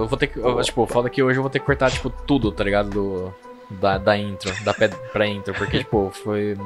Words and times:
eu 0.00 0.06
vou 0.08 0.18
ter 0.18 0.26
que. 0.28 0.38
eu, 0.38 0.60
tipo, 0.62 0.86
foda 0.86 1.08
que 1.10 1.22
hoje 1.22 1.38
eu 1.38 1.42
vou 1.42 1.50
ter 1.50 1.58
que 1.60 1.66
cortar, 1.66 1.90
tipo, 1.90 2.10
tudo, 2.10 2.50
tá 2.52 2.64
ligado? 2.64 2.90
Do, 2.90 3.34
da, 3.70 3.98
da 3.98 4.16
intro, 4.18 4.52
da 4.64 4.74
pé 4.74 4.88
pra 4.88 5.26
intro, 5.26 5.54
porque, 5.54 5.78
tipo, 5.78 6.10
foi. 6.24 6.56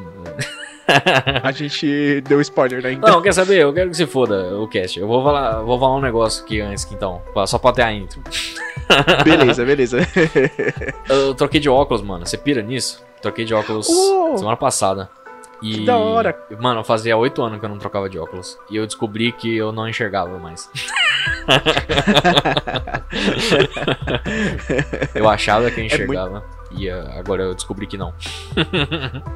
A 1.42 1.50
gente 1.52 2.20
deu 2.22 2.40
spoiler, 2.42 2.82
né? 2.82 2.92
Então, 2.92 3.14
Não, 3.14 3.22
quer 3.22 3.32
saber? 3.32 3.58
Eu 3.62 3.72
quero 3.72 3.90
que 3.90 3.96
se 3.96 4.06
foda 4.06 4.58
o 4.58 4.68
cast. 4.68 4.98
Eu 5.00 5.06
vou 5.06 5.22
falar, 5.22 5.60
vou 5.62 5.78
falar 5.78 5.96
um 5.96 6.00
negócio 6.00 6.44
aqui 6.44 6.60
antes, 6.60 6.86
então. 6.92 7.22
Só 7.46 7.58
pra 7.58 7.72
ter 7.72 7.82
a 7.82 7.92
intro. 7.92 8.20
beleza, 9.24 9.64
beleza. 9.64 9.98
Eu 11.08 11.34
troquei 11.34 11.58
de 11.60 11.68
óculos, 11.70 12.02
mano. 12.02 12.26
Você 12.26 12.36
pira 12.36 12.60
nisso? 12.60 13.02
Troquei 13.22 13.44
de 13.46 13.54
óculos 13.54 13.88
Oh! 13.88 14.36
semana 14.36 14.56
passada. 14.58 15.08
E, 15.64 15.78
Que 15.78 15.84
da 15.86 15.96
hora. 15.96 16.38
Mano, 16.60 16.84
fazia 16.84 17.16
oito 17.16 17.42
anos 17.42 17.58
que 17.58 17.64
eu 17.64 17.68
não 17.70 17.78
trocava 17.78 18.08
de 18.10 18.18
óculos. 18.18 18.58
E 18.70 18.76
eu 18.76 18.84
descobri 18.86 19.32
que 19.32 19.56
eu 19.56 19.72
não 19.72 19.88
enxergava 19.88 20.38
mais. 20.38 20.68
eu 25.14 25.28
achava 25.28 25.70
que 25.70 25.80
eu 25.80 25.84
enxergava. 25.84 26.44
E 26.76 26.90
ah, 26.90 27.14
agora 27.16 27.44
eu 27.44 27.54
descobri 27.54 27.86
que 27.86 27.96
não. 27.96 28.12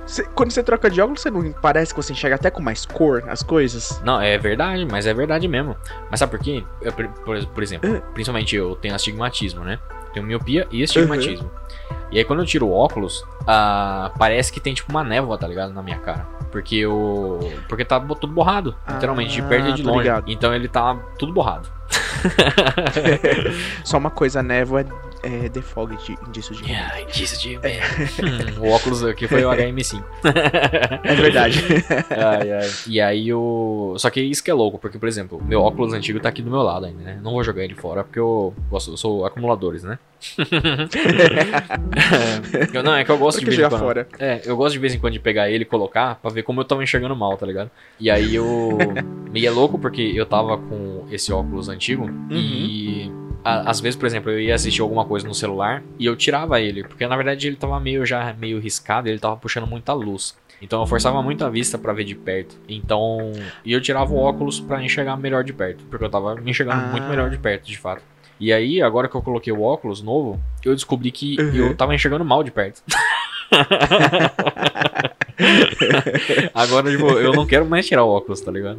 Cê- 0.06 0.24
quando 0.34 0.50
você 0.50 0.62
troca 0.62 0.90
de 0.90 1.00
óculos, 1.00 1.20
você 1.22 1.30
não 1.30 1.52
parece 1.52 1.94
que 1.94 2.02
você 2.02 2.12
enxerga 2.12 2.34
até 2.36 2.50
com 2.50 2.60
mais 2.60 2.84
cor 2.84 3.24
as 3.28 3.42
coisas? 3.42 4.00
Não, 4.04 4.20
é 4.20 4.36
verdade, 4.36 4.86
mas 4.90 5.06
é 5.06 5.14
verdade 5.14 5.46
mesmo. 5.46 5.76
Mas 6.10 6.18
sabe 6.20 6.30
por 6.32 6.40
quê? 6.40 6.64
Eu, 6.82 6.92
por, 6.92 7.06
por- 7.08 7.46
por 7.46 7.62
exemplo, 7.62 8.02
principalmente 8.12 8.56
eu 8.56 8.74
tenho 8.76 8.94
astigmatismo, 8.94 9.64
né? 9.64 9.78
Tenho 10.12 10.26
miopia 10.26 10.66
e 10.70 10.82
astigmatismo. 10.82 11.50
E 12.10 12.18
aí 12.18 12.24
quando 12.24 12.40
eu 12.40 12.46
tiro 12.46 12.66
o 12.66 12.72
óculos, 12.72 13.24
ah, 13.46 14.10
parece 14.18 14.52
que 14.52 14.60
tem 14.60 14.74
tipo 14.74 14.90
uma 14.90 15.04
névoa, 15.04 15.36
tá 15.38 15.46
ligado? 15.46 15.72
Na 15.72 15.82
minha 15.82 15.98
cara. 15.98 16.26
Porque 16.50 16.76
eu. 16.76 17.38
Porque 17.68 17.84
tá 17.84 18.00
tudo 18.00 18.28
borrado. 18.32 18.74
Literalmente, 18.88 19.32
de 19.34 19.42
Ah, 19.42 19.46
perto 19.48 19.68
e 19.68 19.72
de 19.74 19.82
longe. 19.82 19.98
ligado. 19.98 20.24
Então 20.30 20.54
ele 20.54 20.68
tá 20.68 20.96
tudo 21.18 21.32
borrado. 21.32 21.68
Só 23.84 23.98
uma 23.98 24.10
coisa, 24.10 24.40
a 24.40 24.42
névoa 24.42 24.80
é, 24.82 24.86
é 25.22 25.48
defog 25.48 25.96
de 25.96 26.16
indício 26.28 26.54
de. 26.54 26.64
Yeah, 26.64 27.00
indício 27.02 27.38
de. 27.38 27.58
Hum, 28.18 28.66
o 28.66 28.70
óculos 28.70 29.04
aqui 29.04 29.26
foi 29.28 29.44
o 29.44 29.50
HM5. 29.50 30.02
É 31.04 31.14
verdade. 31.14 31.62
Ai, 32.10 32.52
ai. 32.52 32.70
E 32.86 33.00
aí 33.00 33.32
o. 33.32 33.94
Só 33.98 34.10
que 34.10 34.20
isso 34.20 34.42
que 34.42 34.50
é 34.50 34.54
louco, 34.54 34.78
porque, 34.78 34.98
por 34.98 35.08
exemplo, 35.08 35.42
meu 35.44 35.62
óculos 35.62 35.92
antigo 35.92 36.20
tá 36.20 36.28
aqui 36.28 36.42
do 36.42 36.50
meu 36.50 36.62
lado 36.62 36.86
ainda, 36.86 37.02
né? 37.02 37.18
Não 37.22 37.32
vou 37.32 37.44
jogar 37.44 37.64
ele 37.64 37.74
fora 37.74 38.02
porque 38.04 38.18
eu 38.18 38.52
gosto, 38.70 38.92
eu 38.92 38.96
sou 38.96 39.24
acumuladores, 39.24 39.82
né? 39.82 39.98
eu, 42.74 42.82
não, 42.82 42.94
é 42.94 43.04
que 43.04 43.10
eu 43.10 43.18
gosto 43.18 43.38
Por 43.38 43.44
de 43.50 43.56
vez 43.56 43.66
em 43.66 43.70
quando. 43.70 43.80
fora? 43.80 44.08
É, 44.18 44.42
eu 44.44 44.56
gosto 44.56 44.72
de 44.72 44.78
vez 44.80 44.94
em 44.94 44.98
quando 44.98 45.12
de 45.12 45.20
pegar 45.20 45.48
ele 45.50 45.62
e 45.62 45.66
colocar 45.66 46.16
pra 46.16 46.30
ver 46.30 46.42
como 46.42 46.60
eu 46.60 46.64
tava 46.64 46.82
enxergando 46.82 47.14
mal, 47.14 47.36
tá 47.36 47.46
ligado? 47.46 47.70
E 48.00 48.10
aí 48.10 48.34
eu. 48.34 48.78
e 49.34 49.46
é 49.46 49.50
louco 49.50 49.78
porque 49.78 50.02
eu 50.14 50.26
tava 50.26 50.58
com 50.58 51.06
esse 51.10 51.32
óculos 51.32 51.68
antigo 51.68 52.08
e. 52.30 53.10
a- 53.44 53.70
Às 53.70 53.80
vezes, 53.80 53.96
por 53.96 54.06
exemplo, 54.06 54.30
eu 54.30 54.40
ia 54.40 54.54
assistir 54.54 54.80
alguma 54.82 55.04
coisa 55.04 55.26
no 55.26 55.34
celular 55.34 55.82
e 55.98 56.06
eu 56.06 56.16
tirava 56.16 56.60
ele, 56.60 56.84
porque 56.84 57.06
na 57.06 57.16
verdade 57.16 57.46
ele 57.46 57.56
tava 57.56 57.78
meio 57.80 58.04
já 58.06 58.32
meio 58.38 58.58
riscado, 58.60 59.08
e 59.08 59.10
ele 59.10 59.18
tava 59.18 59.36
puxando 59.36 59.66
muita 59.66 59.92
luz. 59.92 60.36
Então 60.60 60.80
eu 60.80 60.86
forçava 60.86 61.22
muito 61.22 61.44
a 61.44 61.48
vista 61.48 61.78
pra 61.78 61.92
ver 61.92 62.02
de 62.04 62.16
perto. 62.16 62.56
Então, 62.68 63.32
e 63.64 63.72
eu 63.72 63.80
tirava 63.80 64.12
o 64.12 64.16
óculos 64.18 64.58
pra 64.58 64.82
enxergar 64.82 65.16
melhor 65.16 65.44
de 65.44 65.52
perto, 65.52 65.84
porque 65.88 66.04
eu 66.04 66.10
tava 66.10 66.34
me 66.34 66.50
enxergando 66.50 66.82
Ah. 66.84 66.88
muito 66.88 67.06
melhor 67.08 67.30
de 67.30 67.38
perto, 67.38 67.66
de 67.66 67.78
fato. 67.78 68.02
E 68.40 68.52
aí, 68.52 68.82
agora 68.82 69.08
que 69.08 69.14
eu 69.16 69.22
coloquei 69.22 69.52
o 69.52 69.62
óculos 69.62 70.02
novo, 70.02 70.38
eu 70.64 70.74
descobri 70.74 71.10
que 71.12 71.36
Uhum. 71.40 71.54
eu 71.54 71.76
tava 71.76 71.94
enxergando 71.94 72.24
mal 72.24 72.42
de 72.42 72.50
perto. 72.50 72.82
Agora, 76.54 76.90
tipo, 76.90 77.06
eu 77.12 77.32
não 77.32 77.46
quero 77.46 77.66
mais 77.66 77.86
tirar 77.86 78.04
o 78.04 78.08
óculos, 78.08 78.40
tá 78.40 78.50
ligado? 78.50 78.78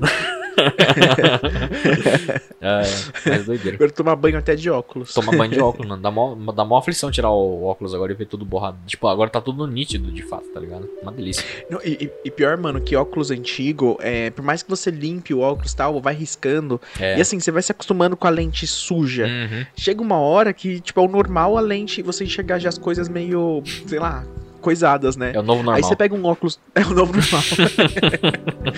é, 2.62 2.82
mas 3.30 3.46
doideira. 3.46 3.78
Eu 3.80 3.92
tomar 3.92 4.16
banho 4.16 4.38
até 4.38 4.56
de 4.56 4.70
óculos. 4.70 5.14
Tomar 5.14 5.36
banho 5.38 5.52
de 5.52 5.60
óculos, 5.62 5.88
mano. 5.88 6.02
Dá 6.02 6.12
mó, 6.12 6.36
dá 6.52 6.66
mó 6.66 6.78
aflição 6.78 7.12
tirar 7.12 7.30
o 7.32 7.64
óculos 7.64 7.94
agora 7.94 8.12
e 8.12 8.16
ver 8.16 8.26
tudo 8.26 8.46
borrado. 8.46 8.78
Tipo, 8.86 9.08
agora 9.08 9.30
tá 9.30 9.42
tudo 9.42 9.66
nítido, 9.68 10.12
de 10.12 10.24
fato, 10.24 10.48
tá 10.54 10.60
ligado? 10.60 10.90
Uma 11.02 11.12
delícia. 11.12 11.44
Não, 11.70 11.80
e, 11.84 12.06
e- 12.06 12.12
e 12.26 12.32
pior, 12.32 12.58
mano, 12.58 12.82
que 12.82 12.96
óculos 12.96 13.32
antigo, 13.32 13.98
é, 14.02 14.30
por 14.30 14.44
mais 14.44 14.64
que 14.64 14.70
você 14.70 14.92
limpe 14.92 15.34
o 15.34 15.40
óculos 15.40 15.72
e 15.72 15.76
tal, 15.76 16.00
vai 16.02 16.14
riscando. 16.14 16.80
É. 17.00 17.18
E 17.18 17.22
assim, 17.22 17.40
você 17.40 17.52
vai 17.52 17.62
se 17.62 17.72
acostumando 17.72 18.16
com 18.18 18.28
a 18.28 18.30
lente 18.30 18.66
suja. 18.68 19.26
Uhum. 19.26 19.66
Chega 19.76 20.02
uma 20.02 20.20
hora 20.20 20.54
que, 20.54 20.80
tipo, 20.80 21.00
é 21.00 21.04
o 21.04 21.08
normal 21.08 21.58
a 21.58 21.62
lente 21.62 22.02
você 22.02 22.24
enxergar 22.24 22.60
já 22.60 22.70
as 22.70 22.78
coisas 22.78 23.08
meio, 23.10 23.62
sei 23.88 24.00
lá, 24.00 24.26
coisadas, 24.70 25.18
né? 25.18 25.32
É 25.34 25.40
o 25.40 25.44
novo 25.44 25.64
normal. 25.64 25.76
Aí 25.76 25.84
você 25.84 25.96
pega 25.96 26.14
um 26.14 26.24
óculos. 26.26 26.60
É 26.76 26.82
o 26.82 26.94
novo 26.94 27.12
normal. 27.14 27.42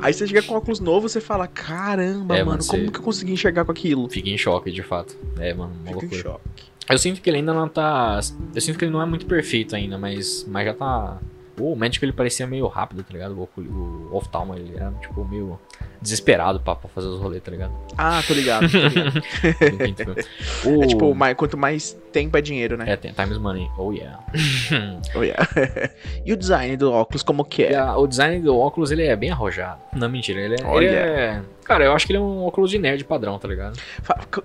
Aí 0.00 0.12
você 0.12 0.26
chega 0.26 0.42
com 0.42 0.54
óculos 0.54 0.80
novo 0.80 1.08
você 1.08 1.20
fala: 1.20 1.46
caramba, 1.46 2.36
É, 2.36 2.44
mano, 2.44 2.58
mano, 2.58 2.64
como 2.66 2.92
que 2.92 2.98
eu 2.98 3.02
consegui 3.02 3.32
enxergar 3.32 3.64
com 3.64 3.72
aquilo? 3.72 4.08
Fica 4.08 4.28
em 4.28 4.38
choque, 4.38 4.70
de 4.70 4.82
fato. 4.82 5.16
É, 5.38 5.54
mano, 5.54 5.72
uma 5.72 5.86
Fico 5.86 6.04
em 6.04 6.08
loucura. 6.08 6.22
choque. 6.22 6.44
Eu 6.88 6.98
sinto 6.98 7.20
que 7.20 7.30
ele 7.30 7.38
ainda 7.38 7.54
não 7.54 7.68
tá. 7.68 8.20
Eu 8.54 8.60
sinto 8.60 8.78
que 8.78 8.84
ele 8.84 8.92
não 8.92 9.00
é 9.00 9.06
muito 9.06 9.26
perfeito 9.26 9.74
ainda, 9.76 9.96
mas, 9.96 10.44
mas 10.48 10.66
já 10.66 10.74
tá. 10.74 11.18
O 11.62 11.76
médico 11.76 12.04
ele 12.04 12.12
parecia 12.12 12.46
meio 12.46 12.66
rápido, 12.68 13.02
tá 13.02 13.12
ligado? 13.12 13.32
O, 13.38 13.60
o 13.60 14.16
oftalmo 14.16 14.54
ele 14.54 14.72
era 14.76 14.90
tipo 15.00 15.24
meio 15.24 15.58
desesperado 16.00 16.60
pra, 16.60 16.74
pra 16.74 16.88
fazer 16.88 17.08
os 17.08 17.20
rolês, 17.20 17.42
tá 17.42 17.50
ligado? 17.50 17.72
Ah, 17.98 18.22
tô 18.26 18.32
ligado. 18.34 18.66
Tô 18.70 18.78
ligado. 18.78 19.22
Filme. 19.58 20.78
O- 20.78 20.82
é 20.82 20.86
tipo, 20.86 21.14
mais, 21.14 21.36
quanto 21.36 21.56
mais 21.58 21.96
tempo 22.12 22.36
é 22.36 22.40
dinheiro, 22.40 22.76
né? 22.76 22.84
É, 22.90 22.96
tem 22.96 23.12
Times 23.12 23.38
Money. 23.38 23.68
Oh 23.78 23.92
yeah. 23.92 24.18
Oh, 25.14 25.22
yeah. 25.22 25.46
e 26.24 26.32
o 26.32 26.36
design 26.36 26.76
do 26.76 26.92
óculos, 26.92 27.22
como 27.22 27.44
que 27.44 27.64
é? 27.64 27.76
a- 27.76 27.96
o 27.96 28.06
design 28.06 28.40
do 28.40 28.56
óculos 28.56 28.90
ele 28.90 29.04
é 29.04 29.14
bem 29.16 29.30
arrojado. 29.30 29.80
Não, 29.94 30.08
mentira, 30.08 30.40
ele 30.40 30.54
é, 30.60 30.64
Olha. 30.64 30.86
ele 30.86 30.94
é. 30.96 31.42
Cara, 31.64 31.84
eu 31.84 31.92
acho 31.92 32.06
que 32.06 32.12
ele 32.12 32.18
é 32.18 32.20
um 32.22 32.44
óculos 32.44 32.70
de 32.70 32.78
nerd 32.78 33.04
padrão, 33.04 33.38
tá 33.38 33.46
ligado? 33.48 33.78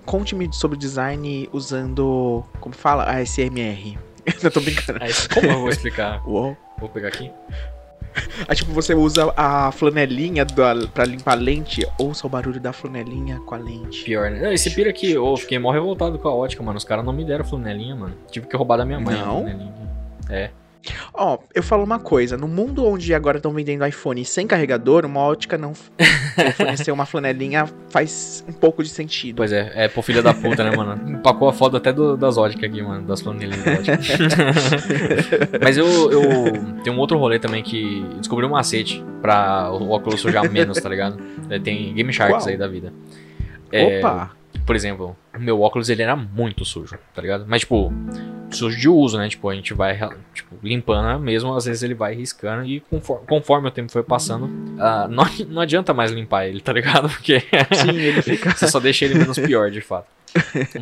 Conte-me 0.04 0.48
sobre 0.52 0.76
design 0.78 1.48
usando. 1.52 2.44
Como 2.60 2.74
fala? 2.74 3.04
ASMR. 3.04 3.96
Eu 4.42 4.50
tô 4.50 4.60
brincando. 4.60 4.98
Aí, 5.02 5.12
como 5.32 5.46
eu 5.46 5.60
vou 5.60 5.68
explicar? 5.68 6.20
Uou. 6.26 6.56
Vou 6.78 6.88
pegar 6.88 7.08
aqui. 7.08 7.30
Aí, 8.48 8.56
tipo, 8.56 8.72
você 8.72 8.94
usa 8.94 9.32
a 9.36 9.70
flanelinha 9.72 10.44
da, 10.44 10.74
pra 10.92 11.04
limpar 11.04 11.32
a 11.32 11.34
lente. 11.34 11.86
Ouça 11.98 12.26
o 12.26 12.30
barulho 12.30 12.58
da 12.58 12.72
flanelinha 12.72 13.38
com 13.40 13.54
a 13.54 13.58
lente. 13.58 14.04
Pior, 14.04 14.30
né? 14.30 14.40
Não, 14.40 14.52
esse 14.52 14.70
pira 14.70 14.90
aqui, 14.90 15.12
eu 15.12 15.36
fiquei 15.36 15.58
mó 15.58 15.70
revoltado 15.70 16.18
com 16.18 16.28
a 16.28 16.34
ótica, 16.34 16.62
mano. 16.62 16.78
Os 16.78 16.84
caras 16.84 17.04
não 17.04 17.12
me 17.12 17.24
deram 17.24 17.44
flanelinha, 17.44 17.94
mano. 17.94 18.16
Tive 18.30 18.46
que 18.46 18.56
roubar 18.56 18.78
da 18.78 18.84
minha 18.84 18.98
mãe 18.98 19.14
a 19.14 19.24
Não? 19.24 19.40
flanelinha. 19.42 19.74
É. 20.30 20.50
Ó, 21.14 21.38
eu 21.54 21.62
falo 21.62 21.82
uma 21.84 21.98
coisa. 21.98 22.36
No 22.36 22.46
mundo 22.48 22.84
onde 22.86 23.12
agora 23.14 23.38
estão 23.38 23.52
vendendo 23.52 23.84
iPhone 23.86 24.24
sem 24.24 24.46
carregador, 24.46 25.04
uma 25.06 25.20
ótica 25.20 25.56
não 25.58 25.72
fornecer 26.56 26.90
uma 26.92 27.06
flanelinha 27.06 27.66
faz 27.90 28.44
um 28.48 28.52
pouco 28.52 28.82
de 28.82 28.88
sentido. 28.88 29.36
Pois 29.36 29.52
é, 29.52 29.72
é 29.74 29.88
pro 29.88 30.02
filho 30.02 30.22
da 30.22 30.32
puta, 30.34 30.62
né, 30.62 30.76
mano? 30.76 31.00
Empacou 31.18 31.48
a 31.48 31.52
foto 31.52 31.76
até 31.76 31.92
do- 31.92 32.16
das 32.16 32.36
óticas 32.36 32.70
aqui, 32.70 32.82
mano. 32.82 33.06
Das 33.06 33.20
flanelinhas 33.20 33.64
da 33.64 33.72
ótica. 33.72 33.98
Mas 35.62 35.76
eu, 35.76 35.86
eu 36.10 36.52
tenho 36.84 36.96
um 36.96 36.98
outro 36.98 37.18
rolê 37.18 37.38
também 37.38 37.62
que 37.62 38.04
descobri 38.18 38.44
um 38.46 38.50
macete 38.50 39.02
pra 39.22 39.70
o 39.72 39.90
óculos 39.90 40.20
sujar 40.20 40.50
menos, 40.50 40.80
tá 40.80 40.88
ligado? 40.88 41.18
É, 41.50 41.58
Tem 41.58 41.92
Game 41.94 42.12
Sharks 42.12 42.44
Qual? 42.44 42.48
aí 42.50 42.56
da 42.56 42.68
vida. 42.68 42.92
É, 43.72 43.98
Opa! 43.98 44.30
por 44.64 44.74
exemplo, 44.76 45.16
meu 45.38 45.60
óculos 45.60 45.88
ele 45.88 46.02
era 46.02 46.14
muito 46.16 46.64
sujo, 46.64 46.98
tá 47.14 47.22
ligado? 47.22 47.44
Mas, 47.48 47.60
tipo, 47.62 47.92
sujo 48.50 48.78
de 48.78 48.88
uso, 48.88 49.18
né? 49.18 49.28
Tipo, 49.28 49.48
a 49.48 49.54
gente 49.54 49.74
vai 49.74 49.98
tipo, 50.34 50.56
limpando 50.62 51.18
mesmo, 51.20 51.54
às 51.54 51.64
vezes 51.64 51.82
ele 51.82 51.94
vai 51.94 52.14
riscando 52.14 52.64
e 52.66 52.80
conforme, 52.80 53.26
conforme 53.26 53.68
o 53.68 53.70
tempo 53.70 53.90
foi 53.92 54.02
passando, 54.02 54.48
ah, 54.78 55.06
não, 55.08 55.24
não 55.48 55.62
adianta 55.62 55.92
mais 55.94 56.10
limpar 56.12 56.46
ele, 56.46 56.60
tá 56.60 56.72
ligado? 56.72 57.08
Porque 57.16 57.40
Sim, 57.72 57.90
ele 57.96 58.20
fica. 58.22 58.50
você 58.54 58.68
só 58.68 58.78
deixa 58.80 59.04
ele 59.04 59.14
menos 59.18 59.38
pior, 59.38 59.70
de 59.70 59.80
fato. 59.80 60.06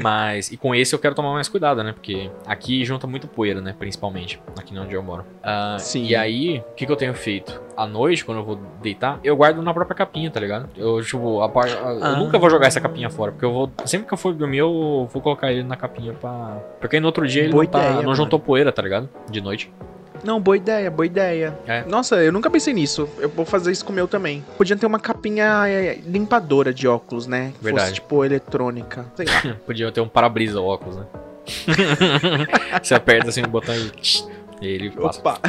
Mas, 0.00 0.50
e 0.50 0.56
com 0.56 0.74
esse 0.74 0.92
eu 0.94 0.98
quero 0.98 1.14
tomar 1.14 1.32
mais 1.32 1.48
cuidado, 1.48 1.82
né? 1.84 1.92
Porque 1.92 2.28
aqui 2.46 2.84
junta 2.84 3.06
muito 3.06 3.28
poeira, 3.28 3.60
né? 3.60 3.74
Principalmente, 3.78 4.40
aqui 4.58 4.76
onde 4.76 4.94
eu 4.94 5.02
moro. 5.02 5.24
Ah, 5.42 5.76
Sim. 5.78 6.04
E 6.06 6.16
aí, 6.16 6.58
o 6.58 6.74
que, 6.74 6.84
que 6.86 6.90
eu 6.90 6.96
tenho 6.96 7.14
feito? 7.14 7.60
À 7.76 7.86
noite, 7.86 8.24
quando 8.24 8.38
eu 8.38 8.44
vou 8.44 8.56
deitar, 8.82 9.20
eu 9.22 9.36
guardo 9.36 9.62
na 9.62 9.72
própria 9.72 9.94
capinha, 9.96 10.28
tá 10.30 10.40
ligado? 10.40 10.68
Eu, 10.76 11.00
tipo, 11.04 11.40
a 11.40 11.46
eu 11.68 12.04
Ah. 12.04 12.16
nunca 12.16 12.36
vou 12.38 12.50
jogar 12.50 12.66
essa 12.66 12.80
capinha 12.80 13.08
fora, 13.10 13.30
porque 13.32 13.44
eu 13.44 13.52
vou. 13.52 13.70
Sempre 13.84 14.08
que 14.08 14.14
eu 14.14 14.18
for 14.18 14.34
dormir, 14.44 14.58
eu 14.58 15.08
vou 15.12 15.22
colocar 15.22 15.50
ele 15.52 15.62
na 15.62 15.76
capinha 15.76 16.12
pra. 16.12 16.58
Porque 16.80 16.96
aí 16.96 17.00
no 17.00 17.06
outro 17.06 17.26
dia 17.26 17.42
ele 17.42 17.52
Boa 17.52 17.64
não, 17.64 17.70
tá, 17.70 17.90
ideia, 17.90 18.02
não 18.02 18.14
juntou 18.14 18.38
poeira, 18.38 18.70
tá 18.70 18.82
ligado? 18.82 19.08
De 19.30 19.40
noite. 19.40 19.72
Não, 20.22 20.40
boa 20.40 20.56
ideia, 20.56 20.90
boa 20.90 21.04
ideia. 21.04 21.58
É. 21.66 21.84
Nossa, 21.84 22.16
eu 22.16 22.32
nunca 22.32 22.48
pensei 22.48 22.72
nisso. 22.72 23.06
Eu 23.18 23.28
vou 23.28 23.44
fazer 23.44 23.70
isso 23.70 23.84
com 23.84 23.92
o 23.92 23.94
meu 23.94 24.08
também. 24.08 24.42
Podia 24.56 24.74
ter 24.74 24.86
uma 24.86 24.98
capinha 24.98 25.68
é, 25.68 25.98
limpadora 26.06 26.72
de 26.72 26.88
óculos, 26.88 27.26
né? 27.26 27.52
Que 27.58 27.64
Verdade. 27.64 27.88
Fosse, 27.88 28.00
tipo, 28.00 28.24
eletrônica. 28.24 29.04
Sei 29.14 29.26
lá. 29.26 29.56
Podia 29.66 29.92
ter 29.92 30.00
um 30.00 30.08
para-brisa 30.08 30.60
óculos, 30.60 30.96
né? 30.96 31.04
Você 32.82 32.94
aperta 32.94 33.28
assim 33.28 33.42
o 33.42 33.48
botão 33.48 33.74
e. 33.74 33.92
Ele 34.66 34.90
passa. 34.90 35.20
Opa! 35.20 35.40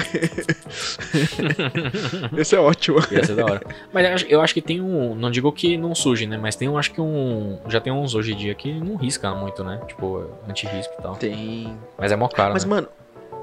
Esse 2.38 2.56
é 2.56 2.60
ótimo. 2.60 3.00
Ia 3.12 3.24
ser 3.24 3.36
da 3.36 3.46
hora. 3.46 3.62
Mas 3.94 4.26
eu 4.30 4.42
acho, 4.42 4.54
que 4.54 4.62
tem 4.62 4.82
um. 4.82 5.16
Não 5.16 5.32
digo 5.32 5.52
que 5.52 5.78
não 5.78 5.96
suje, 5.96 6.26
né? 6.26 6.38
Mas 6.38 6.56
tem 6.56 6.68
um, 6.70 6.78
acho 6.78 6.92
que 6.92 7.02
um. 7.02 7.60
Já 7.68 7.80
tem 7.80 7.92
uns 7.92 8.16
hoje 8.16 8.34
em 8.34 8.38
dia 8.38 8.54
que 8.54 8.74
não 8.74 8.96
risca 8.96 9.34
muito, 9.34 9.64
né? 9.64 9.82
Tipo, 9.88 10.30
anti-risco 10.48 10.94
e 10.98 11.02
tal. 11.02 11.16
Tem. 11.16 11.78
Mas 11.98 12.12
é 12.12 12.16
mó 12.16 12.28
caro, 12.28 12.54
Mas, 12.54 12.66
né? 12.66 12.70
mano, 12.70 12.88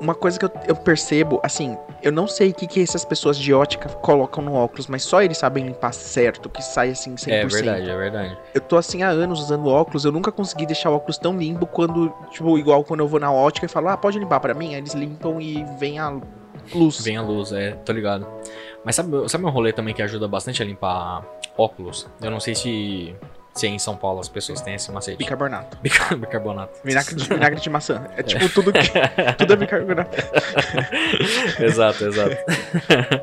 uma 0.03 0.15
coisa 0.17 0.39
que 0.39 0.45
eu, 0.45 0.51
eu 0.67 0.77
percebo, 0.77 1.41
assim, 1.45 1.79
eu 2.03 2.11
não 2.11 2.27
sei 2.27 2.51
o 2.51 2.55
que, 2.55 2.67
que 2.67 2.83
essas 2.83 3.05
pessoas 3.05 3.39
de 3.39 3.55
ótica 3.55 3.89
colocam 3.89 4.43
no 4.43 4.55
óculos, 4.55 4.89
mas 4.89 5.05
só 5.05 5.23
eles 5.23 5.39
sabem 5.39 5.65
limpar 5.65 5.95
certo, 5.95 6.49
que 6.51 6.61
sai 6.61 6.91
assim 6.91 7.15
100%. 7.15 7.29
É 7.29 7.47
verdade, 7.47 7.91
é 7.91 7.97
verdade. 7.97 8.39
Eu 8.53 8.61
tô 8.61 8.77
assim 8.77 9.03
há 9.03 9.09
anos 9.09 9.39
usando 9.39 9.69
óculos, 9.69 10.05
eu 10.05 10.11
nunca 10.11 10.33
consegui 10.33 10.67
deixar 10.67 10.91
o 10.91 10.97
óculos 10.97 11.19
tão 11.19 11.39
limpo 11.39 11.67
quando, 11.67 12.13
tipo, 12.31 12.59
igual 12.59 12.83
quando 12.83 13.01
eu 13.01 13.09
vou 13.09 13.21
na 13.21 13.33
ótica 13.33 13.67
e 13.67 13.69
falo, 13.69 13.89
ah, 13.89 13.97
pode 13.97 14.19
limpar 14.19 14.41
pra 14.41 14.53
mim? 14.55 14.75
Aí 14.75 14.81
eles 14.81 14.93
limpam 14.93 15.41
e 15.41 15.65
vem 15.79 16.01
a 16.01 16.21
luz. 16.75 17.01
Vem 17.05 17.17
a 17.17 17.23
luz, 17.23 17.53
é, 17.53 17.73
tô 17.85 17.93
ligado. 17.93 18.27
Mas 18.85 18.97
sabe, 18.97 19.29
sabe 19.29 19.45
um 19.45 19.51
rolê 19.51 19.73
também 19.73 19.95
que 19.95 20.03
ajuda 20.03 20.27
bastante 20.27 20.61
a 20.61 20.67
limpar 20.67 21.25
óculos? 21.57 22.09
Eu 22.21 22.31
não 22.31 22.41
sei 22.41 22.57
se, 22.57 23.15
se 23.55 23.67
em 23.67 23.79
São 23.79 23.97
Paulo 23.97 24.21
as 24.21 24.29
pessoas 24.29 24.61
têm 24.61 24.75
esse 24.75 24.91
macete. 24.91 25.19
Bicarbonato. 25.19 25.77
Bica- 25.83 26.15
Bicarbonato. 26.17 26.79
Vinagre 26.85 27.15
de, 27.15 27.29
vinagre 27.29 27.61
de 27.61 27.71
maçã. 27.71 28.07
É 28.17 28.23
tipo 28.23 28.49
tudo 28.49 28.73
que. 28.73 28.81
tudo 29.39 29.53
é 29.53 29.57
bicarbonato. 29.57 30.17
exato, 31.61 32.05
exato. 32.05 32.37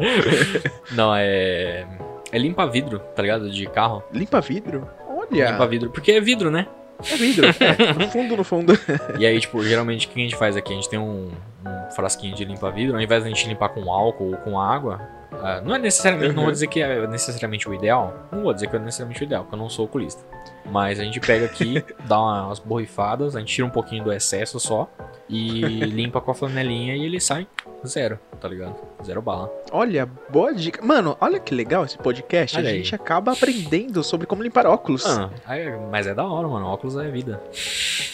não, 0.91 1.13
é. 1.15 1.85
É 2.31 2.37
limpa 2.37 2.67
vidro, 2.67 2.99
tá 3.15 3.21
ligado? 3.21 3.49
De 3.49 3.65
carro. 3.67 4.03
Limpa 4.13 4.39
vidro? 4.39 4.87
Olha. 5.07 5.51
Limpa 5.51 5.67
vidro. 5.67 5.89
Porque 5.89 6.11
é 6.11 6.21
vidro, 6.21 6.51
né? 6.51 6.67
É 7.11 7.15
vidro. 7.15 7.47
É, 7.47 7.93
no 7.93 8.09
fundo, 8.11 8.37
no 8.37 8.43
fundo. 8.43 8.73
E 9.17 9.25
aí, 9.25 9.39
tipo, 9.39 9.63
geralmente 9.63 10.05
o 10.05 10.09
que 10.11 10.19
a 10.19 10.23
gente 10.23 10.35
faz 10.35 10.55
aqui? 10.55 10.71
A 10.73 10.75
gente 10.75 10.89
tem 10.89 10.99
um, 10.99 11.31
um 11.65 11.91
frasquinho 11.91 12.35
de 12.35 12.45
limpa 12.45 12.69
vidro, 12.69 12.95
ao 12.95 13.01
invés 13.01 13.23
da 13.23 13.29
gente 13.29 13.47
limpar 13.47 13.69
com 13.69 13.91
álcool 13.91 14.31
ou 14.31 14.37
com 14.37 14.59
água. 14.59 15.01
Ah, 15.41 15.61
não 15.61 15.75
é 15.75 15.79
necessariamente, 15.79 16.33
não 16.35 16.43
vou 16.43 16.51
dizer 16.51 16.67
que 16.67 16.81
é 16.81 17.07
necessariamente 17.07 17.67
o 17.69 17.73
ideal. 17.73 18.13
Não 18.31 18.43
vou 18.43 18.53
dizer 18.53 18.67
que 18.69 18.75
é 18.75 18.79
necessariamente 18.79 19.21
o 19.21 19.25
ideal, 19.25 19.43
porque 19.43 19.55
eu 19.55 19.59
não 19.59 19.69
sou 19.69 19.85
oculista. 19.85 20.23
Mas 20.65 20.99
a 20.99 21.03
gente 21.03 21.19
pega 21.19 21.45
aqui, 21.45 21.83
dá 22.05 22.19
umas 22.21 22.59
borrifadas, 22.59 23.35
a 23.35 23.39
gente 23.39 23.53
tira 23.55 23.65
um 23.67 23.71
pouquinho 23.71 24.03
do 24.03 24.13
excesso 24.13 24.59
só 24.59 24.87
e 25.27 25.61
limpa 25.85 26.19
com 26.21 26.31
a 26.31 26.35
flanelinha 26.35 26.95
e 26.95 27.03
ele 27.05 27.19
sai 27.19 27.47
zero, 27.85 28.19
tá 28.41 28.47
ligado? 28.47 28.75
Zero 29.03 29.21
bala. 29.21 29.49
Olha, 29.71 30.07
boa 30.29 30.53
dica. 30.53 30.83
Mano, 30.85 31.15
olha 31.21 31.39
que 31.39 31.55
legal 31.55 31.85
esse 31.85 31.97
podcast. 31.97 32.57
Olha 32.57 32.67
a 32.69 32.71
aí. 32.71 32.77
gente 32.79 32.93
acaba 32.93 33.31
aprendendo 33.31 34.03
sobre 34.03 34.27
como 34.27 34.43
limpar 34.43 34.67
óculos. 34.67 35.05
Ah, 35.05 35.29
aí- 35.45 35.71
mas 35.89 36.05
é 36.07 36.13
da 36.13 36.25
hora, 36.25 36.47
mano. 36.47 36.65
Óculos 36.67 36.97
é 36.97 37.09
vida. 37.09 37.41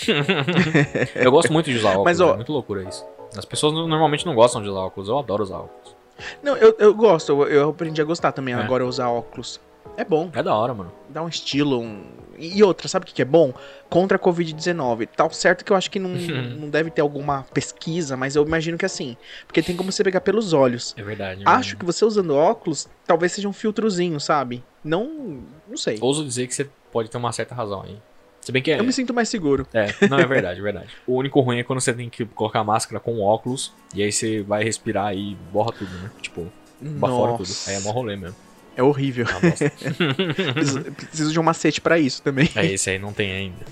eu 1.16 1.32
gosto 1.32 1.52
muito 1.52 1.70
de 1.70 1.78
usar 1.78 1.90
óculos, 1.92 2.06
Mas, 2.06 2.20
ó- 2.22 2.34
é 2.34 2.36
muito 2.36 2.52
loucura 2.52 2.84
isso. 2.84 3.06
As 3.38 3.46
pessoas 3.46 3.74
no- 3.74 3.88
normalmente 3.88 4.26
não 4.26 4.36
gostam 4.36 4.62
de 4.62 4.70
usar 4.70 4.80
óculos, 4.82 5.10
eu 5.10 5.18
adoro 5.18 5.44
usar 5.44 5.58
óculos. 5.58 5.95
Não, 6.42 6.56
eu, 6.58 6.76
eu 6.80 6.94
gosto. 6.94 7.32
Eu, 7.32 7.48
eu 7.48 7.70
aprendi 7.70 8.02
a 8.02 8.06
gostar 8.06 8.32
também 8.32 8.54
É. 8.54 8.58
agora 8.58 8.86
usar 8.86 9.10
óculos. 9.10 9.60
É 9.98 10.04
bom. 10.04 10.30
É 10.34 10.44
da 10.44 10.54
hora, 10.54 10.74
mano. 10.74 10.92
Dá 11.10 11.24
um 11.24 11.28
estilo. 11.28 11.80
Um... 11.80 12.04
E 12.38 12.62
outra, 12.64 12.88
sabe 12.88 13.04
o 13.04 13.08
que 13.08 13.14
que 13.14 13.22
é 13.22 13.26
bom? 13.26 13.54
Contra 13.90 14.18
a 14.18 14.20
Covid-19. 14.20 15.08
Tá 15.08 15.30
certo 15.30 15.64
que 15.64 15.72
eu 15.72 15.78
acho 15.78 15.90
que 15.90 16.00
não, 16.00 16.10
não 16.60 16.70
deve 16.70 16.90
ter 16.90 17.02
alguma 17.02 17.44
pesquisa, 17.54 18.18
mas 18.18 18.36
eu 18.36 18.46
imagino 18.46 18.78
que 18.78 18.86
assim. 18.86 19.16
Porque 19.48 19.62
tem 19.62 19.76
como 19.76 19.92
você 19.92 20.04
pegar 20.04 20.22
pelos 20.22 20.52
olhos. 20.52 20.94
É 20.98 21.04
verdade. 21.04 21.44
Acho 21.46 21.78
que 21.78 21.86
você 21.86 22.04
usando 22.04 22.36
óculos, 22.36 22.90
talvez 23.06 23.32
seja 23.32 23.48
um 23.48 23.54
filtrozinho, 23.54 24.20
sabe? 24.20 24.64
Não. 24.84 25.42
Não 25.68 25.78
sei. 25.78 25.98
Ouso 26.02 26.26
dizer 26.26 26.48
que 26.48 26.56
você 26.56 26.70
pode 26.92 27.10
ter 27.10 27.18
uma 27.18 27.32
certa 27.32 27.56
razão 27.56 27.84
aí. 27.84 27.98
Se 28.46 28.52
bem 28.52 28.62
que 28.62 28.70
é. 28.70 28.80
Eu 28.80 28.84
me 28.84 28.94
sinto 28.94 29.12
mais 29.12 29.28
seguro. 29.28 29.66
É, 29.74 29.92
não, 30.08 30.20
é 30.20 30.26
verdade, 30.28 30.60
é 30.60 30.64
verdade. 30.64 30.90
O 31.08 31.16
único 31.16 31.40
ruim 31.40 31.58
é 31.58 31.64
quando 31.64 31.82
você 31.82 31.92
tem 31.92 32.12
que 32.12 32.24
colocar 32.26 32.64
máscara 32.64 33.00
com 33.00 33.20
óculos 33.20 33.74
e 33.92 34.04
aí 34.04 34.12
você 34.12 34.44
vai 34.44 34.64
respirar 34.64 35.16
e 35.16 35.36
borra 35.52 35.72
tudo, 35.72 35.90
né? 35.98 36.12
Tipo, 36.22 36.46
borra 36.80 37.14
fora 37.14 37.38
tudo. 37.38 37.50
Aí 37.66 37.74
é 37.74 37.80
mó 37.80 37.90
rolê 37.90 38.16
mesmo. 38.16 38.36
É 38.78 38.84
horrível. 38.84 39.26
Bosta. 39.26 39.72
preciso, 40.54 40.84
preciso 40.92 41.32
de 41.32 41.40
um 41.40 41.44
macete 41.44 41.82
pra 41.82 41.98
isso 41.98 42.22
também. 42.22 42.48
É, 42.56 42.68
esse 42.68 42.88
aí 42.92 43.00
não 43.00 43.12
tem 43.12 43.32
ainda. 43.32 43.66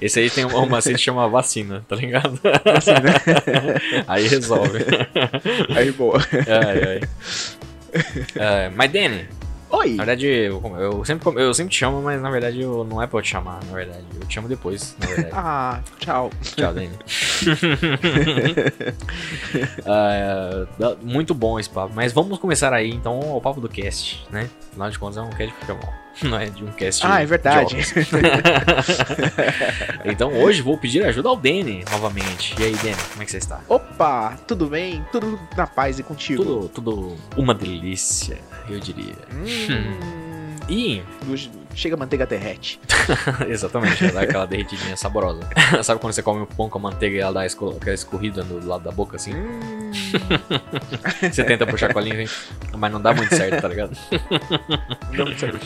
esse 0.00 0.18
aí 0.18 0.30
tem 0.30 0.46
uma, 0.46 0.56
uma 0.56 0.66
macete 0.66 0.96
que 0.96 1.02
chama 1.02 1.28
vacina, 1.28 1.84
tá 1.86 1.96
ligado? 1.96 2.40
Né? 2.42 2.50
Aí 4.08 4.26
resolve. 4.26 4.78
Aí, 5.76 5.92
boa. 5.92 6.18
Ai, 6.32 6.82
ai. 6.84 7.00
É, 8.36 8.70
mas 8.70 8.92
Danny, 8.92 9.26
Oi! 9.72 9.90
na 9.94 10.04
verdade, 10.04 10.26
eu, 10.26 10.60
eu 10.78 11.04
sempre, 11.04 11.42
eu 11.42 11.54
sempre 11.54 11.72
te 11.72 11.78
chamo, 11.78 12.02
mas 12.02 12.20
na 12.20 12.30
verdade 12.30 12.60
eu, 12.60 12.84
não 12.84 13.00
é 13.00 13.06
pra 13.06 13.18
eu 13.18 13.22
te 13.22 13.28
chamar, 13.30 13.60
na 13.64 13.72
verdade. 13.74 14.04
Eu 14.20 14.26
te 14.26 14.34
chamo 14.34 14.48
depois, 14.48 14.96
na 14.98 15.06
verdade. 15.06 15.30
Ah, 15.36 15.80
tchau. 15.98 16.30
Tchau, 16.42 16.74
Danny. 16.74 16.90
Ah, 19.86 20.66
é, 20.80 20.96
muito 21.02 21.34
bom 21.34 21.58
esse 21.58 21.68
papo. 21.68 21.92
Mas 21.94 22.12
vamos 22.12 22.38
começar 22.38 22.72
aí, 22.72 22.90
então, 22.90 23.18
o 23.36 23.40
papo 23.40 23.60
do 23.60 23.68
cast, 23.68 24.26
né? 24.30 24.48
Afinal 24.70 24.90
de 24.90 24.98
contas, 24.98 25.16
é 25.16 25.22
um 25.22 25.30
cast 25.30 25.46
de 25.46 25.66
Pokémon. 25.66 25.92
Não 26.22 26.38
é 26.38 26.46
de 26.50 26.62
um 26.64 26.66
cast 26.72 27.06
Ah, 27.06 27.18
é 27.18 27.20
de 27.20 27.26
verdade. 27.26 27.76
então, 30.04 30.32
hoje 30.34 30.60
vou 30.60 30.76
pedir 30.76 31.04
ajuda 31.04 31.28
ao 31.28 31.36
Danny, 31.36 31.84
novamente. 31.90 32.54
E 32.60 32.64
aí, 32.64 32.74
Danny, 32.76 32.96
como 33.12 33.22
é 33.22 33.24
que 33.24 33.30
você 33.30 33.38
está? 33.38 33.60
Opa, 33.68 34.36
tudo 34.46 34.66
bem? 34.66 35.04
Tudo 35.12 35.38
na 35.56 35.66
paz 35.66 35.98
e 35.98 36.02
contigo? 36.02 36.44
Tudo, 36.44 36.68
tudo 36.68 37.16
uma 37.36 37.54
delícia, 37.54 38.38
eu 38.74 38.80
diria. 38.80 39.14
Hum, 39.32 40.56
E, 40.68 41.02
chega 41.74 41.96
a 41.96 41.98
manteiga 41.98 42.24
derrete. 42.26 42.78
exatamente, 43.48 44.04
ela 44.04 44.12
dá 44.12 44.20
aquela 44.22 44.46
derretidinha 44.46 44.96
saborosa. 44.96 45.40
Sabe 45.82 46.00
quando 46.00 46.12
você 46.12 46.22
come 46.22 46.42
um 46.42 46.46
pão 46.46 46.68
com 46.68 46.78
a 46.78 46.82
manteiga 46.82 47.16
e 47.16 47.20
ela 47.20 47.32
dá 47.32 47.46
esco- 47.46 47.76
aquela 47.80 47.94
escorrida 47.94 48.44
no 48.44 48.64
lado 48.66 48.84
da 48.84 48.92
boca, 48.92 49.16
assim? 49.16 49.34
Hum, 49.34 49.90
Você 51.30 51.42
tenta 51.44 51.66
puxar 51.66 51.92
com 51.92 51.98
a 51.98 52.02
linha, 52.02 52.24
mas 52.76 52.92
não 52.92 53.00
dá 53.00 53.12
muito 53.12 53.34
certo, 53.34 53.60
tá 53.60 53.66
ligado? 53.68 53.96
não 55.12 55.24
me 55.26 55.36
serve. 55.38 55.58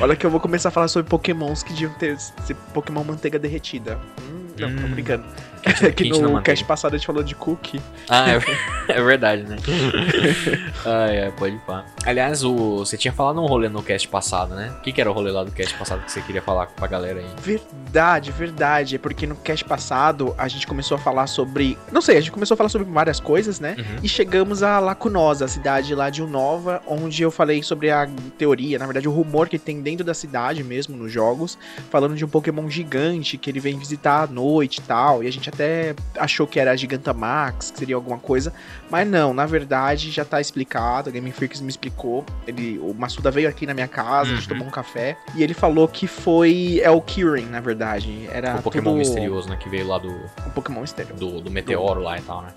Olha 0.00 0.14
que 0.16 0.24
eu 0.26 0.30
vou 0.30 0.40
começar 0.40 0.68
a 0.68 0.72
falar 0.72 0.88
sobre 0.88 1.08
pokémons 1.08 1.62
que 1.62 1.72
deviam 1.72 1.92
ter 1.94 2.14
esse 2.14 2.54
Pokémon 2.72 3.02
manteiga 3.04 3.38
derretida. 3.38 3.98
Hum, 4.20 4.46
não, 4.58 4.74
tô 4.76 4.82
Hum. 4.86 4.90
brincando. 4.90 5.24
Quente- 5.62 5.92
que 5.92 6.10
no 6.10 6.20
manteiga. 6.20 6.42
cast 6.42 6.64
passado 6.64 6.94
a 6.94 6.96
gente 6.98 7.06
falou 7.06 7.22
de 7.22 7.34
cookie. 7.34 7.80
Ah, 8.08 8.26
é, 8.30 8.40
é 8.92 9.02
verdade, 9.02 9.42
né? 9.44 9.56
Ai, 10.84 11.16
é, 11.16 11.30
pode 11.30 11.56
pá. 11.66 11.84
Aliás, 12.04 12.44
o, 12.44 12.78
você 12.78 12.96
tinha 12.96 13.12
falado 13.12 13.40
um 13.40 13.46
rolê 13.46 13.68
no 13.68 13.82
cast 13.82 14.06
passado, 14.08 14.54
né? 14.54 14.72
O 14.78 14.82
que, 14.82 14.92
que 14.92 15.00
era 15.00 15.10
o 15.10 15.12
rolê 15.14 15.30
lá 15.30 15.44
do 15.44 15.50
cast 15.52 15.74
passado 15.74 16.04
que 16.04 16.12
você 16.12 16.20
queria 16.22 16.42
falar 16.42 16.66
pra 16.66 16.86
galera 16.86 17.20
aí? 17.20 17.26
Verdade, 17.42 18.30
verdade. 18.32 18.96
É 18.96 18.98
porque 18.98 19.26
no 19.26 19.36
cast 19.36 19.64
passado 19.64 20.34
a 20.38 20.48
gente 20.48 20.66
começou 20.66 20.96
a 20.96 21.00
falar 21.00 21.26
sobre. 21.26 21.76
Não 21.90 22.00
sei, 22.00 22.16
a 22.18 22.20
gente 22.20 22.32
começou 22.32 22.54
a 22.54 22.56
falar 22.58 22.68
sobre 22.68 22.90
várias 22.90 23.20
coisas, 23.20 23.60
né? 23.60 23.74
Uhum. 23.78 23.96
E 24.02 24.08
chegamos 24.08 24.62
a 24.62 24.78
Lacunosa, 24.78 25.44
a 25.44 25.48
cidade 25.48 25.94
lá 25.94 26.10
de 26.10 26.22
Unova, 26.22 26.82
onde 26.86 27.22
eu 27.22 27.30
falei 27.30 27.62
sobre 27.62 27.90
a 27.90 28.08
teoria, 28.38 28.78
na 28.78 28.86
verdade, 28.86 29.08
o 29.08 29.12
rumor 29.12 29.48
que 29.48 29.58
tem 29.58 29.80
dentro 29.80 30.04
da 30.04 30.14
cidade 30.14 30.62
mesmo, 30.62 30.96
nos 30.96 31.10
jogos, 31.12 31.58
falando 31.90 32.14
de 32.14 32.24
um 32.24 32.28
Pokémon 32.28 32.68
gigante 32.68 33.36
que 33.38 33.50
ele 33.50 33.60
vem 33.60 33.78
visitar 33.78 34.22
à 34.22 34.26
noite 34.26 34.78
e 34.78 34.82
tal. 34.82 35.22
E 35.22 35.26
a 35.26 35.32
gente 35.32 35.48
até 35.56 35.94
achou 36.18 36.46
que 36.46 36.60
era 36.60 36.70
a 36.70 36.76
Gigantamax, 36.76 37.70
que 37.70 37.78
seria 37.78 37.96
alguma 37.96 38.18
coisa. 38.18 38.52
Mas 38.90 39.06
não, 39.08 39.34
na 39.34 39.46
verdade 39.46 40.10
já 40.10 40.24
tá 40.24 40.40
explicado, 40.40 41.08
a 41.08 41.12
Game 41.12 41.30
Freaks 41.32 41.60
me 41.60 41.68
explicou. 41.68 42.24
Ele, 42.46 42.78
o 42.78 42.94
Massuda 42.94 43.30
veio 43.30 43.48
aqui 43.48 43.66
na 43.66 43.74
minha 43.74 43.88
casa, 43.88 44.30
a 44.30 44.34
gente 44.34 44.42
Uhum. 44.42 44.48
tomou 44.58 44.68
um 44.68 44.70
café. 44.70 45.16
E 45.34 45.42
ele 45.42 45.54
falou 45.54 45.88
que 45.88 46.06
foi. 46.06 46.80
É 46.82 46.90
o 46.90 47.00
Kyurem, 47.00 47.46
na 47.46 47.60
verdade. 47.60 48.28
Era 48.30 48.56
o 48.56 48.62
Pokémon 48.62 48.90
tudo 48.90 48.98
misterioso, 48.98 49.48
né? 49.48 49.56
Que 49.56 49.68
veio 49.68 49.86
lá 49.88 49.98
do, 49.98 50.10
Um 50.46 50.50
Pokémon 50.54 50.80
mistério. 50.82 51.14
do, 51.16 51.40
do 51.40 51.50
meteoro 51.50 52.00
lá 52.02 52.18
e 52.18 52.22
tal, 52.22 52.42
né? 52.42 52.48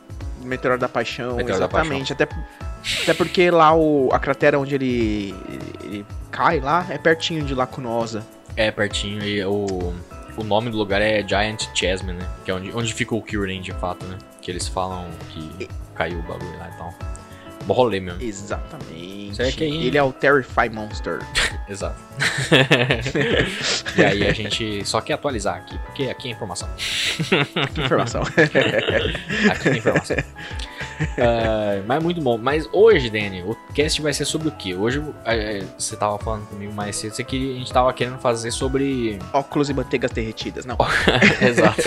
Meteoro 0.44 0.78
da 0.78 0.88
Paixão, 0.88 1.36
Meteoro 1.36 1.60
da 1.60 1.66
exatamente. 1.66 2.14
Até, 2.14 2.28
até 3.04 3.14
porque 3.14 3.50
lá 3.52 3.76
o, 3.76 4.10
a 4.14 4.20
cratera 4.20 4.58
onde 4.58 4.74
ele, 4.76 5.36
ele 5.84 6.06
cai 6.32 6.60
lá 6.60 6.86
é 6.90 6.98
pertinho 6.98 7.44
de 7.46 7.54
Lacunosa. 7.54 8.26
É, 8.56 8.72
pertinho. 8.72 9.22
E 9.24 9.44
o, 9.44 9.94
o 10.40 10.44
nome 10.44 10.70
do 10.70 10.78
lugar 10.78 11.02
é 11.02 11.26
Giant 11.28 11.66
Chasm, 11.76 12.08
né? 12.08 12.28
Que 12.46 12.52
é 12.52 12.54
onde, 12.54 12.72
onde 12.76 12.94
fica 12.94 13.14
o 13.16 13.22
Kyurem 13.22 13.62
de 13.62 13.72
fato, 13.74 14.06
né? 14.06 14.18
Que 14.42 14.52
eles 14.52 14.68
falam 14.68 15.08
que 15.30 15.68
caiu 15.96 16.20
o 16.20 16.24
bagulho 16.24 16.58
lá 16.58 16.70
e 16.74 16.78
tal. 16.78 16.94
Bom 17.66 17.74
rolê 17.74 18.00
mesmo. 18.00 18.22
Exatamente. 18.22 19.42
É 19.42 19.52
que 19.52 19.64
aí- 19.64 19.88
Ele 19.88 19.98
é 19.98 20.04
o 20.04 20.12
Terrify 20.14 20.70
Monster. 20.72 21.20
Exato. 21.70 21.96
e 23.96 24.04
aí 24.04 24.28
a 24.28 24.34
gente 24.34 24.84
só 24.88 25.00
quer 25.02 25.14
atualizar 25.14 25.56
aqui, 25.58 25.78
porque 25.86 26.04
aqui 26.10 26.28
é 26.28 26.32
informação. 26.32 26.68
Que 27.74 27.82
informação. 27.82 28.24
Aqui 29.52 29.64
tem 29.70 29.78
informação. 29.78 30.18
Ah, 31.18 31.82
mas 31.86 32.04
muito 32.04 32.20
bom. 32.22 32.38
Mas 32.38 32.68
hoje, 32.74 33.10
Danny, 33.10 33.42
o 33.44 33.56
cast 33.74 34.02
vai 34.02 34.14
ser 34.14 34.26
sobre 34.26 34.48
o 34.48 34.52
quê? 34.52 34.74
Hoje 34.76 35.02
eh, 35.26 35.64
você 35.78 35.96
tava 35.96 36.18
falando 36.18 36.46
comigo 36.48 36.74
mais 36.74 36.96
cedo, 36.96 37.14
você 37.14 37.24
que 37.24 37.56
a 37.56 37.60
gente 37.60 37.72
tava 37.72 37.94
querendo 37.94 38.18
fazer 38.20 38.52
sobre. 38.52 39.20
Óculos 39.34 39.70
e 39.70 39.74
manteigas 39.74 40.12
derretidas. 40.12 40.66
Não. 40.66 40.78
Exato. 41.42 41.82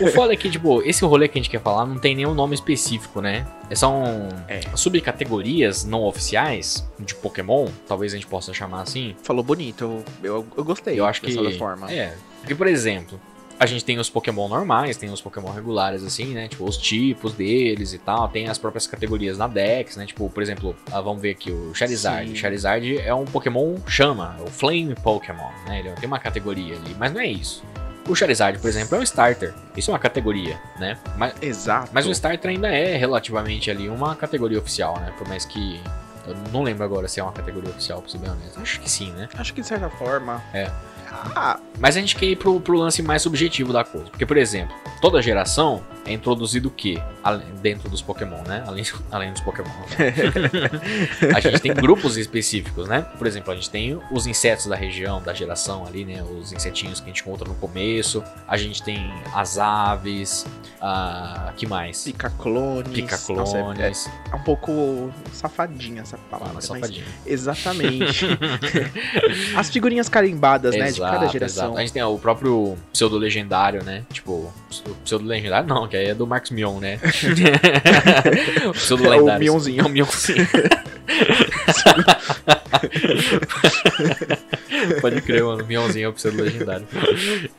o 0.00 0.06
foda 0.12 0.32
é 0.32 0.36
que, 0.36 0.50
tipo, 0.50 0.82
esse 0.82 1.04
rolê 1.04 1.28
que 1.28 1.38
a 1.38 1.42
gente 1.42 1.50
quer 1.50 1.60
falar 1.60 1.84
não 1.86 1.98
tem 1.98 2.14
nenhum 2.14 2.34
nome 2.34 2.54
específico, 2.54 3.20
né? 3.20 3.46
São 3.74 4.28
É. 4.48 4.60
subcategorias 4.74 5.84
não 5.84 6.02
oficiais 6.02 6.86
de 7.00 7.14
Pokémon, 7.14 7.68
talvez 7.88 8.03
a 8.12 8.16
gente 8.16 8.26
possa 8.26 8.52
chamar 8.52 8.82
assim. 8.82 9.14
Falou 9.22 9.42
bonito. 9.42 9.84
Eu, 9.84 10.04
eu, 10.22 10.46
eu 10.56 10.64
gostei. 10.64 10.98
Eu 10.98 11.06
acho 11.06 11.20
que. 11.20 11.58
forma. 11.58 11.92
É. 11.92 12.14
Porque, 12.40 12.54
por 12.54 12.66
exemplo, 12.66 13.18
a 13.58 13.66
gente 13.66 13.84
tem 13.84 13.98
os 13.98 14.10
Pokémon 14.10 14.48
normais, 14.48 14.96
tem 14.96 15.10
os 15.10 15.20
Pokémon 15.20 15.50
regulares, 15.50 16.02
assim, 16.02 16.34
né? 16.34 16.48
Tipo, 16.48 16.64
os 16.64 16.76
tipos 16.76 17.32
deles 17.32 17.92
e 17.92 17.98
tal. 17.98 18.28
Tem 18.28 18.48
as 18.48 18.58
próprias 18.58 18.86
categorias 18.86 19.38
na 19.38 19.46
Dex, 19.46 19.96
né? 19.96 20.06
Tipo, 20.06 20.28
por 20.28 20.42
exemplo, 20.42 20.76
ah, 20.90 21.00
vamos 21.00 21.22
ver 21.22 21.30
aqui 21.30 21.50
o 21.50 21.74
Charizard. 21.74 22.26
Sim. 22.28 22.34
O 22.34 22.36
Charizard 22.36 22.98
é 22.98 23.14
um 23.14 23.24
Pokémon 23.24 23.76
chama, 23.86 24.36
é 24.38 24.42
o 24.42 24.46
Flame 24.46 24.94
Pokémon, 25.02 25.50
né? 25.66 25.80
Ele 25.80 25.90
tem 25.92 26.06
uma 26.06 26.18
categoria 26.18 26.76
ali, 26.76 26.94
mas 26.98 27.12
não 27.12 27.20
é 27.20 27.26
isso. 27.26 27.64
O 28.06 28.14
Charizard, 28.14 28.58
por 28.58 28.68
exemplo, 28.68 28.96
é 28.96 29.00
um 29.00 29.02
starter. 29.02 29.54
Isso 29.74 29.90
é 29.90 29.94
uma 29.94 29.98
categoria, 29.98 30.60
né? 30.78 30.98
Mas, 31.16 31.34
Exato. 31.40 31.90
mas 31.92 32.06
o 32.06 32.10
starter 32.10 32.50
ainda 32.50 32.68
é 32.68 32.96
relativamente 32.96 33.70
ali 33.70 33.88
uma 33.88 34.14
categoria 34.14 34.58
oficial, 34.58 34.98
né? 35.00 35.12
Por 35.16 35.26
mais 35.26 35.44
que. 35.46 35.80
Eu 36.26 36.34
não 36.52 36.62
lembro 36.62 36.84
agora 36.84 37.06
se 37.08 37.20
é 37.20 37.22
uma 37.22 37.32
categoria 37.32 37.70
oficial, 37.70 38.00
pra 38.00 38.10
ser 38.10 38.18
bem 38.18 38.30
honesto. 38.30 38.60
Acho 38.60 38.80
que 38.80 38.90
sim, 38.90 39.12
né? 39.12 39.28
Acho 39.36 39.52
que 39.52 39.60
de 39.60 39.66
certa 39.66 39.90
forma. 39.90 40.42
É. 40.52 40.70
Ah, 41.36 41.58
Mas 41.78 41.96
a 41.96 42.00
gente 42.00 42.16
quer 42.16 42.26
ir 42.26 42.36
pro, 42.36 42.60
pro 42.60 42.76
lance 42.78 43.02
mais 43.02 43.22
subjetivo 43.22 43.72
da 43.72 43.84
coisa. 43.84 44.06
Porque, 44.10 44.24
por 44.26 44.36
exemplo, 44.36 44.74
toda 45.00 45.20
geração 45.22 45.82
é 46.06 46.12
introduzido 46.12 46.68
o 46.68 46.70
quê? 46.70 47.00
Além- 47.22 47.46
Dentro 47.62 47.88
dos 47.88 48.02
Pokémon, 48.02 48.42
né? 48.46 48.62
Além, 48.66 48.84
além 49.10 49.32
dos 49.32 49.40
Pokémon. 49.40 49.70
a 51.34 51.40
gente 51.40 51.60
tem 51.60 51.74
grupos 51.74 52.16
específicos, 52.16 52.88
né? 52.88 53.02
Por 53.16 53.26
exemplo, 53.26 53.52
a 53.52 53.54
gente 53.56 53.70
tem 53.70 53.98
os 54.10 54.26
insetos 54.26 54.66
da 54.66 54.76
região, 54.76 55.22
da 55.22 55.32
geração 55.32 55.86
ali, 55.86 56.04
né? 56.04 56.22
Os 56.22 56.52
insetinhos 56.52 57.00
que 57.00 57.06
a 57.06 57.08
gente 57.08 57.22
encontra 57.22 57.48
no 57.48 57.54
começo. 57.54 58.22
A 58.46 58.56
gente 58.56 58.82
tem 58.82 59.10
as 59.34 59.58
aves. 59.58 60.46
Ah, 60.80 61.52
que 61.56 61.66
mais? 61.66 62.04
pica-clones. 62.04 62.88
Nossa, 62.92 63.58
é- 63.58 63.62
Pica-clones. 63.62 64.10
É, 64.32 64.36
um 64.36 64.42
pouco 64.42 65.10
safadinha 65.32 66.02
essa 66.02 66.18
palavra. 66.30 66.50
Ah, 66.50 66.54
mas 66.54 66.64
safadinho. 66.66 67.06
Exatamente. 67.26 68.26
As 69.56 69.70
figurinhas 69.70 70.08
carimbadas, 70.08 70.74
né? 70.76 70.88
De 71.06 71.12
cada 71.12 71.26
geração. 71.32 71.64
exato. 71.64 71.78
A 71.78 71.80
gente 71.80 71.92
tem 71.92 72.02
o 72.02 72.18
próprio 72.18 72.76
pseudo-legendário, 72.92 73.82
né? 73.82 74.04
Tipo, 74.12 74.32
o 74.32 74.52
pseudo-legendário 75.04 75.68
não, 75.68 75.88
que 75.88 75.96
aí 75.96 76.08
é 76.08 76.14
do 76.14 76.26
Marcos 76.26 76.50
Mion, 76.50 76.78
né? 76.80 76.98
o 78.68 78.72
pseudo-lendário. 78.72 79.30
É 79.30 79.36
o 79.36 79.38
Mionzinho. 79.38 79.82
É 79.82 79.86
o 79.86 79.88
Mionzinho. 79.88 80.46
Pode 85.00 85.20
crer, 85.22 85.44
mano. 85.44 85.62
O 85.62 85.66
Mionzinho 85.66 86.06
é 86.06 86.08
o 86.08 86.12
pseudo-legendário. 86.12 86.86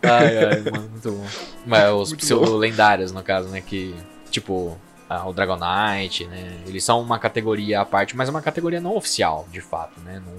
Ai, 0.01 0.37
ai, 0.37 0.61
mano, 0.61 0.89
muito 0.89 1.11
bom. 1.11 1.25
Mas 1.65 1.93
os 1.93 2.09
Muito 2.09 2.21
pseudo-lendários, 2.21 3.11
no 3.11 3.23
caso, 3.23 3.49
né? 3.49 3.61
Que, 3.61 3.95
tipo, 4.29 4.77
ah, 5.09 5.27
o 5.27 5.33
Dragonite, 5.33 6.25
né? 6.25 6.57
Eles 6.67 6.83
são 6.83 7.01
uma 7.01 7.19
categoria 7.19 7.81
à 7.81 7.85
parte, 7.85 8.15
mas 8.15 8.27
é 8.27 8.31
uma 8.31 8.41
categoria 8.41 8.81
não 8.81 8.95
oficial, 8.95 9.47
de 9.51 9.61
fato, 9.61 9.99
né? 10.01 10.21
Não, 10.25 10.33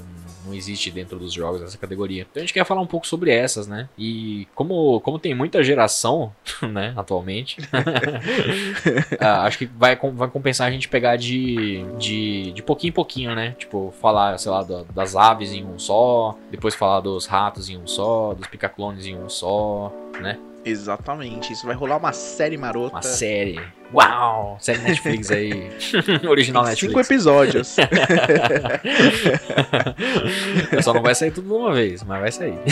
não 0.46 0.54
existe 0.54 0.90
dentro 0.90 1.18
dos 1.18 1.32
jogos 1.32 1.60
essa 1.62 1.76
categoria. 1.76 2.26
Então 2.30 2.40
a 2.40 2.44
gente 2.46 2.54
quer 2.54 2.64
falar 2.64 2.80
um 2.80 2.86
pouco 2.86 3.06
sobre 3.06 3.30
essas, 3.30 3.66
né? 3.66 3.88
E 3.98 4.46
como, 4.54 5.00
como 5.00 5.18
tem 5.18 5.34
muita 5.34 5.62
geração, 5.64 6.32
né, 6.62 6.92
atualmente, 6.96 7.56
ah, 9.20 9.42
acho 9.44 9.58
que 9.58 9.66
vai, 9.66 9.96
vai 9.96 10.28
compensar 10.28 10.68
a 10.68 10.70
gente 10.70 10.88
pegar 10.88 11.16
de, 11.16 11.84
de, 11.98 12.52
de 12.52 12.62
pouquinho 12.62 12.90
em 12.90 12.94
pouquinho, 12.94 13.34
né? 13.34 13.54
Tipo, 13.58 13.92
falar, 14.00 14.38
sei 14.38 14.50
lá, 14.50 14.62
da- 14.62 14.84
das 14.94 15.16
aves 15.16 15.52
em 15.52 15.64
um 15.64 15.78
só, 15.78 16.36
depois 16.50 16.74
falar 16.74 17.00
dos 17.00 17.26
ratos 17.26 17.68
em 17.68 17.76
um 17.76 17.86
só, 17.86 18.34
dos 18.34 18.46
picaclones 18.46 19.06
em 19.06 19.16
um 19.16 19.28
só, 19.28 19.92
né? 20.20 20.38
Exatamente. 20.66 21.52
Isso 21.52 21.64
vai 21.64 21.76
rolar 21.76 21.96
uma 21.96 22.12
série 22.12 22.56
marota. 22.56 22.96
Uma 22.96 23.02
série. 23.02 23.60
Uau! 23.94 24.56
Série 24.60 24.80
Netflix 24.80 25.30
aí. 25.30 25.70
Original 26.28 26.66
Cinco 26.66 26.98
Netflix. 26.98 27.08
episódios. 27.10 27.76
Só 30.82 30.92
não 30.92 31.02
vai 31.02 31.14
sair 31.14 31.30
tudo 31.30 31.46
de 31.46 31.54
uma 31.54 31.72
vez, 31.72 32.02
mas 32.02 32.20
vai 32.20 32.32
sair. 32.32 32.58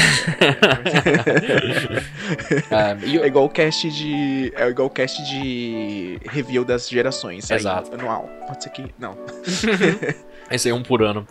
Ah, 2.71 2.97
e 3.05 3.19
É 3.19 3.27
igual 3.27 3.45
o 3.45 3.49
cast 3.49 3.89
de. 3.91 4.53
É 4.57 4.67
igual 4.69 4.89
o 4.89 4.91
cast 4.91 5.23
de 5.25 6.19
review 6.29 6.65
das 6.65 6.89
gerações. 6.89 7.49
Exato. 7.51 7.95
Anual. 7.95 8.29
Pode 8.47 8.63
ser 8.65 8.71
que. 8.71 8.87
Não. 8.99 9.17
esse 10.51 10.69
aí 10.69 10.73
é 10.73 10.75
um 10.75 10.83
por 10.83 11.03
ano. 11.03 11.27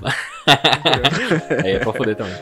aí 1.63 1.72
é 1.72 1.79
pra 1.79 1.91
foder 1.91 2.15
também. 2.15 2.34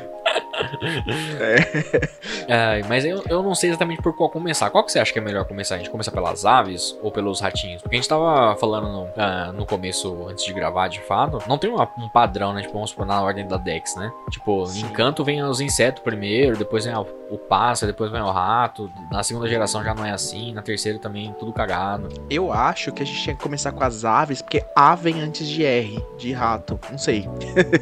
Ai, 2.50 2.84
mas 2.88 3.06
eu, 3.06 3.24
eu 3.30 3.42
não 3.44 3.56
sei 3.56 3.70
exatamente 3.70 4.02
por 4.02 4.16
qual 4.16 4.30
começar. 4.30 4.70
Qual 4.70 4.84
que 4.84 4.92
você 4.92 5.00
acha 5.00 5.12
que 5.14 5.20
é 5.20 5.22
melhor 5.22 5.46
começar? 5.46 5.76
A 5.76 5.78
gente 5.78 5.90
começa 5.90 6.12
pelas 6.12 6.46
aves 6.46 6.98
ou 7.02 7.12
pelos 7.12 7.40
ratinhos? 7.40 7.82
Porque 7.82 7.96
a 7.96 8.00
gente 8.00 8.08
tava 8.10 8.56
falando 8.58 8.88
no, 8.88 9.10
ah, 9.18 9.52
no 9.54 9.66
começo, 9.66 10.28
antes 10.30 10.46
de 10.46 10.54
gravar, 10.54 10.88
de 10.88 11.00
fato, 11.02 11.40
não 11.48 11.58
tem 11.58 11.70
uma- 11.70 11.90
um 11.98 12.10
padrão, 12.10 12.54
né? 12.54 12.62
Tipo, 12.62 12.74
vamos 12.74 12.90
supor, 12.92 13.06
na 13.06 13.22
ordem 13.22 13.48
da 13.48 13.58
Dex, 13.58 13.96
né? 13.96 14.12
Tipo, 14.30 14.66
Sim. 14.68 14.86
em 14.86 14.90
canto 14.90 15.24
vem 15.24 15.42
os 15.44 15.62
insetos 15.62 16.02
primeiro, 16.04 16.58
depois 16.58 16.86
vem 16.86 16.96
o, 16.96 17.06
o 17.30 17.38
pássaro, 17.38 17.92
depois 17.92 18.12
vem 18.12 18.22
o 18.22 18.32
rato. 18.32 18.90
Na 19.12 19.24
segunda 19.24 19.48
geração 19.48 19.84
já 19.84 19.94
não 19.94 20.06
é 20.06 20.12
assim, 20.12 20.54
na 20.54 20.62
terceira 20.62 21.00
também 21.00 21.34
tudo 21.40 21.52
cagado. 21.54 22.10
Eu 22.30 22.52
acho 22.52 22.92
que 22.92 23.04
a 23.04 23.06
gente 23.06 23.22
tinha 23.22 23.36
que 23.36 23.42
começar 23.42 23.72
com 23.72 23.84
as 23.84 24.04
aves, 24.06 24.42
porque 24.42 24.64
A 24.76 24.96
vem 24.96 25.22
antes 25.22 25.48
de 25.48 25.64
R, 25.64 26.04
de 26.18 26.32
rato. 26.34 26.80
Não 26.90 26.98
sei. 26.98 27.28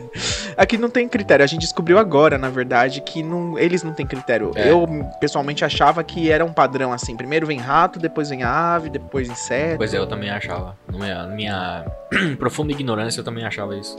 Aqui 0.57 0.77
não 0.77 0.89
tem 0.89 1.07
critério. 1.07 1.43
A 1.43 1.47
gente 1.47 1.61
descobriu 1.61 1.97
agora, 1.97 2.37
na 2.37 2.49
verdade, 2.49 2.68
que 3.01 3.23
não, 3.23 3.57
eles 3.57 3.83
não 3.83 3.93
têm 3.93 4.05
critério. 4.05 4.51
É. 4.55 4.71
Eu, 4.71 4.85
pessoalmente, 5.19 5.65
achava 5.65 6.03
que 6.03 6.31
era 6.31 6.43
um 6.43 6.53
padrão 6.53 6.93
assim. 6.93 7.15
Primeiro 7.15 7.45
vem 7.47 7.59
rato, 7.59 7.99
depois 7.99 8.29
vem 8.29 8.43
ave, 8.43 8.89
depois 8.89 9.29
inseto. 9.29 9.77
Pois 9.77 9.93
é, 9.93 9.97
eu 9.97 10.07
também 10.07 10.29
achava. 10.29 10.77
Na 10.91 10.97
minha, 10.97 11.23
na 11.23 11.35
minha 11.35 11.85
profunda 12.37 12.71
ignorância, 12.71 13.19
eu 13.19 13.23
também 13.23 13.45
achava 13.45 13.75
isso. 13.75 13.97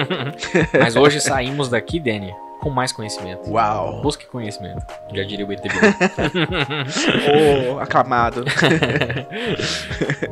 Mas 0.78 0.96
hoje 0.96 1.20
saímos 1.20 1.68
daqui, 1.68 2.00
Danny, 2.00 2.32
com 2.60 2.70
mais 2.70 2.92
conhecimento. 2.92 3.50
Uau! 3.50 4.00
Busque 4.02 4.26
conhecimento. 4.26 4.84
Já 5.12 5.24
diria 5.24 5.46
o 5.46 5.52
ET. 5.52 5.62
Ô, 7.74 7.80
aclamado. 7.80 8.44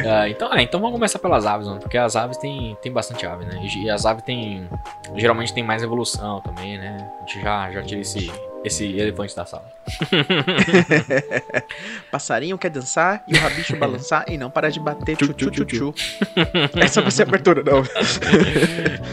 Ah, 0.08 0.28
então, 0.28 0.48
ah, 0.50 0.62
então 0.62 0.80
vamos 0.80 0.94
começar 0.94 1.18
pelas 1.18 1.44
aves, 1.44 1.66
mano, 1.66 1.80
porque 1.80 1.98
as 1.98 2.16
aves 2.16 2.36
tem, 2.36 2.76
tem 2.80 2.92
bastante 2.92 3.26
ave, 3.26 3.44
né? 3.44 3.60
E, 3.62 3.90
as 3.90 4.06
aves 4.06 4.22
tem. 4.22 4.68
Geralmente 5.16 5.52
tem 5.52 5.62
mais 5.62 5.82
evolução 5.82 6.40
também, 6.40 6.78
né? 6.78 6.96
A 7.16 7.26
gente 7.26 7.42
já, 7.42 7.70
já 7.70 7.82
tira 7.82 8.00
esse, 8.00 8.30
esse 8.64 8.98
elefante 8.98 9.34
da 9.34 9.44
sala. 9.44 9.70
Passarinho 12.10 12.58
quer 12.58 12.70
dançar 12.70 13.22
e 13.26 13.34
o 13.34 13.40
rabicho 13.40 13.76
balançar 13.76 14.24
e 14.28 14.38
não 14.38 14.50
parar 14.50 14.70
de 14.70 14.80
bater 14.80 15.16
tchu, 15.16 15.32
tchu 15.32 15.50
tchu 15.50 15.64
tchu. 15.64 15.94
Essa 16.80 17.02
vai 17.02 17.10
ser 17.10 17.22
a 17.22 17.26
abertura, 17.26 17.62
não. 17.62 17.82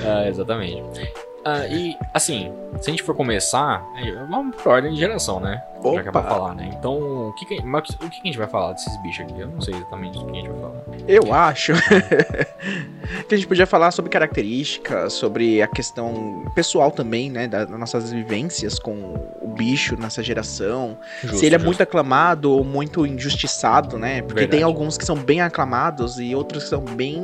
Ah, 0.05 0.27
exatamente. 0.27 1.11
Ah, 1.47 1.67
e, 1.67 1.95
assim, 2.11 2.51
se 2.81 2.89
a 2.89 2.91
gente 2.91 3.03
for 3.03 3.13
começar, 3.15 3.85
vamos 4.27 4.55
por 4.55 4.71
ordem 4.71 4.91
de 4.91 4.99
geração, 4.99 5.39
né? 5.39 5.61
Já 5.83 6.01
que 6.01 6.09
é 6.09 6.11
pra 6.11 6.21
Opa. 6.21 6.29
falar, 6.29 6.55
né? 6.55 6.71
Então, 6.73 7.27
o 7.29 7.33
que, 7.33 7.45
que, 7.45 7.61
mas 7.63 7.87
o 7.89 7.97
que 7.97 8.09
que 8.09 8.21
a 8.21 8.25
gente 8.25 8.37
vai 8.39 8.47
falar 8.47 8.73
desses 8.73 8.99
bichos 9.03 9.27
aqui? 9.27 9.39
Eu 9.39 9.49
não 9.49 9.61
sei 9.61 9.75
exatamente 9.75 10.17
do 10.17 10.25
que 10.25 10.31
a 10.31 10.35
gente 10.35 10.49
vai 10.49 10.59
falar. 10.59 10.81
Eu 11.07 11.33
acho 11.33 11.73
que 13.29 13.35
a 13.35 13.37
gente 13.37 13.47
podia 13.47 13.67
falar 13.67 13.91
sobre 13.91 14.09
características, 14.09 15.13
sobre 15.13 15.61
a 15.61 15.67
questão 15.67 16.51
pessoal 16.55 16.89
também, 16.89 17.29
né? 17.29 17.47
Das 17.47 17.69
nossas 17.69 18.11
vivências 18.11 18.79
com 18.79 19.13
o 19.39 19.47
bicho 19.47 19.95
nessa 19.95 20.23
geração. 20.23 20.97
Justo, 21.21 21.37
se 21.37 21.45
ele 21.45 21.53
é 21.53 21.59
justo. 21.59 21.67
muito 21.67 21.83
aclamado 21.83 22.51
ou 22.51 22.63
muito 22.63 23.05
injustiçado, 23.05 23.99
né? 23.99 24.23
Porque 24.23 24.39
Verdade. 24.39 24.57
tem 24.57 24.63
alguns 24.63 24.97
que 24.97 25.05
são 25.05 25.15
bem 25.15 25.41
aclamados 25.41 26.19
e 26.19 26.33
outros 26.33 26.63
que 26.63 26.69
são 26.69 26.81
bem 26.81 27.23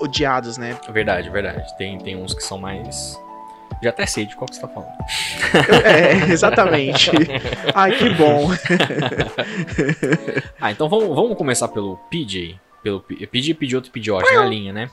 odiados, 0.00 0.56
né? 0.56 0.76
Verdade, 0.90 1.28
verdade. 1.28 1.76
Tem, 1.76 1.98
tem 1.98 2.14
uns 2.16 2.32
que 2.32 2.44
são 2.44 2.56
mais. 2.56 3.18
Já 3.82 3.90
até 3.90 4.06
sei 4.06 4.26
de 4.26 4.34
qual 4.36 4.48
que 4.48 4.56
você 4.56 4.60
tá 4.60 4.68
falando. 4.68 4.92
É, 5.84 6.30
exatamente. 6.32 7.10
Ai, 7.74 7.92
que 7.92 8.10
bom. 8.10 8.50
Ah, 10.60 10.72
então 10.72 10.88
vamos, 10.88 11.08
vamos 11.14 11.36
começar 11.36 11.68
pelo 11.68 11.96
PJ. 12.10 12.58
Pelo 12.82 13.00
PJ, 13.00 13.54
Pidgeotto 13.54 13.88
e 13.88 13.92
Pidgeot 13.92 14.24
na 14.34 14.44
linha, 14.44 14.72
né? 14.72 14.90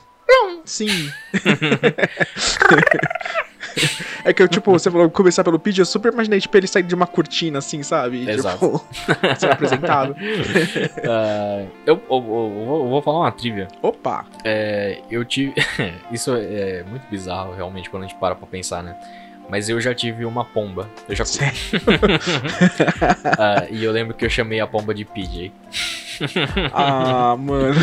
Sim. 0.64 1.10
É 4.24 4.32
que 4.32 4.42
eu, 4.42 4.48
tipo, 4.48 4.70
você 4.72 4.90
falou 4.90 5.08
começar 5.10 5.44
pelo 5.44 5.58
Pidgey, 5.58 5.82
eu 5.82 5.86
super 5.86 6.12
imaginei, 6.12 6.40
tipo, 6.40 6.56
ele 6.56 6.66
sair 6.66 6.82
de 6.82 6.94
uma 6.94 7.06
cortina, 7.06 7.58
assim, 7.58 7.82
sabe? 7.82 8.28
Exato. 8.28 8.82
Tipo, 8.90 9.36
ser 9.38 9.50
apresentado. 9.52 10.16
Ah, 11.04 11.64
eu, 11.86 11.94
eu- 11.94 12.00
eu- 12.10 12.54
eu 12.80 12.88
vou- 12.88 13.02
falar 13.02 13.20
uma 13.20 13.32
trivia. 13.32 13.68
Opa! 13.82 14.24
É, 14.44 15.00
eu 15.10 15.24
tive. 15.24 15.54
Isso 16.10 16.32
é 16.34 16.82
muito 16.88 17.06
bizarro, 17.08 17.54
realmente, 17.54 17.88
quando 17.90 18.04
a 18.04 18.06
gente 18.06 18.18
para 18.18 18.34
pra 18.34 18.46
pensar, 18.46 18.82
né? 18.82 18.96
Mas 19.48 19.68
eu 19.68 19.80
já 19.80 19.94
tive 19.94 20.24
uma 20.24 20.44
pomba. 20.44 20.88
Eu 21.08 21.14
já 21.14 21.24
Sério? 21.24 21.56
Ah, 23.38 23.64
e 23.70 23.84
eu 23.84 23.92
lembro 23.92 24.14
que 24.14 24.24
eu 24.24 24.30
chamei 24.30 24.58
a 24.60 24.66
pomba 24.66 24.92
de 24.94 25.04
PJ. 25.04 25.52
Ah, 26.72 27.36
mano. 27.38 27.74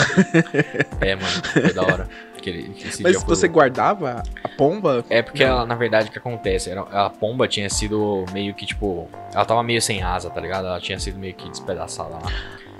É, 0.99 1.15
mano, 1.15 1.43
foi 1.53 1.73
da 1.73 1.81
hora. 1.83 2.09
Aquele, 2.43 2.75
esse 2.77 3.01
Mas 3.01 3.13
dia 3.13 3.21
foi 3.21 3.35
você 3.35 3.47
guardava 3.47 4.21
a 4.43 4.49
pomba? 4.49 5.05
É 5.09 5.21
porque 5.21 5.41
ela, 5.41 5.65
na 5.65 5.75
verdade, 5.75 6.09
o 6.09 6.11
que 6.11 6.17
acontece? 6.17 6.69
Era, 6.69 6.81
a 6.81 7.09
pomba 7.09 7.47
tinha 7.47 7.69
sido 7.69 8.25
meio 8.33 8.53
que, 8.53 8.65
tipo. 8.65 9.07
Ela 9.33 9.45
tava 9.45 9.63
meio 9.63 9.81
sem 9.81 10.03
asa, 10.03 10.29
tá 10.29 10.41
ligado? 10.41 10.67
Ela 10.67 10.81
tinha 10.81 10.99
sido 10.99 11.17
meio 11.17 11.33
que 11.33 11.49
despedaçada 11.49 12.09
lá. 12.09 12.31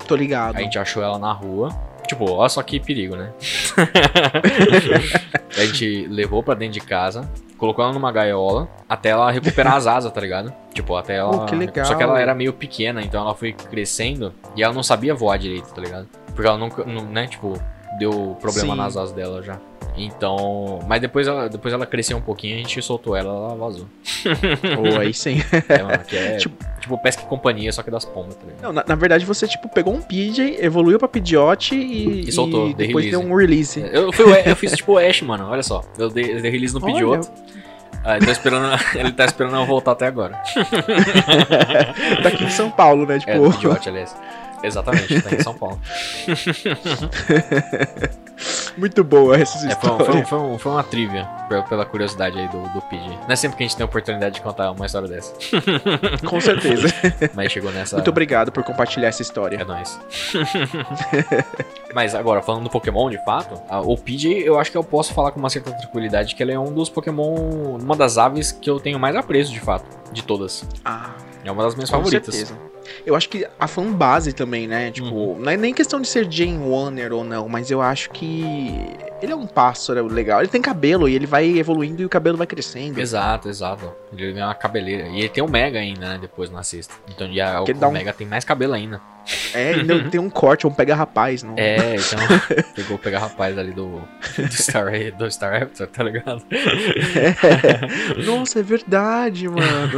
Tô 0.05 0.17
ligado. 0.17 0.57
A 0.57 0.61
gente 0.61 0.77
achou 0.77 1.01
ela 1.01 1.17
na 1.17 1.31
rua. 1.31 1.69
Tipo, 2.05 2.29
olha 2.29 2.49
só 2.49 2.61
que 2.61 2.77
perigo, 2.77 3.15
né? 3.15 3.31
a 5.57 5.65
gente 5.65 6.07
levou 6.07 6.43
pra 6.43 6.55
dentro 6.55 6.73
de 6.73 6.81
casa, 6.81 7.31
colocou 7.57 7.85
ela 7.85 7.93
numa 7.93 8.11
gaiola, 8.11 8.67
até 8.89 9.09
ela 9.09 9.31
recuperar 9.31 9.75
as 9.75 9.87
asas, 9.87 10.11
tá 10.11 10.19
ligado? 10.19 10.53
Tipo, 10.73 10.97
até 10.97 11.15
ela. 11.15 11.43
Oh, 11.43 11.45
que 11.45 11.55
legal. 11.55 11.85
Só 11.85 11.95
que 11.95 12.03
ela 12.03 12.19
era 12.19 12.35
meio 12.35 12.51
pequena, 12.51 13.01
então 13.01 13.21
ela 13.21 13.33
foi 13.33 13.53
crescendo 13.53 14.33
e 14.57 14.61
ela 14.61 14.73
não 14.73 14.83
sabia 14.83 15.15
voar 15.15 15.37
direito, 15.37 15.73
tá 15.73 15.79
ligado? 15.79 16.09
Porque 16.35 16.45
ela 16.45 16.57
nunca, 16.57 16.83
não, 16.83 17.05
né, 17.05 17.27
tipo, 17.27 17.57
deu 17.99 18.37
problema 18.41 18.73
Sim. 18.73 18.77
nas 18.77 18.97
asas 18.97 19.11
dela 19.13 19.41
já. 19.41 19.57
Então. 19.95 20.79
Mas 20.87 20.99
depois 21.01 21.27
ela, 21.27 21.47
depois 21.47 21.71
ela 21.73 21.85
cresceu 21.85 22.17
um 22.17 22.21
pouquinho, 22.21 22.55
a 22.55 22.57
gente 22.57 22.81
soltou 22.81 23.15
ela, 23.15 23.29
ela 23.29 23.55
vazou. 23.55 23.85
Ou 24.79 24.99
aí 24.99 25.13
sim. 25.13 25.37
É, 25.69 25.83
mano, 25.83 26.03
que 26.03 26.17
é, 26.17 26.37
Tipo- 26.41 26.73
Tipo, 26.83 26.97
pesca 26.97 27.21
e 27.23 27.25
companhia, 27.27 27.71
só 27.71 27.81
que 27.81 27.89
das 27.89 28.03
pombas, 28.03 28.35
tá 28.35 28.41
ligado? 28.45 28.61
Não, 28.61 28.73
na, 28.73 28.83
na 28.85 28.95
verdade 28.95 29.25
você, 29.25 29.47
tipo, 29.47 29.69
pegou 29.69 29.93
um 29.93 30.01
PJ, 30.01 30.57
evoluiu 30.59 30.99
pra 30.99 31.07
Pidgeot 31.07 31.73
e, 31.73 32.27
E 32.27 32.31
soltou, 32.33 32.67
e 32.69 32.73
depois 32.73 33.05
release. 33.05 33.11
deu 33.11 33.31
um 33.31 33.37
release. 33.37 33.79
Eu, 33.89 34.11
fui 34.11 34.25
eu 34.45 34.55
fiz 34.57 34.73
tipo 34.73 34.91
o 34.91 34.97
Ash, 34.97 35.21
mano, 35.21 35.47
olha 35.49 35.63
só. 35.63 35.81
Eu 35.97 36.09
dei, 36.09 36.35
eu 36.35 36.41
dei 36.41 36.51
release 36.51 36.73
no 36.73 36.81
Pidgeotto. 36.81 37.31
Ah, 38.03 38.19
tô 38.19 38.29
esperando, 38.29 38.67
ele 38.99 39.13
tá 39.13 39.23
esperando 39.23 39.55
eu 39.55 39.65
voltar 39.65 39.93
até 39.93 40.07
agora. 40.07 40.41
Tá 42.21 42.27
aqui 42.29 42.43
em 42.43 42.49
São 42.49 42.69
Paulo, 42.69 43.05
né? 43.05 43.19
Tipo, 43.19 43.31
É, 43.31 43.49
Pidgeot, 43.51 43.87
aliás. 43.89 44.15
Exatamente, 44.63 45.21
tá 45.21 45.35
em 45.35 45.43
São 45.43 45.53
Paulo. 45.53 45.79
muito 48.77 49.03
boa 49.03 49.37
essa 49.37 49.57
É, 49.57 49.61
foi, 49.61 49.69
história. 49.69 50.05
foi, 50.05 50.25
foi, 50.25 50.39
um- 50.39 50.57
foi 50.57 50.71
uma 50.71 50.83
trivia, 50.83 51.25
pela, 51.69 51.85
curiosidade 51.85 52.37
aí 52.39 52.47
do, 52.47 52.61
do 52.69 52.81
PG. 52.83 53.07
Não 53.09 53.25
é 53.29 53.35
sempre 53.35 53.57
que 53.57 53.63
a 53.63 53.67
gente 53.67 53.75
tem 53.75 53.83
a 53.83 53.87
oportunidade 53.87 54.35
de 54.35 54.41
contar 54.41 54.71
uma 54.71 54.85
história 54.85 55.07
dessa. 55.07 55.33
Com 56.27 56.39
certeza. 56.41 56.87
Mas 57.33 57.51
chegou 57.51 57.71
nessa. 57.71 57.95
Muito 57.97 58.09
obrigado 58.09 58.51
por 58.51 58.63
compartilhar 58.63 59.09
essa 59.09 59.21
É 59.21 59.23
história. 59.23 59.63
nóis. 59.65 59.99
Mas 61.93 62.15
agora, 62.15 62.41
falando 62.41 62.63
do 62.63 62.69
Pokémon 62.69 63.09
de 63.09 63.23
fato, 63.23 63.61
a- 63.69 63.81
o 63.81 63.97
PJ 63.97 64.43
eu 64.43 64.59
acho 64.59 64.71
que 64.71 64.77
eu 64.77 64.83
posso 64.83 65.13
falar 65.13 65.31
com 65.31 65.39
uma 65.39 65.49
certa 65.49 65.71
tranquilidade 65.71 66.35
que 66.35 66.41
ele 66.41 66.51
é 66.51 66.59
um 66.59 66.71
dos 66.73 66.89
Pokémon. 66.89 67.77
Uma 67.81 67.95
das 67.95 68.17
aves 68.17 68.51
que 68.51 68.69
eu 68.69 68.79
tenho 68.79 68.99
mais 68.99 69.15
apreço 69.15 69.51
de 69.51 69.59
fato, 69.59 69.85
de 70.11 70.23
todas. 70.23 70.65
Ah, 70.83 71.11
É 71.43 71.51
uma 71.51 71.63
das 71.63 71.75
minhas 71.75 71.89
com 71.89 71.97
favoritas. 71.97 72.33
certeza. 72.33 72.57
Eu 73.05 73.15
acho 73.15 73.29
que 73.29 73.45
a 73.59 73.67
fanbase 73.67 74.33
também, 74.33 74.67
né? 74.67 74.91
Tipo, 74.91 75.07
Uhum. 75.09 75.39
não 75.39 75.51
é 75.51 75.57
nem 75.57 75.73
questão 75.73 75.99
de 76.01 76.07
ser 76.07 76.29
Jane 76.31 76.57
Warner 76.57 77.11
ou 77.13 77.23
não, 77.23 77.47
mas 77.49 77.69
eu 77.71 77.81
acho 77.81 78.09
que 78.11 78.43
ele 79.21 79.31
é 79.31 79.35
um 79.35 79.47
pássaro 79.47 80.07
legal. 80.07 80.39
Ele 80.41 80.49
tem 80.49 80.61
cabelo 80.61 81.07
e 81.07 81.15
ele 81.15 81.25
vai 81.25 81.57
evoluindo 81.57 82.01
e 82.01 82.05
o 82.05 82.09
cabelo 82.09 82.37
vai 82.37 82.47
crescendo. 82.47 82.99
Exato, 82.99 83.47
exato. 83.49 83.93
Ele 84.11 84.33
ganha 84.33 84.47
uma 84.47 84.55
cabeleira. 84.55 85.07
E 85.07 85.19
ele 85.19 85.29
tem 85.29 85.43
o 85.43 85.47
Mega 85.49 85.79
ainda, 85.79 86.09
né? 86.09 86.17
Depois 86.21 86.49
na 86.49 86.63
sexta. 86.63 86.93
Então 87.09 87.27
e 87.27 87.39
a, 87.41 87.61
o, 87.61 87.65
o 87.65 87.87
um- 87.87 87.91
Mega 87.91 88.13
tem 88.13 88.27
mais 88.27 88.43
cabelo 88.43 88.73
ainda. 88.73 88.99
É, 89.53 89.75
ainda 89.75 90.03
tem 90.11 90.19
um 90.19 90.29
corte, 90.29 90.67
um 90.67 90.73
pega-rapaz, 90.73 91.43
não? 91.43 91.55
É, 91.57 91.95
então 91.95 92.19
pegou 92.75 92.97
pegar 92.97 93.19
rapaz 93.19 93.57
ali 93.57 93.71
do, 93.71 94.01
do 94.37 94.51
Star 94.53 94.91
do 95.17 95.31
Star 95.31 95.57
Raptor, 95.61 95.87
tá 95.87 96.03
ligado? 96.03 96.43
Nossa, 98.25 98.59
é 98.59 98.63
verdade, 98.63 99.47
mano. 99.47 99.63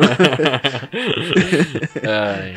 Ai, 2.03 2.53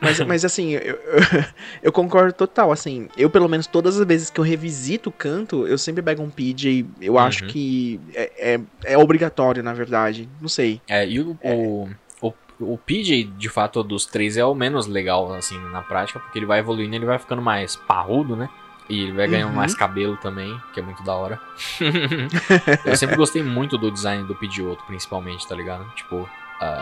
Mas, 0.00 0.20
mas 0.26 0.44
assim, 0.44 0.72
eu, 0.72 0.98
eu, 1.82 1.92
concordo 1.92 2.32
total. 2.32 2.72
Assim, 2.72 3.08
eu, 3.16 3.28
pelo 3.30 3.48
menos, 3.48 3.66
todas 3.66 3.98
as 3.98 4.06
vezes 4.06 4.30
que 4.30 4.38
eu 4.40 4.44
revisito 4.44 5.08
o 5.10 5.12
canto, 5.12 5.66
eu 5.66 5.78
sempre 5.78 6.02
pego 6.02 6.22
um 6.22 6.30
PJ. 6.30 6.86
Eu 7.00 7.18
acho 7.18 7.44
Uhum. 7.44 7.50
que 7.50 8.00
é, 8.14 8.54
é, 8.54 8.60
é 8.84 8.98
obrigatório, 8.98 9.62
na 9.62 9.72
verdade. 9.74 10.28
Não 10.40 10.48
sei. 10.48 10.80
É, 10.88 11.06
e 11.06 11.20
o, 11.20 11.36
o, 11.42 11.88
o, 12.20 12.34
o 12.60 12.78
PJ, 12.78 13.24
de 13.24 13.48
fato, 13.48 13.82
dos 13.82 14.06
três 14.06 14.36
é 14.36 14.44
o 14.44 14.54
menos 14.54 14.86
legal, 14.86 15.32
assim, 15.34 15.58
na 15.70 15.82
prática, 15.82 16.18
porque 16.20 16.38
ele 16.38 16.46
vai 16.46 16.58
evoluindo, 16.60 16.94
ele 16.94 17.06
vai 17.06 17.18
ficando 17.18 17.42
mais 17.42 17.76
parrudo, 17.76 18.36
né? 18.36 18.48
E 18.88 19.02
ele 19.04 19.12
vai 19.12 19.28
ganhando 19.28 19.50
Uhum. 19.50 19.56
mais 19.56 19.74
cabelo 19.74 20.16
também, 20.16 20.54
que 20.74 20.80
é 20.80 20.82
muito 20.82 21.02
da 21.04 21.14
hora. 21.14 21.40
eu 22.84 22.96
sempre 22.96 23.16
gostei 23.16 23.42
muito 23.42 23.78
do 23.78 23.90
design 23.90 24.24
do 24.24 24.34
Pidgeotto, 24.34 24.84
principalmente, 24.86 25.46
tá 25.46 25.54
ligado? 25.54 25.84
Tipo, 25.94 26.28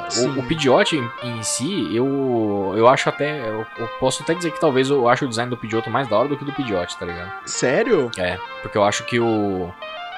Sim. 0.08 0.28
o, 0.30 0.40
o 0.40 0.42
Pidgeot 0.46 0.96
em, 0.96 1.10
em 1.22 1.42
si, 1.42 1.94
eu, 1.94 2.74
eu 2.76 2.88
acho 2.88 3.08
até. 3.08 3.48
Eu, 3.48 3.66
eu 3.78 3.88
posso 3.98 4.22
até 4.22 4.34
dizer 4.34 4.50
que 4.50 4.60
talvez 4.60 4.90
eu 4.90 5.08
acho 5.08 5.24
o 5.24 5.28
design 5.28 5.48
do 5.48 5.56
Pidgeotto 5.56 5.90
mais 5.90 6.08
da 6.08 6.18
hora 6.18 6.28
do 6.28 6.36
que 6.36 6.44
do 6.44 6.52
Pidgeot, 6.52 6.96
tá 6.96 7.06
ligado? 7.06 7.32
Sério? 7.46 8.10
É, 8.18 8.38
porque 8.62 8.76
eu 8.76 8.84
acho 8.84 9.04
que 9.04 9.18
o. 9.18 9.72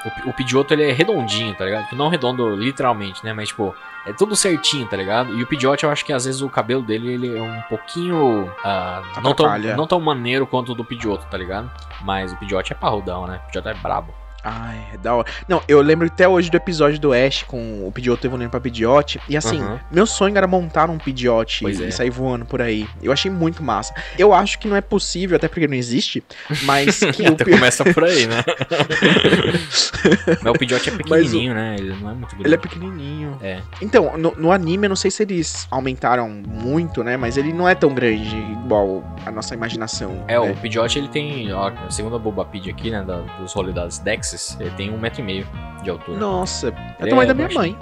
O, 0.05 0.31
o 0.31 0.33
Pidgeotto 0.33 0.75
ele 0.75 0.83
é 0.83 0.93
redondinho, 0.93 1.55
tá 1.55 1.65
ligado? 1.65 1.95
Não 1.95 2.09
redondo 2.09 2.57
literalmente, 2.57 3.25
né? 3.25 3.33
Mas 3.33 3.51
tipo, 3.51 3.73
é 4.05 4.13
tudo 4.13 4.35
certinho, 4.35 4.85
tá 4.89 4.97
ligado? 4.97 5.33
E 5.35 5.43
o 5.43 5.47
Pidgeot 5.47 5.85
eu 5.85 5.91
acho 5.91 6.05
que 6.05 6.13
às 6.13 6.25
vezes 6.25 6.41
o 6.43 6.49
cabelo 6.49 6.83
dele 6.83 7.13
ele 7.13 7.39
é 7.39 7.41
um 7.41 7.61
pouquinho. 7.69 8.53
ah, 8.65 9.01
não, 9.23 9.33
tão, 9.33 9.59
não 9.77 9.87
tão 9.87 10.01
maneiro 10.01 10.45
quanto 10.45 10.73
o 10.73 10.75
do 10.75 10.85
Pidgeotto, 10.85 11.27
tá 11.31 11.39
ligado? 11.39 11.71
Mas 12.01 12.33
o 12.33 12.37
Pidgeot 12.37 12.73
é 12.73 12.75
parrudão, 12.75 13.29
né? 13.29 13.41
O 13.45 13.47
Pidgeotto 13.47 13.69
é 13.69 13.75
brabo. 13.75 14.13
Ai, 14.45 14.79
é 14.95 14.99
da 14.99 15.15
hora. 15.15 15.27
Não, 15.49 15.63
eu 15.69 15.81
lembro 15.81 16.07
até 16.07 16.27
hoje 16.29 16.51
do 16.51 16.57
episódio 16.57 16.99
do 16.99 17.13
Ash 17.13 17.43
com 17.45 17.87
o 17.87 17.93
Pidgeotto 17.93 18.27
evoluindo 18.27 18.51
pra 18.51 18.61
Pidgeot. 18.61 19.21
E 19.29 19.37
assim, 19.37 19.63
Uhum. 19.63 19.79
meu 19.91 20.07
sonho 20.07 20.37
era 20.37 20.47
montar 20.47 20.91
um 20.91 20.99
Pidgeot 20.99 21.61
Pois 21.63 21.79
e 21.79 21.85
é. 21.85 21.91
sair 21.91 22.11
voando 22.11 22.45
por 22.45 22.61
aí. 22.61 22.87
Eu 23.03 23.13
achei 23.13 23.31
muito 23.31 23.63
massa. 23.63 23.95
Eu 24.19 24.33
acho 24.35 24.59
que 24.59 24.67
não 24.69 24.77
é 24.77 24.81
possível, 24.81 25.37
até 25.37 25.47
porque 25.49 25.69
não 25.69 25.75
existe, 25.77 26.23
mas 26.65 26.99
que 27.15 27.23
o 27.23 27.33
Até 27.35 27.45
Pi- 27.45 27.51
começa 27.53 27.85
por 27.93 28.05
aí, 28.05 28.27
né? 28.27 28.43
Mas 30.43 30.55
o 30.55 30.59
Pidgeot 30.59 30.89
é 30.89 30.93
pequenininho, 30.97 31.55
né? 31.55 31.77
Ele 31.79 31.95
não 32.01 32.11
é 32.11 32.15
muito 32.15 32.31
grande. 32.31 32.47
Ele 32.49 32.55
é 32.55 32.59
pequenininho. 32.59 33.39
É. 33.41 33.61
Então, 33.81 34.17
no, 34.19 34.35
no 34.37 34.53
anime, 34.53 34.87
eu 34.87 34.89
não 34.89 34.97
sei 34.97 35.11
se 35.11 35.23
eles 35.23 35.67
aumentaram 35.71 36.29
muito, 36.29 37.03
né? 37.05 37.17
Mas 37.17 37.37
ele 37.37 37.53
não 37.53 37.69
é 37.69 37.75
tão 37.75 37.95
grande 37.95 38.37
igual 38.37 39.05
a 39.25 39.31
nossa 39.31 39.55
imaginação. 39.55 40.25
É, 40.29 40.39
o 40.39 40.47
né? 40.47 40.57
Pidgeot 40.61 40.99
ele 40.99 41.09
tem, 41.09 41.53
ó, 41.53 41.71
segundo 41.91 42.17
a 42.17 42.19
Bulbapedia 42.19 42.73
aqui, 42.73 42.91
né, 42.91 43.03
da- 43.03 43.21
dos 43.39 43.53
rolê 43.53 43.73
das 43.73 43.99
Dexes, 44.33 44.57
ele 44.59 44.71
tem 44.71 44.91
um 44.91 44.99
metro 44.99 45.21
e 45.21 45.25
meio 45.25 45.47
de 45.83 45.91
altura. 45.91 46.19
Nossa, 46.19 46.69
é 46.69 46.71
Ele 46.71 47.07
o 47.07 47.11
tamanho 47.11 47.23
é 47.23 47.27
da 47.27 47.35
minha 47.35 47.49
mãe. 47.51 47.79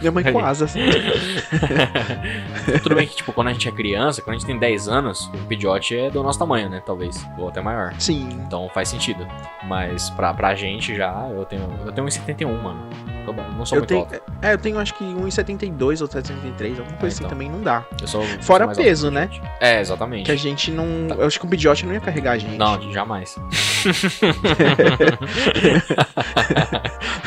minha 0.00 0.12
mãe 0.12 0.24
com 0.32 0.38
asas. 0.40 0.74
Tudo 2.82 2.94
bem 2.94 3.06
que, 3.06 3.16
tipo, 3.16 3.32
quando 3.32 3.48
a 3.48 3.52
gente 3.52 3.68
é 3.68 3.72
criança, 3.72 4.22
quando 4.22 4.36
a 4.36 4.38
gente 4.38 4.46
tem 4.46 4.58
10 4.58 4.88
anos, 4.88 5.26
o 5.26 5.46
Pidgeot 5.46 5.96
é 5.96 6.10
do 6.10 6.22
nosso 6.22 6.38
tamanho, 6.38 6.68
né, 6.68 6.82
talvez, 6.84 7.24
ou 7.38 7.48
até 7.48 7.60
maior. 7.60 7.94
Sim. 7.98 8.28
Então 8.46 8.68
faz 8.72 8.88
sentido. 8.88 9.26
Mas 9.64 10.10
pra, 10.10 10.32
pra 10.34 10.54
gente 10.54 10.94
já, 10.94 11.28
eu 11.30 11.44
tenho, 11.44 11.68
eu 11.84 11.92
tenho 11.92 12.06
1,71, 12.06 12.62
mano. 12.62 12.80
Tô 13.24 13.32
bom, 13.32 13.44
não 13.56 13.64
sou 13.64 13.78
Eu 13.78 13.86
tenho, 13.86 14.00
alto. 14.00 14.20
é, 14.42 14.52
eu 14.52 14.58
tenho 14.58 14.78
acho 14.78 14.92
que 14.94 15.02
1,72 15.04 16.00
ou 16.02 16.06
73, 16.06 16.78
alguma 16.78 16.96
coisa 16.98 17.06
É, 17.06 17.08
assim 17.08 17.18
então. 17.20 17.30
também 17.30 17.50
não 17.50 17.62
dá. 17.62 17.82
Eu 18.00 18.06
sou, 18.06 18.22
Fora 18.42 18.66
sou 18.66 18.74
peso, 18.84 19.08
o 19.08 19.10
né? 19.10 19.30
É, 19.60 19.80
exatamente. 19.80 20.26
Que 20.26 20.32
a 20.32 20.36
gente 20.36 20.70
não. 20.70 20.84
Eu 21.18 21.26
acho 21.26 21.40
que 21.40 21.46
um 21.46 21.48
Pidgeot 21.48 21.86
não 21.86 21.94
ia 21.94 22.00
carregar 22.00 22.32
a 22.32 22.38
gente. 22.38 22.58
Não, 22.58 22.92
jamais. 22.92 23.36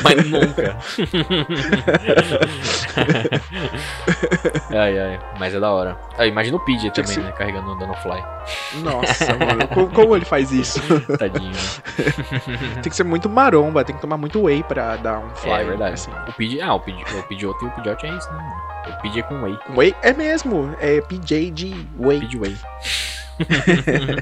Mas 0.02 0.26
nunca. 0.30 0.76
ai, 4.70 4.98
ai. 4.98 5.20
Mas 5.38 5.54
é 5.54 5.60
da 5.60 5.70
hora. 5.70 5.96
Ah, 6.16 6.26
imagina 6.26 6.56
o 6.56 6.60
Pidgey 6.60 6.90
também, 6.90 7.10
ser- 7.12 7.20
né? 7.22 7.32
Carregando 7.32 7.74
dando 7.76 7.94
fly. 7.94 8.22
Nossa, 8.82 9.36
mano. 9.36 9.66
Como, 9.68 9.88
como 9.88 10.16
ele 10.16 10.24
faz 10.24 10.50
isso? 10.52 10.80
Tadinho. 11.18 11.52
tem 12.82 12.90
que 12.90 12.96
ser 12.96 13.04
muito 13.04 13.28
maromba, 13.28 13.84
tem 13.84 13.94
que 13.94 14.00
tomar 14.00 14.16
muito 14.16 14.40
whey 14.42 14.62
pra 14.62 14.96
dar 14.96 15.18
um 15.18 15.28
fly. 15.36 15.50
é, 15.52 15.60
é 15.60 15.64
verdade. 15.64 15.87
Assim. 15.94 16.10
O 16.28 16.32
Pidgey. 16.32 16.60
Ah, 16.60 16.74
o 16.74 16.80
Pidgey, 16.80 17.04
o 17.18 17.22
Pidgeotto 17.24 17.64
e 17.64 17.68
o 17.68 17.70
Pidgeot 17.72 18.06
é 18.06 18.10
isso, 18.16 18.30
né? 18.32 18.56
O 18.88 19.02
Pidgey 19.02 19.22
com 19.22 19.42
Whey. 19.42 19.58
Whey 19.76 19.94
é 20.02 20.12
mesmo, 20.12 20.74
é 20.80 21.00
PJ 21.00 21.50
de 21.50 21.86
whey. 21.98 22.20
Pidgey. 22.20 22.56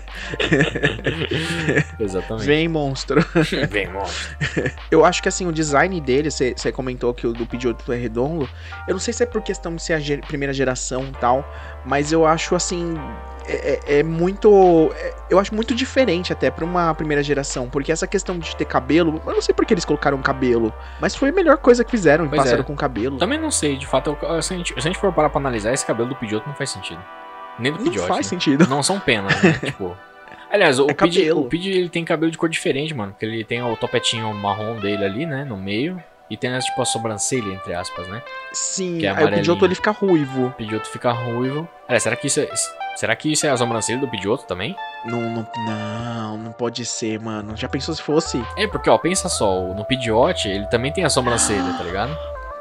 Exatamente. 1.98 2.46
Vem, 2.46 2.68
monstro. 2.68 3.24
Vem, 3.70 3.90
monstro. 3.90 4.36
Eu 4.90 5.04
acho 5.04 5.22
que 5.22 5.28
assim, 5.28 5.46
o 5.46 5.52
design 5.52 6.00
dele, 6.00 6.30
você 6.30 6.72
comentou 6.72 7.12
que 7.14 7.26
o 7.26 7.32
do 7.32 7.46
Pidgeotto 7.46 7.92
é 7.92 7.96
redondo. 7.96 8.48
Eu 8.86 8.94
não 8.94 9.00
sei 9.00 9.12
se 9.14 9.22
é 9.22 9.26
por 9.26 9.42
questão 9.42 9.74
de 9.74 9.82
ser 9.82 9.94
a 9.94 10.00
ge- 10.00 10.18
primeira 10.18 10.52
geração 10.52 11.04
e 11.04 11.12
tal, 11.12 11.44
mas 11.84 12.12
eu 12.12 12.26
acho 12.26 12.54
assim. 12.54 12.94
É, 13.48 13.80
é- 13.86 13.98
é 13.98 14.02
muito. 14.02 14.90
é- 14.96 15.14
eu 15.30 15.38
acho 15.38 15.54
muito 15.54 15.74
diferente 15.74 16.32
até 16.32 16.50
pra 16.50 16.64
uma 16.64 16.94
primeira 16.94 17.22
geração. 17.22 17.68
Porque 17.68 17.90
essa 17.92 18.06
questão 18.06 18.38
de 18.38 18.54
ter 18.56 18.64
cabelo. 18.64 19.20
Eu 19.26 19.34
não 19.34 19.40
sei 19.42 19.54
por 19.54 19.64
que 19.64 19.74
eles 19.74 19.84
colocaram 19.84 20.20
cabelo. 20.22 20.72
Mas 21.00 21.14
foi 21.14 21.28
a 21.28 21.32
melhor 21.32 21.56
coisa 21.58 21.84
que 21.84 21.90
fizeram 21.90 22.24
em 22.24 22.28
Pois 22.28 22.42
pássaro 22.42 22.62
é. 22.62 22.64
com 22.64 22.74
cabelo. 22.74 23.18
Também 23.18 23.38
não 23.38 23.50
sei, 23.50 23.76
de 23.76 23.86
fato, 23.86 24.16
eu- 24.22 24.42
se 24.42 24.52
a, 24.54 24.56
gente, 24.56 24.72
se 24.72 24.78
a 24.78 24.82
gente 24.82 24.98
for 24.98 25.12
parar 25.12 25.28
pra 25.30 25.40
analisar, 25.40 25.72
esse 25.72 25.84
cabelo 25.86 26.08
do 26.08 26.16
Pidgeotto 26.16 26.48
não 26.48 26.54
faz 26.56 26.70
sentido. 26.70 27.00
Nem 27.58 27.72
do 27.72 27.78
Não 27.78 27.84
Pidgeot. 27.84 28.06
faz 28.08 28.18
né? 28.26 28.30
sentido. 28.30 28.66
Não 28.68 28.82
são 28.82 28.98
penas, 29.00 29.40
né? 29.42 29.52
tipo. 29.64 29.96
Aliás, 30.50 30.78
o 30.78 30.88
É 30.88 30.94
cabelo. 30.94 31.40
o 31.40 31.48
Pidgey, 31.48 31.72
ele 31.76 31.88
tem 31.88 32.04
cabelo 32.04 32.30
de 32.30 32.38
cor 32.38 32.48
diferente, 32.48 32.94
mano. 32.94 33.12
Porque 33.12 33.26
ele 33.26 33.44
tem 33.44 33.62
o 33.62 33.76
topetinho 33.76 34.32
marrom 34.34 34.76
dele 34.78 35.04
ali, 35.04 35.26
né? 35.26 35.44
No 35.44 35.56
meio. 35.56 36.00
E 36.28 36.36
tem, 36.36 36.56
tipo, 36.58 36.82
a 36.82 36.84
sobrancelha, 36.84 37.52
entre 37.52 37.72
aspas, 37.72 38.08
né? 38.08 38.20
Sim, 38.52 38.98
Que 38.98 39.06
é 39.06 39.10
aí 39.10 39.24
o 39.24 39.30
Pidgeotto 39.30 39.64
ele 39.64 39.74
fica 39.74 39.90
ruivo. 39.92 40.46
O 40.46 40.50
Pidgeotto 40.52 40.88
fica 40.88 41.12
ruivo. 41.12 41.68
Aliás, 41.86 42.02
será 42.02 42.16
que 42.16 42.26
isso 42.26 42.40
é... 42.40 42.48
Será 42.96 43.14
que 43.14 43.30
isso 43.30 43.46
é 43.46 43.50
a 43.50 43.56
sobrancelha 43.56 44.00
do 44.00 44.08
Pidgeotto 44.08 44.46
também? 44.46 44.74
Não, 45.04 45.20
não, 45.20 45.46
não, 45.66 46.38
não 46.38 46.52
pode 46.52 46.84
ser, 46.86 47.20
mano. 47.20 47.54
Já 47.54 47.68
pensou 47.68 47.94
se 47.94 48.02
fosse? 48.02 48.42
É, 48.56 48.66
porque, 48.66 48.88
ó, 48.88 48.96
pensa 48.96 49.28
só. 49.28 49.60
No 49.74 49.84
Pidgeot, 49.84 50.48
ele 50.48 50.66
também 50.66 50.90
tem 50.92 51.04
a 51.04 51.10
sobrancelha, 51.10 51.74
tá 51.76 51.84
ligado? 51.84 52.16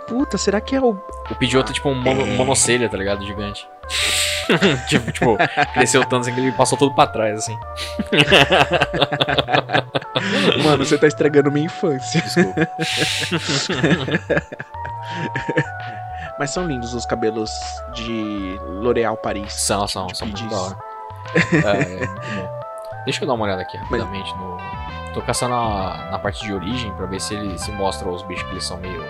Puta, 0.07 0.37
será 0.37 0.61
que 0.61 0.75
é 0.75 0.81
o. 0.81 0.91
O 1.29 1.35
Pidgeotto 1.35 1.71
é 1.71 1.75
tipo 1.75 1.89
um 1.89 1.95
mono, 1.95 2.21
É. 2.21 2.35
monocelha, 2.35 2.87
tá 2.87 2.97
ligado? 2.97 3.25
Gigante. 3.25 3.67
tipo, 4.87 5.11
tipo, 5.11 5.37
cresceu 5.73 6.01
tanto 6.01 6.17
assim 6.21 6.33
que 6.33 6.39
ele 6.39 6.51
passou 6.51 6.77
tudo 6.77 6.93
pra 6.93 7.07
trás, 7.07 7.39
assim. 7.39 7.57
Mano, 10.63 10.85
você 10.85 10.97
tá 10.97 11.07
estragando 11.07 11.51
minha 11.51 11.65
infância. 11.65 12.21
Desculpa. 12.21 12.67
Mas 16.37 16.51
são 16.51 16.67
lindos 16.67 16.93
os 16.93 17.05
cabelos 17.05 17.49
de 17.93 18.59
L'Oréal 18.81 19.15
Paris. 19.17 19.53
São, 19.53 19.87
são, 19.87 20.09
são 20.13 20.27
muito 20.27 20.47
da 20.49 20.57
hora. 20.57 20.77
É, 21.53 22.03
é. 22.03 22.09
Deixa 23.05 23.23
eu 23.23 23.27
dar 23.27 23.33
uma 23.33 23.45
olhada 23.45 23.61
aqui 23.61 23.77
rapidamente 23.77 24.33
no. 24.35 24.57
Tô 25.13 25.21
caçando 25.21 25.55
na, 25.55 26.11
na 26.11 26.19
parte 26.19 26.43
de 26.45 26.53
origem 26.53 26.91
pra 26.93 27.05
ver 27.05 27.21
se 27.21 27.35
ele 27.35 27.57
se 27.57 27.71
mostra 27.71 28.09
os 28.09 28.21
bichos 28.23 28.43
que 28.47 28.51
eles 28.51 28.65
são 28.65 28.75
meio. 28.77 29.01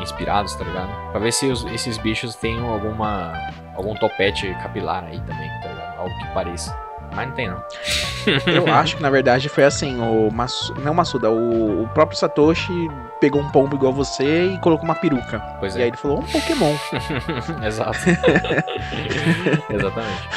Inspirados, 0.00 0.54
tá 0.54 0.64
ligado? 0.64 0.88
Pra 1.10 1.20
ver 1.20 1.32
se 1.32 1.46
os- 1.50 1.64
esses 1.66 1.98
bichos 1.98 2.34
têm 2.36 2.58
alguma. 2.68 3.32
algum 3.76 3.94
topete 3.94 4.54
capilar 4.62 5.04
aí 5.04 5.20
também, 5.20 5.48
tá 5.62 5.68
ligado? 5.68 5.98
Algo 5.98 6.18
que 6.18 6.26
pareça. 6.34 6.76
Mas 7.14 7.28
não 7.28 7.34
tem 7.34 7.48
não. 7.48 7.62
Eu 8.46 8.66
acho 8.74 8.96
que 8.96 9.02
na 9.02 9.08
verdade 9.08 9.48
foi 9.48 9.64
assim, 9.64 9.98
o 10.00 10.30
Masu... 10.30 10.74
não 10.80 10.92
o 10.92 10.94
Masuda, 10.94 11.30
o... 11.30 11.84
o 11.84 11.88
próprio 11.88 12.18
Satoshi 12.18 12.72
pegou 13.20 13.40
um 13.40 13.48
pombo 13.50 13.76
igual 13.76 13.92
você 13.92 14.46
e 14.48 14.58
colocou 14.58 14.84
uma 14.84 14.94
peruca. 14.94 15.38
Pois 15.60 15.74
E 15.76 15.78
aí 15.78 15.84
é. 15.84 15.86
ele 15.88 15.96
falou, 15.96 16.18
um 16.18 16.22
Pokémon. 16.26 16.74
Exato. 17.64 17.98
Exatamente. 19.70 20.28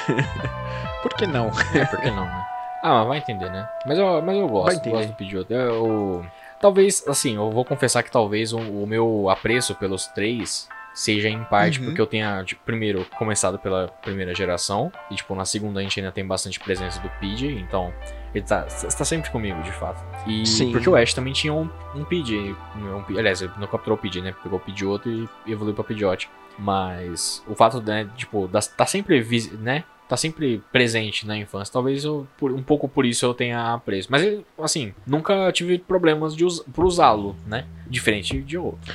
Por 1.02 1.14
que 1.16 1.28
não? 1.28 1.52
É, 1.74 1.86
por 1.86 2.00
que 2.00 2.12
não, 2.12 2.26
né? 2.26 2.46
Ah, 2.84 3.00
mas 3.00 3.08
vai 3.08 3.18
entender, 3.18 3.50
né? 3.50 3.68
Mas 3.86 3.98
eu, 3.98 4.22
mas 4.22 4.38
eu 4.38 4.44
Vai 4.48 4.50
gosto, 4.50 4.78
entender. 4.78 4.96
gosto 4.96 5.08
do 5.10 5.14
Pidgeotto. 5.16 5.54
Eu, 5.54 5.60
eu- 5.60 6.26
talvez, 6.62 7.04
assim, 7.08 7.36
eu 7.36 7.50
vou 7.52 7.64
confessar 7.66 8.04
que 8.04 8.12
talvez 8.12 8.54
o, 8.54 8.60
o 8.60 8.86
meu 8.88 9.30
apreço 9.30 9.76
pelos 9.76 10.08
três 10.08 10.68
seja 10.94 11.30
em 11.30 11.44
parte 11.46 11.80
Uhum. 11.80 11.86
porque 11.86 12.02
eu 12.02 12.08
tenha, 12.08 12.44
tipo, 12.44 12.62
primeiro, 12.66 13.06
começado 13.18 13.58
pela 13.60 13.88
primeira 14.02 14.34
geração. 14.36 14.92
E, 15.10 15.16
tipo, 15.16 15.34
na 15.36 15.46
segunda 15.46 15.80
a 15.80 15.84
gente 15.84 16.00
ainda 16.00 16.12
tem 16.12 16.26
bastante 16.26 16.60
presença 16.60 17.00
do 17.00 17.10
Pidgey, 17.20 17.60
então 17.62 17.94
ele 18.34 18.44
tá, 18.44 18.64
tá 18.64 19.06
sempre 19.06 19.30
comigo, 19.30 19.62
de 19.64 19.72
fato. 19.72 20.04
E 20.28 20.46
Sim. 20.46 20.72
porque 20.72 20.90
o 20.90 20.96
Ash 20.96 21.14
também 21.14 21.32
tinha 21.32 21.54
um, 21.54 21.70
um 21.96 22.04
Pidgey. 22.04 22.54
Um, 22.76 23.18
aliás, 23.18 23.42
ele 23.42 23.52
não 23.58 23.68
capturou 23.68 23.98
o 23.98 24.02
Pidgey, 24.02 24.22
né? 24.22 24.36
Pegou 24.44 24.58
o 24.60 24.62
Pidgeotto 24.62 25.10
e 25.10 25.52
evoluiu 25.52 25.74
pra 25.76 25.84
Pidgeot. 25.84 26.30
Mas 26.58 27.42
o 27.48 27.56
fato, 27.56 27.82
né, 27.82 28.10
tipo, 28.18 28.48
das- 28.48 28.68
tá 28.68 28.86
sempre, 28.86 29.26
né? 29.60 29.84
Tá 30.10 30.18
sempre 30.18 30.60
presente 30.72 31.26
na 31.28 31.38
infância. 31.38 31.72
Talvez 31.72 32.04
eu, 32.04 32.28
por- 32.36 32.52
um 32.52 32.64
pouco 32.64 32.90
por 32.90 33.06
isso 33.06 33.24
eu 33.28 33.34
tenha 33.36 33.74
apreço. 33.76 34.08
Mas, 34.12 34.40
assim, 34.60 34.92
nunca 35.06 35.52
tive 35.52 35.78
problemas 35.78 36.36
de 36.36 36.44
us 36.44 36.64
por 36.74 36.84
usá-lo, 36.84 37.36
né? 37.46 37.66
Diferente 37.88 38.42
de 38.42 38.58
outros. 38.58 38.92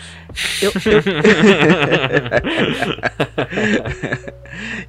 Eu, 0.60 0.72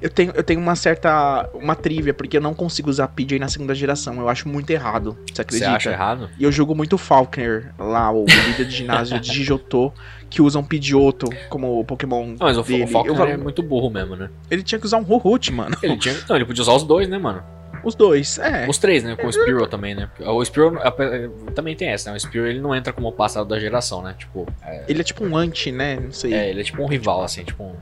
eu 0.00 0.10
tenho, 0.10 0.32
eu 0.34 0.42
tenho 0.42 0.60
uma 0.60 0.76
certa. 0.76 1.48
uma 1.54 1.74
trivia, 1.74 2.14
porque 2.14 2.36
eu 2.36 2.40
não 2.40 2.54
consigo 2.54 2.88
usar 2.90 3.08
PJ 3.08 3.38
na 3.38 3.48
segunda 3.48 3.74
geração. 3.74 4.18
Eu 4.20 4.28
acho 4.28 4.48
muito 4.48 4.70
errado. 4.70 5.16
Você 5.26 5.34
Você 5.34 5.42
acredita? 5.42 5.70
acha 5.72 5.90
errado? 5.90 6.30
E 6.38 6.44
eu 6.44 6.52
jogo 6.52 6.74
muito 6.74 6.94
o 6.94 6.98
Falkner, 6.98 7.72
lá, 7.78 8.10
o 8.12 8.24
líder 8.24 8.64
de 8.66 8.76
ginásio 8.76 9.18
de 9.20 9.42
Jotô, 9.42 9.92
que 10.28 10.42
usa 10.42 10.58
um 10.58 10.64
Pidgeotto 10.64 11.28
como 11.48 11.78
o 11.80 11.84
Pokémon 11.84 12.26
Não, 12.26 12.36
mas 12.40 12.58
o, 12.58 12.62
dele. 12.62 12.84
o 12.84 12.88
Falcon 12.88 13.08
Eu 13.10 13.16
falo, 13.16 13.30
é 13.30 13.36
muito 13.36 13.62
burro 13.62 13.90
mesmo, 13.90 14.16
né? 14.16 14.28
Ele 14.50 14.62
tinha 14.62 14.78
que 14.78 14.86
usar 14.86 14.98
um 14.98 15.06
Hohut, 15.08 15.52
mano. 15.52 15.76
Ele 15.82 15.96
tinha. 15.96 16.14
Não, 16.28 16.36
ele 16.36 16.44
podia 16.44 16.62
usar 16.62 16.72
os 16.72 16.82
dois, 16.84 17.08
né, 17.08 17.18
mano? 17.18 17.42
Os 17.84 17.94
dois, 17.94 18.38
é. 18.38 18.66
Os 18.68 18.78
três, 18.78 19.04
né? 19.04 19.14
Com 19.14 19.28
o 19.28 19.32
Spearow 19.32 19.66
também, 19.68 19.94
né? 19.94 20.10
O 20.20 20.44
Spearow 20.44 20.76
ape- 20.82 21.30
também 21.54 21.76
tem 21.76 21.88
essa, 21.88 22.10
né? 22.10 22.16
O 22.16 22.20
Spearow 22.20 22.48
ele 22.48 22.58
não 22.58 22.74
entra 22.74 22.92
como 22.92 23.12
passado 23.12 23.46
da 23.48 23.60
geração, 23.60 24.02
né? 24.02 24.14
Tipo, 24.18 24.44
é, 24.64 24.82
Ele 24.88 25.02
é 25.02 25.04
tipo 25.04 25.24
um 25.24 25.36
anti, 25.36 25.70
né? 25.70 25.96
Não 26.00 26.10
sei. 26.10 26.34
é, 26.34 26.50
ele 26.50 26.62
é 26.62 26.64
tipo 26.64 26.82
um 26.82 26.86
rival, 26.86 27.22
assim, 27.22 27.44
tipo 27.44 27.62
um. 27.62 27.74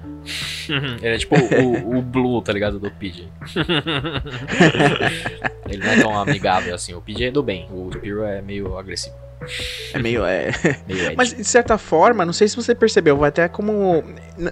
ele 1.00 1.14
é 1.14 1.18
tipo 1.18 1.34
o, 1.36 1.96
o 1.98 2.02
Blue, 2.02 2.42
tá 2.42 2.52
ligado? 2.52 2.78
Do 2.78 2.90
PJ. 2.90 3.26
ele 5.68 5.82
não 5.82 5.90
é 5.90 6.00
tão 6.00 6.18
amigável 6.18 6.74
assim. 6.74 6.92
O 6.92 7.00
PJ 7.00 7.28
é 7.28 7.30
do 7.30 7.42
bem, 7.42 7.66
o 7.70 7.90
Spearow 7.92 8.24
é 8.26 8.42
meio 8.42 8.76
agressivo. 8.76 9.14
É 9.92 9.98
meio. 9.98 10.24
É. 10.24 10.50
Meio 10.86 11.06
Ed. 11.06 11.16
Mas 11.16 11.32
de 11.34 11.44
certa 11.44 11.76
forma, 11.78 12.24
não 12.24 12.32
sei 12.32 12.48
se 12.48 12.56
você 12.56 12.74
percebeu, 12.74 13.16
vai 13.16 13.28
até 13.28 13.48
como. 13.48 14.02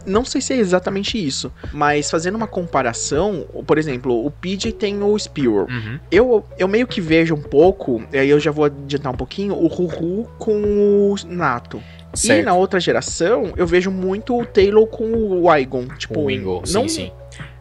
Não 0.07 0.25
sei 0.25 0.41
se 0.41 0.53
é 0.53 0.57
exatamente 0.57 1.25
isso, 1.25 1.53
mas 1.73 2.11
fazendo 2.11 2.37
uma 2.37 2.47
comparação, 2.47 3.47
por 3.67 3.79
exemplo, 3.79 4.25
o 4.25 4.31
PJ 4.31 4.73
tem 4.73 5.03
o 5.03 5.19
Spearow. 5.19 5.67
Uhum. 5.69 5.99
Eu, 6.11 6.45
eu 6.59 6.69
meio 6.69 6.87
que 6.87 7.01
vejo 7.01 7.35
um 7.35 7.43
pouco, 7.43 8.03
e 8.13 8.19
aí 8.19 8.29
eu 8.29 8.39
já 8.41 8.51
vou 8.51 8.65
adiantar 8.67 9.13
um 9.13 9.17
pouquinho, 9.17 9.55
o 9.55 9.67
Ruhu 9.67 10.29
com 10.39 10.53
o 10.63 11.15
Nato. 11.27 11.83
E 12.15 12.19
Certo. 12.19 12.45
na 12.45 12.55
outra 12.55 12.79
geração, 12.79 13.53
eu 13.57 13.67
vejo 13.67 13.91
muito 13.91 14.39
o 14.39 14.45
Taylor 14.45 14.87
com 14.87 15.05
o 15.05 15.47
Wygon. 15.47 15.87
Tipo, 15.97 16.21
o 16.21 16.27
Wingo, 16.27 16.61
sim, 16.65 16.75
não, 16.75 16.89
sim. 16.89 17.11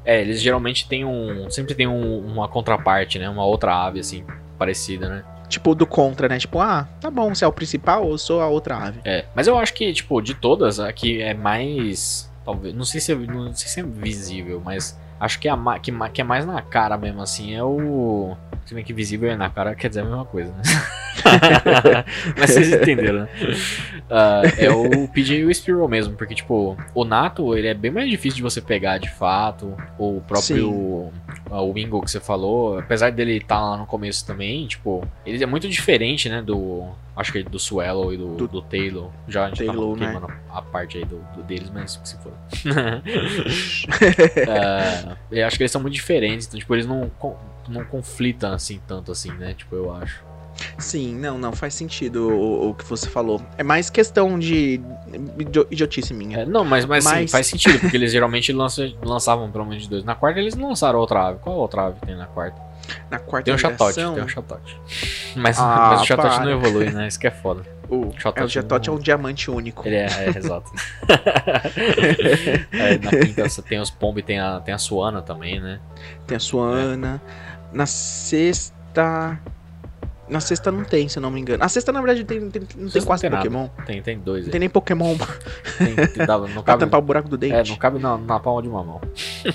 É, 0.03 0.19
eles 0.21 0.41
geralmente 0.41 0.87
têm 0.89 1.05
um. 1.05 1.49
Sempre 1.49 1.73
tem 1.73 1.87
um- 1.87 2.19
uma 2.19 2.47
contraparte, 2.49 3.17
né? 3.17 3.29
Uma 3.29 3.45
outra 3.45 3.73
ave, 3.85 3.99
assim, 4.01 4.23
parecida, 4.57 5.07
né? 5.07 5.23
Tipo, 5.51 5.75
do 5.75 5.85
contra, 5.85 6.29
né? 6.29 6.39
Tipo, 6.39 6.59
ah, 6.59 6.87
tá 7.01 7.11
bom, 7.11 7.35
você 7.35 7.43
é 7.43 7.47
o 7.47 7.51
principal, 7.51 8.09
eu 8.09 8.17
sou 8.17 8.39
a 8.39 8.47
outra 8.47 8.77
ave. 8.77 9.01
É, 9.03 9.25
mas 9.35 9.47
eu 9.47 9.57
acho 9.57 9.73
que, 9.73 9.91
tipo, 9.91 10.21
de 10.21 10.33
todas, 10.33 10.79
a 10.79 10.91
que 10.93 11.21
é 11.21 11.33
mais. 11.33 12.31
Talvez. 12.45 12.73
Não 12.73 12.85
sei 12.85 13.01
se 13.01 13.11
é, 13.11 13.15
não 13.15 13.53
sei 13.53 13.67
se 13.67 13.79
é 13.81 13.83
visível, 13.83 14.61
mas 14.63 14.97
acho 15.21 15.39
que, 15.39 15.47
é 15.47 15.51
a, 15.51 15.79
que, 15.79 15.91
que 16.13 16.21
é 16.21 16.23
mais 16.23 16.45
na 16.45 16.61
cara 16.61 16.97
mesmo, 16.97 17.21
assim, 17.21 17.55
é 17.55 17.63
o. 17.63 18.35
Se 18.65 18.73
bem 18.75 18.83
que 18.83 18.93
visível 18.93 19.29
é 19.29 19.35
na 19.35 19.49
cara 19.49 19.75
quer 19.75 19.87
dizer 19.87 20.01
a 20.01 20.05
mesma 20.05 20.25
coisa, 20.25 20.51
né? 20.51 20.61
mas 22.37 22.49
vocês 22.51 22.71
entenderam, 22.71 23.21
né? 23.21 23.29
Ah, 24.09 24.41
é 24.57 24.69
o 24.69 25.07
PJ 25.07 25.39
e 25.39 25.45
o 25.45 25.53
Spearow 25.53 25.87
mesmo, 25.87 26.15
porque, 26.15 26.35
tipo, 26.35 26.77
o 26.93 27.03
Nato, 27.05 27.55
ele 27.55 27.67
é 27.67 27.73
bem 27.73 27.91
mais 27.91 28.09
difícil 28.09 28.37
de 28.37 28.43
você 28.43 28.61
pegar 28.61 28.97
de 28.97 29.09
fato. 29.09 29.75
O 29.97 30.21
próprio. 30.27 31.11
ah, 31.49 31.61
o 31.61 31.73
Wingo 31.73 32.01
que 32.01 32.11
você 32.11 32.19
falou, 32.19 32.79
apesar 32.79 33.11
dele 33.11 33.37
estar 33.37 33.59
lá 33.59 33.77
no 33.77 33.85
começo 33.85 34.25
também, 34.25 34.65
tipo, 34.67 35.05
ele 35.25 35.43
é 35.43 35.47
muito 35.47 35.67
diferente, 35.67 36.29
né, 36.29 36.41
do. 36.41 36.87
Acho 37.15 37.33
que 37.33 37.43
do 37.43 37.59
Swallow 37.59 38.13
e 38.13 38.17
do, 38.17 38.35
Do- 38.35 38.47
do, 38.47 38.61
Taylor. 38.61 39.09
Já 39.27 39.45
a 39.45 39.47
gente 39.49 39.65
Taylor, 39.65 39.97
tá 39.97 40.05
né? 40.05 40.27
A 40.53 40.61
parte 40.61 40.97
aí 40.97 41.05
do, 41.05 41.17
do 41.35 41.43
deles, 41.43 41.69
mas 41.69 41.99
se 42.03 42.17
for. 42.17 42.33
Ah, 44.47 45.15
eu 45.31 45.45
acho 45.47 45.57
que 45.57 45.63
eles 45.63 45.71
são 45.71 45.81
muito 45.81 45.93
diferentes, 45.93 46.47
então, 46.47 46.59
tipo, 46.59 46.73
eles 46.75 46.85
não, 46.85 47.09
não 47.67 47.83
conflitam 47.85 48.53
assim 48.53 48.79
tanto 48.87 49.11
assim, 49.11 49.31
né? 49.33 49.53
Tipo, 49.53 49.75
eu 49.75 49.93
acho. 49.93 50.23
Sim, 50.77 51.15
não, 51.15 51.37
não, 51.39 51.53
faz 51.53 51.73
sentido 51.73 52.29
o, 52.29 52.69
o 52.69 52.73
que 52.75 52.83
você 52.85 53.09
falou. 53.09 53.41
É 53.57 53.63
mais 53.63 53.89
questão 53.89 54.37
de 54.37 54.79
idio- 55.39 55.65
idiotice 55.71 56.13
minha. 56.13 56.39
É, 56.39 56.45
não, 56.45 56.63
mas, 56.63 56.85
mas, 56.85 57.03
sim, 57.03 57.09
Mas- 57.09 57.31
faz 57.31 57.47
sentido, 57.47 57.79
porque 57.79 57.97
eles 57.97 58.11
geralmente 58.11 58.51
lançam, 58.51 58.93
lançavam 59.01 59.49
pelo 59.49 59.65
menos 59.65 59.87
dois. 59.87 60.03
Na 60.03 60.13
quarta 60.13 60.39
eles 60.39 60.53
não 60.55 60.69
lançaram 60.69 60.99
outra 60.99 61.29
ave. 61.29 61.39
Qual 61.39 61.55
outra 61.55 61.87
ave 61.87 61.99
tem 62.05 62.15
na 62.15 62.27
quarta? 62.27 62.61
Na 63.09 63.19
quarta 63.19 63.45
Tem 63.45 63.53
um 63.53 63.57
chatote, 63.57 63.95
geração, 63.95 64.15
tem 64.15 64.23
um 64.23 64.27
chatote. 64.27 64.81
Mas, 65.35 65.57
Ah, 65.59 65.89
mas 65.91 66.01
o 66.01 66.05
chatote 66.05 66.39
não 66.39 66.49
evolui, 66.51 66.89
né? 66.89 67.07
Isso 67.07 67.19
que 67.19 67.27
é 67.27 67.31
foda. 67.31 67.63
o, 67.89 68.13
Chatote 68.17 68.89
é, 68.89 68.93
é 68.93 68.95
um 68.95 68.99
diamante 68.99 69.51
único. 69.51 69.87
Ele 69.87 69.95
é, 69.97 70.05
é 70.05 70.29
exato. 70.37 70.71
É, 72.71 72.97
na 72.97 73.11
quinta 73.11 73.49
você 73.49 73.61
tem 73.61 73.79
os 73.79 73.89
Pombo 73.89 74.19
e 74.19 74.23
tem 74.23 74.39
a, 74.39 74.59
tem 74.59 74.73
a 74.73 74.77
Suana 74.77 75.21
também, 75.21 75.59
né? 75.59 75.79
Tem 76.25 76.37
a 76.37 76.39
Suana. 76.39 77.21
Na 77.73 77.85
sexta. 77.85 79.39
Na 80.31 80.39
sexta 80.39 80.71
não 80.71 80.83
tem, 80.85 81.07
se 81.09 81.17
eu 81.17 81.21
não 81.21 81.29
me 81.29 81.41
engano. 81.41 81.59
Na 81.59 81.67
sexta, 81.69 81.91
na 81.91 81.99
verdade, 82.01 82.23
tem, 82.23 82.49
tem- 82.49 82.61
não 82.77 82.89
tem 82.89 83.01
quase 83.03 83.29
não 83.29 83.41
tem 83.41 83.51
Pokémon. 83.51 83.67
Tem, 83.85 84.01
tem 84.01 84.17
dois 84.17 84.43
Não 84.43 84.47
aí. 84.47 84.51
tem 84.51 84.59
nem 84.61 84.69
Pokémon 84.69 85.15
Tem, 85.77 85.93
tem- 85.95 86.25
dá- 86.25 86.37
não 86.37 86.47
pra 86.63 86.63
cabe, 86.63 86.79
tampar 86.79 86.99
o 86.99 87.03
buraco 87.03 87.27
do 87.29 87.37
dente. 87.37 87.53
é, 87.53 87.63
não 87.69 87.75
cabe 87.75 87.99
na, 87.99 88.17
na 88.17 88.39
palma 88.39 88.61
de 88.61 88.69
uma 88.69 88.83
mão. 88.83 89.01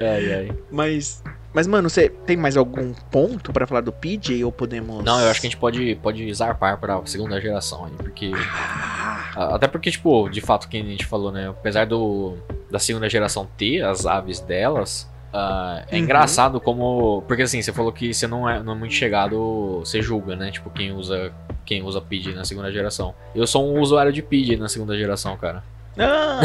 ai, 0.00 0.32
ai. 0.34 0.52
Mas. 0.70 1.22
Mas, 1.52 1.66
mano, 1.66 1.88
você 1.88 2.10
tem 2.10 2.36
mais 2.36 2.56
algum 2.58 2.92
ponto 3.10 3.52
pra 3.52 3.66
falar 3.66 3.80
do 3.80 3.90
PJ 3.90 4.44
ou 4.44 4.52
podemos. 4.52 5.02
Não, 5.02 5.18
eu 5.18 5.30
acho 5.30 5.40
que 5.40 5.46
a 5.46 5.50
gente 5.50 5.58
pode, 5.58 5.94
pode 5.96 6.32
zarpar 6.34 6.78
pra 6.78 7.00
segunda 7.06 7.40
geração 7.40 7.86
aí, 7.86 7.92
porque. 7.96 8.30
Ah, 8.34 9.30
a- 9.34 9.54
Até 9.56 9.66
porque, 9.66 9.90
tipo, 9.90 10.28
de 10.28 10.40
fato, 10.40 10.68
que 10.68 10.76
a 10.76 10.82
gente 10.82 11.06
falou, 11.06 11.32
né? 11.32 11.48
Apesar 11.48 11.86
do 11.86 12.36
da 12.70 12.78
segunda 12.78 13.08
geração 13.08 13.48
ter 13.56 13.82
as 13.82 14.04
aves 14.06 14.40
delas. 14.40 15.10
Ah, 15.32 15.84
é 15.88 15.96
Uhum. 15.96 16.02
engraçado 16.02 16.60
como. 16.60 17.22
Porque 17.28 17.42
assim, 17.42 17.60
você 17.60 17.72
falou 17.72 17.92
que 17.92 18.14
você 18.14 18.26
não 18.26 18.48
é, 18.48 18.62
não 18.62 18.72
é 18.72 18.76
muito 18.76 18.94
chegado, 18.94 19.80
você 19.80 20.00
julga, 20.00 20.34
né? 20.34 20.50
Tipo, 20.50 20.70
quem 20.70 20.92
usa 20.92 21.32
quem 21.66 21.82
usa 21.82 22.00
PID 22.00 22.34
na 22.34 22.44
segunda 22.44 22.72
geração. 22.72 23.14
Eu 23.34 23.46
sou 23.46 23.66
um 23.66 23.80
usuário 23.80 24.10
de 24.10 24.22
PID 24.22 24.56
na 24.56 24.68
segunda 24.68 24.96
geração, 24.96 25.36
cara. 25.36 25.62
Ah, 25.98 26.40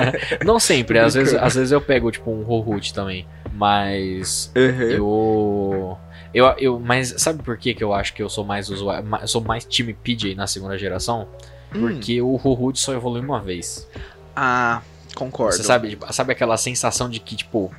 Não 0.44 0.58
sempre, 0.58 0.98
às 0.98 1.14
vezes, 1.14 1.34
às 1.34 1.54
vezes 1.54 1.72
eu 1.72 1.80
pego, 1.80 2.10
tipo, 2.10 2.30
um 2.30 2.48
Hohut 2.48 2.94
também. 2.94 3.26
Mas 3.52 4.50
uhum. 4.56 4.82
eu. 4.82 5.98
Eu, 6.32 6.46
eu, 6.58 6.80
mas 6.80 7.14
sabe 7.18 7.42
por 7.42 7.56
que, 7.56 7.74
que 7.74 7.84
eu 7.84 7.92
acho 7.92 8.12
que 8.14 8.22
eu 8.22 8.28
sou 8.28 8.44
mais 8.44 8.68
usuário? 8.68 9.06
Eu 9.20 9.28
sou 9.28 9.40
mais 9.40 9.64
time 9.64 9.92
PJ 9.92 10.34
na 10.34 10.46
segunda 10.46 10.76
geração? 10.78 11.28
Hum. 11.74 11.80
Porque 11.80 12.20
o 12.22 12.40
Hohut 12.42 12.78
só 12.80 12.92
evolui 12.92 13.20
uma 13.20 13.40
vez. 13.40 13.88
Ah, 14.34 14.80
concordo. 15.14 15.54
Você 15.54 15.62
sabe, 15.62 15.96
sabe 16.10 16.32
aquela 16.32 16.56
sensação 16.56 17.08
de 17.08 17.20
que, 17.20 17.36
tipo, 17.36 17.70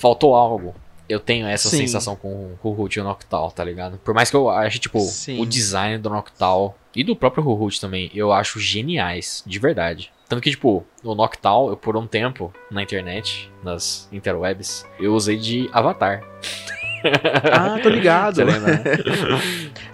faltou 0.00 0.34
algo? 0.34 0.74
Eu 1.08 1.20
tenho 1.20 1.46
essa 1.46 1.68
Sim. 1.68 1.78
sensação 1.78 2.16
com 2.16 2.28
o 2.28 2.58
Hohut 2.68 2.96
e 2.96 3.00
o 3.00 3.04
Noctal, 3.04 3.50
tá 3.50 3.62
ligado? 3.62 3.98
Por 3.98 4.14
mais 4.14 4.30
que 4.30 4.36
eu 4.36 4.48
ache, 4.48 4.78
tipo, 4.78 5.00
Sim. 5.00 5.40
o 5.40 5.44
design 5.44 5.98
do 5.98 6.08
Noctal 6.08 6.76
e 6.96 7.04
do 7.04 7.14
próprio 7.14 7.46
Hohut 7.46 7.80
também, 7.80 8.10
eu 8.14 8.32
acho 8.32 8.58
geniais, 8.58 9.42
de 9.46 9.58
verdade. 9.58 10.10
Tanto 10.28 10.40
que, 10.40 10.50
tipo, 10.50 10.86
o 11.02 11.14
Noctal, 11.14 11.68
eu 11.68 11.76
por 11.76 11.96
um 11.96 12.06
tempo, 12.06 12.52
na 12.70 12.82
internet, 12.82 13.50
nas 13.62 14.08
interwebs, 14.12 14.86
eu 14.98 15.12
usei 15.12 15.36
de 15.36 15.68
avatar. 15.72 16.22
Ah, 17.52 17.78
tô 17.82 17.88
ligado. 17.88 18.44
Né? 18.44 18.52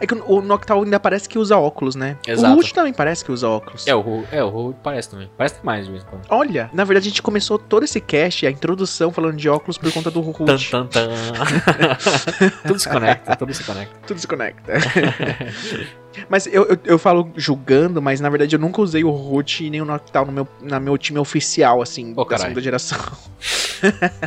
É 0.00 0.06
que 0.06 0.14
o 0.14 0.40
Noctal 0.42 0.82
ainda 0.82 0.98
parece 1.00 1.28
que 1.28 1.38
usa 1.38 1.56
óculos, 1.56 1.94
né? 1.94 2.16
Exato. 2.26 2.52
O 2.52 2.56
Root 2.56 2.74
também 2.74 2.92
parece 2.92 3.24
que 3.24 3.32
usa 3.32 3.48
óculos. 3.48 3.86
É, 3.86 3.94
o 3.94 4.00
Ru- 4.00 4.24
é, 4.30 4.42
o 4.42 4.74
parece 4.82 5.10
também. 5.10 5.30
Parece 5.36 5.56
mais 5.62 5.86
quando. 5.86 6.22
Olha, 6.28 6.70
na 6.72 6.84
verdade 6.84 7.06
a 7.06 7.10
gente 7.10 7.22
começou 7.22 7.58
todo 7.58 7.84
esse 7.84 8.00
cast, 8.00 8.46
a 8.46 8.50
introdução 8.50 9.10
falando 9.12 9.36
de 9.36 9.48
óculos 9.48 9.78
por 9.78 9.90
conta 9.92 10.10
do 10.10 10.20
Tan, 10.22 10.30
Root. 10.52 10.70
tan, 10.70 10.86
tan. 10.86 11.08
tudo 12.66 12.78
se 12.78 12.88
conecta, 12.88 13.36
tudo 13.36 13.54
se 13.54 13.64
conecta. 13.64 13.96
Tudo 14.06 14.20
se 14.20 14.26
conecta. 14.26 14.72
mas 16.28 16.46
eu, 16.46 16.64
eu, 16.64 16.78
eu 16.84 16.98
falo 16.98 17.30
julgando, 17.36 18.00
mas 18.02 18.20
na 18.20 18.28
verdade 18.28 18.54
eu 18.56 18.60
nunca 18.60 18.80
usei 18.82 19.04
o 19.04 19.10
Root 19.10 19.64
e 19.64 19.70
nem 19.70 19.80
o 19.80 19.84
Noctal 19.84 20.26
no 20.26 20.32
meu, 20.32 20.48
na 20.62 20.78
meu 20.80 20.96
time 20.98 21.18
oficial, 21.18 21.80
assim, 21.82 22.12
Ô, 22.16 22.24
da 22.24 22.38
segunda 22.38 22.60
geração. 22.60 22.98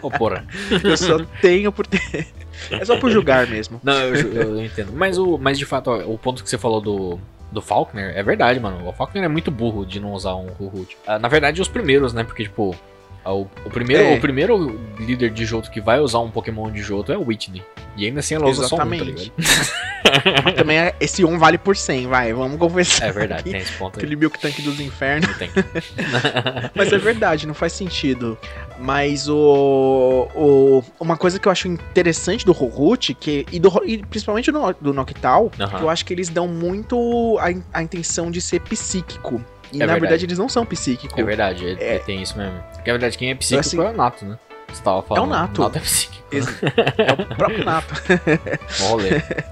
Ô, 0.02 0.10
porra. 0.12 0.46
Eu 0.84 0.96
só 0.96 1.18
tenho 1.42 1.72
por 1.72 1.86
ter. 1.88 2.28
É 2.72 2.86
só 2.86 2.98
por 2.98 3.12
julgar 3.12 3.48
mesmo. 3.48 3.80
Não, 3.84 3.94
eu, 3.94 4.34
eu 4.34 4.66
entendo. 4.66 4.92
Mas, 4.94 5.18
o, 5.18 5.38
mas 5.38 5.58
de 5.58 5.66
fato, 5.66 5.90
ó, 5.90 5.98
o 6.00 6.18
ponto 6.18 6.44
que 6.44 6.50
você 6.50 6.58
falou 6.58 6.82
do, 6.82 7.20
do 7.52 7.62
Faulkner 7.62 8.18
é 8.18 8.24
verdade, 8.24 8.60
mano. 8.60 8.88
O 8.88 8.94
Faulkner 8.94 9.24
é 9.24 9.28
muito 9.28 9.52
burro 9.52 9.86
de 9.86 10.00
não 10.00 10.14
usar 10.14 10.36
um 10.36 10.48
Ruhut. 10.48 10.98
Ah, 11.06 11.20
na 11.20 11.28
verdade, 11.28 11.62
os 11.62 11.68
primeiros, 11.68 12.14
né? 12.14 12.24
Porque, 12.24 12.44
tipo, 12.44 12.76
o, 13.26 13.48
o 13.66 13.70
primeiro, 13.70 14.04
É. 14.04 14.16
o 14.16 14.22
primeiro 14.22 14.80
líder 15.00 15.30
de 15.30 15.46
Johto 15.46 15.70
que 15.70 15.82
vai 15.82 16.00
usar 16.00 16.20
um 16.20 16.32
Pokémon 16.32 16.72
de 16.72 16.82
Johto 16.82 17.12
é 17.12 17.18
o 17.18 17.26
Whitney. 17.26 17.64
E 17.96 18.06
ainda 18.06 18.22
assim 18.22 18.36
ela 18.36 18.48
usa 18.48 18.68
só 18.68 18.76
um, 18.76 18.80
tá 18.80 18.86
Exatamente. 18.86 19.34
também 20.56 20.80
é, 20.80 20.96
esse 21.00 21.26
1 21.26 21.38
vale 21.38 21.58
por 21.58 21.76
100, 21.76 22.08
vai, 22.08 22.34
vamos 22.34 22.58
conversar. 22.58 23.08
É 23.08 23.12
verdade, 23.12 23.44
tem 23.44 23.60
esse 23.60 23.74
ponto 23.74 23.98
aí. 23.98 24.04
Aquele 24.04 24.16
Milk 24.16 24.40
Tank 24.40 24.62
dos 24.62 24.80
infernos. 24.80 25.30
Mas 26.74 26.94
é 26.94 26.98
verdade, 26.98 27.46
não 27.46 27.54
faz 27.54 27.74
sentido. 27.74 28.38
Mas 28.82 29.28
o, 29.28 30.28
o 30.36 30.84
uma 31.00 31.18
coisa 31.18 31.38
que 31.38 31.48
eu 31.48 31.52
acho 31.52 31.68
interessante 31.68 32.46
do 32.46 32.52
Rohut, 32.54 33.14
que 33.14 33.46
e, 33.52 33.60
do, 33.60 33.70
e 33.86 33.98
principalmente 34.06 34.52
do, 34.52 34.74
do 34.80 34.94
Noctal, 34.94 35.52
Aham. 35.60 35.78
que 35.78 35.84
eu 35.84 35.90
acho 35.90 36.06
que 36.06 36.14
eles 36.14 36.30
dão 36.30 36.48
muito 36.48 37.38
a, 37.40 37.78
a 37.80 37.84
intenção 37.84 38.32
de 38.32 38.40
ser 38.42 38.62
psíquico. 38.62 39.44
E 39.72 39.76
É 39.76 39.80
na 39.80 39.86
verdade. 39.94 40.00
verdade 40.02 40.26
eles 40.26 40.38
não 40.38 40.48
são 40.50 40.66
psíquicos. 40.66 41.18
É 41.18 41.24
verdade, 41.24 41.66
ele, 41.66 41.84
É. 41.84 42.00
tem 42.00 42.22
isso 42.22 42.38
mesmo. 42.38 42.58
Porque, 42.74 42.90
na 42.90 42.98
verdade, 42.98 43.18
quem 43.18 43.30
é 43.32 43.36
psíquico 43.36 43.60
Assim- 43.60 43.78
é 43.80 43.90
o 43.90 43.94
Nato, 43.94 44.26
né? 44.26 44.40
Você 44.72 44.82
tava 44.84 45.02
falando. 45.02 45.24
É 45.24 45.28
o 45.28 45.30
Nato. 45.30 45.62
O 45.62 45.64
Nato 45.66 45.78
é 45.78 45.82
psíquico. 45.82 46.24
Ex- 46.32 46.48
É 46.98 47.12
o 47.34 47.36
próprio 47.36 47.66
Nato. 47.66 47.94
Rolê. 48.88 49.10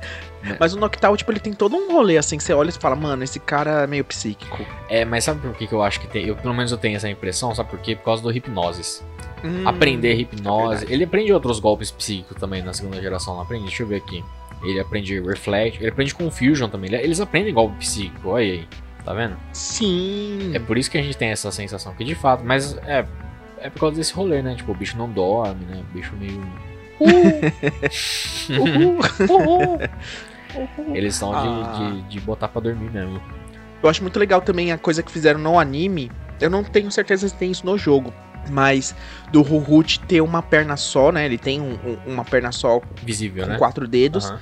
Mas 0.60 0.74
o 0.74 0.80
Noctal, 0.80 1.18
tipo, 1.18 1.30
ele 1.32 1.40
tem 1.42 1.52
todo 1.52 1.76
um 1.76 1.92
rolê 1.92 2.18
assim, 2.18 2.38
que 2.38 2.44
você 2.44 2.54
olha 2.54 2.70
e 2.70 2.72
fala, 2.72 2.96
mano, 2.96 3.22
esse 3.24 3.38
cara 3.40 3.84
é 3.84 3.88
meio 3.88 4.06
psíquico. 4.06 4.66
É, 4.88 5.04
mas 5.04 5.26
sabe 5.26 5.42
por 5.42 5.54
que, 5.56 5.68
que 5.68 5.74
eu 5.74 5.82
acho 5.84 6.00
que 6.00 6.08
tem? 6.08 6.26
Eu, 6.26 6.38
pelo 6.38 6.54
menos 6.54 6.72
eu 6.72 6.78
tenho 6.78 6.96
essa 6.96 7.10
impressão, 7.10 7.54
sabe 7.54 7.70
por 7.70 7.80
quê? 7.80 7.96
Por 7.98 8.06
causa 8.06 8.24
do 8.24 8.32
hipnoses. 8.32 9.04
Hum, 9.44 9.68
aprender 9.68 10.12
é 10.12 10.16
hipnose. 10.16 10.70
verdade. 10.70 10.94
ele 10.94 11.04
aprende 11.04 11.32
outros 11.34 11.60
golpes 11.60 11.92
psíquicos 11.92 12.38
também 12.38 12.62
na 12.64 12.74
segunda 12.74 13.00
geração, 13.02 13.36
não 13.36 13.42
aprende? 13.42 13.66
Deixa 13.66 13.84
eu 13.84 13.88
ver 13.88 13.98
aqui. 13.98 14.24
Ele 14.64 14.80
aprende 14.80 15.20
Reflect, 15.22 15.80
ele 15.80 15.90
aprende 15.90 16.16
Confusion 16.16 16.68
também. 16.70 16.92
Ele- 16.94 17.04
Eles 17.04 17.20
aprendem 17.22 17.54
golpe 17.54 17.76
psíquico, 17.78 18.30
olha 18.30 18.44
aí. 18.44 18.68
Tá 19.06 19.14
vendo? 19.14 19.38
Sim. 19.54 20.52
É 20.54 20.60
por 20.60 20.78
isso 20.78 20.90
que 20.92 20.98
a 20.98 21.02
gente 21.02 21.16
tem 21.16 21.30
essa 21.30 21.50
sensação 21.52 21.94
que 21.94 22.04
de 22.04 22.16
fato, 22.16 22.44
mas 22.44 22.76
é. 22.86 23.06
É 23.60 23.70
por 23.70 23.80
causa 23.80 23.96
desse 23.96 24.14
rolê, 24.14 24.42
né? 24.42 24.54
Tipo, 24.56 24.72
o 24.72 24.76
bicho 24.76 24.98
não 24.98 25.10
dorme, 25.10 25.66
né? 25.66 25.82
O 25.90 25.94
bicho 25.94 26.14
meio. 26.20 26.44
Uhul. 28.50 29.00
Eles 30.96 31.16
são 31.16 31.30
de- 31.32 31.38
Ah. 31.48 31.92
de, 31.94 32.02
de 32.10 32.20
botar 32.20 32.48
pra 32.48 32.62
dormir 32.62 32.90
mesmo. 32.92 33.22
Eu 33.82 33.90
acho 33.90 34.02
muito 34.02 34.18
legal 34.20 34.42
também 34.42 34.72
a 34.72 34.78
coisa 34.78 35.04
que 35.04 35.12
fizeram 35.12 35.40
no 35.40 35.60
anime. 35.60 36.12
Eu 36.42 36.50
não 36.50 36.64
tenho 36.64 36.92
certeza 36.92 37.28
se 37.30 37.36
tem 37.36 37.52
isso 37.52 37.66
no 37.66 37.78
jogo. 37.78 38.14
Mas 38.50 38.96
do 39.32 39.42
Ruhut 39.42 40.00
ter 40.02 40.22
uma 40.22 40.42
perna 40.42 40.78
só, 40.78 41.12
né? 41.12 41.26
Ele 41.26 41.38
tem 41.38 41.60
um- 41.62 41.78
um- 41.86 42.14
uma 42.14 42.26
perna 42.26 42.52
só 42.52 42.82
Visível, 43.04 43.44
com 43.46 43.52
né? 43.52 43.58
quatro 43.58 43.88
dedos, 43.88 44.26
Aham. 44.26 44.40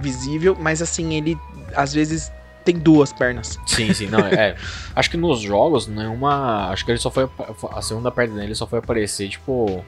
visível, 0.00 0.56
mas 0.58 0.82
assim, 0.82 1.14
ele 1.14 1.36
às 1.74 1.92
vezes 1.92 2.30
tem 2.64 2.76
duas 2.78 3.12
pernas. 3.12 3.58
Sim, 3.66 3.92
sim, 3.92 4.06
não, 4.06 4.20
é. 4.20 4.56
Acho 4.96 5.10
que 5.10 5.16
nos 5.16 5.40
jogos, 5.40 5.86
nenhuma. 5.86 6.68
Acho 6.70 6.84
que 6.84 6.90
ele 6.92 6.98
só 6.98 7.10
foi. 7.10 7.28
A 7.72 7.82
segunda 7.82 8.10
perna 8.10 8.36
dele 8.40 8.54
só 8.54 8.66
foi 8.66 8.78
aparecer, 8.78 9.28
tipo. 9.28 9.84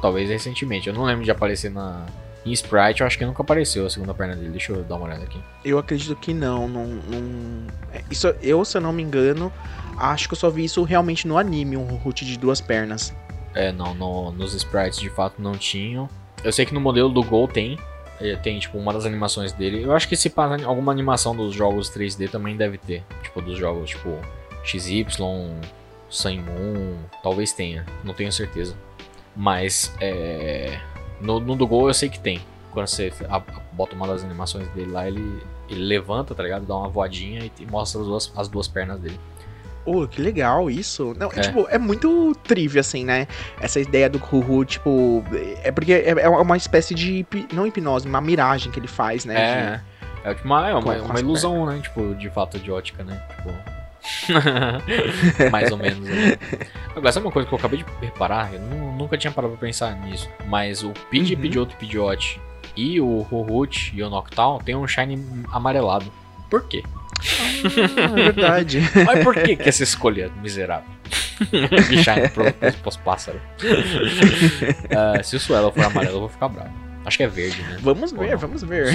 Talvez 0.00 0.28
recentemente. 0.28 0.88
Eu 0.88 0.94
não 0.94 1.04
lembro 1.04 1.24
de 1.24 1.30
aparecer 1.30 1.70
na. 1.70 2.06
Em 2.46 2.52
Sprite, 2.52 3.00
eu 3.00 3.06
acho 3.06 3.16
que 3.16 3.24
nunca 3.24 3.42
apareceu 3.42 3.86
a 3.86 3.90
segunda 3.90 4.12
perna 4.12 4.36
dele. 4.36 4.50
Deixa 4.50 4.72
eu 4.72 4.82
dar 4.84 4.96
uma 4.96 5.06
olhada 5.06 5.24
aqui. 5.24 5.40
Eu 5.64 5.78
acredito 5.78 6.14
que 6.16 6.34
não, 6.34 6.68
não, 6.68 6.86
não- 6.86 7.66
é, 7.90 8.02
Isso, 8.10 8.26
eu, 8.42 8.62
se 8.66 8.76
eu 8.76 8.82
não 8.82 8.92
me 8.92 9.02
engano, 9.02 9.50
acho 9.98 10.28
que 10.28 10.34
eu 10.34 10.38
só 10.38 10.50
vi 10.50 10.64
isso 10.64 10.82
realmente 10.82 11.26
no 11.26 11.36
anime, 11.38 11.76
um 11.76 11.84
Ruhut 11.96 12.24
de 12.24 12.38
duas 12.38 12.60
pernas. 12.60 13.14
É, 13.54 13.70
não, 13.72 13.94
no- 13.94 14.30
nos 14.32 14.52
sprites 14.54 14.98
de 14.98 15.08
fato 15.10 15.40
não 15.40 15.52
tinham. 15.52 16.08
Eu 16.42 16.52
sei 16.52 16.66
que 16.66 16.74
no 16.74 16.80
modelo 16.80 17.08
do 17.08 17.22
Gol 17.22 17.46
tem. 17.48 17.78
eh, 18.20 18.36
Tem, 18.36 18.58
tipo, 18.58 18.78
uma 18.78 18.92
das 18.92 19.04
animações 19.06 19.52
dele. 19.52 19.82
Eu 19.82 19.92
acho 19.92 20.08
que 20.08 20.16
se 20.16 20.28
passa 20.30 20.64
alguma 20.66 20.92
animação 20.92 21.34
dos 21.34 21.54
jogos 21.54 21.88
3D 21.90 22.28
também 22.30 22.56
deve 22.56 22.78
ter. 22.78 23.02
Tipo, 23.22 23.40
dos 23.40 23.56
jogos, 23.58 23.90
tipo, 23.90 24.18
XY, 24.64 25.06
Sun 26.08 26.36
Moon, 26.42 26.96
talvez 27.22 27.52
tenha. 27.52 27.84
Não 28.04 28.14
tenho 28.14 28.32
certeza. 28.32 28.76
Mas, 29.36 29.92
é... 30.00 30.78
No, 31.20 31.40
no 31.40 31.56
do 31.56 31.66
Gol 31.66 31.88
eu 31.88 31.94
sei 31.94 32.08
que 32.08 32.18
tem. 32.20 32.40
Quando 32.70 32.86
você 32.88 33.12
bota 33.72 33.94
uma 33.94 34.06
das 34.06 34.24
animações 34.24 34.68
dele 34.70 34.90
lá, 34.90 35.06
ele, 35.06 35.42
ele 35.68 35.80
levanta, 35.84 36.34
tá 36.34 36.42
ligado? 36.42 36.66
Dá 36.66 36.76
uma 36.76 36.88
voadinha 36.88 37.48
e, 37.60 37.66
mostra 37.66 38.00
as 38.00 38.06
duas, 38.06 38.32
as 38.36 38.48
duas 38.48 38.66
pernas 38.68 38.98
dele. 39.00 39.18
Oh, 39.86 40.06
que 40.08 40.20
legal 40.22 40.70
isso. 40.70 41.14
Não, 41.18 41.30
é. 41.32 41.38
É. 41.38 41.40
tipo, 41.42 41.66
é 41.70 41.76
muito 41.78 42.34
trivia, 42.44 42.80
assim, 42.80 43.04
né? 43.04 43.26
Essa 43.60 43.78
ideia 43.80 44.08
do 44.08 44.18
Ruhu, 44.18 44.64
tipo. 44.64 45.22
É 45.62 45.70
porque 45.70 45.92
é, 45.92 46.10
é 46.10 46.28
uma 46.28 46.56
espécie 46.56 46.94
de. 46.94 47.26
Não 47.52 47.66
hipnose, 47.66 48.06
uma 48.08 48.20
miragem 48.20 48.72
que 48.72 48.78
ele 48.80 48.88
faz, 48.88 49.24
né? 49.24 49.80
É, 50.24 50.30
é 50.30 50.34
tipo 50.34 50.46
uma, 50.46 50.68
é 50.68 50.72
uma, 50.74 50.82
com 50.82 50.90
uma 51.06 51.20
ilusão, 51.20 51.66
né? 51.66 51.80
Tipo, 51.82 52.14
de 52.14 52.30
fato 52.30 52.58
de 52.58 52.70
ótica, 52.70 53.04
né? 53.04 53.20
Tipo. 53.36 53.52
Mais 55.50 55.70
ou 55.70 55.78
menos. 55.78 56.00
Né? 56.08 56.36
Agora, 56.94 57.12
sabe 57.12 57.26
uma 57.26 57.32
coisa 57.32 57.48
que 57.48 57.54
eu 57.54 57.58
acabei 57.58 57.78
de 57.78 57.86
reparar? 58.00 58.52
Eu 58.52 58.60
nu- 58.60 58.92
nunca 58.96 59.16
tinha 59.16 59.32
parado 59.32 59.54
pra 59.56 59.66
pensar 59.66 59.94
nisso. 60.00 60.28
Mas 60.46 60.82
o 60.82 60.90
Pidgey, 61.10 61.34
Uhum. 61.36 61.42
Pidgeotto, 61.42 61.76
Pidgeot 61.76 62.40
e 62.76 63.00
o 63.00 63.20
Ruhut 63.20 63.92
e 63.94 64.02
o 64.02 64.10
Noctowl 64.10 64.58
tem 64.60 64.74
um 64.74 64.86
shine 64.86 65.24
amarelado. 65.52 66.06
Por 66.50 66.64
quê? 66.68 66.82
Ah, 67.40 68.02
é 68.02 68.08
verdade. 68.08 68.80
Mas 69.04 69.24
por 69.24 69.34
que, 69.34 69.56
que 69.56 69.68
essa 69.68 69.82
escolha 69.82 70.30
miserável? 70.42 70.92
de 71.40 72.02
shine 72.02 72.28
pro, 72.28 72.52
pros, 72.52 72.74
pros 72.76 72.96
pássaros. 72.98 73.40
Ah, 74.96 75.22
se 75.22 75.36
o 75.36 75.40
Suelo 75.40 75.72
for 75.72 75.84
amarelo, 75.84 76.16
eu 76.16 76.20
vou 76.20 76.28
ficar 76.28 76.48
bravo. 76.48 76.83
Acho 77.04 77.18
que 77.18 77.22
é 77.22 77.28
verde, 77.28 77.62
né? 77.62 77.78
Vamos 77.80 78.12
Ou 78.12 78.18
ver, 78.18 78.30
não? 78.32 78.38
vamos 78.38 78.62
ver. 78.62 78.86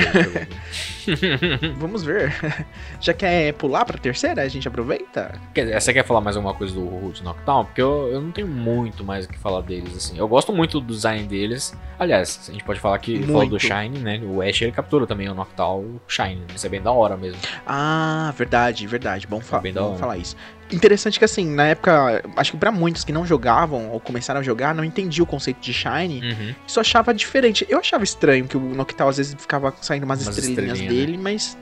Vamos 1.78 2.04
ver. 2.04 2.34
Já 3.00 3.14
quer 3.14 3.54
pular 3.54 3.86
pra 3.86 3.98
terceira? 3.98 4.42
A 4.42 4.48
gente 4.48 4.68
aproveita? 4.68 5.40
Quer 5.54 5.66
dizer, 5.66 5.82
você 5.82 5.94
quer 5.94 6.06
falar 6.06 6.22
mais 6.22 6.36
alguma 6.36 6.54
coisa 6.54 6.74
do 6.74 6.86
Root 6.86 7.24
Noctown? 7.24 7.66
Porque 7.66 7.82
eu, 7.82 8.10
eu 8.12 8.22
não 8.22 8.32
tenho 8.32 8.48
muito 8.48 9.04
mais 9.04 9.26
o 9.26 9.30
que 9.30 9.38
falar 9.38 9.62
deles, 9.62 9.96
assim. 9.96 10.18
Eu 10.18 10.28
gosto 10.28 10.54
muito 10.54 10.80
do 10.80 10.94
design 10.94 11.28
deles. 11.28 11.76
Aliás, 11.98 12.48
a 12.48 12.52
gente 12.52 12.64
pode 12.64 12.80
falar 12.80 12.98
que 13.00 13.24
falou 13.24 13.48
do. 13.48 13.60
Shine, 13.60 14.00
né? 14.00 14.22
O 14.24 14.42
Ash 14.42 14.62
ele 14.62 14.72
captura 14.72 15.06
também 15.06 15.28
o 15.30 15.34
o 15.34 16.00
Shine. 16.08 16.36
né? 16.36 16.46
Isso 16.56 16.66
é 16.66 16.70
bem 16.70 16.82
da 16.82 16.92
hora 16.92 17.18
mesmo. 17.18 17.40
Ah, 17.66 18.34
verdade, 18.36 18.86
verdade. 18.88 19.28
Bom, 19.28 19.40
fa 19.40 19.60
bem 19.60 19.74
da 19.74 19.82
bom 19.82 19.98
falar 19.98 20.18
isso. 20.18 20.36
Interessante 20.72 21.18
que, 21.18 21.26
assim, 21.26 21.46
na 21.46 21.68
época, 21.68 22.22
acho 22.36 22.52
que 22.52 22.58
pra 22.58 22.72
muitos 22.72 23.04
que 23.04 23.12
não 23.12 23.26
jogavam 23.26 23.90
ou 23.90 24.00
começaram 24.00 24.40
a 24.40 24.44
jogar, 24.44 24.76
não 24.76 24.84
entendiam 24.84 25.24
o 25.24 25.28
conceito 25.28 25.60
de 25.60 25.74
Shine. 25.74 26.22
Uhum. 26.22 26.56
Isso 26.68 26.80
achava 26.80 27.14
diferente. 27.14 27.66
Eu 27.70 27.80
achava 27.80 28.04
estranho 28.04 28.48
que 28.48 28.58
o 28.58 28.60
Noctowl 28.60 29.10
às 29.10 29.18
vezes 29.18 29.36
ficava 29.38 29.74
saindo 29.82 30.04
umas, 30.04 30.22
Umas 30.26 30.38
estrelinhas 30.38 30.80
estrelinhas, 30.80 31.08
dele, 31.08 31.18
mas 31.18 31.58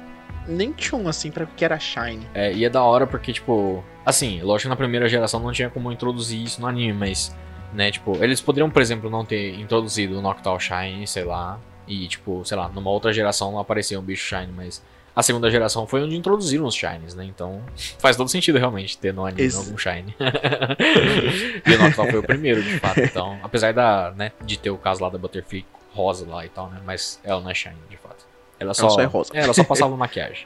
nem 0.47 0.71
tinha 0.71 0.99
um 0.99 1.07
assim 1.07 1.31
pra 1.31 1.45
que 1.45 1.63
era 1.63 1.79
Shine. 1.79 2.27
É, 2.33 2.53
e 2.53 2.65
é 2.65 2.69
da 2.69 2.81
hora 2.81 3.05
porque, 3.05 3.33
tipo, 3.33 3.83
assim, 4.05 4.41
lógico 4.41 4.67
que 4.67 4.69
na 4.69 4.75
primeira 4.75 5.07
geração 5.07 5.39
não 5.39 5.51
tinha 5.51 5.69
como 5.69 5.91
introduzir 5.91 6.41
isso 6.41 6.61
no 6.61 6.67
anime, 6.67 6.93
mas, 6.93 7.35
né, 7.73 7.91
tipo, 7.91 8.15
eles 8.23 8.41
poderiam, 8.41 8.69
por 8.69 8.81
exemplo, 8.81 9.09
não 9.09 9.25
ter 9.25 9.55
introduzido 9.59 10.17
o 10.17 10.21
Noctowl 10.21 10.59
Shine, 10.59 11.05
sei 11.05 11.23
lá, 11.23 11.59
e, 11.87 12.07
tipo, 12.07 12.43
sei 12.45 12.57
lá, 12.57 12.69
numa 12.69 12.89
outra 12.89 13.13
geração 13.13 13.51
não 13.51 13.59
aparecia 13.59 13.99
um 13.99 14.03
bicho 14.03 14.25
Shine, 14.27 14.51
mas 14.55 14.83
a 15.17 15.23
segunda 15.23 15.49
geração 15.49 15.87
foi 15.87 16.03
onde 16.03 16.15
introduziram 16.15 16.65
os 16.65 16.75
Shines, 16.75 17.15
né, 17.15 17.25
então 17.25 17.63
faz 17.97 18.15
todo 18.15 18.29
sentido 18.29 18.59
realmente 18.59 18.95
ter 18.99 19.11
no 19.11 19.25
anime 19.25 19.51
algum 19.55 19.75
Shine. 19.75 20.13
e 21.65 21.73
o 21.73 21.77
Noctowl 21.79 22.11
foi 22.11 22.19
o 22.19 22.23
primeiro, 22.23 22.61
de 22.61 22.79
fato, 22.79 22.99
então, 22.99 23.39
apesar 23.41 23.73
da, 23.73 24.13
né, 24.15 24.31
de 24.45 24.59
ter 24.59 24.69
o 24.69 24.77
caso 24.77 25.01
lá 25.01 25.09
da 25.09 25.17
Butterfree 25.17 25.65
rosa 25.91 26.23
lá 26.29 26.45
e 26.45 26.49
tal, 26.49 26.69
né, 26.69 26.79
mas 26.85 27.19
ela 27.23 27.41
não 27.41 27.49
é 27.49 27.55
Shine, 27.55 27.73
de 27.89 27.97
fato. 27.97 28.27
Ela 28.59 28.75
só, 28.75 28.89
só 28.89 29.01
é 29.01 29.05
rosa. 29.05 29.31
ela 29.33 29.55
só 29.55 29.63
passava 29.63 29.89
maquiagem. 29.97 30.45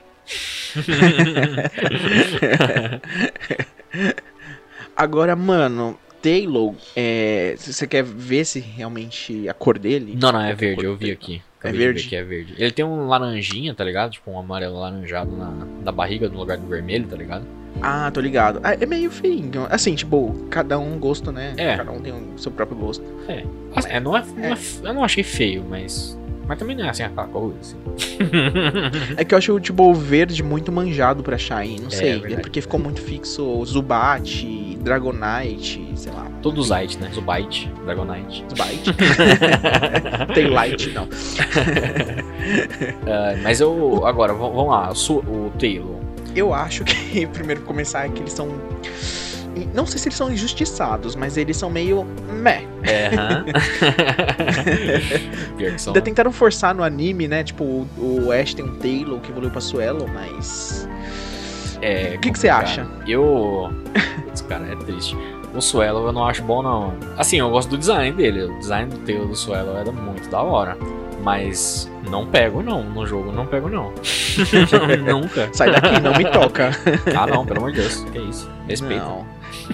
Agora, 4.95 5.35
mano, 5.35 5.99
Taylor, 6.21 6.75
é, 6.95 7.55
se 7.57 7.73
você 7.73 7.85
quer 7.85 8.05
ver 8.05 8.45
se 8.45 8.61
realmente 8.61 9.49
a 9.49 9.53
cor 9.53 9.77
dele. 9.77 10.17
Não, 10.17 10.31
não, 10.31 10.39
é 10.39 10.53
a 10.53 10.55
verde, 10.55 10.85
eu 10.85 10.95
vi 10.95 11.11
aqui. 11.11 11.41
É 11.63 11.67
Acabei 11.69 11.79
ver 11.79 11.93
verde? 11.93 12.07
que 12.09 12.15
é 12.15 12.23
verde. 12.23 12.55
Ele 12.57 12.71
tem 12.71 12.83
um 12.83 13.07
laranjinha, 13.07 13.73
tá 13.75 13.83
ligado? 13.83 14.11
Tipo 14.11 14.31
um 14.31 14.39
amarelo 14.39 14.79
laranjado 14.79 15.35
na, 15.35 15.51
na 15.83 15.91
barriga 15.91 16.27
no 16.27 16.37
lugar 16.39 16.57
do 16.57 16.67
vermelho, 16.67 17.07
tá 17.07 17.15
ligado? 17.15 17.45
Ah, 17.81 18.09
tô 18.11 18.19
ligado. 18.19 18.59
Ah, 18.63 18.73
é 18.73 18.85
meio 18.85 19.09
feinho. 19.09 19.65
Assim, 19.69 19.95
tipo, 19.95 20.33
cada 20.49 20.77
um 20.77 20.97
gosto, 20.99 21.31
né? 21.31 21.53
É. 21.57 21.77
Cada 21.77 21.91
um 21.91 22.01
tem 22.01 22.11
o 22.13 22.37
seu 22.37 22.51
próprio 22.51 22.77
gosto. 22.77 23.03
É, 23.87 23.99
não 23.99 24.15
é, 24.17 24.23
não 24.35 24.45
é- 24.45 24.57
Eu 24.83 24.93
não 24.93 25.03
achei 25.03 25.23
feio, 25.23 25.63
mas. 25.69 26.17
Mas 26.47 26.57
também 26.59 26.75
não 26.75 26.85
é 26.85 26.89
assim 26.89 27.03
aquela 27.03 27.27
coisa. 27.27 27.57
Assim. 27.59 27.77
É 29.17 29.23
que 29.25 29.33
eu 29.33 29.37
acho 29.37 29.59
tipo, 29.59 29.83
o 29.83 29.93
verde 29.93 30.41
muito 30.43 30.71
manjado 30.71 31.23
pra 31.23 31.37
Shine, 31.37 31.79
não 31.81 31.87
É, 31.87 31.91
sei. 31.91 32.09
É, 32.09 32.17
verdade. 32.17 32.41
porque 32.41 32.61
ficou 32.61 32.79
muito 32.79 33.01
fixo 33.01 33.43
o 33.43 33.65
Zubat, 33.65 34.77
Dragonite, 34.81 35.87
sei 35.95 36.11
lá. 36.11 36.27
Todos 36.41 36.67
Zite, 36.69 36.97
né? 36.97 37.09
Zubite, 37.13 37.71
Dragonite. 37.85 38.43
Zubat. 38.49 38.79
Tem 40.33 40.47
Light, 40.47 40.89
não. 40.91 41.07
Ah, 43.07 43.35
mas 43.43 43.59
eu. 43.61 44.05
Agora, 44.05 44.33
vamos 44.33 44.67
lá. 44.67 44.91
O, 44.91 45.13
o 45.47 45.51
Taylor. 45.59 45.99
Eu 46.35 46.53
acho 46.53 46.83
que 46.83 47.25
primeiro 47.27 47.61
começar 47.61 48.05
é 48.05 48.09
que 48.09 48.19
eles 48.21 48.33
são. 48.33 48.49
Não 49.73 49.85
sei 49.85 49.99
se 49.99 50.07
eles 50.07 50.17
são 50.17 50.31
injustiçados, 50.31 51.15
mas 51.15 51.37
eles 51.37 51.57
são 51.57 51.69
meio. 51.69 52.05
meh. 52.33 52.63
É, 52.83 53.07
aham. 53.07 53.45
Pior 55.57 55.71
que 55.73 55.81
são. 55.81 55.91
Ainda 55.93 56.01
tentaram 56.01 56.31
forçar 56.31 56.73
no 56.73 56.83
anime, 56.83 57.27
né? 57.27 57.43
Tipo, 57.43 57.63
o, 57.63 57.87
o 58.27 58.31
Ash 58.31 58.53
tem 58.53 58.65
um 58.65 58.75
Taylor 58.75 59.19
que 59.19 59.31
evoluiu 59.31 59.51
pra 59.51 59.61
Suelo, 59.61 60.07
mas. 60.13 60.87
É, 61.81 62.13
O 62.15 62.19
que 62.19 62.31
que 62.31 62.39
você 62.39 62.49
acha? 62.49 62.85
Eu. 63.07 63.69
Putz, 64.25 64.41
cara, 64.41 64.67
é 64.71 64.75
triste. 64.75 65.17
O 65.53 65.61
Suelo 65.61 66.07
eu 66.07 66.11
não 66.13 66.25
acho 66.25 66.41
bom, 66.43 66.61
não. 66.61 66.93
Assim, 67.17 67.39
eu 67.39 67.49
gosto 67.49 67.69
do 67.69 67.77
design 67.77 68.15
dele. 68.15 68.43
O 68.43 68.59
design 68.59 68.89
do 68.89 68.97
Taylor 68.99 69.27
do 69.27 69.35
Suelo 69.35 69.75
era 69.77 69.91
muito 69.91 70.29
da 70.29 70.41
hora. 70.41 70.77
Mas 71.23 71.91
não 72.09 72.25
pego, 72.25 72.63
não. 72.63 72.83
No 72.83 73.05
jogo 73.05 73.31
não 73.31 73.45
pego, 73.45 73.69
não. 73.69 73.91
Nunca. 75.05 75.49
Sai 75.53 75.71
daqui, 75.71 75.99
não 75.99 76.13
me 76.15 76.25
toca. 76.25 76.71
Ah, 77.15 77.27
não, 77.27 77.45
pelo 77.45 77.59
amor 77.59 77.71
de 77.71 77.81
Deus. 77.81 78.03
Que 78.11 78.19
isso? 78.19 78.49
Respeita. 78.67 79.03
Não. 79.03 79.25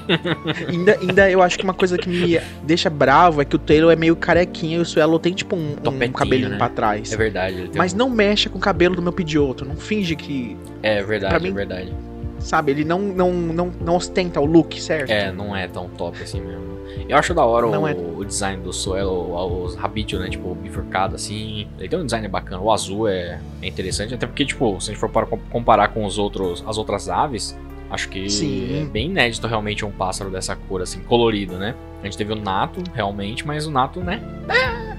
ainda, 0.67 0.97
ainda 0.99 1.31
eu 1.31 1.41
acho 1.41 1.57
que 1.57 1.63
uma 1.63 1.73
coisa 1.73 1.97
que 1.97 2.10
me 2.10 2.39
deixa 2.63 2.89
bravo 2.89 3.41
é 3.41 3.45
que 3.45 3.55
o 3.55 3.60
Taylor 3.60 3.91
é 3.91 3.95
meio 3.95 4.15
carequinha 4.15 4.77
e 4.77 4.79
o 4.79 4.86
Suelo 4.86 5.19
tem 5.19 5.33
tipo 5.33 5.55
um, 5.55 5.75
um 5.86 6.12
cabelinho 6.12 6.49
né? 6.49 6.57
pra 6.57 6.69
trás. 6.69 7.12
É 7.12 7.17
verdade. 7.17 7.71
Mas 7.75 7.93
um- 7.93 7.97
não 7.97 8.10
mexa 8.10 8.49
com 8.49 8.57
o 8.57 8.62
cabelo 8.62 8.95
do 8.95 9.01
meu 9.01 9.12
Pidgeotto. 9.12 9.65
Não 9.65 9.75
finge 9.75 10.15
que. 10.15 10.57
É 10.81 11.03
verdade, 11.03 11.33
pra 11.33 11.39
mim- 11.39 11.49
é 11.49 11.53
verdade. 11.53 11.93
Sabe, 12.39 12.71
ele 12.71 12.86
não, 12.86 12.99
não, 12.99 13.33
não, 13.33 13.71
não 13.81 13.95
ostenta 13.95 14.39
o 14.39 14.45
look, 14.45 14.79
certo? 14.79 15.10
É, 15.10 15.31
não 15.31 15.55
é 15.55 15.67
tão 15.67 15.89
top 15.89 16.21
assim 16.21 16.39
mesmo. 16.39 16.77
Eu 17.10 17.17
acho 17.17 17.33
da 17.33 17.43
hora 17.43 17.67
o, 17.67 17.88
é. 17.88 17.93
o 17.93 18.23
design 18.23 18.62
do 18.62 18.71
Suelo, 18.73 19.63
os 19.63 19.75
Rabitio, 19.75 20.19
né? 20.19 20.29
Tipo, 20.29 20.53
bifurcado 20.55 21.15
assim. 21.15 21.67
Ele 21.79 21.88
tem 21.89 21.99
um 21.99 22.05
design 22.05 22.27
bacana. 22.27 22.62
O 22.62 22.71
azul 22.71 23.07
é, 23.07 23.39
é 23.62 23.67
interessante, 23.67 24.13
até 24.13 24.25
porque, 24.27 24.45
tipo, 24.45 24.79
se 24.79 24.89
a 24.89 24.93
gente 24.93 24.99
for 24.99 25.10
para 25.10 25.25
comparar 25.25 25.89
com 25.89 26.05
os 26.05 26.17
outros, 26.17 26.63
as 26.67 26.77
outras 26.77 27.10
aves, 27.10 27.57
acho 27.89 28.10
que 28.10 28.30
Sim. 28.30 28.82
é 28.82 28.86
bem 28.86 29.10
inédito 29.10 29.47
realmente 29.47 29.86
um 29.86 29.91
pássaro 29.91 30.30
dessa 30.30 30.56
cor, 30.56 30.82
assim, 30.82 31.00
colorido, 31.02 31.58
né? 31.58 31.73
A 32.02 32.06
gente 32.06 32.17
teve 32.17 32.34
o 32.34 32.36
Nato, 32.36 32.84
realmente, 32.93 33.45
mas 33.45 33.65
o 33.65 33.71
Nato, 33.71 34.00
né? 34.02 34.21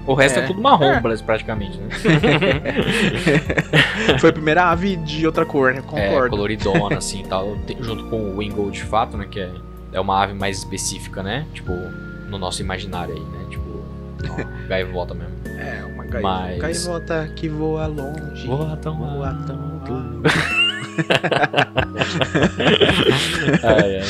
O 0.05 0.13
resto 0.13 0.39
é, 0.39 0.43
É. 0.43 0.47
tudo 0.47 0.61
marrom, 0.61 0.91
É. 0.93 0.99
praticamente, 0.99 1.77
né? 1.77 1.87
Foi 4.19 4.29
a 4.29 4.33
primeira 4.33 4.65
ave 4.69 4.95
de 4.97 5.25
outra 5.25 5.45
cor, 5.45 5.73
né? 5.73 5.79
É, 5.79 5.81
Concordo. 5.81 6.29
coloridona, 6.31 6.95
assim, 6.97 7.23
tal. 7.23 7.57
Junto 7.79 8.05
com 8.09 8.33
o 8.33 8.37
Wingold, 8.37 8.71
de 8.71 8.83
fato, 8.83 9.17
né? 9.17 9.27
Que 9.29 9.39
é, 9.41 9.51
é 9.93 9.99
uma 9.99 10.21
ave 10.23 10.33
mais 10.33 10.57
específica, 10.57 11.23
né? 11.23 11.45
Tipo, 11.53 11.71
no 12.29 12.37
nosso 12.37 12.61
imaginário 12.61 13.13
aí, 13.15 13.21
né? 13.21 13.45
Tipo, 13.49 13.83
ó, 14.29 14.43
gaivota 14.67 15.13
mesmo. 15.13 15.33
É, 15.57 15.83
uma 15.85 16.05
gai- 16.05 16.21
Mas- 16.21 16.57
gaivota 16.59 17.31
que 17.35 17.47
voa 17.47 17.87
longe. 17.87 18.47
Voa 18.47 18.75
tão 18.77 18.97
voa 18.97 19.33
tão 19.45 19.55
alto. 19.79 20.21
Ai, 23.63 23.97
ai. 23.97 24.03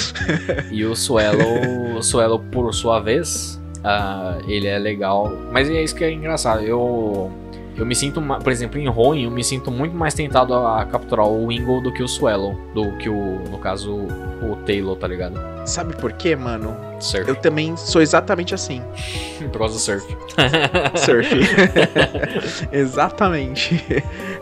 E 0.72 0.86
o 0.86 0.96
Suelo, 0.96 1.98
o 1.98 2.02
Suelo, 2.04 2.40
por 2.52 2.74
sua 2.74 3.00
vez, 3.00 3.60
ah, 3.84 4.38
ele 4.48 4.68
é 4.68 4.78
legal. 4.78 5.32
Mas 5.52 5.70
é 5.70 5.84
isso 5.84 5.96
que 5.96 6.04
é 6.04 6.12
engraçado. 6.12 6.64
Eu, 6.64 7.32
eu 7.80 7.86
me 7.86 7.96
sinto, 7.96 8.22
por 8.22 8.52
exemplo, 8.52 8.80
em 8.80 8.88
Roin, 8.88 9.24
eu 9.24 9.32
me 9.32 9.44
sinto 9.44 9.72
muito 9.72 9.96
mais 9.96 10.14
tentado 10.14 10.54
a 10.54 10.86
capturar 10.86 11.26
o 11.28 11.48
Wingle 11.48 11.82
do 11.82 11.92
que 11.94 12.04
o 12.04 12.08
Suelo. 12.08 12.60
Do 12.74 12.92
que 12.98 13.10
o, 13.10 13.40
no 13.50 13.58
caso, 13.58 13.94
o 13.96 14.56
Taylor, 14.66 14.96
tá 14.98 15.08
ligado? 15.08 15.40
Sabe 15.66 15.96
por 15.96 16.12
quê, 16.14 16.36
mano? 16.36 16.76
Surf. 17.00 17.30
Eu 17.30 17.36
também 17.36 17.78
sou 17.78 18.02
exatamente 18.02 18.54
assim. 18.54 18.82
Por 19.52 19.60
causa 19.60 19.76
do 19.76 19.80
surf. 19.80 20.06
Surf. 20.98 21.30
exatamente. 22.72 23.84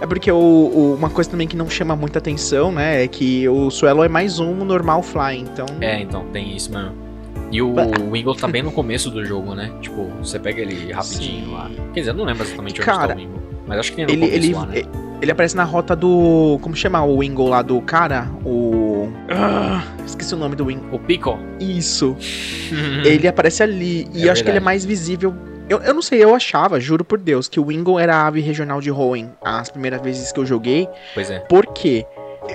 É 0.01 0.05
porque 0.07 0.31
o, 0.31 0.35
o- 0.37 0.95
uma 0.97 1.09
coisa 1.09 1.29
também 1.29 1.47
que 1.47 1.55
não 1.55 1.69
chama 1.69 1.95
muita 1.95 2.19
atenção, 2.19 2.71
né? 2.71 3.03
É 3.03 3.07
que 3.07 3.47
o 3.47 3.69
Suelo 3.69 4.03
é 4.03 4.07
mais 4.09 4.39
um 4.39 4.63
normal 4.65 5.03
fly, 5.03 5.37
então. 5.39 5.65
É, 5.81 5.99
então, 6.01 6.25
tem 6.31 6.55
isso 6.55 6.71
mesmo. 6.71 7.06
E 7.51 7.61
o 7.61 7.73
Wingle 8.11 8.35
tá 8.35 8.47
bem 8.47 8.61
no 8.63 8.71
começo 8.71 9.09
do 9.09 9.23
jogo, 9.25 9.55
né? 9.55 9.71
Tipo, 9.81 10.05
você 10.21 10.37
pega 10.39 10.61
ele 10.61 10.91
rapidinho 10.91 11.45
Sim. 11.45 11.53
lá. 11.53 11.69
Quer 11.93 11.99
dizer, 12.01 12.11
eu 12.11 12.15
não 12.15 12.25
lembro 12.25 12.43
exatamente 12.43 12.81
onde 12.81 12.85
Cara, 12.85 13.07
tá 13.09 13.13
o 13.13 13.17
Wingle. 13.17 13.41
Mas 13.67 13.79
acho 13.79 13.91
que 13.91 13.95
tem 13.97 14.05
no 14.05 14.11
Ele, 14.11 14.21
começo 14.21 14.35
ele, 14.47 14.53
lá, 14.53 14.65
né? 14.65 14.81
ele 15.21 15.31
aparece 15.31 15.55
na 15.55 15.63
rota 15.63 15.95
do. 15.95 16.57
Como 16.61 16.75
chama 16.75 17.03
o 17.03 17.19
Wingle 17.19 17.49
lá 17.49 17.61
do 17.61 17.81
cara? 17.81 18.29
O. 18.45 19.09
Ah, 19.29 19.83
esqueci 20.05 20.33
o 20.33 20.37
nome 20.37 20.55
do 20.55 20.65
Wingle. 20.65 20.87
O 20.91 20.99
Pico. 20.99 21.37
Isso. 21.59 22.15
Ele 23.05 23.27
aparece 23.27 23.61
ali. 23.63 24.07
E 24.13 24.23
É 24.23 24.27
eu 24.27 24.31
acho 24.31 24.41
que 24.43 24.49
ele 24.49 24.57
é 24.57 24.59
verdade. 24.59 24.65
mais 24.65 24.85
visível. 24.85 25.33
Eu, 25.69 25.79
eu 25.79 25.93
não 25.93 26.01
sei, 26.01 26.23
eu 26.23 26.33
achava, 26.33 26.79
juro 26.79 27.03
por 27.03 27.19
Deus, 27.19 27.49
que 27.49 27.59
o 27.59 27.65
Wingle 27.65 27.99
era 27.99 28.15
a 28.15 28.25
ave 28.27 28.39
regional 28.39 28.79
de 28.79 28.89
Hoenn 28.89 29.27
as 29.43 29.69
primeiras 29.69 30.01
vezes 30.01 30.31
que 30.31 30.39
eu 30.39 30.45
joguei. 30.45 30.87
Pois 31.13 31.29
é. 31.29 31.39
Porque 31.39 32.05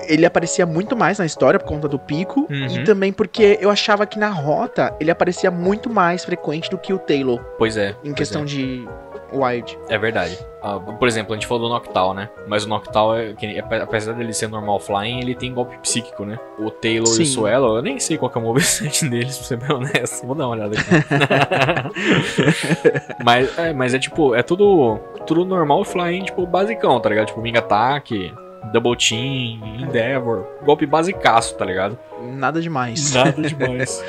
ele 0.07 0.27
aparecia 0.27 0.67
muito 0.67 0.97
mais 0.97 1.19
na 1.19 1.27
história 1.27 1.59
por 1.59 1.67
conta 1.67 1.89
do 1.89 1.99
pico. 1.99 2.47
Uhum. 2.51 2.67
E 2.67 2.85
também 2.85 3.13
porque 3.13 3.59
eu 3.61 3.71
achava 3.71 4.07
que 4.07 4.19
na 4.19 4.29
rota 4.29 4.95
ele 5.01 5.11
aparecia 5.11 5.51
muito 5.51 5.91
mais 5.91 6.25
frequente 6.25 6.71
do 6.71 6.79
que 6.79 6.93
o 6.93 6.99
Taylor. 6.99 7.41
Pois 7.59 7.77
é. 7.77 7.91
Em 8.03 8.07
pois 8.07 8.15
questão 8.15 8.43
é. 8.43 8.45
de 8.45 8.87
Wild. 9.33 9.79
É 9.89 9.99
verdade. 9.99 10.39
Ah, 10.63 10.79
por 10.79 11.09
exemplo, 11.09 11.33
a 11.33 11.37
gente 11.37 11.47
falou 11.47 11.69
do 11.69 11.75
Noctowl, 11.75 12.15
né? 12.15 12.29
Mas 12.47 12.65
o 12.65 12.69
Noctowl, 12.69 13.17
é, 13.17 13.35
apesar 13.83 14.13
dele 14.13 14.33
ser 14.33 14.49
normal 14.49 14.79
flying, 14.79 15.21
ele 15.21 15.35
tem 15.35 15.53
golpe 15.53 15.77
psíquico, 15.79 16.25
né? 16.25 16.39
O 16.59 16.71
Taylor 16.71 17.09
e 17.09 17.17
Sim. 17.17 17.23
o 17.23 17.27
Suelo, 17.27 17.77
eu 17.77 17.83
nem 17.83 17.99
sei 17.99 18.17
qual 18.17 18.31
que 18.31 18.39
é 18.39 18.41
o 18.41 18.45
moveset 18.45 19.07
deles, 19.09 19.39
pra 19.39 19.47
ser 19.47 19.57
bem 19.57 19.73
honesto. 19.73 20.27
Vou 20.27 20.37
dar 20.37 20.47
uma 20.47 20.55
olhada 20.55 20.77
aqui. 20.79 20.91
mas, 23.25 23.59
é, 23.59 23.73
mas 23.73 23.95
é 23.95 23.99
tipo, 23.99 24.35
é 24.35 24.43
tudo, 24.43 24.99
tudo 25.27 25.45
normal 25.45 25.85
flying, 25.85 26.25
tipo, 26.25 26.47
basicão, 26.47 27.01
tá 27.01 27.09
ligado? 27.09 27.29
Tipo, 27.29 27.41
Wing 27.41 27.59
Attack, 27.59 28.33
Double 28.73 28.97
Team, 28.97 29.61
Endeavor. 29.81 30.47
Golpe 30.65 30.87
basicaço, 30.87 31.57
tá 31.57 31.65
ligado? 31.65 31.99
Nada 32.23 32.61
demais. 32.61 33.13
Nada 33.13 33.33
demais. 33.43 34.03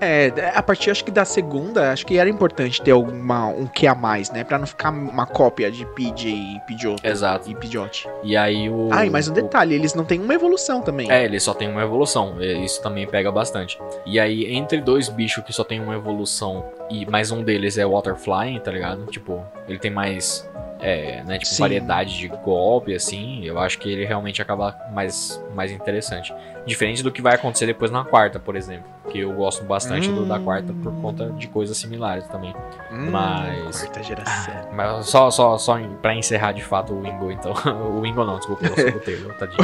É, 0.00 0.32
a 0.54 0.62
partir 0.62 0.90
acho 0.90 1.04
que 1.04 1.10
da 1.10 1.24
segunda, 1.24 1.92
acho 1.92 2.06
que 2.06 2.18
era 2.18 2.28
importante 2.28 2.80
ter 2.80 2.90
alguma, 2.90 3.46
um 3.48 3.66
que 3.66 3.86
a 3.86 3.94
mais, 3.94 4.30
né? 4.30 4.44
Pra 4.44 4.58
não 4.58 4.66
ficar 4.66 4.90
uma 4.90 5.26
cópia 5.26 5.70
de 5.70 5.84
PJ 5.86 6.28
e 6.30 6.60
Pidgeotto. 6.66 7.06
Exato. 7.06 7.50
E 7.50 7.54
Pidgeot. 7.54 8.08
E 8.22 8.36
aí 8.36 8.68
o. 8.68 8.88
Ah, 8.92 9.04
e 9.06 9.10
mais 9.10 9.28
um 9.28 9.32
o- 9.32 9.34
detalhe, 9.34 9.74
eles 9.74 9.94
não 9.94 10.04
têm 10.04 10.20
uma 10.20 10.34
evolução 10.34 10.80
também. 10.82 11.10
É, 11.10 11.24
ele 11.24 11.38
só 11.40 11.52
tem 11.54 11.68
uma 11.70 11.82
evolução. 11.82 12.40
Isso 12.40 12.82
também 12.82 13.06
pega 13.06 13.30
bastante. 13.30 13.78
E 14.06 14.18
aí, 14.20 14.52
entre 14.54 14.80
dois 14.80 15.08
bichos 15.08 15.44
que 15.44 15.52
só 15.52 15.64
tem 15.64 15.80
uma 15.80 15.94
evolução 15.94 16.64
e 16.90 17.04
mais 17.10 17.30
um 17.30 17.42
deles 17.42 17.76
é 17.78 17.86
Water 17.86 18.16
Flying, 18.16 18.58
tá 18.60 18.70
ligado? 18.70 19.06
Tipo, 19.06 19.42
ele 19.68 19.78
tem 19.78 19.90
mais. 19.90 20.48
É, 20.82 21.22
né, 21.24 21.38
tipo, 21.38 21.46
Sim. 21.52 21.62
variedade 21.62 22.16
de 22.18 22.28
golpe, 22.28 22.94
assim. 22.94 23.44
Eu 23.44 23.58
acho 23.58 23.78
que 23.78 23.90
ele 23.90 24.04
realmente 24.04 24.40
acaba 24.40 24.74
mais, 24.92 25.42
mais 25.54 25.70
interessante. 25.70 26.32
Diferente 26.66 27.02
do 27.02 27.10
que 27.12 27.20
vai 27.22 27.34
acontecer 27.34 27.66
depois 27.66 27.90
na 27.90 28.04
quarta, 28.04 28.38
por 28.38 28.56
exemplo. 28.56 28.84
Que 29.10 29.18
eu 29.20 29.32
gosto 29.32 29.64
bastante 29.64 30.08
do 30.08 30.24
da 30.24 30.36
Hum. 30.36 30.44
quarta 30.44 30.72
por 30.72 30.92
conta 31.00 31.30
de 31.30 31.48
coisas 31.48 31.76
similares 31.76 32.26
também. 32.28 32.54
Hum, 32.92 33.10
mas- 33.10 33.80
Quarta 33.82 34.02
geração. 34.02 34.54
Mas 34.72 35.06
só, 35.06 35.30
só, 35.30 35.58
só 35.58 35.78
pra 36.00 36.14
encerrar 36.14 36.52
de 36.52 36.62
fato 36.62 36.92
o 36.94 37.02
Wingo, 37.02 37.30
então. 37.30 37.52
o 37.96 38.00
Wingo 38.02 38.24
não, 38.24 38.36
desculpa, 38.38 38.66
eu 38.66 38.74
sou 38.76 38.88
o 38.98 39.00
Taylor, 39.00 39.34
tadinho. 39.34 39.58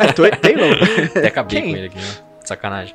É, 0.00 0.12
tu 0.14 0.24
é 0.24 0.30
Taylor? 0.30 0.76
Até 1.16 1.28
acabei 1.28 1.60
Quem? 1.60 1.70
com 1.72 1.76
ele 1.76 1.86
aqui, 1.86 1.98
né? 1.98 2.14
Sacanagem. 2.44 2.94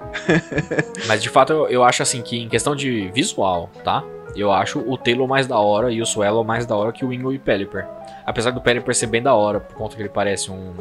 Mas 1.08 1.22
de 1.22 1.30
fato 1.30 1.52
eu, 1.52 1.68
eu 1.68 1.84
acho 1.84 2.02
assim 2.02 2.22
que 2.22 2.40
em 2.42 2.48
questão 2.48 2.74
de 2.76 3.10
visual, 3.14 3.70
tá? 3.84 4.02
Eu 4.36 4.52
acho 4.52 4.80
o 4.80 4.98
Taylor 4.98 5.28
mais 5.28 5.46
da 5.48 5.58
hora 5.60 5.91
e 5.91 6.02
o 6.02 6.06
Swallow 6.06 6.44
mais 6.44 6.65
da 6.65 6.76
hora 6.76 6.91
que 6.91 7.04
o 7.04 7.10
Wingle 7.10 7.34
e 7.34 7.38
o 7.38 7.39
Pelipper. 7.39 7.86
Apesar 8.26 8.52
do 8.52 8.62
Pelipper 8.62 8.96
ser 8.96 9.08
bem 9.08 9.22
da 9.22 9.34
hora, 9.34 9.60
por 9.60 9.76
conta 9.76 9.96
que 9.96 10.02
ele 10.02 10.10
parece 10.10 10.50
um, 10.52 10.74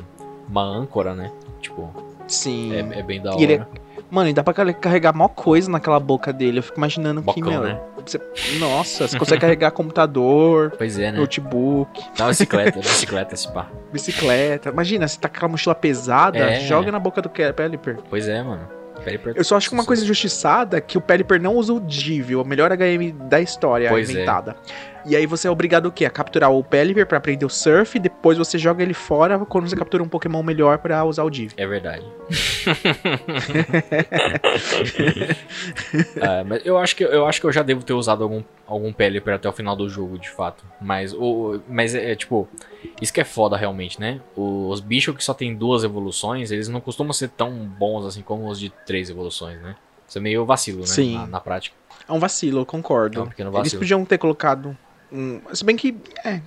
uma 0.49 0.63
âncora, 0.63 1.15
né? 1.15 1.31
Tipo, 1.61 1.91
Sim. 2.29 2.73
é, 2.75 2.99
é 3.01 3.03
bem 3.03 3.21
da 3.21 3.33
E 3.35 3.43
ele 3.43 3.55
é- 3.55 3.57
hora. 3.57 3.69
Mano, 4.11 4.29
e 4.29 4.33
dá 4.33 4.43
pra 4.43 4.53
car- 4.53 4.75
carregar 4.75 5.15
mó 5.15 5.29
coisa 5.29 5.71
naquela 5.71 6.01
boca 6.01 6.33
dele. 6.33 6.59
Eu 6.59 6.63
fico 6.65 6.79
imaginando 6.79 7.21
que, 7.23 7.27
Bocão, 7.27 7.53
meu. 7.53 7.63
né? 7.63 7.81
você- 8.05 8.21
nossa, 8.59 9.07
você 9.07 9.17
consegue 9.19 9.41
carregar 9.41 9.71
computador, 9.73 10.73
Pois 10.77 10.99
é, 10.99 11.13
né? 11.13 11.19
notebook, 11.19 12.03
Dá 12.17 12.25
uma 12.25 12.31
bicicleta, 12.31 12.81
bicicleta 12.81 13.35
esse 13.35 13.47
pá. 13.53 13.69
bicicleta. 13.93 14.71
Imagina, 14.71 15.07
você 15.07 15.19
tá 15.19 15.29
com 15.29 15.37
aquela 15.37 15.51
mochila 15.53 15.75
pesada, 15.77 16.39
É. 16.39 16.61
joga 16.61 16.91
na 16.91 16.99
boca 16.99 17.23
do 17.23 17.29
Pelipper. 17.31 17.99
Pois 18.09 18.27
é, 18.27 18.43
mano. 18.43 18.67
Pelipper. 19.01 19.35
Eu 19.37 19.45
só 19.45 19.57
acho 19.57 19.69
que 19.69 19.75
uma 19.75 19.85
coisa 19.85 20.03
injustiçada 20.03 20.77
é 20.79 20.81
que 20.81 20.97
o 20.97 21.01
Pelipper 21.01 21.41
não 21.41 21.55
usa 21.57 21.73
o 21.73 21.81
Div, 21.81 22.41
a 22.41 22.45
melhor 22.45 22.71
HM 22.71 23.29
da 23.29 23.41
história 23.41 23.89
Pois 23.89 24.09
é. 24.15 24.25
E 25.05 25.17
aí 25.17 25.27
você 25.27 25.49
é 25.49 25.51
obrigado 25.51 25.87
o 25.87 25.93
quê? 25.93 26.05
A 26.05 26.11
capturar 26.11 26.51
o 26.51 26.63
Pelipper 26.63 27.07
pra 27.07 27.19
aprender 27.19 27.45
o 27.45 27.49
surf, 27.49 27.99
depois 27.99 28.37
você 28.37 28.59
joga 28.59 28.83
ele 28.83 28.95
fora 28.95 29.39
quando 29.39 29.69
você 29.69 29.77
captura 29.77 30.03
um 30.03 30.09
Pokémon 30.09 30.43
melhor 30.43 30.79
pra 30.79 31.05
usar 31.05 31.25
o 31.25 31.31
Div. 31.31 31.53
É 31.57 31.67
verdade. 31.67 32.05
é, 36.21 36.45
mas 36.45 36.65
eu 36.65 36.79
acho, 36.79 36.97
que, 36.97 37.05
eu 37.05 37.27
acho 37.27 37.41
que 37.41 37.47
eu 37.47 37.53
já 37.53 37.63
devo 37.63 37.83
ter 37.83 37.93
usado 37.93 38.23
algum, 38.23 38.43
algum 38.67 38.93
Pelipper 38.93 39.35
até 39.35 39.49
o 39.49 39.53
final 39.53 39.75
do 39.75 39.89
jogo, 39.89 40.19
de 40.19 40.31
fato. 40.31 40.65
Mas, 40.81 41.13
o, 41.15 41.61
mas 41.69 41.95
é, 41.95 42.13
é 42.13 42.17
tipo, 42.17 42.49
isso 43.01 43.13
que 43.13 43.21
é 43.21 43.25
foda 43.25 43.57
realmente, 43.57 44.01
né? 44.01 44.21
Os 44.37 44.81
bichos 44.81 45.17
que 45.17 45.25
só 45.25 45.35
tem 45.35 45.55
duas 45.55 45.85
evoluções, 45.85 46.51
eles 46.51 46.69
não 46.69 46.81
costumam 46.81 47.13
ser 47.13 47.29
tão 47.29 47.53
bons 47.53 48.05
assim 48.05 48.23
como 48.23 48.49
os 48.49 48.59
de 48.59 48.71
três 48.87 49.11
evoluções, 49.11 49.61
né? 49.61 49.77
Isso 50.07 50.19
é 50.19 50.21
meio 50.21 50.45
vacilo, 50.45 50.81
né? 50.81 50.87
Sim. 50.87 51.15
Na, 51.15 51.27
na 51.27 51.41
prática. 51.41 51.77
É 52.09 52.13
um 52.13 52.19
vacilo, 52.19 52.61
eu 52.61 52.67
concordo. 52.67 53.21
É 53.21 53.23
um 53.23 53.29
pequeno 53.29 53.51
vacilo. 53.53 53.67
Eles 53.67 53.75
podiam 53.75 54.05
ter 54.05 54.19
colocado. 54.19 54.77
Um... 55.13 55.41
Se 55.53 55.65
bem 55.65 55.77
que. 55.77 55.97
É, 56.25 56.41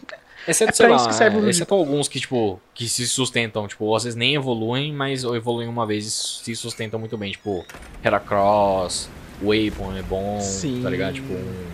Exceto, 0.45 0.71
É 0.71 0.75
sei 0.75 0.87
lá, 0.89 0.97
o- 1.07 1.45
é, 1.45 1.49
exceto 1.49 1.73
alguns 1.73 2.07
que, 2.09 2.19
tipo, 2.19 2.59
que 2.73 2.89
se 2.89 3.07
sustentam, 3.07 3.65
tipo, 3.67 3.95
às 3.95 4.03
vezes 4.03 4.17
nem 4.17 4.35
evoluem, 4.35 4.91
mas 4.91 5.23
ou 5.23 5.35
evoluem 5.37 5.69
uma 5.69 5.85
vez 5.85 6.05
e 6.05 6.11
se 6.11 6.55
sustentam 6.55 6.99
muito 6.99 7.17
bem, 7.17 7.31
tipo, 7.31 7.65
Heracross, 8.03 9.09
Waypon 9.41 9.93
é 9.95 10.01
bom, 10.01 10.39
Sim. 10.41 10.81
tá 10.83 10.89
ligado? 10.89 11.13
Tipo, 11.13 11.31
um, 11.33 11.65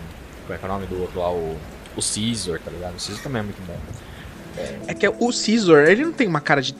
como 0.46 0.54
é 0.54 0.58
que 0.58 0.64
é 0.64 0.68
o 0.68 0.72
nome 0.72 0.86
do 0.86 1.00
outro 1.00 1.18
lá, 1.18 1.32
o, 1.32 1.56
o 1.96 2.00
Caesar, 2.00 2.60
tá 2.60 2.70
ligado? 2.70 2.92
O 2.96 3.04
Caesar 3.04 3.22
também 3.22 3.40
é 3.40 3.42
muito 3.44 3.60
bom. 3.66 3.76
É 4.86 4.94
que 4.94 5.08
o 5.08 5.30
Caesar, 5.30 5.88
ele 5.88 6.04
não 6.04 6.12
tem 6.12 6.26
uma 6.26 6.40
cara 6.40 6.60
de 6.60 6.74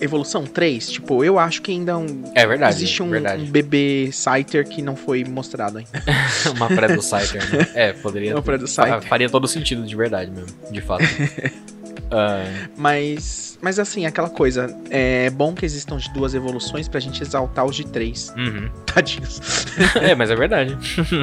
evolução 0.00 0.44
3? 0.44 0.90
Tipo, 0.90 1.24
eu 1.24 1.38
acho 1.38 1.62
que 1.62 1.70
ainda 1.70 1.92
é 1.92 1.96
um. 1.96 2.24
É 2.34 2.46
verdade, 2.46 2.74
Existe 2.74 3.02
um, 3.02 3.10
verdade. 3.10 3.42
um 3.42 3.46
bebê 3.46 4.10
Scyther 4.12 4.66
que 4.66 4.82
não 4.82 4.96
foi 4.96 5.24
mostrado 5.24 5.78
ainda. 5.78 5.90
uma 6.56 6.68
pré 6.68 6.88
do 6.88 7.02
Scyther, 7.02 7.56
né? 7.56 7.68
É, 7.74 7.92
poderia... 7.92 8.34
Uma 8.34 8.42
pré 8.42 8.58
do 8.58 8.66
Scyther. 8.66 9.02
Faria 9.02 9.28
todo 9.28 9.46
sentido, 9.46 9.84
de 9.84 9.94
verdade 9.94 10.30
mesmo, 10.30 10.54
de 10.70 10.80
fato. 10.80 11.04
Ah, 12.12 12.44
Mas. 12.76 13.58
Mas 13.62 13.78
assim, 13.78 14.06
aquela 14.06 14.28
coisa. 14.28 14.76
É 14.90 15.30
bom 15.30 15.54
que 15.54 15.64
existam 15.64 15.96
de 15.96 16.12
duas 16.12 16.34
evoluções 16.34 16.88
pra 16.88 16.98
gente 16.98 17.22
exaltar 17.22 17.64
os 17.64 17.76
de 17.76 17.86
três. 17.86 18.32
uhum. 18.36 18.68
Tadinhos. 18.86 19.40
É, 20.02 20.14
mas 20.14 20.30
é 20.30 20.36
verdade. 20.36 20.76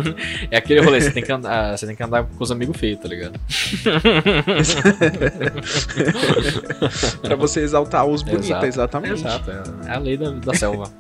é 0.50 0.58
aquele 0.58 0.82
rolê, 0.82 1.02
você 1.02 1.12
tem 1.12 1.24
que 1.24 1.32
andar, 1.32 1.78
você 1.78 1.86
tem 1.86 1.96
que 1.96 2.02
andar 2.04 2.24
com 2.24 2.44
os 2.44 2.52
amigos 2.52 2.78
feios, 2.78 3.00
tá 3.00 3.08
ligado? 3.08 3.40
pra 7.22 7.36
você 7.36 7.62
exaltar 7.62 8.06
os 8.06 8.24
bonitos, 8.24 8.50
Exato. 8.50 8.66
exatamente. 8.66 9.14
Exato, 9.16 9.52
é 9.52 9.92
a 9.92 10.00
lei 10.00 10.18
da, 10.18 10.32
da 10.32 10.54
selva. 10.54 10.92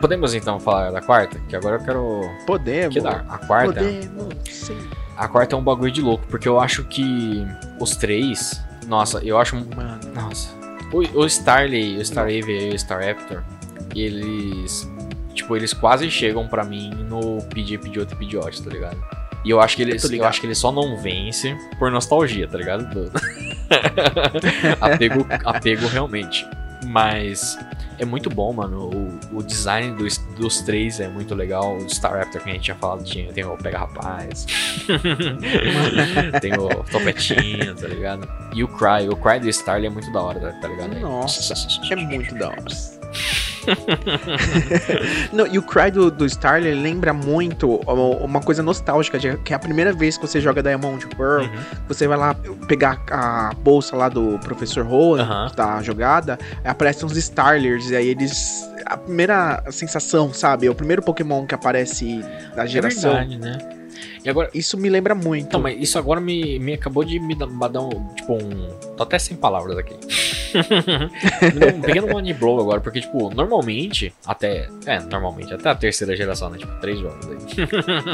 Podemos 0.00 0.34
então 0.34 0.60
falar 0.60 0.90
da 0.90 1.00
quarta? 1.00 1.38
Que 1.48 1.56
agora 1.56 1.76
eu 1.76 1.84
quero. 1.84 2.20
Podemos. 2.46 2.94
Que 2.94 3.00
a 3.06 3.38
quarta. 3.46 3.74
Podemos, 3.74 4.34
sim. 4.50 4.78
A 5.16 5.28
quarta 5.28 5.54
é 5.56 5.58
um 5.58 5.62
bagulho 5.62 5.90
de 5.90 6.00
louco, 6.02 6.26
porque 6.28 6.48
eu 6.48 6.60
acho 6.60 6.84
que 6.84 7.46
os 7.80 7.96
três. 7.96 8.62
Nossa, 8.86 9.18
eu 9.24 9.38
acho. 9.38 9.56
Mano. 9.56 9.98
Nossa. 10.14 10.48
O, 10.92 10.98
o 11.20 11.26
Starly, 11.26 11.96
o 11.96 12.00
Starave 12.02 12.50
e 12.52 12.70
o 12.70 12.74
Staraptor, 12.74 13.42
eles. 13.94 14.88
Tipo, 15.34 15.56
eles 15.56 15.72
quase 15.72 16.10
chegam 16.10 16.46
pra 16.48 16.64
mim 16.64 16.90
no 17.08 17.42
Pidgey, 17.52 17.76
Pidgeot 17.78 18.12
e 18.12 18.16
Pidgeot, 18.16 18.62
tá 18.62 18.70
ligado? 18.70 18.96
E 19.44 19.50
eu 19.50 19.60
acho 19.60 19.76
que 19.76 19.82
eles, 19.82 20.02
eu 20.02 20.10
ligado. 20.10 20.28
acho 20.28 20.40
que 20.40 20.46
eles 20.46 20.58
só 20.58 20.72
não 20.72 20.96
vencem 20.96 21.56
por 21.78 21.90
nostalgia, 21.90 22.48
tá 22.48 22.56
ligado? 22.58 22.86
Do- 22.92 23.12
apego, 24.80 25.26
apego 25.44 25.86
realmente. 25.88 26.46
Mas 26.86 27.58
é 27.98 28.04
muito 28.04 28.30
bom, 28.30 28.52
mano. 28.52 28.90
O, 29.32 29.38
o 29.38 29.42
design 29.42 29.96
dos, 29.96 30.18
dos 30.38 30.60
três 30.60 31.00
é 31.00 31.08
muito 31.08 31.34
legal. 31.34 31.76
O 31.76 31.86
Staraptor 31.86 32.42
que 32.42 32.50
a 32.50 32.52
gente 32.52 32.62
tinha 32.64 32.76
falado 32.76 33.04
tinha, 33.04 33.32
tem 33.32 33.44
o 33.44 33.56
Pega 33.56 33.78
Rapaz. 33.78 34.46
tem 36.40 36.52
o 36.54 36.68
Topetinho, 36.84 37.74
tá 37.74 37.88
ligado? 37.88 38.28
E 38.54 38.62
o 38.62 38.68
Cry. 38.68 39.08
O 39.08 39.16
Cry 39.16 39.40
do 39.40 39.48
Starly 39.48 39.86
é 39.86 39.90
muito 39.90 40.10
da 40.12 40.22
hora, 40.22 40.52
tá 40.60 40.68
ligado? 40.68 40.98
Nossa, 41.00 41.54
é 41.90 41.96
muito 41.96 42.34
da 42.34 42.48
hora. 42.48 42.64
Não, 45.32 45.46
e 45.46 45.58
o 45.58 45.62
Cry 45.62 45.90
do, 45.90 46.10
do 46.10 46.26
Starly 46.26 46.74
lembra 46.74 47.12
muito 47.12 47.76
uma 48.22 48.40
coisa 48.40 48.62
nostálgica, 48.62 49.18
de- 49.18 49.36
que 49.38 49.52
é 49.52 49.56
a 49.56 49.58
primeira 49.58 49.92
vez 49.92 50.16
que 50.16 50.26
você 50.26 50.40
joga 50.40 50.62
Diamond 50.62 51.06
Pearl, 51.16 51.42
Uhum. 51.42 51.50
você 51.88 52.06
vai 52.08 52.16
lá 52.18 52.34
pegar 52.66 53.02
a 53.10 53.52
bolsa 53.58 53.96
lá 53.96 54.08
do 54.08 54.38
Professor 54.40 54.84
Rowan, 54.84 55.48
que 55.48 55.56
tá 55.56 55.82
jogada, 55.82 56.38
aparecem 56.64 57.04
uns 57.06 57.16
Starlers, 57.16 57.90
e 57.90 57.96
aí 57.96 58.08
eles. 58.08 58.64
A 58.86 58.96
primeira 58.96 59.64
sensação, 59.70 60.32
sabe? 60.32 60.66
É 60.68 60.70
o 60.70 60.74
primeiro 60.74 61.02
Pokémon 61.02 61.44
que 61.44 61.54
aparece 61.54 62.24
da 62.54 62.64
geração. 62.66 63.16
É 63.16 63.24
verdade, 63.24 63.38
né? 63.38 63.58
E 64.24 64.28
agora. 64.28 64.50
Isso 64.54 64.76
me 64.76 64.88
lembra 64.88 65.14
muito. 65.14 65.46
Então, 65.46 65.60
mas 65.60 65.80
isso 65.80 65.98
agora 65.98 66.20
me, 66.20 66.58
me 66.58 66.74
acabou 66.74 67.04
de 67.04 67.18
me 67.18 67.34
dar, 67.34 67.46
me 67.46 67.68
dar 67.68 67.82
um. 67.82 68.14
Tipo, 68.14 68.34
um. 68.34 68.68
Tô 68.96 69.02
até 69.02 69.18
sem 69.18 69.36
palavras 69.36 69.78
aqui. 69.78 69.94
um 71.76 71.80
pequeno 71.80 72.08
money 72.08 72.32
blow 72.32 72.60
agora, 72.60 72.80
porque, 72.80 73.00
tipo, 73.00 73.32
normalmente, 73.34 74.12
até. 74.24 74.68
É, 74.86 75.00
normalmente, 75.00 75.52
até 75.52 75.68
a 75.68 75.74
terceira 75.74 76.16
geração, 76.16 76.50
né? 76.50 76.58
Tipo, 76.58 76.72
três 76.80 76.98
jogos 76.98 77.26
aí. 77.28 77.36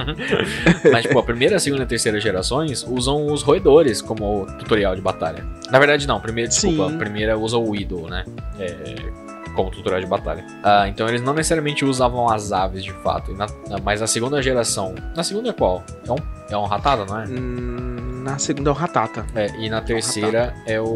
mas, 0.92 1.02
tipo, 1.06 1.18
a 1.18 1.22
primeira, 1.22 1.56
a 1.56 1.60
segunda 1.60 1.82
e 1.82 1.84
a 1.84 1.88
terceira 1.88 2.20
gerações 2.20 2.84
usam 2.88 3.26
os 3.26 3.42
roedores 3.42 4.02
como 4.02 4.46
tutorial 4.58 4.94
de 4.94 5.00
batalha. 5.00 5.44
Na 5.70 5.78
verdade, 5.78 6.06
não, 6.06 6.20
primeira, 6.20 6.48
desculpa, 6.48 6.88
Sim. 6.88 6.94
a 6.94 6.98
primeira 6.98 7.38
usa 7.38 7.56
o 7.56 7.70
Widow, 7.70 8.08
né? 8.08 8.24
É. 8.58 9.21
Como 9.54 9.70
tutorial 9.70 10.00
de 10.00 10.06
batalha. 10.06 10.44
Ah, 10.62 10.88
então 10.88 11.06
eles 11.08 11.20
não 11.22 11.34
necessariamente 11.34 11.84
usavam 11.84 12.28
as 12.28 12.52
aves 12.52 12.82
de 12.84 12.92
fato. 13.02 13.32
Na- 13.34 13.46
mas 13.82 14.00
a 14.02 14.06
segunda 14.06 14.40
geração. 14.42 14.94
Na 15.14 15.22
segunda 15.22 15.50
é 15.50 15.52
qual? 15.52 15.82
É 16.06 16.12
um, 16.12 16.16
é 16.50 16.56
um 16.56 16.64
ratada, 16.64 17.04
não 17.04 17.20
é? 17.20 17.24
Hum, 17.26 18.22
na 18.24 18.38
segunda 18.38 18.70
é 18.70 18.72
o 18.72 18.74
Ratata. 18.76 19.26
É, 19.34 19.46
e 19.58 19.68
na 19.68 19.80
terceira 19.82 20.54
é 20.66 20.80
o. 20.80 20.94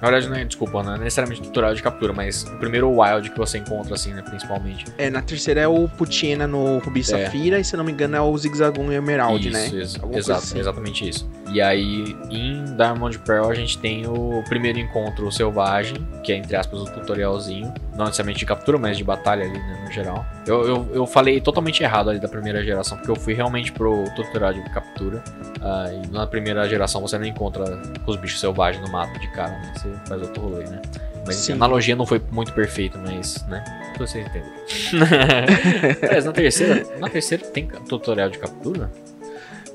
Na 0.00 0.08
verdade, 0.10 0.28
não 0.28 0.36
é, 0.36 0.44
desculpa, 0.44 0.82
não 0.82 0.94
é 0.94 0.98
necessariamente 0.98 1.42
tutorial 1.42 1.74
de 1.74 1.82
captura, 1.82 2.12
mas 2.12 2.44
o 2.44 2.56
primeiro 2.56 2.90
wild 2.90 3.30
que 3.30 3.38
você 3.38 3.58
encontra, 3.58 3.94
assim, 3.94 4.12
né, 4.14 4.22
principalmente. 4.22 4.86
É, 4.96 5.10
na 5.10 5.20
terceira 5.20 5.60
é 5.60 5.68
o 5.68 5.86
Putina 5.88 6.46
no 6.46 6.78
Rubi 6.78 7.00
É. 7.00 7.02
Safira, 7.02 7.58
e 7.58 7.64
se 7.64 7.76
não 7.76 7.84
me 7.84 7.92
engano 7.92 8.16
é 8.16 8.20
o 8.20 8.36
Zigzagoon 8.38 8.90
e 8.92 8.94
Emerald, 8.94 9.46
isso, 9.48 9.56
né? 9.56 9.66
Isso, 9.82 9.98
Alguma 10.00 10.18
exato, 10.18 10.38
assim. 10.40 10.58
exatamente 10.58 11.08
isso. 11.08 11.28
E 11.52 11.60
aí, 11.60 12.16
em 12.30 12.64
Diamond 12.76 13.18
Pearl, 13.20 13.50
a 13.50 13.54
gente 13.54 13.76
tem 13.78 14.06
o 14.06 14.42
primeiro 14.48 14.78
encontro 14.78 15.30
selvagem, 15.32 16.06
que 16.22 16.32
é, 16.32 16.36
entre 16.36 16.56
aspas, 16.56 16.80
o 16.80 16.84
tutorialzinho. 16.86 17.72
Não 17.96 18.06
necessariamente 18.06 18.38
de 18.38 18.46
captura, 18.46 18.78
mas 18.78 18.96
de 18.96 19.04
batalha 19.04 19.44
ali, 19.44 19.58
né, 19.58 19.82
no 19.84 19.92
geral. 19.92 20.24
Eu, 20.46 20.66
eu, 20.66 20.88
eu 20.94 21.06
falei 21.06 21.38
totalmente 21.40 21.82
errado 21.82 22.08
ali 22.08 22.18
da 22.18 22.28
primeira 22.28 22.64
geração, 22.64 22.96
porque 22.96 23.10
eu 23.10 23.16
fui 23.16 23.34
realmente 23.34 23.72
pro 23.72 24.04
tutorial 24.16 24.54
de 24.54 24.62
captura. 24.70 25.22
Ah, 25.60 25.90
e 25.92 26.06
na 26.08 26.26
primeira 26.26 26.66
geração 26.68 27.02
você 27.02 27.18
não 27.18 27.26
encontra 27.26 27.78
os 28.06 28.16
bichos 28.16 28.40
selvagens 28.40 28.82
no 28.86 28.90
mato 28.90 29.18
de 29.18 29.28
cara, 29.32 29.50
né? 29.50 29.72
Você 29.76 29.89
faz 30.06 30.22
outro 30.22 30.42
rolê, 30.42 30.64
né? 30.64 30.80
Mas 31.26 31.36
Sim. 31.36 31.52
a 31.52 31.54
analogia 31.56 31.94
não 31.94 32.06
foi 32.06 32.20
muito 32.30 32.52
perfeita, 32.52 32.98
mas, 32.98 33.44
né? 33.46 33.62
Vocês 33.98 34.26
entendem. 34.26 34.50
Mas 36.10 36.24
na 36.24 36.32
terceira, 36.32 36.86
na 36.98 37.08
terceira 37.08 37.44
tem 37.44 37.66
tutorial 37.66 38.30
de 38.30 38.38
captura? 38.38 38.90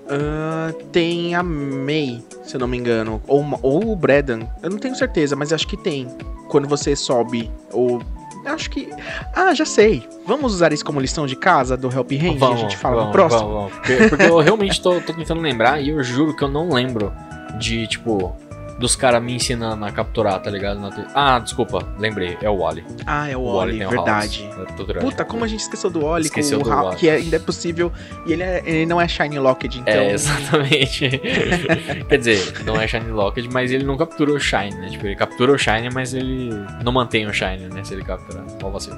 Ah, 0.08 0.72
tem 0.92 1.34
a 1.34 1.42
May, 1.42 2.24
se 2.44 2.56
eu 2.56 2.60
não 2.60 2.68
me 2.68 2.78
engano. 2.78 3.22
Ou, 3.28 3.44
ou 3.62 3.92
o 3.92 3.96
Bredan. 3.96 4.48
Eu 4.62 4.70
não 4.70 4.78
tenho 4.78 4.96
certeza, 4.96 5.36
mas 5.36 5.52
acho 5.52 5.68
que 5.68 5.78
tem. 5.78 6.08
Quando 6.48 6.68
você 6.68 6.96
sobe. 6.96 7.52
Ou. 7.72 8.02
Acho 8.46 8.70
que. 8.70 8.90
Ah, 9.34 9.54
já 9.54 9.66
sei. 9.66 10.08
Vamos 10.26 10.54
usar 10.54 10.72
isso 10.72 10.86
como 10.86 11.00
lição 11.00 11.26
de 11.26 11.36
casa 11.36 11.76
do 11.76 11.92
Help 11.92 12.12
Hand? 12.12 12.54
a 12.54 12.56
gente 12.56 12.78
fala 12.78 12.96
no 12.96 13.02
vamos, 13.02 13.12
próximo. 13.14 13.42
vamos, 13.42 13.72
vamos. 13.72 13.74
Porque, 13.78 14.10
porque 14.10 14.24
eu 14.26 14.40
realmente 14.40 14.82
tô, 14.82 15.02
tô 15.02 15.14
tentando 15.14 15.42
lembrar 15.42 15.82
e 15.82 15.90
eu 15.90 16.04
juro 16.04 16.36
que 16.36 16.44
eu 16.44 16.50
não 16.50 16.70
lembro 16.70 17.12
de, 17.58 17.88
tipo, 17.88 18.36
dos 18.78 18.96
caras 18.96 19.24
me 19.24 19.34
ensinando 19.34 19.86
a 19.86 19.92
capturar, 19.92 20.40
tá 20.42 20.50
ligado? 20.52 20.82
Ah, 21.14 21.40
desculpa, 21.40 21.88
lembrei, 21.98 22.38
é 22.42 22.50
o 22.50 22.58
Wally. 22.58 22.84
Ah, 23.06 23.30
é 23.30 23.38
o 23.38 23.42
O 23.42 23.56
Wally, 23.58 23.86
o 23.86 23.90
verdade. 23.90 24.50
É. 24.98 25.00
Puta, 25.00 25.24
como 25.24 25.46
a 25.46 25.48
gente 25.48 25.62
esqueceu 25.62 25.90
do 25.90 26.02
Wally, 26.02 26.24
com 26.30 26.40
Esqueceu 26.40 26.60
o 26.60 26.64
do 26.64 26.70
Wally. 26.70 26.98
que 26.98 27.08
é- 27.08 27.16
ainda 27.16 27.38
é 27.38 27.40
possível. 27.40 27.92
E 28.26 28.34
ele, 28.34 28.44
é- 28.44 28.62
ele 28.66 28.86
não 28.86 29.00
é 29.00 29.08
Shiny 29.08 29.40
Locked, 29.40 29.80
então. 29.80 29.94
É, 29.94 30.12
exatamente. 30.12 31.10
Quer 32.10 32.18
dizer, 32.18 32.64
não 32.66 32.80
é 32.80 32.86
Shiny 32.88 33.12
Locked, 33.12 33.48
mas 33.52 33.72
ele 33.72 33.86
não 33.86 33.96
captura 33.98 34.32
o 34.34 34.40
Shine, 34.40 34.76
né? 34.76 34.90
Tipo, 34.90 35.06
ele 35.08 35.16
captura 35.16 35.54
o 35.54 35.58
Shine, 35.58 35.90
mas 35.94 36.14
ele 36.14 36.50
não 36.84 36.92
mantém 36.92 37.26
o 37.28 37.34
Shine, 37.34 37.68
né? 37.74 37.84
Se 37.84 37.94
ele 37.94 38.04
capturar. 38.04 38.44
Qual 38.60 38.72
vacilo. 38.74 38.98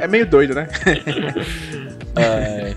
é, 0.00 0.04
é 0.04 0.08
meio 0.08 0.26
doido, 0.26 0.54
né? 0.54 0.66
É, 2.18 2.74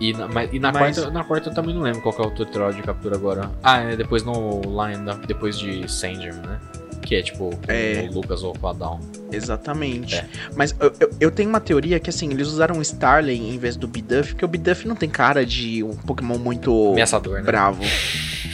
e 0.00 0.12
na, 0.12 0.28
mas- 0.28 0.50
e 0.52 0.58
na 0.58 0.72
Mas- 0.72 0.96
quarta, 0.96 1.10
na 1.12 1.24
quarta 1.24 1.48
eu 1.50 1.54
também 1.54 1.74
não 1.74 1.82
lembro 1.82 2.00
qual 2.02 2.14
que 2.14 2.22
é 2.22 2.24
o 2.26 2.30
tutorial 2.30 2.72
de 2.72 2.82
captura 2.82 3.16
agora. 3.16 3.50
Ah, 3.62 3.80
é 3.80 3.96
depois 3.96 4.22
no 4.22 4.60
Lion, 4.62 5.04
da- 5.04 5.14
depois 5.14 5.58
de 5.58 5.90
Sandgerm, 5.90 6.36
né? 6.46 6.58
Que 7.02 7.14
é 7.16 7.22
tipo 7.22 7.50
É. 7.66 8.06
o 8.10 8.14
Lucas 8.14 8.42
ou 8.42 8.52
Down. 8.74 9.00
Exatamente. 9.32 10.16
É. 10.16 10.26
Mas 10.54 10.74
eu, 10.78 10.92
eu, 11.00 11.10
eu 11.20 11.30
tenho 11.30 11.48
uma 11.48 11.60
teoria 11.60 11.98
que, 11.98 12.10
assim, 12.10 12.30
eles 12.30 12.48
usaram 12.48 12.76
o 12.78 12.82
Starly 12.82 13.32
em 13.34 13.56
vez 13.58 13.76
do 13.76 13.88
Biduff, 13.88 14.32
porque 14.32 14.44
o 14.44 14.48
Biduff 14.48 14.86
não 14.86 14.94
tem 14.94 15.08
cara 15.08 15.46
de 15.46 15.82
um 15.82 15.94
Pokémon 15.96 16.36
muito 16.38 16.92
Ameaçador, 16.92 17.36
né? 17.38 17.42
bravo. 17.42 17.82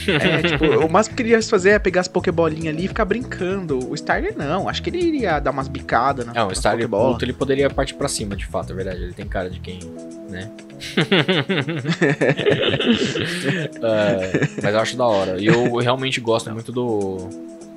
É, 0.07 0.43
tipo, 0.43 0.65
o 0.85 0.87
máximo 0.87 1.15
que 1.15 1.23
ele 1.23 1.29
ia 1.29 1.41
fazer 1.41 1.71
é 1.71 1.79
pegar 1.79 2.01
as 2.01 2.07
Pokébolinhas 2.07 2.75
ali 2.75 2.85
e 2.85 2.87
ficar 2.87 3.05
brincando. 3.05 3.89
O 3.89 3.95
Starly 3.95 4.33
não, 4.37 4.69
acho 4.69 4.83
que 4.83 4.91
ele 4.91 4.99
iria 4.99 5.39
dar 5.39 5.49
umas 5.49 5.67
bicadas 5.67 6.23
na 6.27 6.31
Não, 6.31 6.49
o 6.49 6.51
Starly 6.51 6.83
Pokébola. 6.83 7.13
puto, 7.13 7.25
ele 7.25 7.33
poderia 7.33 7.67
partir 7.71 7.95
pra 7.95 8.07
cima, 8.07 8.35
de 8.35 8.45
fato, 8.45 8.71
é 8.71 8.75
verdade. 8.75 9.01
Ele 9.01 9.13
tem 9.13 9.27
cara 9.27 9.49
de 9.49 9.59
quem, 9.59 9.79
né? 10.29 10.51
É, 13.81 14.61
mas 14.61 14.73
eu 14.73 14.79
acho 14.79 14.97
da 14.97 15.05
hora. 15.05 15.39
E 15.41 15.45
eu 15.47 15.75
realmente 15.77 16.19
gosto 16.21 16.51
muito 16.51 16.71
do. 16.71 17.29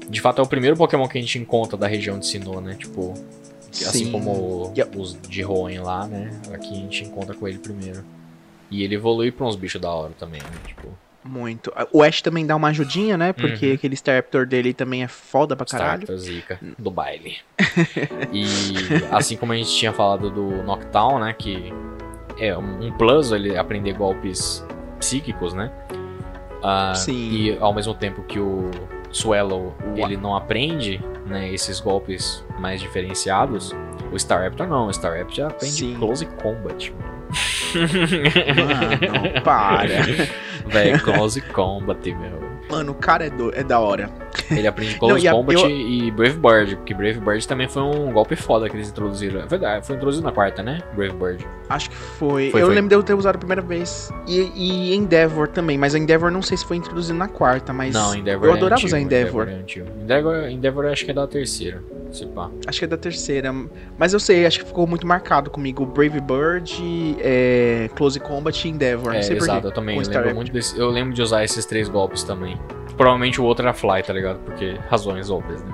De 0.09 0.21
fato, 0.21 0.41
é 0.41 0.45
o 0.45 0.47
primeiro 0.49 0.77
Pokémon 0.77 1.07
que 1.07 1.19
a 1.19 1.21
gente 1.21 1.39
encontra 1.39 1.77
da 1.77 1.87
região 1.87 2.19
de 2.19 2.27
Sinnoh, 2.27 2.61
né? 2.61 2.75
Tipo, 2.79 3.13
assim 3.71 4.07
Sim. 4.07 4.13
como 4.13 4.73
E 4.75 4.81
a- 4.83 4.89
os 4.97 5.17
de 5.29 5.45
Hoenn 5.45 5.83
lá, 5.83 6.07
né? 6.07 6.31
Aqui 6.53 6.73
a 6.73 6.77
gente 6.77 7.05
encontra 7.05 7.35
com 7.35 7.47
ele 7.47 7.59
primeiro. 7.59 8.03
E 8.71 8.83
ele 8.83 8.95
evolui 8.95 9.31
pra 9.31 9.47
uns 9.47 9.57
bichos 9.57 9.81
da 9.81 9.91
hora 9.91 10.13
também, 10.19 10.41
né? 10.41 10.49
Tipo, 10.67 10.89
Muito. 11.25 11.71
O 11.93 12.03
Ash 12.03 12.23
também 12.23 12.47
dá 12.47 12.57
uma 12.57 12.69
ajudinha, 12.69 13.19
né? 13.19 13.33
Porque 13.35 13.69
Uhum. 13.69 13.75
aquele 13.75 13.95
Staraptor 13.95 14.47
dele 14.47 14.73
também 14.73 15.03
é 15.03 15.09
foda 15.09 15.55
pra 15.55 15.67
caralho. 15.67 16.05
Starter 16.05 16.17
Zika 16.19 16.59
do 16.79 16.91
baile. 16.91 17.37
e 18.33 18.45
assim 19.11 19.37
como 19.37 19.53
a 19.53 19.57
gente 19.57 19.71
tinha 19.75 19.93
falado 19.93 20.31
do 20.31 20.63
Noctown, 20.63 21.19
né? 21.19 21.35
Que 21.39 21.71
é 22.41 22.57
um 22.57 22.91
plus 22.93 23.33
ele 23.33 23.57
aprender 23.57 23.93
golpes 23.95 24.65
psíquicos, 24.99 25.55
né? 25.55 25.71
Ah, 26.63 26.93
Sim. 26.95 27.13
E 27.31 27.59
ao 27.61 27.73
mesmo 27.73 27.95
tempo 27.95 28.23
que 28.23 28.39
o 28.41 28.71
Swallow 29.13 29.75
ele 29.97 30.17
não 30.17 30.37
aprende 30.37 31.01
né, 31.27 31.53
esses 31.53 31.79
golpes 31.81 32.45
mais 32.59 32.81
diferenciados, 32.81 33.75
o 34.13 34.17
Staraptor 34.17 34.67
não. 34.67 34.87
O 34.87 34.91
Staraptor 34.91 35.35
já 35.35 35.47
aprende 35.49 35.73
Sim. 35.75 35.95
Close 35.97 36.27
Combat. 36.27 36.93
Mano, 38.57 39.43
para. 39.43 39.89
Véi, 40.67 40.99
Close 40.99 41.41
Combat, 41.41 42.13
meu. 42.15 42.39
Mano, 42.71 42.93
o 42.93 42.95
cara 42.95 43.27
é, 43.27 43.31
do- 43.31 43.55
é 43.55 43.63
da 43.63 43.81
hora. 43.81 44.11
Ele 44.51 44.67
aprende 44.67 44.95
Close 44.97 45.25
Não, 45.25 45.33
Combat 45.37 45.61
eu- 45.63 45.71
e 45.71 46.11
Brave 46.11 46.39
Bird, 46.39 46.77
porque 46.77 46.95
Brave 46.95 47.21
Bird 47.21 47.47
também 47.47 47.69
foi 47.69 47.83
um 47.83 48.13
golpe 48.13 48.37
foda 48.37 48.69
que 48.69 48.77
eles 48.77 48.89
introduziram. 48.89 49.41
É 49.41 49.47
verdade, 49.47 49.87
foi 49.87 49.97
introduzido 49.97 50.25
na 50.27 50.33
quarta, 50.33 50.63
né? 50.63 50.81
Brave 50.95 51.15
Bird. 51.15 51.47
Acho 51.69 51.91
que 51.91 51.97
foi. 51.97 52.51
Foi, 52.51 52.63
eu 52.63 52.67
foi. 52.67 52.75
lembro 52.75 52.89
de 52.89 52.95
eu 52.95 53.03
ter 53.03 53.15
usado 53.15 53.37
a 53.37 53.39
primeira 53.39 53.61
vez. 53.63 54.11
E, 54.27 54.51
e 54.55 54.95
Endeavor 54.95 55.49
também, 55.49 55.77
mas 55.77 55.95
a 55.95 55.99
Endeavor 55.99 56.31
não 56.31 56.43
sei 56.43 56.57
se 56.57 56.65
foi 56.65 56.77
introduzido 56.77 57.19
na 57.19 57.29
quarta, 57.29 57.73
mas. 57.73 57.93
Não, 57.95 58.15
Endeavor 58.15 58.49
eu 58.49 58.55
é 58.55 58.57
adorava 58.57 58.75
antigo, 58.77 58.89
usar 58.89 59.01
Endeavor. 59.01 59.49
é 59.49 59.53
antigo. 59.55 59.87
Endeavor, 60.01 60.49
Endeavor 60.49 60.87
acho 60.87 61.05
que 61.05 61.11
é 61.11 61.15
da 61.15 61.27
terceira, 61.27 61.83
se 62.13 62.27
pá. 62.27 62.51
Acho 62.67 62.79
que 62.79 62.85
é 62.85 62.89
da 62.89 62.97
terceira. 62.97 63.55
Mas 63.99 64.13
eu 64.13 64.21
sei, 64.21 64.47
acho 64.47 64.61
que 64.61 64.67
ficou 64.67 64.87
muito 64.87 65.07
marcado 65.07 65.51
comigo. 65.51 65.85
Brave 65.85 66.21
Bird, 66.21 67.17
é, 67.21 67.91
Close 67.95 68.19
Combat 68.21 68.67
e 68.67 68.71
Endeavor. 68.71 69.13
É, 69.13 69.17
não 69.17 69.23
sei 69.23 69.37
exato, 69.37 69.67
eu 69.67 69.73
também 69.73 70.03
com 70.03 70.09
lembro 70.11 70.35
muito 70.35 70.53
desse. 70.53 70.79
Eu 70.79 70.89
lembro 70.91 71.13
de 71.15 71.23
usar 71.23 71.45
esses 71.45 71.65
três 71.67 71.89
golpes 71.89 72.23
também. 72.23 72.59
Provavelmente 72.99 73.41
o 73.41 73.45
outro 73.45 73.65
era 73.65 73.73
Fly, 73.73 74.03
tá 74.03 74.13
ligado? 74.13 74.41
Porque 74.41 74.77
razões 74.91 75.31
óbvias, 75.31 75.63
né? 75.63 75.73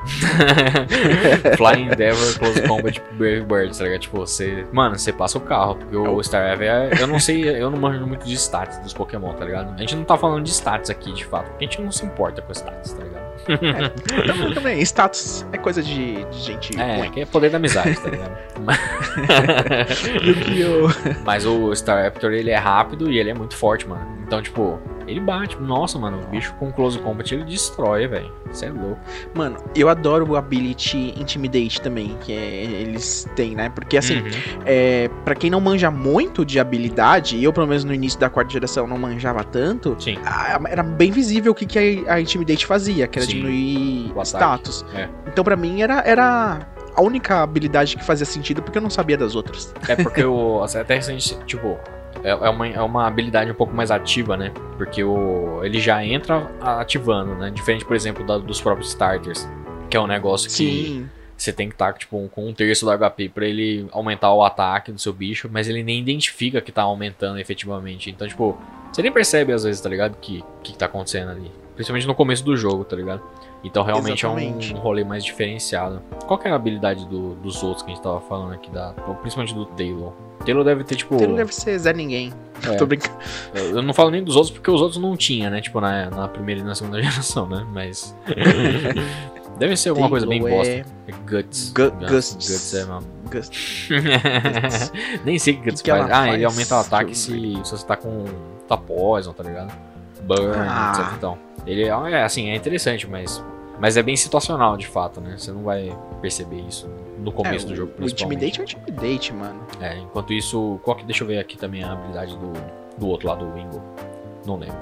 Fly, 1.56 1.82
Endeavor, 1.82 2.38
Close 2.38 2.62
Combat, 2.62 3.00
Brave 3.12 3.40
Bird, 3.40 3.76
tá 3.76 3.84
ligado? 3.84 4.00
Tipo, 4.00 4.18
você. 4.18 4.66
Mano, 4.72 4.98
você 4.98 5.12
passa 5.12 5.38
o 5.38 5.40
carro, 5.40 5.76
porque 5.76 5.96
o 5.96 6.22
Star 6.22 6.52
Ever 6.52 6.68
é. 6.70 6.90
Eu 7.00 7.06
não 7.06 7.18
sei, 7.18 7.48
eu 7.48 7.70
não 7.70 7.78
manjo 7.78 8.06
muito 8.06 8.26
de 8.26 8.34
stats 8.34 8.78
dos 8.78 8.92
Pokémon, 8.92 9.32
tá 9.32 9.44
ligado? 9.44 9.74
A 9.74 9.78
gente 9.78 9.96
não 9.96 10.04
tá 10.04 10.16
falando 10.16 10.44
de 10.44 10.50
stats 10.50 10.90
aqui, 10.90 11.12
de 11.12 11.24
fato, 11.24 11.48
porque 11.50 11.64
a 11.64 11.68
gente 11.68 11.80
não 11.82 11.90
se 11.90 12.04
importa 12.04 12.42
com 12.42 12.52
stats, 12.52 12.92
tá 12.92 13.02
ligado? 13.02 13.24
Também, 14.26 14.54
também, 14.54 14.80
status 14.82 15.44
é 15.52 15.58
coisa 15.58 15.82
de, 15.82 16.24
de 16.24 16.38
gente 16.38 16.80
É, 16.80 16.96
ruim. 16.98 17.10
que 17.10 17.20
é 17.20 17.26
poder 17.26 17.50
da 17.50 17.58
amizade, 17.58 17.98
tá 18.00 18.08
ligado? 18.08 18.32
Mas 21.24 21.44
o 21.44 21.72
Staraptor, 21.72 22.32
ele 22.32 22.50
é 22.50 22.56
rápido 22.56 23.10
e 23.10 23.18
ele 23.18 23.30
é 23.30 23.34
muito 23.34 23.56
forte, 23.56 23.86
mano. 23.88 24.06
Então, 24.26 24.40
tipo, 24.40 24.78
ele 25.06 25.20
bate. 25.20 25.56
Nossa, 25.60 25.98
mano, 25.98 26.20
o 26.22 26.26
bicho 26.26 26.54
com 26.54 26.72
Close 26.72 26.98
Combat, 26.98 27.32
ele 27.34 27.44
destrói, 27.44 28.06
velho. 28.06 28.32
Você 28.50 28.66
é 28.66 28.70
louco. 28.70 28.98
Mano, 29.34 29.56
eu 29.74 29.88
adoro 29.88 30.30
o 30.30 30.36
Ability 30.36 31.14
Intimidate 31.18 31.80
também, 31.80 32.16
que 32.20 32.32
é- 32.32 32.64
eles 32.64 33.28
têm, 33.34 33.54
né? 33.54 33.68
Porque 33.68 33.96
assim, 33.96 34.18
Uhum. 34.18 34.30
é, 34.64 35.08
para 35.24 35.34
quem 35.34 35.50
não 35.50 35.60
manja 35.60 35.90
muito 35.90 36.44
de 36.44 36.58
habilidade, 36.60 37.42
eu 37.42 37.52
pelo 37.52 37.66
menos 37.66 37.84
no 37.84 37.92
início 37.92 38.18
da 38.18 38.28
quarta 38.30 38.52
geração 38.52 38.86
não 38.86 38.98
manjava 38.98 39.42
tanto, 39.44 39.96
Sim. 39.98 40.18
a- 40.24 40.60
era 40.68 40.82
bem 40.82 41.10
visível 41.10 41.52
o 41.52 41.54
que, 41.54 41.66
que 41.66 42.04
a, 42.08 42.14
a 42.14 42.20
Intimidate 42.20 42.64
fazia, 42.66 43.06
que 43.06 43.18
era 43.18 43.26
Sim, 43.26 43.34
diminuir 43.36 44.12
o 44.14 44.22
status. 44.22 44.84
é. 44.94 45.08
Então 45.26 45.42
pra 45.44 45.56
mim 45.56 45.82
era, 45.82 46.00
era 46.06 46.60
a 46.96 47.02
única 47.02 47.42
habilidade 47.42 47.96
que 47.96 48.04
fazia 48.04 48.24
sentido, 48.24 48.62
porque 48.62 48.78
eu 48.78 48.82
não 48.82 48.90
sabia 48.90 49.16
das 49.16 49.34
outras. 49.34 49.74
É 49.88 49.96
porque 49.96 50.24
o. 50.24 50.62
Até 50.74 50.94
recente, 50.94 51.36
tipo. 51.46 51.76
É 52.24 52.30
é 52.30 52.48
uma, 52.50 52.66
é 52.66 52.80
uma 52.80 53.06
habilidade 53.06 53.50
um 53.50 53.54
pouco 53.54 53.74
mais 53.74 53.90
ativa, 53.90 54.36
né? 54.36 54.50
Porque 54.78 55.04
o, 55.04 55.60
ele 55.62 55.78
já 55.78 56.04
entra 56.04 56.50
ativando, 56.60 57.34
né? 57.34 57.50
Diferente, 57.50 57.84
por 57.84 57.94
exemplo, 57.94 58.26
da- 58.26 58.38
dos 58.38 58.60
próprios 58.60 58.88
starters. 58.88 59.48
Que 59.90 59.96
é 59.96 60.00
um 60.00 60.06
negócio 60.06 60.48
que 60.48 60.54
Sim, 60.56 61.08
você 61.36 61.52
tem 61.52 61.68
que 61.68 61.74
estar 61.74 61.92
tipo, 61.92 62.28
com 62.34 62.48
um 62.48 62.54
terço 62.54 62.84
do 62.86 62.90
HP 62.98 63.28
pra 63.28 63.46
ele 63.46 63.86
aumentar 63.92 64.32
o 64.32 64.42
ataque 64.42 64.90
do 64.90 64.98
seu 64.98 65.12
bicho, 65.12 65.48
mas 65.52 65.68
ele 65.68 65.82
nem 65.84 66.00
identifica 66.00 66.60
que 66.60 66.72
tá 66.72 66.82
aumentando 66.82 67.38
efetivamente. 67.38 68.10
Então, 68.10 68.26
tipo, 68.26 68.58
você 68.90 69.02
nem 69.02 69.12
percebe 69.12 69.52
às 69.52 69.62
vezes, 69.62 69.80
tá 69.80 69.88
ligado? 69.88 70.16
Que 70.20 70.42
que 70.62 70.76
tá 70.76 70.86
acontecendo 70.86 71.30
ali. 71.30 71.50
Principalmente 71.74 72.06
no 72.06 72.14
começo 72.14 72.42
do 72.44 72.56
jogo, 72.56 72.84
tá 72.84 72.96
ligado? 72.96 73.22
Então 73.64 73.82
realmente 73.82 74.24
Exatamente. 74.26 74.72
é 74.74 74.76
um, 74.76 74.78
rolê 74.80 75.02
mais 75.04 75.24
diferenciado. 75.24 76.02
Qual 76.26 76.38
que 76.38 76.46
é 76.46 76.50
a 76.50 76.54
habilidade 76.54 77.06
do- 77.06 77.34
dos 77.36 77.62
outros 77.62 77.82
que 77.82 77.90
a 77.90 77.94
gente 77.94 78.02
tava 78.04 78.20
falando 78.20 78.52
aqui, 78.52 78.70
da, 78.70 78.92
principalmente 79.22 79.54
do 79.54 79.64
Taylor? 79.64 80.12
Taylor 80.44 80.62
deve 80.62 80.84
ter, 80.84 80.96
tipo. 80.96 81.14
ele 81.22 81.34
deve 81.34 81.54
ser 81.54 81.78
Zé 81.78 81.92
Ninguém. 81.94 82.30
é, 82.62 82.72
Tô 82.76 82.84
brincando. 82.84 83.16
eu 83.54 83.80
não 83.82 83.94
falo 83.94 84.10
nem 84.10 84.22
dos 84.22 84.36
outros 84.36 84.52
porque 84.52 84.70
os 84.70 84.82
outros 84.82 85.00
não 85.00 85.16
tinha, 85.16 85.48
né? 85.48 85.62
Tipo, 85.62 85.80
na, 85.80 86.10
na 86.10 86.28
primeira 86.28 86.60
e 86.60 86.64
na 86.64 86.74
segunda 86.74 87.00
geração, 87.02 87.46
né? 87.48 87.66
Mas. 87.72 88.14
deve 89.58 89.76
ser 89.76 89.88
alguma 89.90 90.08
coisa 90.10 90.26
bem 90.26 90.42
Taylor 90.42 90.58
bosta. 90.58 90.72
é 90.74 90.84
É 91.08 91.12
Guts. 91.30 91.72
Gu- 91.72 91.90
Guts. 91.92 92.10
Guts. 92.10 92.50
Guts 92.50 92.74
é, 92.74 92.84
mano. 92.84 93.06
Gus- 93.30 94.92
Nem 95.24 95.38
sei 95.38 95.54
o 95.54 95.56
que 95.62 95.70
Guts 95.70 95.80
que 95.80 95.90
faz. 95.90 96.02
ela 96.04 96.18
Ah, 96.20 96.28
ele 96.28 96.42
faz? 96.42 96.52
aumenta 96.54 96.74
o 96.76 96.78
ataque 96.80 97.14
se, 97.16 97.30
se 97.64 97.70
você 97.70 97.86
tá 97.86 97.96
com. 97.96 98.24
tá 98.68 98.76
poison, 98.76 99.32
tá 99.32 99.42
ligado? 99.42 99.72
Burn, 100.22 100.52
Ah. 100.58 100.92
etc. 100.94 101.14
Então. 101.16 101.38
Ele 101.66 101.84
é, 101.84 101.88
é, 101.88 102.22
assim, 102.24 102.50
é 102.50 102.56
interessante, 102.56 103.06
mas. 103.08 103.42
Mas 103.80 103.96
é 103.96 104.02
bem 104.02 104.16
situacional, 104.16 104.76
de 104.76 104.86
fato, 104.86 105.20
né? 105.20 105.34
Você 105.36 105.50
não 105.52 105.62
vai 105.62 105.96
perceber 106.20 106.60
isso 106.60 106.88
no 107.18 107.32
começo 107.32 107.66
É, 107.66 107.68
do 107.70 107.76
jogo, 107.76 107.92
O 107.92 107.94
principalmente. 107.96 108.44
Intimidate 108.46 108.60
é 108.60 108.62
o 108.62 108.82
Intimidate, 108.90 109.32
mano. 109.32 109.60
É, 109.80 109.98
enquanto 109.98 110.32
isso, 110.32 110.78
qual 110.82 110.96
que, 110.96 111.04
deixa 111.04 111.24
eu 111.24 111.28
ver 111.28 111.38
aqui 111.38 111.56
também 111.58 111.82
a 111.82 111.92
habilidade 111.92 112.36
do, 112.36 112.52
do 112.98 113.08
outro 113.08 113.28
lado, 113.28 113.44
do 113.46 113.52
Wingo. 113.52 113.82
Não 114.46 114.56
lembro. 114.56 114.76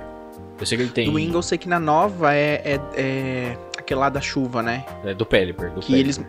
Eu 0.61 0.67
sei 0.67 0.77
que 0.79 0.85
ele 0.85 0.93
tem. 0.93 1.07
Do 1.11 1.15
Wingle, 1.17 1.37
eu 1.39 1.43
sei 1.43 1.59
que 1.59 1.69
na 1.69 1.81
nova 1.81 2.35
é, 2.35 2.61
é, 2.65 2.81
é 2.95 3.59
aquele 3.79 3.99
lá 3.99 4.09
da 4.09 4.21
chuva, 4.21 4.63
né? 4.63 4.85
É, 5.05 5.15
do 5.15 5.25
Pelipper. 5.27 5.71
Do 5.73 5.81
Que 5.81 5.95
eles. 5.99 6.21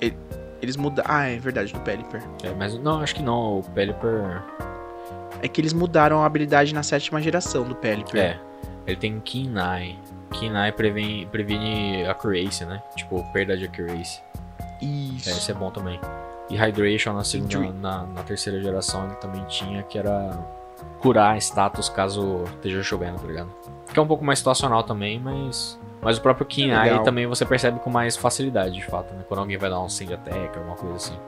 e- 0.00 0.14
Eles 0.62 0.76
mudam. 0.76 1.04
Ah, 1.08 1.24
é 1.28 1.36
verdade, 1.38 1.72
do 1.72 1.80
Pelipper. 1.80 2.22
É, 2.44 2.50
mas 2.56 2.78
não, 2.78 3.00
acho 3.00 3.14
que 3.16 3.22
não. 3.22 3.58
O 3.58 3.62
Pelipper. 3.74 4.40
É 5.42 5.48
que 5.48 5.60
eles 5.60 5.72
mudaram 5.72 6.22
a 6.22 6.26
habilidade 6.26 6.72
na 6.72 6.82
sétima 6.84 7.20
geração 7.20 7.64
do 7.64 7.74
Pelipper. 7.74 8.20
É. 8.22 8.40
Ele 8.86 8.96
tem 8.96 9.20
Keen 9.20 9.54
Eye. 9.58 9.98
Keen 10.32 10.52
Eye 10.54 10.72
previne, 10.72 11.26
previne 11.26 12.06
accuracy, 12.06 12.64
né? 12.64 12.82
Tipo, 12.96 13.24
perda 13.32 13.56
de 13.56 13.66
accuracy. 13.66 14.20
Isso. 14.80 15.28
É, 15.28 15.32
esse 15.32 15.50
é 15.50 15.54
bom 15.54 15.70
também. 15.70 16.00
E 16.50 16.56
Hydration 16.56 17.12
na 17.14 17.24
segunda, 17.24 17.72
na, 17.72 18.06
na 18.06 18.22
terceira 18.22 18.60
geração 18.60 19.06
ele 19.06 19.14
também 19.16 19.44
tinha, 19.44 19.82
que 19.84 19.98
era 19.98 20.38
curar 21.00 21.36
status 21.38 21.88
caso 21.88 22.44
esteja 22.54 22.82
chovendo, 22.82 23.18
tá 23.18 23.26
ligado? 23.26 23.50
Que 23.92 23.98
é 23.98 24.02
um 24.02 24.06
pouco 24.06 24.24
mais 24.24 24.38
situacional 24.38 24.82
também, 24.82 25.18
mas. 25.18 25.78
Mas 26.00 26.18
o 26.18 26.20
próprio 26.20 26.44
Keen 26.44 26.72
É. 26.72 26.88
Eye 26.88 27.04
também 27.04 27.26
você 27.26 27.46
percebe 27.46 27.78
com 27.78 27.90
mais 27.90 28.16
facilidade, 28.16 28.74
de 28.74 28.84
fato, 28.84 29.14
né? 29.14 29.22
Quando 29.28 29.40
alguém 29.40 29.56
vai 29.56 29.70
dar 29.70 29.80
um 29.80 29.88
Sand 29.88 30.12
Attack, 30.12 30.58
alguma 30.58 30.76
coisa 30.76 30.96
assim. 30.96 31.18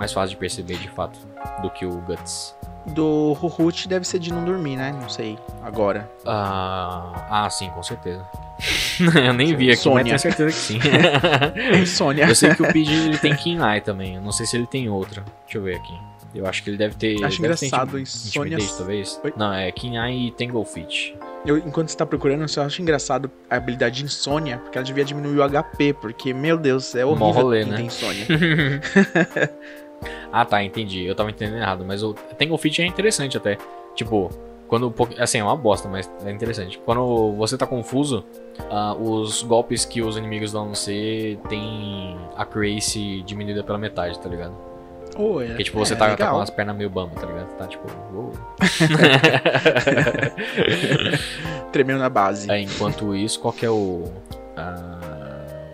Mais 0.00 0.14
fácil 0.14 0.30
de 0.30 0.36
perceber, 0.38 0.78
de 0.78 0.88
fato, 0.88 1.18
do 1.60 1.68
que 1.68 1.84
o 1.84 1.90
Guts. 2.00 2.56
Do 2.86 3.34
Ruhut 3.34 3.86
deve 3.86 4.06
ser 4.06 4.18
de 4.18 4.32
não 4.32 4.42
dormir, 4.42 4.74
né? 4.74 4.96
Não 4.98 5.10
sei. 5.10 5.38
Agora. 5.62 6.10
Ah, 6.26 7.26
ah 7.28 7.50
sim, 7.50 7.68
com 7.68 7.82
certeza. 7.82 8.26
eu 9.22 9.34
nem 9.34 9.54
vi 9.54 9.70
aqui, 9.70 9.82
Sônia. 9.82 10.12
mas 10.14 10.22
tenho 10.22 10.34
certeza 10.34 10.48
que 10.48 10.58
sim. 10.58 10.78
Insônia. 11.82 12.24
eu 12.24 12.34
sei 12.34 12.54
que 12.54 12.62
o 12.62 12.72
Pidgey 12.72 13.08
ele 13.08 13.18
tem 13.18 13.36
Keen 13.36 13.58
Eye 13.58 13.82
também. 13.82 14.14
Eu 14.14 14.22
não 14.22 14.32
sei 14.32 14.46
se 14.46 14.56
ele 14.56 14.66
tem 14.66 14.88
outra. 14.88 15.22
Deixa 15.44 15.58
eu 15.58 15.62
ver 15.62 15.76
aqui. 15.76 15.92
Eu 16.34 16.46
acho 16.46 16.62
que 16.62 16.70
ele 16.70 16.78
deve 16.78 16.94
ter. 16.94 17.22
Acho 17.22 17.42
deve 17.42 17.54
ter 17.56 17.66
engraçado 17.66 17.98
intim- 17.98 18.02
Insônia. 18.02 18.54
Intimidate, 18.54 18.78
talvez. 18.78 19.20
Oi? 19.22 19.34
Não, 19.36 19.52
é 19.52 19.70
Keen 19.70 19.98
Eye 19.98 20.28
e 20.28 20.30
Tangle 20.30 20.64
Fit. 20.64 21.14
Eu, 21.44 21.58
enquanto 21.58 21.90
você 21.90 21.96
tá 21.96 22.06
procurando, 22.06 22.40
eu 22.40 22.48
só 22.48 22.62
acho 22.62 22.80
engraçado 22.80 23.30
a 23.50 23.56
habilidade 23.56 23.96
de 23.96 24.04
insônia, 24.04 24.56
porque 24.58 24.78
ela 24.78 24.84
devia 24.84 25.04
diminuir 25.04 25.38
o 25.38 25.48
HP, 25.48 25.92
porque, 25.92 26.32
meu 26.32 26.56
Deus, 26.56 26.94
é 26.94 27.04
Mó 27.04 27.10
horrível 27.10 27.42
rolê, 27.42 27.62
quem 27.62 27.70
né? 27.70 27.76
tem 27.76 27.86
insônia. 27.86 28.26
ah, 30.32 30.44
tá, 30.44 30.62
entendi. 30.62 31.04
Eu 31.04 31.14
tava 31.14 31.30
entendendo 31.30 31.58
errado. 31.58 31.84
Mas 31.84 32.02
o 32.02 32.14
Tangle 32.38 32.58
Fit 32.58 32.82
é 32.82 32.86
interessante 32.86 33.36
até. 33.36 33.58
Tipo, 33.94 34.30
quando. 34.68 34.94
Assim, 35.18 35.38
é 35.38 35.44
uma 35.44 35.56
bosta, 35.56 35.88
mas 35.88 36.10
é 36.24 36.30
interessante. 36.30 36.78
Quando 36.78 37.32
você 37.32 37.58
tá 37.58 37.66
confuso, 37.66 38.24
ah, 38.70 38.94
os 38.94 39.42
golpes 39.42 39.84
que 39.84 40.00
os 40.00 40.16
inimigos 40.16 40.52
dão 40.52 40.66
no 40.66 40.76
C 40.76 41.38
tem 41.48 42.16
accuracy 42.36 43.22
diminuída 43.22 43.64
pela 43.64 43.78
metade, 43.78 44.18
tá 44.18 44.28
ligado? 44.28 44.54
Oh, 45.18 45.40
é, 45.40 45.46
Porque, 45.48 45.64
tipo, 45.64 45.78
você 45.78 45.94
é 45.94 45.96
tá, 45.96 46.16
tá 46.16 46.30
com 46.30 46.40
as 46.40 46.50
pernas 46.50 46.76
meio 46.76 46.88
bamba, 46.88 47.16
tá 47.16 47.26
ligado? 47.26 47.48
Tá 47.56 47.66
tipo. 47.66 47.84
uou. 48.14 48.32
Tremendo 51.72 51.98
na 51.98 52.08
base. 52.08 52.48
É, 52.50 52.60
enquanto 52.60 53.14
isso, 53.14 53.40
qual 53.40 53.52
que 53.52 53.66
é 53.66 53.70
o. 53.70 54.04
ah, 54.56 54.99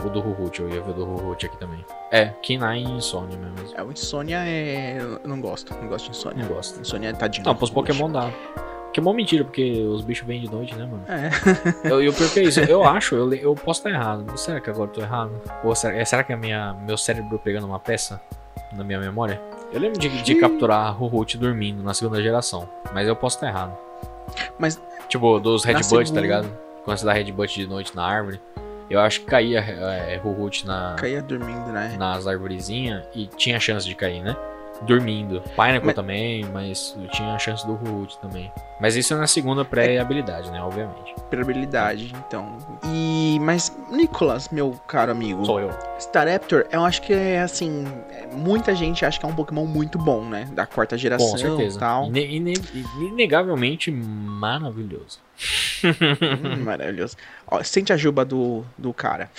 o 0.07 0.11
do 0.11 0.21
Huhut, 0.21 0.61
eu 0.61 0.69
ia 0.69 0.81
ver 0.81 0.95
do 0.95 1.05
Huhut 1.05 1.47
aqui 1.47 1.57
também. 1.59 1.85
É, 2.11 2.27
K9 2.43 2.77
e 2.77 2.83
Insônia 2.93 3.37
mesmo. 3.37 3.77
É, 3.77 3.83
o 3.83 3.91
Insônia 3.93 4.39
é. 4.45 4.99
Eu 4.99 5.29
não 5.29 5.41
gosto, 5.41 5.75
não 5.75 5.89
gosto 5.89 6.07
de 6.07 6.11
Insônia. 6.17 6.45
Não 6.45 6.55
gosto. 6.55 6.81
Insônia 6.81 7.09
é 7.09 7.13
tadinho. 7.13 7.45
Não, 7.45 7.55
pros 7.55 7.71
Pokémon 7.71 8.11
dá. 8.11 8.31
Pokémon 8.87 9.13
mentira, 9.13 9.45
porque 9.45 9.83
os 9.83 10.03
bichos 10.03 10.27
vêm 10.27 10.41
de 10.41 10.51
noite, 10.51 10.75
né, 10.75 10.87
mano? 10.87 11.05
É. 11.07 11.31
Eu, 11.91 12.03
eu 12.03 12.13
pior 12.13 12.31
que 12.31 12.41
é 12.41 12.43
isso, 12.45 12.61
eu 12.61 12.83
acho, 12.89 13.15
eu, 13.15 13.33
eu 13.35 13.55
posso 13.55 13.81
estar 13.81 13.91
errado. 13.91 14.37
Será 14.39 14.59
que 14.61 14.71
agora 14.71 14.89
eu 14.89 14.93
tô 14.95 15.01
errado? 15.03 15.33
Ou 15.63 15.75
será, 15.75 16.03
será 16.07 16.25
que 16.25 16.33
é 16.33 16.37
minha, 16.37 16.73
meu 16.73 16.97
cérebro 16.97 17.39
pegando 17.39 17.67
uma 17.67 17.79
peça 17.79 18.21
na 18.73 18.83
minha 18.83 18.99
memória? 18.99 19.41
Eu 19.71 19.81
lembro 19.81 19.99
de, 19.99 20.09
de 20.23 20.35
capturar 20.37 21.01
Huhut 21.03 21.37
dormindo 21.37 21.83
na 21.83 21.93
segunda 21.93 22.23
geração, 22.23 22.67
mas 22.95 23.07
eu 23.07 23.15
posso 23.15 23.37
estar 23.37 23.49
errado. 23.49 23.77
Mas. 24.59 24.81
Tipo, 25.09 25.39
dos 25.39 25.63
Redbutt, 25.65 25.89
tá 25.91 25.99
segunda- 25.99 26.21
ligado? 26.21 26.49
Quando 26.85 26.97
você 26.97 27.05
dá 27.05 27.13
Redbutt 27.13 27.55
de 27.61 27.67
noite 27.67 27.95
na 27.95 28.05
árvore, 28.05 28.41
eu 28.89 29.01
acho 29.01 29.21
que 29.21 29.27
caía 29.27 29.61
é, 29.61 30.21
Huhut 30.23 30.67
na, 30.67 30.95
Caía 30.99 31.23
dormindo, 31.23 31.73
né? 31.73 31.97
nas 31.99 32.27
arvorezinhas 32.27 33.05
e 33.15 33.27
tinha 33.27 33.59
chance 33.59 33.87
de 33.87 33.95
cair, 33.95 34.23
né? 34.23 34.37
Dormindo. 34.83 35.41
Pineapple 35.57 35.87
Mas- 35.87 35.95
também, 35.95 36.45
mas 36.53 36.97
tinha 37.13 37.35
a 37.35 37.39
chance 37.39 37.67
do 37.67 37.73
Huhut 37.75 38.19
também. 38.19 38.53
Mas 38.81 38.95
isso 38.95 39.15
é 39.15 39.17
na 39.17 39.27
segunda 39.27 39.65
pré-habilidade, 39.65 40.51
né? 40.51 40.61
Obviamente. 40.63 41.15
Probabilidade, 41.31 42.15
então. 42.27 42.59
E. 42.85 43.39
Mas, 43.41 43.75
Nicolas, 43.91 44.49
meu 44.51 44.79
caro 44.87 45.13
amigo. 45.13 45.45
Sou 45.47 45.61
eu. 45.61 45.71
Staraptor, 45.99 46.67
eu 46.71 46.85
acho 46.85 47.01
que 47.03 47.13
é 47.13 47.41
assim. 47.41 47.87
é, 48.11 48.27
Muita 48.35 48.75
gente 48.75 49.05
acha 49.05 49.19
que 49.19 49.25
é 49.25 49.29
um 49.29 49.35
Pokémon 49.35 49.65
muito 49.65 49.99
bom, 49.99 50.23
né? 50.25 50.47
Da 50.53 50.67
quarta 50.67 50.99
geração 50.99 51.31
Com 51.31 51.39
certeza. 51.39 51.77
e 51.77 51.81
tal. 51.81 52.07
Ine- 52.09 52.27
ine- 52.37 52.55
inegavelmente 53.01 53.91
maravilhoso. 53.91 55.21
Hum, 55.85 56.65
maravilhoso. 56.65 57.17
Ó, 57.47 57.63
sente 57.63 57.93
a 57.93 57.97
juba 57.97 58.25
do, 58.25 58.65
do 58.77 58.93
cara. 58.93 59.31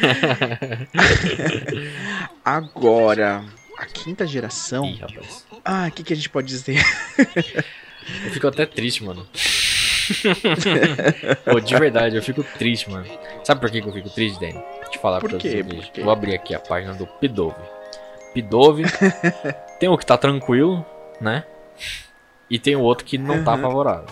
Agora, 2.44 3.44
a 3.78 3.86
quinta 3.86 4.26
geração. 4.26 4.86
Ih, 4.86 4.98
rapaz. 4.98 5.46
Ah, 5.64 5.86
o 5.88 5.92
que, 5.92 6.02
que 6.02 6.12
a 6.12 6.16
gente 6.16 6.28
pode 6.30 6.46
dizer? 6.46 6.82
Eu 8.24 8.30
fico 8.30 8.48
até 8.48 8.64
triste, 8.66 9.04
mano. 9.04 9.28
Pô, 11.44 11.60
de 11.60 11.76
verdade, 11.76 12.16
eu 12.16 12.22
fico 12.22 12.42
triste, 12.42 12.88
mano. 12.90 13.06
Sabe 13.44 13.60
por 13.60 13.70
que 13.70 13.82
que 13.82 13.88
eu 13.88 13.92
fico 13.92 14.08
triste, 14.08 14.40
Danny? 14.40 14.54
Vou 14.54 14.90
te 14.90 14.98
falar 14.98 15.20
Por 15.20 15.28
pra 15.30 15.38
quê? 15.38 15.62
você. 15.62 15.90
Por? 15.92 16.02
Vou 16.04 16.10
abrir 16.12 16.34
aqui 16.34 16.54
a 16.54 16.58
página 16.58 16.94
do 16.94 17.06
Pidove. 17.06 17.60
Pidove 18.32 18.84
tem 19.78 19.88
o 19.90 19.98
que 19.98 20.06
tá 20.06 20.16
tranquilo, 20.16 20.84
né? 21.20 21.44
E 22.48 22.58
tem 22.58 22.74
o 22.76 22.80
outro 22.80 23.04
que 23.04 23.18
não 23.18 23.44
tá 23.44 23.54
Uhum. 23.56 23.60
favorável. 23.62 24.08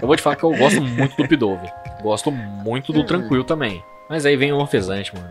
eu 0.00 0.06
vou 0.06 0.16
te 0.16 0.22
falar 0.22 0.36
que 0.36 0.44
eu 0.44 0.56
gosto 0.56 0.80
muito 0.80 1.16
do 1.16 1.28
Pidove. 1.28 1.70
Gosto 2.02 2.30
muito 2.30 2.92
do 2.94 3.00
Hum. 3.00 3.06
tranquilo 3.06 3.44
também. 3.44 3.84
Mas 4.08 4.24
aí 4.24 4.36
vem 4.36 4.52
o 4.52 4.58
ofesante, 4.58 5.14
mano. 5.14 5.30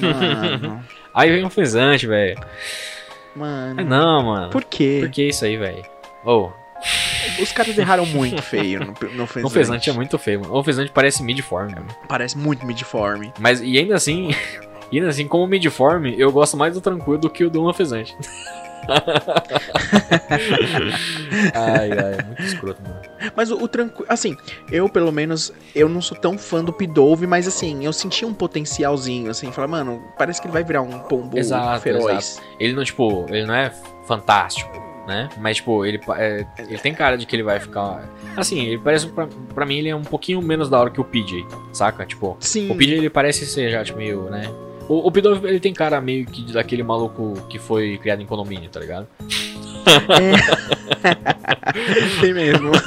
Mano. 0.00 0.84
Aí 1.14 1.30
vem 1.30 1.42
o 1.42 1.46
ofesante, 1.46 2.06
velho. 2.06 2.38
Mano. 3.34 3.84
Não, 3.84 4.22
mano. 4.24 4.50
Por 4.50 4.64
quê? 4.64 4.98
Por 5.02 5.10
que 5.10 5.28
isso 5.28 5.44
aí, 5.44 5.56
velho? 5.56 5.84
Ô, 6.24 6.50
Os 7.40 7.52
caras 7.52 7.76
erraram 7.78 8.04
muito 8.06 8.42
feio 8.42 8.80
no, 8.80 8.86
no 9.12 9.22
o 9.22 9.24
Ofesante. 9.24 9.46
ofesante 9.46 9.90
é 9.90 9.92
muito 9.92 10.18
feio, 10.18 10.40
mano. 10.40 10.52
O 10.54 10.58
ofesante 10.58 10.90
parece 10.92 11.22
midform, 11.22 11.70
mano. 11.74 11.88
Parece 12.08 12.36
muito 12.36 12.66
midform. 12.66 13.30
Mas 13.38 13.60
e 13.60 13.78
ainda 13.78 13.94
assim, 13.94 14.30
e 14.90 14.98
ainda 14.98 15.08
assim, 15.10 15.26
como 15.28 15.46
midform, 15.46 16.06
eu 16.16 16.30
gosto 16.32 16.56
mais 16.56 16.74
do 16.74 16.80
tranquilo 16.80 17.18
do 17.18 17.30
que 17.30 17.44
o 17.44 17.50
do 17.50 17.64
ofesante. 17.64 18.16
ai, 21.54 21.90
ai, 21.92 22.14
é 22.18 22.22
muito 22.24 22.42
escroto, 22.42 22.82
mano. 22.82 22.99
Mas 23.36 23.50
o, 23.50 23.62
o 23.62 23.68
tranquilo. 23.68 24.06
Assim, 24.08 24.36
eu 24.70 24.88
pelo 24.88 25.12
menos. 25.12 25.52
Eu 25.74 25.88
não 25.88 26.00
sou 26.00 26.16
tão 26.16 26.38
fã 26.38 26.64
do 26.64 26.72
Pidove, 26.72 27.26
mas 27.26 27.46
assim, 27.46 27.84
eu 27.84 27.92
senti 27.92 28.24
um 28.24 28.34
potencialzinho, 28.34 29.30
assim. 29.30 29.52
Falar, 29.52 29.68
mano, 29.68 30.02
parece 30.18 30.40
que 30.40 30.46
ele 30.46 30.52
vai 30.52 30.64
virar 30.64 30.82
um 30.82 30.98
pombo 31.00 31.38
Exato, 31.38 31.80
feroz. 31.80 32.40
Ele 32.58 32.72
não, 32.72 32.84
tipo, 32.84 33.26
ele 33.28 33.46
não 33.46 33.54
é 33.54 33.72
fantástico, 34.06 34.72
né? 35.06 35.28
Mas, 35.38 35.58
tipo, 35.58 35.84
ele, 35.84 36.00
é, 36.16 36.46
ele 36.58 36.78
tem 36.78 36.94
cara 36.94 37.16
de 37.16 37.26
que 37.26 37.36
ele 37.36 37.42
vai 37.42 37.60
ficar. 37.60 38.08
Assim, 38.36 38.64
ele 38.66 38.78
parece, 38.78 39.06
pra, 39.08 39.28
pra 39.54 39.66
mim, 39.66 39.78
ele 39.78 39.88
é 39.88 39.96
um 39.96 40.02
pouquinho 40.02 40.40
menos 40.40 40.68
da 40.68 40.78
hora 40.78 40.90
que 40.90 41.00
o 41.00 41.04
PJ, 41.04 41.46
saca? 41.72 42.04
Tipo, 42.06 42.36
Sim. 42.40 42.70
o 42.70 42.76
PJ 42.76 42.96
ele 42.96 43.10
parece 43.10 43.46
ser 43.46 43.70
já, 43.70 43.84
tipo, 43.84 43.98
meio, 43.98 44.22
né? 44.24 44.42
O, 44.88 45.06
o 45.06 45.12
Pidove, 45.12 45.46
ele 45.46 45.60
tem 45.60 45.72
cara 45.72 46.00
meio 46.00 46.26
que 46.26 46.52
daquele 46.52 46.82
maluco 46.82 47.34
que 47.48 47.60
foi 47.60 47.96
criado 47.98 48.22
em 48.22 48.26
condomínio, 48.26 48.68
tá 48.68 48.80
ligado? 48.80 49.06
Tem 52.20 52.34
mesmo. 52.34 52.70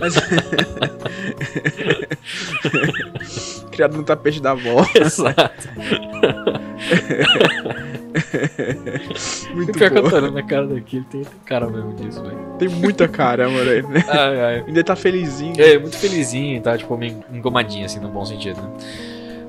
Mas. 0.00 0.14
Criado 3.70 3.96
no 3.96 4.02
tapete 4.04 4.40
da 4.40 4.52
avó. 4.52 4.86
Exato. 4.94 5.68
Muito 9.54 9.72
pior 9.72 9.90
que 9.90 9.98
eu 9.98 10.02
bom. 10.02 10.10
tô 10.10 10.16
olhando 10.16 10.46
cara 10.46 10.66
daquele, 10.66 11.04
tem, 11.04 11.22
cara 11.44 11.68
mesmo 11.68 11.92
disso, 11.94 12.22
velho. 12.22 12.38
Tem 12.58 12.68
muita 12.68 13.06
cara, 13.06 13.48
mano. 13.48 13.70
Ele 13.70 13.86
Ai, 14.08 14.40
ai. 14.40 14.64
Ainda 14.66 14.82
tá 14.82 14.96
felizinho. 14.96 15.60
É, 15.60 15.78
muito 15.78 15.96
felizinho, 15.96 16.60
tá? 16.62 16.76
Tipo, 16.76 16.96
meio 16.96 17.22
engomadinho, 17.30 17.84
assim, 17.84 18.00
no 18.00 18.08
bom 18.08 18.24
sentido, 18.24 18.60
né? 18.60 18.68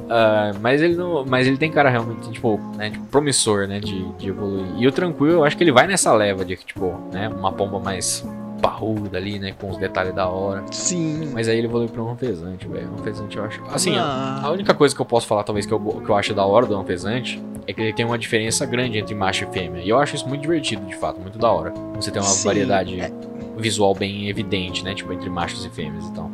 Ah, 0.10 0.52
mas 0.62 0.82
ele 0.82 0.96
não. 0.96 1.26
Mas 1.26 1.48
ele 1.48 1.58
tem 1.58 1.72
cara 1.72 1.90
realmente, 1.90 2.30
tipo, 2.32 2.60
né, 2.76 2.90
tipo, 2.92 3.06
promissor, 3.08 3.68
né? 3.68 3.80
De, 3.80 4.04
de 4.14 4.30
evoluir. 4.30 4.66
E 4.78 4.88
o 4.88 4.92
tranquilo, 4.92 5.34
eu 5.40 5.44
acho 5.44 5.58
que 5.58 5.64
ele 5.64 5.72
vai 5.72 5.88
nessa 5.88 6.14
leva 6.14 6.46
de, 6.46 6.56
tipo, 6.56 6.96
né? 7.12 7.28
Uma 7.30 7.52
pomba 7.52 7.80
mais 7.80 8.26
parruda 8.62 9.18
ali, 9.18 9.38
né? 9.38 9.54
Com 9.60 9.70
os 9.70 9.78
detalhes 9.78 10.14
da 10.16 10.28
hora. 10.28 10.64
Sim. 10.72 11.30
Mas 11.34 11.48
aí 11.48 11.58
ele 11.58 11.68
evoluiu 11.68 11.90
pra 11.90 12.02
um 12.02 12.12
anfesante, 12.12 12.68
velho. 12.68 12.90
Um 12.92 13.00
anfesante 13.00 13.38
eu 13.38 13.44
acho. 13.44 13.62
Assim, 13.72 13.96
Ah. 13.98 14.40
a 14.44 14.50
única 14.50 14.74
coisa 14.74 14.96
que 14.96 15.02
eu 15.02 15.06
posso 15.06 15.28
falar, 15.28 15.44
talvez, 15.44 15.66
que 15.66 15.74
eu, 15.74 15.80
que 15.80 16.10
eu 16.10 16.16
acho 16.16 16.34
da 16.34 16.46
hora 16.46 16.66
do 16.66 16.76
anfesante 16.76 17.42
é 17.68 17.74
que 17.74 17.82
ele 17.82 17.94
tem 17.94 18.06
uma 18.06 18.18
diferença 18.18 18.66
grande 18.66 18.98
entre 18.98 19.14
macho 19.14 19.44
e 19.44 19.48
fêmea. 19.54 19.82
E 19.84 19.90
eu 19.90 20.00
acho 20.00 20.16
isso 20.16 20.28
muito 20.28 20.42
divertido, 20.42 20.86
de 20.86 20.96
fato, 20.96 21.20
muito 21.20 21.38
da 21.38 21.52
hora. 21.52 21.72
Você 21.96 22.10
tem 22.10 22.22
uma 22.22 22.28
Sim, 22.30 22.48
variedade 22.48 23.00
é. 23.00 23.12
visual 23.58 23.94
bem 23.94 24.28
evidente, 24.30 24.84
né? 24.84 24.96
Tipo, 24.96 25.12
entre 25.14 25.30
machos 25.30 25.64
e 25.66 25.70
fêmeas 25.70 26.06
e 26.08 26.14
tal. 26.14 26.32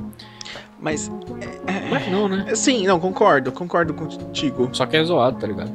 Mas. 0.83 1.09
Mas 1.89 2.11
não, 2.11 2.27
né? 2.27 2.53
Sim, 2.55 2.85
não, 2.85 2.99
concordo, 2.99 3.51
concordo 3.53 3.93
contigo. 3.93 4.69
Só 4.73 4.85
que 4.85 4.97
é 4.97 5.03
zoado, 5.03 5.39
tá 5.39 5.47
ligado? 5.47 5.71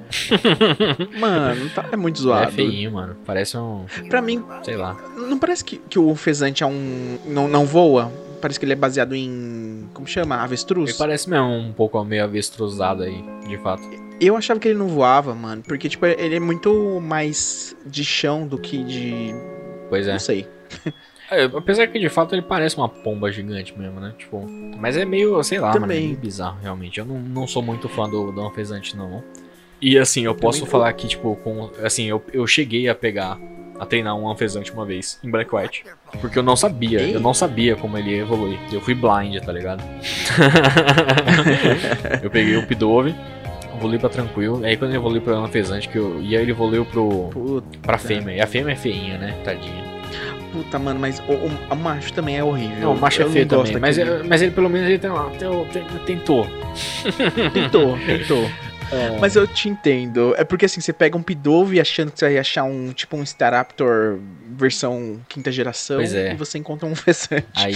Mano, 1.19 1.71
tá, 1.71 1.87
é 1.91 1.97
muito 1.97 2.19
É 2.19 2.23
zoado. 2.23 2.53
feinho, 2.53 2.93
mano. 2.93 3.17
Parece 3.25 3.57
um. 3.57 3.87
Pra 4.11 4.21
mim, 4.21 4.45
Sei 4.63 4.77
lá. 4.77 4.95
não 5.17 5.39
parece 5.39 5.65
que, 5.65 5.79
que 5.79 5.99
o 5.99 6.15
fezante 6.15 6.63
é 6.63 6.67
um. 6.67 7.19
Não, 7.27 7.49
não 7.49 7.65
voa? 7.65 8.13
Parece 8.41 8.61
que 8.61 8.67
ele 8.67 8.75
é 8.75 8.77
baseado 8.77 9.15
em. 9.15 9.89
Como 9.95 10.07
chama? 10.07 10.37
Avestruz? 10.37 10.91
Ele 10.91 10.99
parece 10.99 11.29
mesmo 11.31 11.49
um 11.49 11.73
pouco 11.73 12.05
meio 12.05 12.23
avestruzado 12.25 13.03
aí, 13.03 13.25
de 13.49 13.57
fato. 13.59 13.83
Eu 14.21 14.37
achava 14.37 14.61
que 14.61 14.69
ele 14.69 14.79
não 14.79 14.89
voava, 14.89 15.35
mano. 15.35 15.63
Porque, 15.67 15.89
tipo, 15.89 16.05
ele 16.05 16.35
é 16.37 16.41
muito 16.41 17.01
mais 17.01 17.75
de 17.87 18.05
chão 18.05 18.47
do 18.47 18.59
que 18.59 18.85
de. 18.85 19.35
Pois 19.89 20.07
é. 20.07 20.13
Não 20.13 20.19
sei. 20.19 20.47
É, 21.31 21.45
Apesar 21.45 21.87
que 21.89 21.99
de 21.99 22.09
fato 22.09 22.35
ele 22.35 22.43
parece 22.43 22.77
uma 22.77 22.89
pomba 22.89 23.31
gigante 23.31 23.77
mesmo, 23.79 24.01
né? 24.01 24.15
Tipo. 24.17 24.47
Mas 24.79 24.97
é 24.97 25.05
meio, 25.05 25.43
sei 25.43 25.59
lá, 25.59 25.69
mano. 25.69 25.79
É 25.79 25.81
Também. 25.81 26.07
meio 26.07 26.19
bizarro, 26.19 26.59
realmente. 26.63 26.99
Eu 26.99 27.05
não, 27.05 27.19
não 27.19 27.47
sou 27.47 27.63
muito 27.63 27.89
fã 27.89 28.09
do, 28.09 28.33
do 28.33 28.41
Anfesante, 28.41 28.97
não. 28.97 29.23
E 29.81 29.97
assim, 29.99 30.25
eu 30.25 30.35
posso 30.35 30.61
Também 30.61 30.73
falar 30.73 30.93
que, 30.95 31.07
tipo, 31.07 31.37
com. 31.37 31.71
Assim, 31.83 32.07
eu, 32.07 32.23
eu 32.33 32.47
cheguei 32.47 32.89
a 32.89 32.95
pegar. 32.95 33.39
A 33.79 33.87
treinar 33.87 34.17
um 34.17 34.29
Anfesante 34.29 34.73
uma 34.73 34.85
vez, 34.85 35.21
em 35.23 35.31
Black 35.31 35.55
White. 35.55 35.85
Porque 36.21 36.37
eu 36.37 36.43
não 36.43 36.57
sabia, 36.57 37.01
eu 37.01 37.21
não 37.21 37.33
sabia 37.33 37.77
como 37.77 37.97
ele 37.97 38.11
ia 38.11 38.23
evoluir. 38.23 38.59
Eu 38.73 38.81
fui 38.81 38.93
blind, 38.93 39.41
tá 39.41 39.53
ligado? 39.53 39.85
eu 42.21 42.29
peguei 42.29 42.57
o 42.57 42.67
Pidove, 42.67 43.15
evolui 43.77 44.01
pra 44.01 44.09
tranquilo. 44.09 44.65
Aí 44.65 44.77
quando 44.77 44.91
ele 44.91 44.99
evoluiu 44.99 45.23
pro 45.23 45.33
Anfesante, 45.37 45.89
que 45.89 45.97
eu. 45.97 46.21
E 46.21 46.37
aí 46.37 46.43
ele 46.43 46.51
evoluiu 46.51 46.85
pro. 46.85 47.29
Puta, 47.31 47.79
pra 47.81 47.99
fêmea. 47.99 48.35
E 48.35 48.41
a 48.41 48.49
fêmea 48.49 48.73
é 48.73 48.77
feinha, 48.77 49.17
né? 49.17 49.41
Tadinha. 49.45 49.88
Puta, 50.53 50.79
mano, 50.79 50.99
mas 51.01 51.19
o, 51.21 51.33
o- 51.33 51.59
o 51.71 51.77
macho 51.77 52.13
também 52.13 52.37
é 52.39 52.45
horrível. 52.45 52.79
Não, 52.81 52.93
o 52.95 52.99
macho 53.01 53.23
é 53.23 53.25
Eu 53.25 53.31
feio 53.31 53.47
não 53.47 53.59
gosto 53.59 53.73
também. 53.73 53.81
Mas, 53.81 53.99
é- 53.99 54.23
mas 54.23 54.43
ele 54.43 54.51
pelo 54.53 54.69
menos 54.69 54.89
ele 54.89 54.99
tem, 54.99 55.11
lá, 55.11 55.31
tentou. 56.07 56.47
Tentou, 57.53 57.99
tentou. 57.99 58.51
Mas 59.21 59.37
eu 59.37 59.47
te 59.47 59.69
entendo. 59.69 60.35
É 60.39 60.45
porque 60.45 60.65
assim, 60.65 60.81
você 60.81 60.95
pega 60.95 61.17
um 61.17 61.23
Pidove 61.23 61.79
achando 61.79 62.11
que 62.11 62.19
você 62.19 62.25
vai 62.27 62.39
achar 62.39 62.65
um 62.65 62.91
tipo 62.93 63.17
um 63.19 63.23
Staraptor 63.23 64.19
versão 64.57 65.21
quinta 65.29 65.53
geração 65.53 66.01
é. 66.01 66.33
e 66.33 66.37
você 66.37 66.57
encontra 66.59 66.87
um 66.89 66.95
fezante. 66.97 67.47
Aí, 67.55 67.75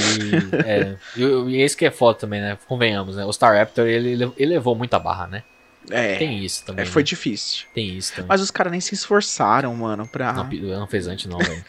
é. 0.65 0.95
E, 1.17 1.23
e 1.23 1.61
esse 1.61 1.77
que 1.77 1.85
é 1.85 1.91
foda 1.91 2.19
também, 2.21 2.41
né? 2.41 2.57
Convenhamos, 2.67 3.17
né? 3.17 3.25
O 3.27 3.33
Star 3.33 3.55
Raptor, 3.55 3.87
ele, 3.87 4.33
ele 4.39 4.53
levou 4.55 4.75
muita 4.75 4.99
barra, 4.99 5.27
né? 5.27 5.43
É, 5.91 6.17
Tem 6.17 6.39
isso 6.45 6.65
também. 6.65 6.85
é, 6.85 6.87
foi 6.87 7.03
né? 7.03 7.07
difícil. 7.07 7.65
Tem 7.75 7.97
isso 7.97 8.13
também. 8.15 8.29
Mas 8.29 8.41
os 8.41 8.51
caras 8.51 8.71
nem 8.71 8.81
se 8.81 8.95
esforçaram, 8.95 9.75
mano, 9.75 10.07
pra. 10.07 10.33
Não, 10.33 10.45
não 10.45 10.87
fez 10.87 11.07
antes, 11.07 11.27
não, 11.27 11.39
velho. 11.39 11.65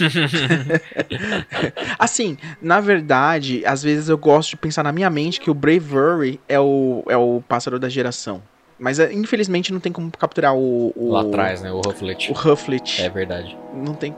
Assim, 1.98 2.36
na 2.60 2.80
verdade, 2.80 3.64
às 3.64 3.82
vezes 3.82 4.08
eu 4.08 4.18
gosto 4.18 4.50
de 4.50 4.56
pensar 4.56 4.82
na 4.82 4.92
minha 4.92 5.10
mente 5.10 5.40
que 5.40 5.50
o 5.50 5.54
Bravery 5.54 6.40
é 6.48 6.58
o, 6.60 7.04
é 7.08 7.16
o 7.16 7.42
pássaro 7.46 7.78
da 7.78 7.88
geração. 7.88 8.42
Mas 8.80 8.98
é, 8.98 9.12
infelizmente 9.12 9.72
não 9.74 9.78
tem 9.78 9.92
como 9.92 10.10
capturar 10.10 10.56
o. 10.56 10.90
o 10.96 11.12
Lá 11.12 11.20
atrás, 11.20 11.60
né? 11.60 11.70
O 11.70 11.82
Rufflet. 11.82 12.32
O 12.32 12.34
Rufflet. 12.34 13.02
É 13.02 13.10
verdade. 13.10 13.56
Não 13.74 13.92
tem. 13.92 14.16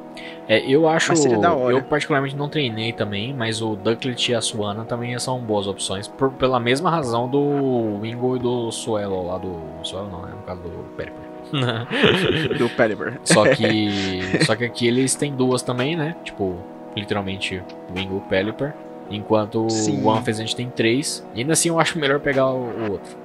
É, 0.49 0.61
eu 0.61 0.89
acho. 0.89 1.09
Mas 1.09 1.19
seria 1.19 1.37
da 1.39 1.53
hora. 1.53 1.75
Eu 1.75 1.83
particularmente 1.83 2.37
não 2.37 2.49
treinei 2.49 2.93
também, 2.93 3.35
mas 3.35 3.61
o 3.61 3.75
Ducklet 3.75 4.31
e 4.31 4.35
a 4.37 4.41
Suana 4.41 4.85
também 4.85 5.19
são 5.19 5.41
boas 5.41 5.67
opções. 5.67 6.07
Por, 6.07 6.31
pela 6.35 6.61
mesma 6.61 6.91
razão 6.91 7.29
do 7.29 7.99
Wingo 8.01 8.37
e 8.37 8.39
do 8.39 8.71
Suelo 8.71 9.27
lá 9.27 9.39
do. 9.39 9.59
Suelo 9.83 10.09
não, 10.09 10.23
né? 10.23 10.33
No 10.37 10.43
caso 10.43 10.63
do 10.63 10.71
Periper. 10.97 11.33
do 12.57 12.69
Pelipper. 12.71 13.21
Só 13.25 13.45
que. 13.53 14.45
só 14.47 14.55
que 14.55 14.65
aqui 14.65 14.87
eles 14.87 15.17
têm 15.17 15.35
duas 15.35 15.61
também, 15.63 15.97
né? 15.97 16.15
Tipo, 16.23 16.57
literalmente 16.97 17.61
Wingo 17.93 18.23
e 18.25 18.29
Pelipper. 18.29 18.73
Enquanto 19.11 19.69
Sim. 19.69 20.03
o 20.03 20.07
One 20.07 20.25
Pheasant 20.25 20.55
tem 20.55 20.71
três. 20.71 21.23
E 21.35 21.41
ainda 21.41 21.53
assim 21.53 21.69
eu 21.69 21.79
acho 21.79 21.99
melhor 21.99 22.21
pegar 22.21 22.51
o, 22.51 22.65
o 22.65 22.93
outro. 22.93 23.17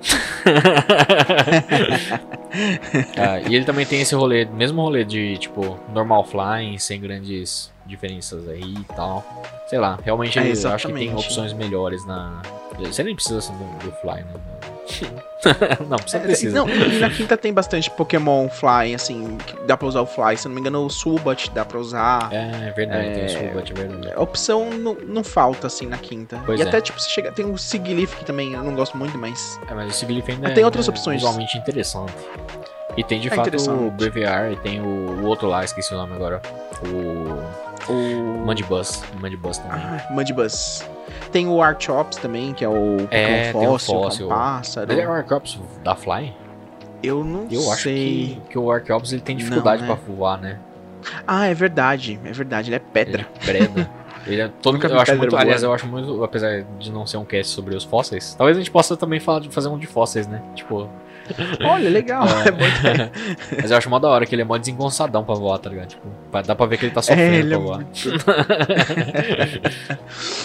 Ah, 3.18 3.40
e 3.48 3.56
ele 3.56 3.66
também 3.66 3.86
tem 3.86 4.02
esse 4.02 4.16
rolê, 4.16 4.46
mesmo 4.46 4.82
rolê 4.82 5.04
de 5.04 5.38
tipo 5.38 5.78
normal 5.94 6.24
flying, 6.24 6.78
sem 6.78 7.00
grandes 7.00 7.72
diferenças 7.88 8.48
aí 8.48 8.62
e 8.62 8.84
tal. 8.96 9.24
Sei 9.68 9.80
lá, 9.80 9.98
realmente 10.04 10.38
É, 10.38 10.52
eu 10.52 10.72
acho 10.72 10.88
que 10.88 10.94
tem 10.94 11.14
opções 11.14 11.54
melhores 11.54 12.06
na. 12.06 12.42
Você 12.80 13.04
nem 13.04 13.16
precisa 13.16 13.40
assim, 13.40 13.54
do, 13.54 13.86
do 13.86 13.92
fly, 13.94 14.24
né? 14.24 14.34
não, 15.90 15.98
você 15.98 16.18
É, 16.18 16.20
precisa. 16.22 16.58
Não, 16.58 16.70
e 16.70 17.00
na 17.00 17.10
quinta 17.10 17.36
tem 17.36 17.54
bastante 17.54 17.90
Pokémon 17.92 18.48
Fly, 18.50 18.96
assim, 18.96 19.38
que 19.46 19.56
dá 19.66 19.76
pra 19.76 19.88
usar 19.88 20.02
o 20.02 20.06
Fly. 20.06 20.38
Se 20.38 20.48
não 20.48 20.56
me 20.56 20.62
engano, 20.62 20.86
o 20.86 20.90
Subat 20.90 21.52
dá 21.52 21.66
pra 21.66 21.78
usar. 21.80 22.30
É, 22.32 22.68
é 22.68 22.72
verdade, 22.72 23.14
tem 23.14 23.24
o 23.24 23.26
É, 23.26 23.28
Subat, 23.28 23.72
é 23.72 23.76
verdade. 23.76 24.14
A 24.16 24.22
opção 24.22 24.70
não, 24.72 24.94
não 24.96 25.24
falta, 25.24 25.68
assim, 25.68 25.88
na 25.88 25.98
quinta. 25.98 26.42
Pois 26.46 26.60
e 26.60 26.64
é. 26.64 26.68
até, 26.68 26.80
tipo, 26.82 27.00
você 27.00 27.10
chega. 27.10 27.32
Tem 27.32 27.46
o 27.46 27.58
Sigilyph 27.58 28.16
que 28.16 28.26
também 28.26 28.54
eu 28.54 28.64
não 28.64 28.76
gosto 28.76 28.98
muito, 28.98 29.18
mas. 29.18 29.60
É, 29.70 29.74
mas 29.74 29.90
o 29.94 29.94
Siglif 29.98 30.30
ainda 30.32 30.44
Mas 30.44 30.54
tem 30.54 30.62
é, 30.64 30.66
outras 30.66 30.88
é 30.88 30.92
opções. 30.92 31.18
visualmente 31.18 31.58
interessante. 31.58 32.14
E 32.96 33.04
tem 33.04 33.20
de 33.20 33.28
É 33.28 33.32
fato 33.32 33.56
o. 33.72 33.92
Breviar 33.92 34.52
e 34.52 34.56
tem 34.58 34.80
o, 34.82 34.86
o 34.86 35.26
outro 35.26 35.48
lá, 35.48 35.64
esqueci 35.64 35.94
o 35.94 35.98
nome 35.98 36.14
agora. 36.14 36.42
O. 36.86 37.66
O. 37.90 38.46
Mandibus. 38.46 39.04
Mandibus 39.20 39.58
também. 39.58 39.80
Ah, 39.82 40.08
Mudbuzz. 40.12 40.88
Tem 41.32 41.48
o 41.48 41.62
Archops 41.62 42.18
também, 42.18 42.54
que 42.54 42.64
é 42.64 42.68
o 42.70 42.98
Pokémon 43.00 43.08
É, 43.12 43.52
tem 43.52 43.62
um 43.62 43.64
fóssil, 43.72 43.94
que 43.94 44.00
é 44.00 44.04
fóssil. 44.04 44.26
um 44.26 44.30
pássaro. 44.30 44.92
Ele 44.92 45.02
é 45.02 45.08
o 45.08 45.12
Arcops 45.12 45.60
da 45.84 45.96
Fly? 45.96 46.34
Eu 47.04 47.24
não 47.24 47.48
Eu 47.52 47.72
acho 47.72 47.84
sei. 47.84 48.40
que, 48.46 48.52
que 48.52 48.58
o 48.60 48.72
Archeops 48.72 49.12
ele 49.14 49.22
tem 49.22 49.36
dificuldade 49.38 49.84
Não, 49.84 49.90
né? 49.90 49.96
pra 49.96 50.14
voar, 50.16 50.40
né? 50.42 50.58
Ah, 51.28 51.46
é 51.48 51.54
verdade. 51.54 52.20
É 52.26 52.32
verdade, 52.32 52.70
ele 52.70 52.76
é 52.76 52.80
pedra. 52.80 53.28
Ele 53.46 53.58
é 53.58 53.68
preda. 53.68 53.90
Ele 54.28 54.42
é 54.42 54.50
todo, 54.62 54.78
vi 54.78 54.84
eu 54.84 54.96
acho 54.96 55.06
pedra 55.06 55.18
muito, 55.22 55.38
aliás, 55.38 55.64
eu 55.64 55.74
acho 55.74 55.88
muito, 55.88 56.22
apesar 56.22 56.62
de 56.78 56.92
não 56.92 57.08
ser 57.08 57.16
um 57.16 57.24
cast 57.24 57.54
sobre 57.54 57.74
os 57.74 57.86
fósseis, 57.86 58.36
talvez 58.36 58.58
a 58.58 58.60
gente 58.60 58.70
possa 58.70 58.98
também 58.98 59.22
falar 59.22 59.40
de 59.40 59.48
fazer 59.48 59.70
um 59.70 59.78
de 59.78 59.88
fósseis, 59.88 60.28
né? 60.28 60.42
Tipo, 60.54 60.90
Olha, 61.64 61.90
legal. 61.90 62.26
É, 62.28 62.48
ideia. 62.50 63.12
mas 63.62 63.72
eu 63.72 63.78
acho 63.78 63.90
mó 63.90 64.00
da 64.00 64.10
hora 64.10 64.26
que 64.26 64.34
ele 64.34 64.42
é 64.42 64.46
mó 64.46 64.58
desengonçadão 64.58 65.24
pra 65.24 65.36
voar, 65.36 65.60
tá 65.60 65.70
ligado? 65.70 65.90
Tipo, 65.90 66.08
dá 66.46 66.56
pra 66.56 66.66
ver 66.66 66.78
que 66.78 66.86
ele 66.86 66.94
tá 66.94 67.02
sofrendo 67.02 67.36
ele 67.36 67.50
pra 67.50 67.58
é 67.58 67.60
voar. 67.60 67.84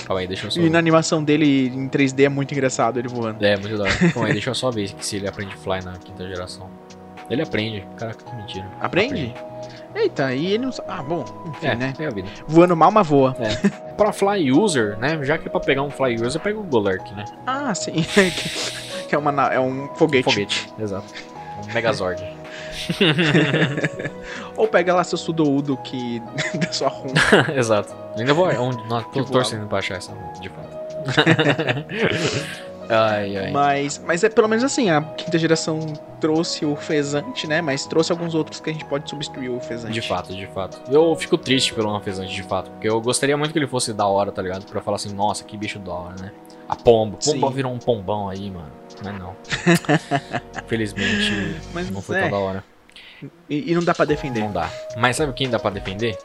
Calma 0.07 0.21
aí, 0.21 0.27
deixa 0.27 0.47
eu 0.47 0.51
só. 0.51 0.61
E 0.61 0.71
na 0.71 0.79
animação 0.79 1.23
dele 1.23 1.69
em 1.69 1.89
3D 1.89 2.25
é 2.25 2.29
muito 2.29 2.53
engraçado 2.53 2.99
ele 2.99 3.09
voando. 3.09 3.45
É, 3.45 3.57
muito 3.57 3.77
da 3.77 3.85
hora. 3.85 3.93
Calma 4.13 4.29
aí, 4.29 4.33
deixa 4.33 4.51
eu 4.51 4.55
só 4.55 4.71
ver 4.71 4.91
se 5.01 5.17
ele 5.17 5.29
aprende 5.29 5.55
fly 5.57 5.81
na 5.85 5.93
quinta 5.93 6.27
geração. 6.27 6.69
Ele 7.31 7.43
aprende. 7.43 7.87
Caraca, 7.97 8.25
que 8.25 8.37
mentira. 8.37 8.67
Aprende? 8.81 9.35
Eita, 9.95 10.35
e 10.35 10.47
ele 10.55 10.65
não 10.65 10.73
sabe. 10.73 10.89
Ah, 10.91 11.03
bom, 11.03 11.25
enfim, 11.49 11.67
É, 11.67 11.75
né? 11.75 11.93
é 11.99 12.07
a 12.07 12.11
vida. 12.11 12.29
Voando 12.47 12.77
mal, 12.77 12.91
mas 12.91 13.07
voa. 13.07 13.37
Pra 13.97 14.13
fly 14.13 14.51
user, 14.51 14.99
né? 14.99 15.19
Já 15.23 15.39
que 15.39 15.49
é 15.49 15.51
pra 15.51 15.61
pegar 15.61 15.83
um 15.83 15.91
fly 15.91 16.17
user, 16.17 16.41
pega 16.41 16.59
o 16.59 16.63
Golurk, 16.63 17.13
né? 17.15 17.25
Ah, 17.47 17.75
sim. 17.75 18.05
É, 19.15 19.19
uma, 19.19 19.53
é 19.53 19.61
um 19.61 19.89
foguete. 19.95 20.25
Foguete, 20.25 20.73
exato. 20.79 21.07
Um 21.69 21.73
Megazord. 21.73 22.23
Ou 24.57 24.67
pega 24.67 24.95
lá 24.95 25.05
seu 25.05 25.19
Sudoudo 25.19 25.77
que 25.79 26.21
dá 26.59 26.73
sua 26.73 26.89
rum. 26.89 27.13
exato. 27.55 27.95
Ainda 28.17 28.35
vou. 28.35 28.47
Onde, 28.49 28.83
não, 28.89 29.03
tô 29.03 29.25
Que 29.25 29.33
torcendo 29.33 29.67
pra 29.67 29.79
achar 29.79 29.97
essa, 29.97 30.13
de 30.41 30.49
fato. 30.49 30.83
ai, 32.89 33.37
ai. 33.37 33.51
Mas, 33.51 34.03
mas 34.05 34.25
é 34.25 34.29
pelo 34.29 34.49
menos 34.49 34.65
assim, 34.65 34.91
a 34.91 35.01
quinta 35.01 35.39
geração 35.39 35.81
trouxe 36.21 36.65
o 36.65 36.77
Fezante, 36.77 37.47
né? 37.47 37.61
Mas 37.61 37.87
trouxe 37.87 38.13
alguns 38.13 38.35
outros 38.35 38.61
que 38.61 38.71
a 38.71 38.73
gente 38.73 38.85
pode 38.85 39.09
substituir 39.09 39.49
o 39.49 39.61
Fezante. 39.61 39.93
De 39.95 40.03
fato, 40.07 40.35
de 40.35 40.47
fato. 40.49 40.81
Eu 40.91 41.15
fico 41.17 41.39
triste 41.39 41.75
pelo 41.75 41.91
Anfesante, 41.95 42.35
de 42.35 42.43
fato. 42.43 42.71
Porque 42.71 42.89
eu 42.89 43.01
gostaria 43.01 43.37
muito 43.37 43.53
que 43.53 43.59
ele 43.59 43.67
fosse 43.67 43.93
da 43.93 44.07
hora, 44.07 44.31
tá 44.31 44.43
ligado? 44.43 44.65
Pra 44.67 44.81
falar 44.81 44.97
assim, 44.97 45.13
nossa, 45.15 45.45
que 45.45 45.57
bicho 45.57 45.79
da 45.79 45.93
hora, 45.93 46.15
né? 46.21 46.33
A 46.69 46.77
pomba. 46.77 47.19
Pomba 47.25 47.49
Sim. 47.49 47.53
virou 47.53 47.73
um 47.73 47.79
pombão 47.79 48.29
aí, 48.29 48.51
mano. 48.51 48.82
Mas 49.05 49.19
não. 49.19 49.37
Infelizmente, 50.65 51.57
Mas 51.73 51.91
não 51.91 52.03
foi 52.03 52.19
é. 52.19 52.21
tão 52.23 52.31
da 52.31 52.39
hora. 52.39 52.65
E, 53.49 53.71
e 53.71 53.75
não 53.75 53.83
dá 53.85 53.95
pra 53.95 54.05
defender. 54.05 54.41
Não 54.41 54.53
dá. 54.53 54.69
Mas 54.97 55.17
sabe 55.17 55.33
quem 55.33 55.49
dá 55.49 55.59
pra 55.59 55.71
defender? 55.71 56.19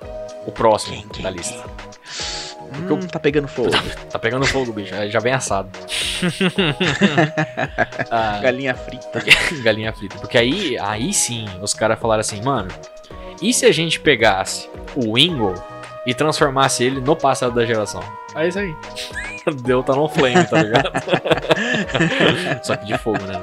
O 0.45 0.51
próximo 0.51 0.95
Quem, 0.95 1.07
quem, 1.09 1.23
da 1.23 1.29
lista. 1.29 1.63
Hum, 2.73 2.99
tá 3.07 3.19
pegando 3.19 3.47
fogo. 3.47 3.69
Tá 4.09 4.19
pegando 4.19 4.45
fogo, 4.45 4.73
bicho. 4.73 4.93
Aí 4.95 5.09
Já 5.11 5.19
vem 5.19 5.33
assado. 5.33 5.69
Ah, 8.09 8.39
Galinha 8.41 8.73
frita. 8.73 9.23
galinha 9.61 9.93
frita. 9.93 10.17
Porque 10.17 10.37
aí, 10.37 10.77
aí 10.79 11.13
sim, 11.13 11.45
os 11.61 11.73
caras 11.73 11.99
falaram 11.99 12.21
assim, 12.21 12.41
mano, 12.41 12.69
e 13.41 13.53
se 13.53 13.65
a 13.65 13.71
gente 13.71 13.99
pegasse 13.99 14.69
o 14.95 15.13
Wingle 15.13 15.53
e 16.05 16.13
transformasse 16.13 16.83
ele 16.83 16.99
no 16.99 17.15
passado 17.15 17.53
da 17.53 17.65
geração? 17.65 18.01
É 18.35 18.47
isso 18.47 18.59
aí. 18.59 18.75
Deu 19.63 19.83
tá 19.83 19.95
no 19.95 20.07
flame, 20.07 20.45
tá 20.45 20.61
ligado? 20.61 20.91
Só 22.63 22.75
que 22.75 22.85
de 22.85 22.97
fogo, 22.97 23.19
né? 23.25 23.33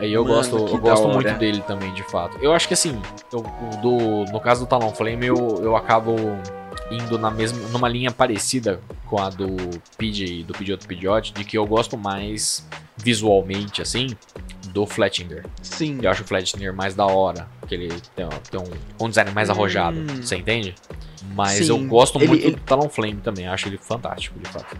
Aí 0.00 0.12
eu 0.12 0.22
Mano, 0.22 0.34
gosto, 0.34 0.56
eu 0.56 0.78
gosto 0.78 1.08
muito 1.08 1.32
dele 1.34 1.62
também, 1.66 1.92
de 1.92 2.02
fato. 2.04 2.36
Eu 2.40 2.52
acho 2.52 2.66
que 2.68 2.74
assim, 2.74 3.00
eu- 3.32 3.44
do, 3.80 4.24
no 4.30 4.40
caso 4.40 4.64
do 4.64 4.68
Talonflame, 4.68 5.26
eu, 5.26 5.60
eu 5.62 5.76
acabo 5.76 6.14
indo 6.90 7.18
na 7.18 7.30
mesma, 7.30 7.58
numa 7.68 7.88
linha 7.88 8.10
parecida 8.10 8.80
com 9.08 9.18
a 9.20 9.30
do 9.30 9.56
PJ, 9.96 10.42
do 10.44 10.52
Pidgeotto 10.52 10.86
Pidgeot, 10.86 11.32
de 11.32 11.44
que 11.44 11.56
eu 11.56 11.66
gosto 11.66 11.96
mais 11.96 12.66
visualmente, 12.96 13.80
assim, 13.82 14.08
do 14.74 14.84
Fletchinger. 14.86 15.44
Sim. 15.62 16.00
Eu 16.02 16.10
acho 16.10 16.22
o 16.22 16.26
Fletchinger 16.26 16.74
mais 16.74 16.94
da 16.94 17.06
hora, 17.06 17.46
porque 17.60 17.74
ele 17.76 17.88
tem, 18.14 18.28
tem 18.50 18.60
um, 18.60 19.04
um 19.04 19.08
design 19.08 19.30
mais 19.30 19.48
arrojado, 19.48 19.96
Hum. 19.98 20.20
você 20.20 20.36
entende? 20.36 20.74
Mas 21.34 21.52
Sim, 21.52 21.68
eu 21.68 21.78
gosto 21.86 22.18
muito 22.18 22.34
ele- 22.34 22.50
do 22.56 22.60
Talonflame 22.62 23.20
também, 23.22 23.46
acho 23.46 23.68
ele 23.68 23.78
fantástico, 23.78 24.38
de 24.38 24.48
fato. 24.50 24.76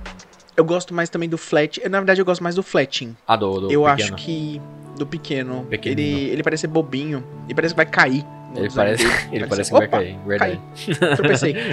Eu 0.57 0.65
gosto 0.65 0.93
mais 0.93 1.09
também 1.09 1.29
do 1.29 1.39
flat. 1.39 1.81
Na 1.89 1.99
verdade, 1.99 2.21
eu 2.21 2.25
gosto 2.25 2.43
mais 2.43 2.55
do 2.55 2.63
flatting. 2.63 3.17
Ah, 3.27 3.35
do, 3.37 3.61
do 3.63 3.73
eu 3.73 3.83
pequeno. 3.85 3.93
acho 3.93 4.15
que. 4.15 4.61
Do 4.97 5.05
pequeno. 5.07 5.65
Pequenino. 5.69 6.01
Ele, 6.01 6.31
ele 6.31 6.43
parece 6.45 6.61
ser 6.63 6.67
bobinho. 6.69 7.25
E 7.49 7.55
parece 7.55 7.75
que 7.75 7.77
vai 7.77 7.87
cair. 7.87 8.25
Ele 8.55 8.71
parece, 8.71 9.05
ele 9.33 9.47
parece 9.47 9.71
que 9.71 9.77
Opa, 9.77 9.87
vai 9.87 10.05
cair, 10.05 10.19
verdade. 10.27 10.61
Tropecei. 11.17 11.55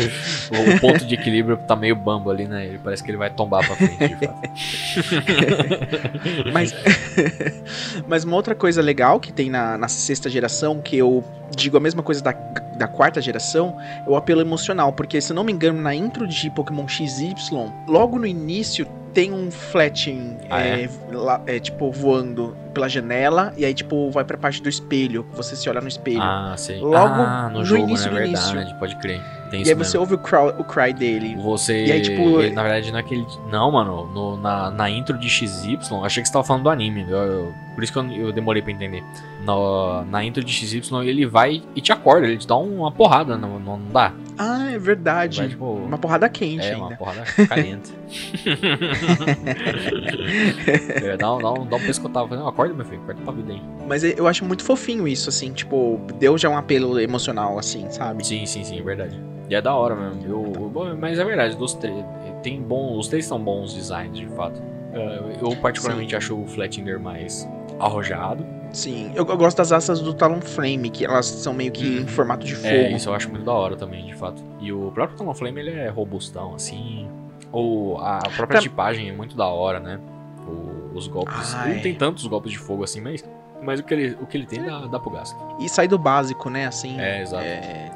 O, 0.51 0.75
o 0.75 0.79
ponto 0.81 1.05
de 1.05 1.15
equilíbrio 1.15 1.55
tá 1.55 1.75
meio 1.75 1.95
bambo 1.95 2.29
ali, 2.29 2.45
né? 2.45 2.65
Ele 2.65 2.79
parece 2.83 3.01
que 3.03 3.09
ele 3.09 3.17
vai 3.17 3.29
tombar 3.29 3.65
pra 3.65 3.75
frente, 3.75 4.15
de 4.15 4.25
fato. 4.25 4.41
Mas, 6.51 6.73
mas 8.07 8.23
uma 8.23 8.35
outra 8.35 8.53
coisa 8.53 8.81
legal 8.81 9.19
que 9.19 9.31
tem 9.31 9.49
na, 9.49 9.77
na 9.77 9.87
sexta 9.87 10.29
geração, 10.29 10.81
que 10.81 10.97
eu 10.97 11.23
digo 11.55 11.77
a 11.77 11.79
mesma 11.79 12.03
coisa 12.03 12.21
da, 12.21 12.31
da 12.31 12.87
quarta 12.87 13.21
geração, 13.21 13.77
é 14.05 14.09
o 14.09 14.15
apelo 14.15 14.41
emocional. 14.41 14.91
Porque, 14.93 15.21
se 15.21 15.31
eu 15.31 15.35
não 15.35 15.43
me 15.43 15.51
engano, 15.51 15.81
na 15.81 15.93
intro 15.93 16.27
de 16.27 16.49
Pokémon 16.49 16.87
XY, 16.87 17.33
logo 17.87 18.17
no 18.17 18.25
início 18.25 18.85
tem 19.13 19.31
um 19.33 19.49
fletching, 19.51 20.37
Ah, 20.49 20.61
é, 20.61 20.89
lá- 21.11 21.41
é, 21.47 21.59
tipo, 21.59 21.91
voando 21.91 22.55
pela 22.73 22.87
janela, 22.87 23.53
e 23.57 23.65
aí, 23.65 23.73
tipo, 23.73 24.09
vai 24.11 24.23
pra 24.23 24.37
parte 24.37 24.61
do 24.61 24.69
espelho. 24.69 25.25
Você 25.33 25.55
se 25.57 25.69
olha 25.69 25.81
no 25.81 25.87
espelho. 25.89 26.21
Ah, 26.21 26.53
sei. 26.57 26.79
Logo 26.79 26.95
ah, 26.97 27.49
no, 27.51 27.59
no 27.59 27.65
jogo, 27.65 27.83
início 27.83 28.05
né? 28.11 28.11
do 28.11 28.23
Verdade, 28.31 28.57
início. 28.57 28.75
pode 28.77 28.95
crer. 28.97 29.21
Tem 29.49 29.59
e 29.59 29.63
aí 29.63 29.75
mesmo. 29.75 29.83
você 29.83 29.97
ouve 29.97 30.13
o 30.13 30.17
cry, 30.17 30.37
o 30.57 30.63
cry 30.63 30.93
dele. 30.93 31.35
Você. 31.35 31.85
E 31.85 31.91
aí, 31.91 32.01
tipo, 32.01 32.39
ele, 32.39 32.55
na 32.55 32.61
verdade, 32.63 32.89
naquele. 32.93 33.25
Não, 33.51 33.69
mano. 33.71 34.05
no- 34.13 34.37
na, 34.37 34.71
na 34.71 34.89
intro 34.89 35.17
de 35.17 35.29
XY, 35.29 35.77
achei 36.05 36.23
que 36.23 36.27
você 36.29 36.33
tava 36.33 36.45
falando 36.45 36.63
do 36.63 36.69
anime. 36.69 37.05
eu- 37.09 37.17
eu- 37.17 37.53
por 37.75 37.83
isso 37.83 37.91
que 37.91 37.99
eu, 37.99 38.09
eu 38.27 38.31
demorei 38.31 38.61
pra 38.61 38.71
entender. 38.71 39.03
No- 39.43 40.05
na 40.05 40.23
intro 40.23 40.41
de 40.43 40.53
XY, 40.53 41.03
ele 41.05 41.25
vai 41.25 41.61
e 41.75 41.81
te 41.81 41.91
acorda, 41.91 42.27
ele 42.27 42.37
te 42.37 42.47
dá 42.47 42.55
uma 42.55 42.91
porrada, 42.91 43.37
não, 43.37 43.59
não 43.59 43.79
dá? 43.91 44.13
Ah, 44.43 44.71
é 44.71 44.79
verdade. 44.79 45.37
Vai, 45.37 45.49
tipo, 45.49 45.65
Uma 45.65 45.97
porrada 45.99 46.27
quente 46.27 46.65
é, 46.65 46.73
ainda. 46.73 46.85
uma 46.87 46.95
porrada 46.95 47.23
caliente. 47.47 47.93
é, 51.03 51.15
dá, 51.17 51.35
um- 51.35 51.39
dá, 51.41 51.51
um, 51.53 51.65
dá 51.67 51.75
um 51.75 51.79
pescotavo. 51.81 52.35
Não, 52.35 52.47
acorda, 52.47 52.73
meu 52.73 52.85
filho, 52.85 53.01
acorda 53.03 53.21
pra 53.21 53.33
vida 53.33 53.53
aí. 53.53 53.61
Mas 53.87 54.03
eu 54.03 54.27
acho 54.27 54.43
muito 54.45 54.63
fofinho 54.63 55.07
isso, 55.07 55.29
assim, 55.29 55.51
tipo, 55.51 55.99
deu 56.19 56.37
já 56.37 56.49
um 56.49 56.57
apelo 56.57 56.99
emocional, 56.99 57.57
assim, 57.59 57.89
sabe? 57.91 58.25
Sim, 58.25 58.45
sim, 58.45 58.63
sim, 58.63 58.79
é 58.79 58.81
verdade. 58.81 59.19
E 59.49 59.55
é 59.55 59.61
da 59.61 59.73
hora 59.75 59.95
mesmo. 59.95 60.23
Eu, 60.25 60.53
eu- 60.63 60.69
bom, 60.69 60.95
mas 60.97 61.19
é 61.19 61.23
verdade, 61.25 61.55
dos 61.55 61.73
três. 61.73 62.03
Tem 62.41 62.59
bom, 62.61 62.97
os 62.97 63.07
três 63.07 63.25
são 63.25 63.39
bons 63.39 63.73
designs, 63.73 64.17
de 64.17 64.25
fato. 64.27 64.61
É, 64.93 65.21
eu 65.41 65.55
particularmente 65.57 66.09
Sim. 66.11 66.15
acho 66.15 66.35
o 66.41 66.47
Fletchinger 66.47 66.99
mais 66.99 67.47
arrojado. 67.79 68.45
Sim, 68.73 69.11
eu, 69.15 69.25
eu 69.27 69.37
gosto 69.37 69.57
das 69.57 69.71
asas 69.71 69.99
do 69.99 70.13
Talonflame, 70.13 70.89
que 70.89 71.03
elas 71.03 71.25
são 71.25 71.53
meio 71.53 71.71
que 71.71 71.99
em 71.99 72.07
formato 72.07 72.45
de 72.45 72.55
fogo. 72.55 72.67
É, 72.73 72.91
isso 72.91 73.09
eu 73.09 73.13
acho 73.13 73.29
muito 73.29 73.43
da 73.43 73.51
hora 73.51 73.75
também, 73.75 74.05
de 74.05 74.15
fato. 74.15 74.41
E 74.61 74.71
o 74.71 74.91
próprio 74.91 75.17
Talonflame, 75.17 75.59
ele 75.59 75.71
é 75.71 75.89
robustão, 75.89 76.55
assim. 76.55 77.07
Ou 77.51 77.97
a 77.99 78.19
própria 78.19 78.47
Tá- 78.57 78.61
tipagem 78.61 79.09
é 79.09 79.11
muito 79.11 79.35
da 79.35 79.45
hora, 79.47 79.79
né? 79.79 79.99
O, 80.47 80.95
os 80.97 81.07
golpes. 81.07 81.53
Ele 81.53 81.69
não 81.73 81.77
é. 81.79 81.79
tem 81.81 81.93
tantos 81.95 82.25
golpes 82.27 82.51
de 82.51 82.57
fogo 82.57 82.83
assim, 82.83 83.01
mas, 83.01 83.23
mas 83.61 83.79
o, 83.81 83.83
que 83.83 83.93
ele, 83.93 84.17
o 84.21 84.25
que 84.25 84.37
ele 84.37 84.45
tem 84.45 84.63
dá, 84.63 84.87
dá 84.87 84.99
pro 84.99 85.11
gasto. 85.11 85.35
E 85.59 85.67
sai 85.67 85.87
do 85.87 85.97
básico, 85.97 86.49
né? 86.49 86.65
Assim. 86.65 86.97
É, 86.99 87.21
exato. 87.21 87.43
é, 87.43 87.91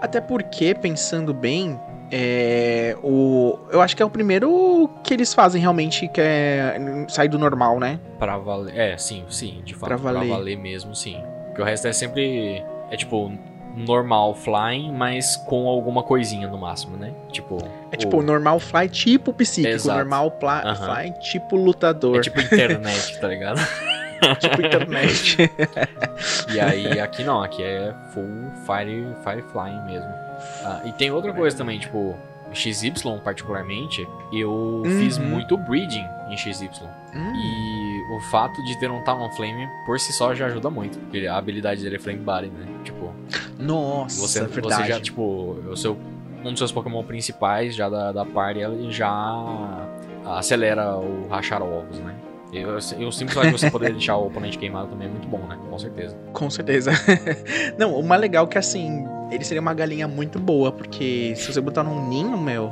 Até 0.00 0.20
porque, 0.22 0.74
pensando 0.74 1.34
bem, 1.34 1.78
é, 2.16 2.96
o... 3.02 3.58
eu 3.72 3.80
acho 3.80 3.96
que 3.96 4.00
é 4.00 4.06
o 4.06 4.10
primeiro 4.10 4.88
que 5.02 5.12
eles 5.12 5.34
fazem 5.34 5.60
realmente 5.60 6.06
que 6.06 6.20
é 6.20 6.76
sair 7.08 7.26
do 7.26 7.40
normal, 7.40 7.80
né? 7.80 7.98
Pra 8.20 8.38
valer. 8.38 8.76
É, 8.76 8.96
sim, 8.96 9.24
sim, 9.28 9.62
de 9.64 9.74
fato. 9.74 9.88
Pra 9.88 9.96
valer. 9.96 10.56
mesmo, 10.56 10.94
sim. 10.94 11.20
Porque 11.46 11.60
o 11.60 11.64
resto 11.64 11.88
é 11.88 11.92
sempre. 11.92 12.62
É 12.88 12.96
tipo. 12.96 13.32
Normal 13.76 14.36
flying, 14.36 14.92
mas 14.92 15.34
com 15.34 15.66
alguma 15.66 16.04
coisinha 16.04 16.46
no 16.46 16.56
máximo, 16.56 16.96
né? 16.96 17.12
Tipo. 17.32 17.58
É 17.90 17.96
tipo 17.96 18.22
normal 18.22 18.60
fly 18.60 18.88
tipo 18.88 19.32
psíquico, 19.32 19.74
Exato. 19.74 19.98
normal 19.98 20.30
pla... 20.30 20.76
Fly 20.76 21.12
tipo 21.18 21.56
lutador, 21.56 22.18
É 22.18 22.20
tipo 22.20 22.40
internet, 22.40 23.18
tá 23.20 23.26
ligado? 23.26 23.58
tipo 24.38 24.62
internet. 24.64 25.50
E 26.54 26.60
aí, 26.60 27.00
aqui 27.00 27.24
não, 27.24 27.42
aqui 27.42 27.64
é 27.64 27.92
full 28.12 28.24
Fire, 28.64 29.04
fire 29.24 29.42
Flying 29.50 29.84
mesmo. 29.86 30.23
Ah, 30.64 30.80
e 30.84 30.92
tem 30.92 31.10
outra 31.10 31.32
coisa 31.32 31.56
também, 31.56 31.78
tipo, 31.78 32.16
XY 32.52 32.92
particularmente, 33.22 34.06
eu 34.32 34.50
Uhum. 34.50 34.84
fiz 34.98 35.18
muito 35.18 35.56
breeding 35.56 36.06
em 36.30 36.36
XY. 36.36 36.68
Hum, 37.14 37.32
E 37.34 38.16
o 38.16 38.20
fato 38.30 38.62
de 38.64 38.78
ter 38.78 38.90
um 38.90 39.02
Talonflame 39.02 39.66
por 39.86 39.98
si 39.98 40.12
só 40.12 40.34
já 40.34 40.46
ajuda 40.46 40.68
muito, 40.70 40.98
porque 40.98 41.26
a 41.26 41.36
habilidade 41.36 41.82
dele 41.82 41.96
é 41.96 41.98
Flame 41.98 42.18
Body, 42.20 42.48
né? 42.48 42.66
Tipo, 42.84 43.12
Nossa, 43.58 44.20
você, 44.20 44.40
é 44.40 44.46
verdade. 44.46 44.82
você 44.82 44.88
já, 44.88 45.00
tipo, 45.00 45.22
o 45.70 45.76
seu, 45.76 45.96
um 46.44 46.50
dos 46.50 46.58
seus 46.58 46.70
Pokémon 46.72 47.02
principais 47.02 47.74
já 47.74 47.88
da, 47.88 48.12
da 48.12 48.24
party, 48.24 48.60
ele 48.60 48.90
já 48.92 49.86
acelera 50.24 50.96
o 50.96 51.26
rachar 51.28 51.62
ovos, 51.62 51.98
né? 52.00 52.14
Eu, 52.54 52.78
eu 53.00 53.10
simplesmente 53.12 53.52
você 53.52 53.70
poder 53.70 53.92
deixar 53.92 54.16
o 54.16 54.26
oponente 54.28 54.56
queimado 54.56 54.88
também 54.88 55.08
é 55.08 55.10
muito 55.10 55.26
bom, 55.26 55.38
né? 55.48 55.58
Com 55.68 55.78
certeza. 55.78 56.16
Com 56.32 56.48
certeza. 56.50 56.92
Não, 57.76 57.94
o 57.98 58.02
mais 58.02 58.20
legal 58.20 58.44
é 58.44 58.48
que 58.48 58.58
assim, 58.58 59.04
ele 59.30 59.44
seria 59.44 59.60
uma 59.60 59.74
galinha 59.74 60.06
muito 60.06 60.38
boa, 60.38 60.70
porque 60.70 61.34
se 61.36 61.52
você 61.52 61.60
botar 61.60 61.82
num 61.82 62.08
ninho, 62.08 62.36
meu, 62.38 62.70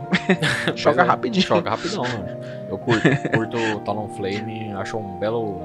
choca 0.76 0.94
Pois 0.94 0.98
é, 0.98 1.02
rapidinho. 1.02 1.46
Choca 1.46 1.70
rapidão, 1.70 2.02
mano. 2.04 2.40
Eu 2.70 2.78
curto, 2.78 3.02
curto 3.34 3.56
o 3.56 3.80
Talonflame, 3.80 4.72
acho 4.74 4.96
um 4.96 5.18
belo. 5.18 5.60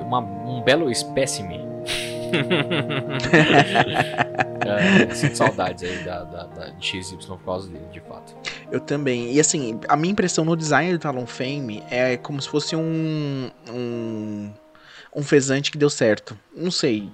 uma- 0.00 0.20
um 0.20 0.62
belo 0.62 0.90
espécime. 0.90 1.60
é, 5.10 5.14
sinto 5.14 5.36
saudades 5.36 5.84
aí 5.84 5.98
da, 6.04 6.24
da, 6.24 6.44
da 6.44 6.66
de 6.70 6.86
XY 6.86 7.16
por 7.26 7.44
causa 7.44 7.68
dele, 7.68 7.84
de 7.92 8.00
fato. 8.00 8.34
Eu 8.70 8.80
também. 8.80 9.32
E 9.32 9.40
assim, 9.40 9.80
a 9.88 9.96
minha 9.96 10.12
impressão 10.12 10.44
no 10.44 10.56
design 10.56 10.92
do 10.92 10.98
Talonflame 10.98 11.82
é 11.90 12.16
como 12.16 12.40
se 12.40 12.48
fosse 12.48 12.76
um. 12.76 13.50
um. 13.70 14.52
um 15.14 15.22
fezante 15.22 15.70
que 15.70 15.78
deu 15.78 15.90
certo. 15.90 16.38
Não 16.54 16.70
sei. 16.70 17.10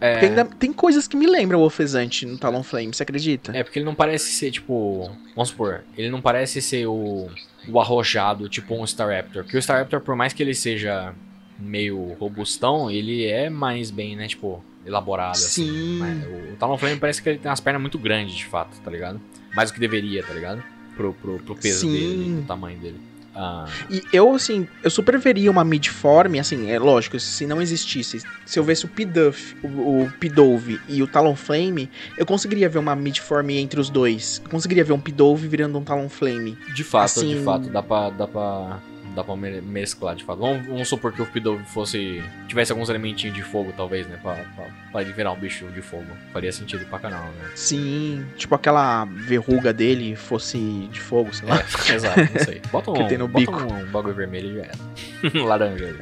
É, 0.00 0.20
ainda 0.20 0.44
tem 0.44 0.72
coisas 0.72 1.08
que 1.08 1.16
me 1.16 1.26
lembram 1.26 1.62
o 1.62 1.70
fezante 1.70 2.26
no 2.26 2.36
Talonflame, 2.36 2.94
você 2.94 3.02
acredita? 3.02 3.56
é 3.56 3.62
porque 3.62 3.78
ele 3.78 3.86
não 3.86 3.94
parece 3.94 4.32
ser 4.32 4.50
tipo. 4.50 5.10
Vamos 5.34 5.48
supor, 5.48 5.84
ele 5.96 6.10
não 6.10 6.20
parece 6.20 6.60
ser 6.60 6.86
o, 6.86 7.30
o 7.66 7.80
arrojado, 7.80 8.48
tipo 8.48 8.74
um 8.74 8.84
Staraptor. 8.84 9.44
Porque 9.44 9.56
o 9.56 9.58
Staraptor, 9.58 10.02
por 10.02 10.14
mais 10.14 10.34
que 10.34 10.42
ele 10.42 10.54
seja 10.54 11.14
meio 11.58 12.14
robustão, 12.18 12.90
ele 12.90 13.24
é 13.26 13.48
mais 13.50 13.90
bem, 13.90 14.14
né? 14.16 14.26
Tipo, 14.28 14.62
elaborado. 14.84 15.32
assim. 15.36 15.64
Sim. 15.66 15.98
Mas 15.98 16.24
o, 16.24 16.52
o 16.52 16.56
Talonflame 16.58 16.96
parece 16.98 17.22
que 17.22 17.28
ele 17.28 17.38
tem 17.38 17.50
umas 17.50 17.60
pernas 17.60 17.80
muito 17.82 17.98
grandes, 17.98 18.34
de 18.34 18.44
fato, 18.46 18.78
tá 18.82 18.90
ligado? 18.90 19.20
Mais 19.54 19.70
do 19.70 19.74
que 19.74 19.80
deveria, 19.80 20.22
tá 20.22 20.32
ligado? 20.34 20.62
Pro, 20.96 21.12
pro, 21.14 21.38
pro 21.38 21.54
peso 21.56 21.80
Sim. 21.80 21.92
dele, 21.92 22.34
pro 22.36 22.42
tamanho 22.46 22.78
dele. 22.78 23.00
Ah, 23.38 23.66
E 23.90 24.02
eu, 24.14 24.34
assim, 24.34 24.66
eu 24.82 24.88
super 24.88 25.18
veria 25.18 25.50
uma 25.50 25.62
midform, 25.62 26.38
assim, 26.40 26.70
é 26.70 26.78
lógico, 26.78 27.20
se 27.20 27.46
não 27.46 27.60
existisse, 27.60 28.22
se 28.46 28.58
eu 28.58 28.64
visse 28.64 28.86
o 28.86 28.88
Piduff, 28.88 29.54
o, 29.62 29.66
o 30.04 30.12
Pidove 30.18 30.80
e 30.88 31.02
o 31.02 31.06
Talonflame, 31.06 31.90
eu 32.16 32.24
conseguiria 32.24 32.66
ver 32.66 32.78
uma 32.78 32.96
midform 32.96 33.50
entre 33.58 33.78
os 33.78 33.90
dois. 33.90 34.40
Eu 34.42 34.50
conseguiria 34.50 34.82
ver 34.84 34.94
um 34.94 34.98
Pidove 35.00 35.48
virando 35.48 35.76
um 35.76 35.84
Talonflame. 35.84 36.56
de 36.74 36.82
fato, 36.82 37.04
Assim- 37.04 37.28
de 37.36 37.42
fato, 37.42 37.68
dá 37.68 37.82
pra, 37.82 38.08
dá 38.08 38.26
pra, 38.26 38.80
dá 39.16 39.24
pra 39.24 39.34
me- 39.36 39.60
mesclar, 39.60 40.14
de 40.14 40.22
fato. 40.22 40.38
Vamos, 40.38 40.66
vamos 40.66 40.88
supor 40.88 41.12
que 41.12 41.20
o 41.22 41.26
Pidove 41.26 41.64
fosse. 41.64 42.22
tivesse 42.46 42.70
alguns 42.70 42.88
elementinhos 42.88 43.34
de 43.34 43.42
fogo, 43.42 43.72
talvez, 43.76 44.06
né? 44.06 44.16
Pra, 44.22 44.34
pra, 44.34 44.66
pra 44.92 45.02
ele 45.02 45.12
virar 45.12 45.32
um 45.32 45.36
bicho 45.38 45.64
de 45.66 45.82
fogo. 45.82 46.06
Faria 46.32 46.52
sentido 46.52 46.84
pra 46.86 46.98
canal, 46.98 47.24
né? 47.24 47.50
Sim, 47.56 48.24
tipo 48.36 48.54
aquela 48.54 49.04
verruga 49.06 49.72
dele 49.72 50.14
fosse 50.14 50.58
de 50.92 51.00
fogo, 51.00 51.34
sei 51.34 51.48
lá. 51.48 51.56
É, 51.58 51.64
exato, 51.94 52.20
não 52.20 52.44
sei. 52.44 52.62
Bota 52.70 52.90
um, 52.90 52.94
Que 52.94 53.08
tem 53.08 53.18
no 53.18 53.26
bota 53.26 53.40
bico. 53.50 53.72
um 53.72 53.86
bagulho 53.86 54.14
vermelho 54.14 54.50
e 54.50 54.54
já 54.56 54.62
era. 54.64 55.42
Laranja. 55.46 55.96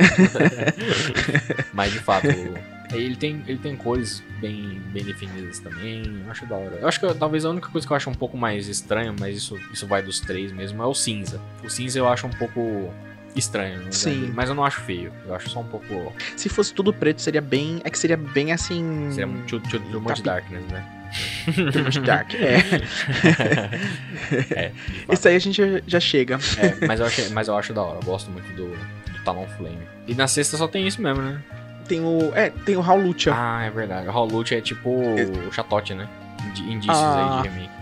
Mas 1.73 1.93
de 1.93 1.99
fato, 2.01 2.27
ele 2.93 3.17
tem, 3.17 3.43
ele 3.47 3.59
tem 3.59 3.75
cores 3.77 4.23
bem, 4.41 4.81
bem 4.93 5.05
definidas 5.05 5.59
também. 5.59 6.23
Eu 6.25 6.31
acho 6.31 6.47
da 6.47 6.55
hora. 6.57 6.77
Eu 6.81 6.89
acho 6.89 7.01
que 7.01 7.15
talvez 7.15 7.45
a 7.45 7.51
única 7.51 7.69
coisa 7.69 7.87
que 7.87 7.93
eu 7.93 7.97
acho 7.97 8.11
um 8.11 8.15
pouco 8.15 8.37
mais 8.37 8.69
estranha, 8.69 9.15
mas 9.19 9.37
isso, 9.37 9.57
isso 9.73 9.87
vai 9.87 10.03
dos 10.03 10.21
três 10.21 10.53
mesmo, 10.53 10.83
é 10.83 10.87
o 10.87 10.95
cinza. 10.95 11.41
O 11.63 11.71
cinza 11.71 11.99
eu 11.99 12.09
acho 12.09 12.27
um 12.27 12.31
pouco 12.31 12.93
estranho, 13.35 13.81
né? 13.81 13.91
Sim. 13.91 14.31
mas 14.35 14.49
eu 14.49 14.55
não 14.55 14.65
acho 14.65 14.81
feio. 14.83 15.13
Eu 15.27 15.35
acho 15.35 15.49
só 15.51 15.61
um 15.61 15.67
pouco. 15.67 16.13
Se 16.37 16.49
fosse 16.49 16.73
tudo 16.73 16.93
preto, 16.93 17.21
seria 17.21 17.41
bem. 17.41 17.81
É 17.85 17.91
que 17.91 17.99
seria 17.99 18.17
bem 18.17 18.53
assim. 18.53 19.09
Seria 19.11 19.27
muito 19.27 19.59
too 19.61 19.81
much 20.01 20.09
Capi- 20.09 20.23
darkness, 20.23 20.65
né? 20.69 20.85
too 21.73 21.83
much 21.85 21.99
dark. 22.01 22.33
É. 22.35 22.59
É. 24.55 24.73
Isso 25.13 25.29
aí 25.29 25.37
a 25.37 25.39
gente 25.39 25.63
já- 25.87 26.01
chega. 26.01 26.39
É, 26.59 26.87
mas 26.87 27.01
eu, 27.01 27.07
achei, 27.07 27.29
mas 27.31 27.49
eu 27.49 27.57
acho 27.57 27.73
da 27.73 27.83
hora. 27.83 27.99
Eu 27.99 28.03
gosto 28.05 28.31
muito 28.31 28.47
do, 28.55 28.69
do 28.71 29.25
Talonflame. 29.25 29.79
E 30.07 30.15
na 30.15 30.27
sexta 30.27 30.57
só 30.57 30.67
tem 30.69 30.87
isso 30.87 31.01
mesmo, 31.01 31.23
né? 31.23 31.41
Tem 31.89 32.01
o. 32.01 32.33
É, 32.35 32.51
tem 32.51 32.77
o 32.77 32.81
Howlucha. 32.81 33.33
Ah, 33.35 33.65
é 33.65 33.71
verdade. 33.71 34.09
O 34.09 34.13
Howlut 34.17 34.55
é 34.55 34.61
tipo 34.61 34.91
o 34.91 35.53
Chatote, 35.53 35.95
né? 35.95 36.09
Indi- 36.49 36.73
Indícios 36.73 36.97
Ah. 36.99 37.43
aí 37.43 37.43
de 37.43 37.49
remake. 37.49 37.75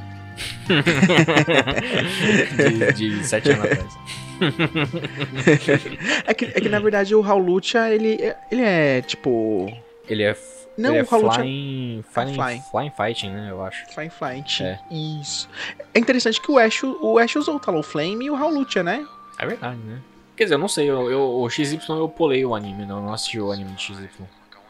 de, 2.94 3.18
de 3.18 3.26
sete 3.26 3.50
anos 3.50 3.64
atrás. 3.64 3.98
É, 6.26 6.34
que, 6.34 6.46
é 6.46 6.60
que 6.60 6.68
na 6.68 6.80
verdade 6.80 7.14
o 7.14 7.20
Howlucha, 7.20 7.88
ele, 7.90 8.14
é- 8.20 8.36
ele 8.50 8.62
é 8.62 9.00
tipo. 9.02 9.72
Ele 10.08 10.24
é, 10.24 10.36
Não, 10.76 10.90
ele 10.90 10.98
é 10.98 11.02
o 11.02 11.04
é- 11.04 11.06
flying, 11.06 12.04
flying, 12.12 12.34
flying. 12.34 12.60
flying 12.70 12.90
Fighting, 12.96 13.30
né? 13.30 13.48
Eu 13.50 13.64
acho. 13.64 13.86
Flying 13.94 14.10
Flight. 14.10 14.64
É. 14.64 14.80
Isso. 14.90 15.48
É 15.94 15.98
interessante 16.00 16.40
que 16.40 16.50
o 16.50 16.58
Ash, 16.58 16.82
o 16.82 17.18
Ash 17.18 17.36
usou 17.36 17.56
o 17.56 17.60
Talonflame 17.60 18.24
e 18.24 18.30
o 18.30 18.34
Howlucha, 18.34 18.82
né? 18.82 19.06
É 19.38 19.46
verdade, 19.46 19.78
né? 19.84 19.98
Quer 20.36 20.44
dizer, 20.44 20.54
eu 20.54 20.58
não 20.58 20.68
sei. 20.68 20.88
Eu, 20.90 21.10
eu, 21.10 21.40
o 21.40 21.48
XY 21.48 21.78
eu 21.88 22.08
pulei 22.08 22.44
o 22.44 22.54
anime, 22.54 22.86
não, 22.86 23.02
não 23.02 23.12
assisti 23.12 23.40
o 23.40 23.52
anime 23.52 23.72
de 23.72 23.82
XY. 23.82 24.08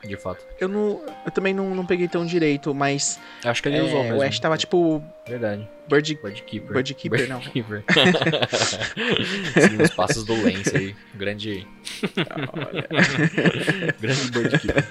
De 0.04 0.16
fato. 0.16 0.44
Eu 0.58 0.66
não. 0.68 1.00
Eu 1.24 1.30
também 1.30 1.54
não, 1.54 1.72
não 1.76 1.86
peguei 1.86 2.08
tão 2.08 2.26
direito, 2.26 2.74
mas. 2.74 3.20
Eu 3.44 3.52
acho 3.52 3.62
que 3.62 3.68
ele 3.68 3.78
é, 3.78 3.82
usou 3.84 4.02
mesmo. 4.02 4.18
o 4.18 4.22
Ash 4.22 4.40
tava 4.40 4.58
tipo. 4.58 5.00
Verdade. 5.24 5.68
Bird. 5.88 6.18
Birdkeeper. 6.20 6.72
Birdkeeper, 6.72 7.28
não. 7.28 7.38
Birdkeeper. 7.38 7.84
Sim, 9.70 9.80
os 9.80 9.90
passos 9.90 10.24
do 10.24 10.34
Lance 10.34 10.76
aí. 10.76 10.96
Grande. 11.14 11.68
Grande 14.00 14.30
Birdkeeper. 14.32 14.84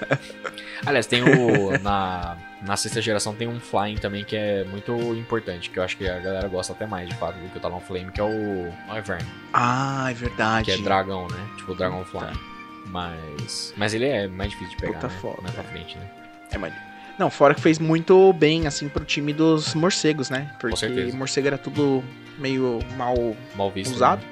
Aliás, 0.86 1.06
tem 1.06 1.22
o. 1.22 1.78
Na, 1.82 2.38
na 2.62 2.76
sexta 2.76 3.00
geração 3.02 3.34
tem 3.34 3.48
um 3.48 3.58
Flying 3.58 3.96
também 3.96 4.24
que 4.24 4.36
é 4.36 4.64
muito 4.64 4.92
importante. 5.14 5.70
Que 5.70 5.78
eu 5.78 5.82
acho 5.82 5.96
que 5.96 6.08
a 6.08 6.18
galera 6.18 6.48
gosta 6.48 6.72
até 6.72 6.86
mais 6.86 7.08
de 7.08 7.14
fato 7.16 7.36
do 7.38 7.48
que 7.48 7.58
o 7.58 7.60
Talonflame, 7.60 8.10
que 8.12 8.20
é 8.20 8.24
o 8.24 8.72
Wyvern. 8.88 9.24
Ah, 9.52 10.08
é 10.10 10.14
verdade. 10.14 10.64
Que 10.66 10.70
é 10.72 10.78
dragão, 10.78 11.26
né? 11.28 11.48
Tipo 11.56 11.74
Dragon 11.74 12.04
Flying. 12.04 12.38
Mas. 12.86 13.74
Mas 13.76 13.94
ele 13.94 14.06
é 14.06 14.28
mais 14.28 14.50
difícil 14.50 14.74
de 14.74 14.80
pegar. 14.80 14.94
Puta 14.94 15.08
né? 15.08 15.14
foda. 15.20 15.42
Mais 15.42 15.54
pra 15.54 15.64
frente, 15.64 15.98
né? 15.98 16.10
É, 16.50 16.58
mas... 16.58 16.72
Não, 17.18 17.30
fora 17.30 17.54
que 17.54 17.60
fez 17.60 17.78
muito 17.78 18.32
bem, 18.32 18.66
assim, 18.66 18.88
pro 18.88 19.04
time 19.04 19.32
dos 19.32 19.74
morcegos, 19.74 20.30
né? 20.30 20.50
Porque 20.58 21.12
morcego 21.12 21.46
era 21.46 21.58
tudo 21.58 22.02
meio 22.38 22.78
mal 22.96 23.36
Mal 23.54 23.70
visto. 23.70 23.94
usado, 23.94 24.22
né? 24.22 24.28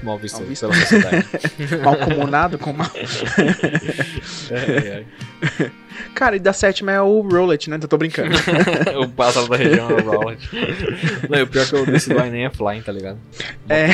Mal 0.02 0.18
visto, 0.18 0.38
Mal 0.38 0.46
visto. 0.46 0.60
pela 0.62 0.74
sociedade. 0.74 1.26
mal 1.84 1.96
comunado, 1.96 2.58
com 2.58 2.72
mal. 2.72 2.90
É, 4.50 5.04
é. 5.62 5.70
Cara, 6.14 6.36
e 6.36 6.38
da 6.38 6.52
sétima 6.52 6.92
é 6.92 7.00
o 7.00 7.20
Rollet, 7.20 7.68
né? 7.70 7.78
Eu 7.80 7.88
tô 7.88 7.96
brincando. 7.96 8.30
o 9.00 9.08
pássaro 9.08 9.48
da 9.48 9.56
região 9.56 9.90
é 9.90 9.94
o 9.94 10.10
Rowlet. 10.10 10.48
Não, 11.28 11.42
o 11.42 11.46
pior 11.46 11.62
é 11.62 11.66
que 11.66 11.76
o 11.76 11.86
desse 11.86 12.12
Line 12.12 12.30
nem 12.30 12.44
é 12.44 12.50
Flying, 12.50 12.82
tá 12.82 12.92
ligado? 12.92 13.18
É, 13.68 13.88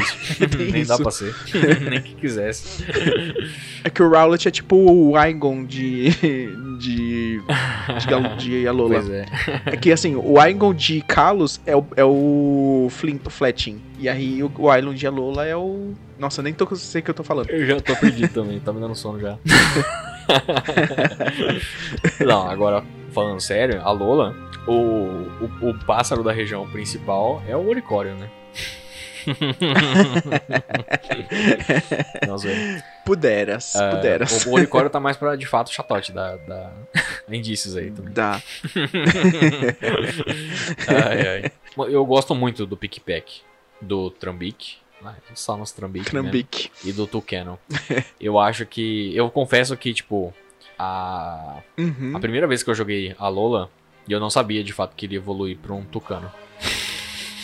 nem 0.72 0.84
dá 0.86 0.94
isso. 0.94 1.03
pra 1.03 1.11
ser. 1.11 1.34
nem 1.90 2.01
que 2.01 2.14
quisesse. 2.14 2.82
É 3.84 3.90
que 3.90 4.03
o 4.03 4.09
Rowlet 4.09 4.49
é 4.49 4.51
tipo 4.51 4.74
o 4.76 5.16
Aigon 5.16 5.64
de. 5.64 6.09
de. 6.78 7.40
de, 7.99 8.07
Gal- 8.09 8.36
de 8.38 8.66
Alola. 8.66 8.94
Pois 8.94 9.11
é. 9.11 9.26
É 9.66 9.76
que 9.76 9.92
assim, 9.92 10.16
o 10.16 10.40
Aigon 10.40 10.72
de 10.72 11.03
Kalos 11.03 11.61
é 11.66 11.76
o, 11.76 11.84
é 11.94 12.05
o 12.05 12.88
Flint, 12.90 13.20
Fletching. 13.28 13.80
E 13.99 14.09
aí 14.09 14.42
o, 14.42 14.51
o 14.59 14.70
Aigon 14.70 14.94
de 14.94 15.07
Alola 15.07 15.44
é 15.47 15.55
o. 15.57 15.92
Nossa, 16.18 16.42
nem 16.42 16.55
tô, 16.55 16.74
sei 16.74 17.03
o 17.03 17.05
que 17.05 17.11
eu 17.11 17.14
tô 17.14 17.22
falando. 17.22 17.51
Eu 17.51 17.66
já 17.66 17.78
tô 17.80 17.94
perdido 17.97 18.32
também, 18.32 18.59
tá 18.59 18.72
me 18.72 18.80
dando 18.80 18.94
sono 18.94 19.20
já. 19.20 19.36
Não, 22.24 22.49
agora 22.49 22.85
falando 23.12 23.41
sério, 23.41 23.81
a 23.83 23.91
Lola, 23.91 24.35
o, 24.66 24.72
o, 25.62 25.70
o 25.70 25.79
pássaro 25.87 26.22
da 26.22 26.33
região 26.33 26.68
principal 26.70 27.43
é 27.49 27.57
o 27.57 27.66
Oricório, 27.68 28.14
né? 28.14 28.31
Não. 32.27 32.37
Puderas, 33.05 33.74
Ah, 33.77 33.91
puderas. 33.97 34.47
O, 34.47 34.51
o 34.51 34.55
unicórnio 34.55 34.91
tá 34.91 35.01
mais 35.01 35.16
pra, 35.16 35.37
de 35.37 35.47
fato, 35.47 35.72
chatote 35.72 36.12
da, 36.12 36.37
da... 36.37 36.72
indícios 37.29 37.77
aí 37.77 37.91
também. 37.91 38.12
Dá. 38.12 38.41
Ai, 40.89 41.29
ai. 41.29 41.53
Eu 41.91 42.05
gosto 42.07 42.35
muito 42.35 42.66
do 42.66 42.77
Pickpack, 42.77 43.41
do 43.81 44.11
Trambic. 44.11 44.77
Ah, 45.05 45.14
só 45.34 45.57
nos 45.57 45.72
Trambic. 45.72 46.12
mesmo. 46.12 46.30
Trambique. 46.30 46.70
E 46.84 46.92
do 46.92 47.07
Tucano. 47.07 47.59
eu 48.20 48.38
acho 48.38 48.66
que. 48.66 49.14
Eu 49.14 49.30
confesso 49.30 49.76
que, 49.76 49.92
tipo, 49.94 50.32
a. 50.78 51.61
Uhum. 51.78 52.16
A 52.16 52.20
primeira 52.20 52.47
vez 52.47 52.62
que 52.62 52.70
eu 52.70 52.74
joguei 52.74 53.14
a 53.18 53.28
Lola, 53.28 53.70
eu 54.09 54.18
não 54.20 54.30
sabia 54.30 54.62
de 54.64 54.72
fato 54.72 54.94
que 54.97 55.07
ele 55.07 55.14
ia 55.14 55.18
evoluir 55.18 55.59
pra 55.59 55.74
um 55.74 55.84
Tucano. 55.84 56.30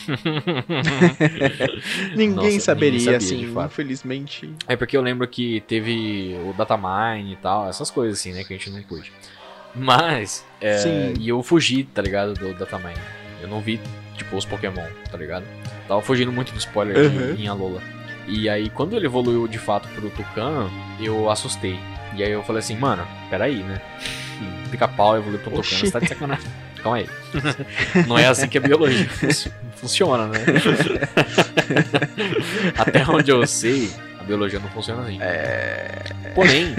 Ninguém 2.16 2.54
Nossa, 2.54 2.60
saberia, 2.60 2.98
ninguém 2.98 3.00
sabia, 3.00 3.16
assim, 3.16 3.66
infelizmente. 3.66 4.52
É 4.66 4.74
porque 4.74 4.96
eu 4.96 5.02
lembro 5.02 5.28
que 5.28 5.60
teve 5.60 6.36
o 6.44 6.52
Datamine 6.52 7.32
e 7.32 7.36
tal, 7.36 7.68
essas 7.68 7.88
coisas 7.88 8.18
assim, 8.18 8.32
né, 8.32 8.42
que 8.42 8.52
a 8.52 8.56
gente 8.56 8.68
não 8.70 8.82
curte. 8.82 9.12
Mas, 9.74 10.44
é, 10.60 10.78
Sim. 10.78 11.14
e 11.20 11.28
eu 11.28 11.42
fugi, 11.42 11.84
tá 11.84 12.02
ligado, 12.02 12.34
do 12.34 12.52
Datamine. 12.54 12.98
Eu 13.40 13.48
não 13.48 13.60
vi, 13.60 13.80
tipo, 14.16 14.36
os 14.36 14.44
Pokémon, 14.44 14.86
tá 15.10 15.16
ligado? 15.18 15.44
Tava 15.88 16.00
fugindo 16.02 16.32
muito 16.32 16.52
do 16.52 16.58
spoiler 16.58 16.96
Uhum. 16.96 17.34
em 17.38 17.48
Alola. 17.48 17.80
E 18.26 18.48
aí, 18.48 18.70
quando 18.70 18.96
ele 18.96 19.06
evoluiu 19.06 19.48
de 19.48 19.58
fato 19.58 19.88
pro 19.88 20.08
Tucano, 20.10 20.70
eu 21.00 21.28
assustei. 21.30 21.78
E 22.14 22.22
aí 22.22 22.30
eu 22.30 22.42
falei 22.42 22.60
assim, 22.60 22.76
mano, 22.76 23.06
peraí, 23.30 23.62
né? 23.62 23.80
Pica-pau 24.70 25.16
evoluiu 25.16 25.40
pro 25.40 25.50
Tucano, 25.50 25.80
você 25.80 25.90
tá 25.90 25.98
de 25.98 26.08
sacanagem. 26.08 26.44
Calma 26.82 26.98
aí. 26.98 27.08
Não 28.08 28.18
é 28.18 28.26
assim 28.26 28.48
que 28.48 28.58
a 28.58 28.60
biologia 28.60 29.06
fun- 29.10 29.50
funciona, 29.76 30.26
né? 30.26 30.38
Até 32.76 33.04
onde 33.08 33.30
eu 33.30 33.46
sei, 33.46 33.90
a 34.22 34.24
biologia 34.24 34.58
não 34.60 34.68
funciona 34.68 35.02
assim. 35.02 35.18
É. 35.20 36.32
Porém, 36.34 36.74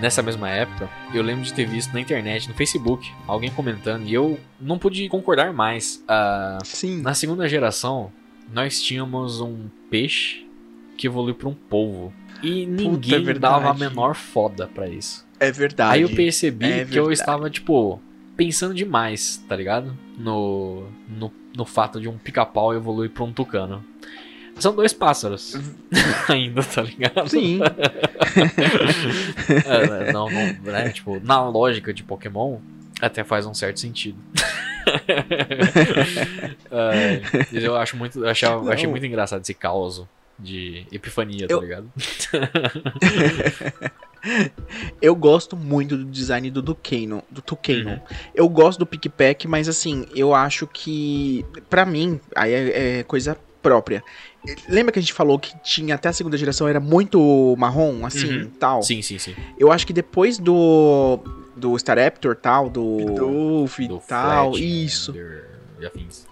nessa 0.00 0.22
mesma 0.22 0.50
época, 0.50 0.88
eu 1.12 1.22
lembro 1.22 1.44
de 1.44 1.52
ter 1.52 1.66
visto 1.66 1.92
na 1.92 2.00
internet, 2.00 2.48
no 2.48 2.54
Facebook, 2.54 3.10
alguém 3.26 3.50
comentando, 3.50 4.06
e 4.06 4.14
eu 4.14 4.38
não 4.60 4.78
pude 4.78 5.08
concordar 5.08 5.52
mais. 5.52 6.04
Ah, 6.06 6.58
Sim. 6.62 7.00
na 7.00 7.14
segunda 7.14 7.48
geração, 7.48 8.12
nós 8.52 8.80
tínhamos 8.80 9.40
um 9.40 9.66
peixe 9.90 10.46
que 10.96 11.06
evoluiu 11.06 11.34
para 11.34 11.48
um 11.48 11.54
polvo. 11.54 12.12
E 12.42 12.66
ninguém 12.66 13.14
é 13.14 13.20
verdade. 13.20 13.54
dava 13.54 13.70
a 13.70 13.74
menor 13.74 14.14
foda 14.14 14.68
pra 14.72 14.86
isso. 14.86 15.26
É 15.40 15.50
verdade. 15.50 15.94
Aí 15.94 16.02
eu 16.02 16.10
percebi 16.10 16.70
É 16.70 16.84
que 16.84 16.98
eu 16.98 17.10
estava, 17.10 17.48
tipo, 17.48 18.00
pensando 18.36 18.74
demais, 18.74 19.42
tá 19.48 19.56
ligado? 19.56 19.96
No, 20.18 20.86
no, 21.08 21.32
no 21.56 21.64
fato 21.64 22.00
de 22.00 22.08
um 22.08 22.18
pica-pau 22.18 22.74
evoluir 22.74 23.10
pra 23.10 23.24
um 23.24 23.32
tucano. 23.32 23.84
São 24.58 24.74
dois 24.74 24.92
pássaros. 24.92 25.54
Ainda, 26.28 26.62
tá 26.62 26.82
ligado? 26.82 27.28
Sim. 27.28 27.60
É, 29.66 30.12
não, 30.12 30.28
não, 30.30 30.52
né? 30.62 30.90
Tipo, 30.90 31.20
na 31.22 31.46
lógica 31.48 31.92
de 31.92 32.02
Pokémon, 32.02 32.58
até 33.00 33.22
faz 33.24 33.46
um 33.46 33.54
certo 33.54 33.80
sentido. 33.80 34.18
É, 36.70 37.20
eu 37.52 37.74
acho 37.76 37.96
muito. 37.96 38.18
Eu 38.22 38.28
achei, 38.28 38.86
muito 38.86 39.06
engraçado 39.06 39.40
esse 39.40 39.54
caos 39.54 40.04
de 40.38 40.86
epifania, 40.92 41.46
Eu- 41.48 41.58
tá 41.58 41.64
ligado? 41.64 41.90
Eu 45.00 45.14
gosto 45.14 45.56
muito 45.56 45.96
do 45.96 46.04
design 46.04 46.50
do 46.50 46.60
Duqueno, 46.62 47.22
do 47.30 47.40
Tucano. 47.42 47.90
Uhum. 47.90 48.00
Eu 48.34 48.48
gosto 48.48 48.78
do 48.78 48.86
Pickpack, 48.86 49.46
mas 49.46 49.68
assim, 49.68 50.06
eu 50.14 50.34
acho 50.34 50.66
que 50.66 51.44
pra 51.70 51.84
mim, 51.86 52.18
aí 52.34 52.52
é, 52.52 52.98
é 52.98 53.02
coisa 53.04 53.36
própria. 53.64 54.04
Lembra 54.68 54.92
que 54.92 54.98
a 54.98 55.02
gente 55.02 55.12
falou 55.14 55.38
que 55.38 55.58
tinha 55.62 55.94
até 55.94 56.10
a 56.10 56.12
segunda 56.12 56.36
geração 56.36 56.68
era 56.68 56.78
muito 56.78 57.54
marrom, 57.58 58.04
assim, 58.04 58.42
Uhum. 58.42 58.50
tal? 58.60 58.82
Sim, 58.82 59.00
sim, 59.00 59.18
sim. 59.18 59.34
Eu 59.58 59.72
acho 59.72 59.86
que 59.86 59.92
depois 59.92 60.38
do 60.38 61.18
do 61.56 61.74
Staraptor, 61.76 62.34
tal, 62.36 62.68
do 62.68 62.96
Bidoof 62.98 63.82
e 63.84 63.88
Do 63.88 63.98
tal, 64.06 64.50
Flat, 64.52 64.64
isso. 64.84 65.14
E 65.80 65.86
afins. 65.86 66.26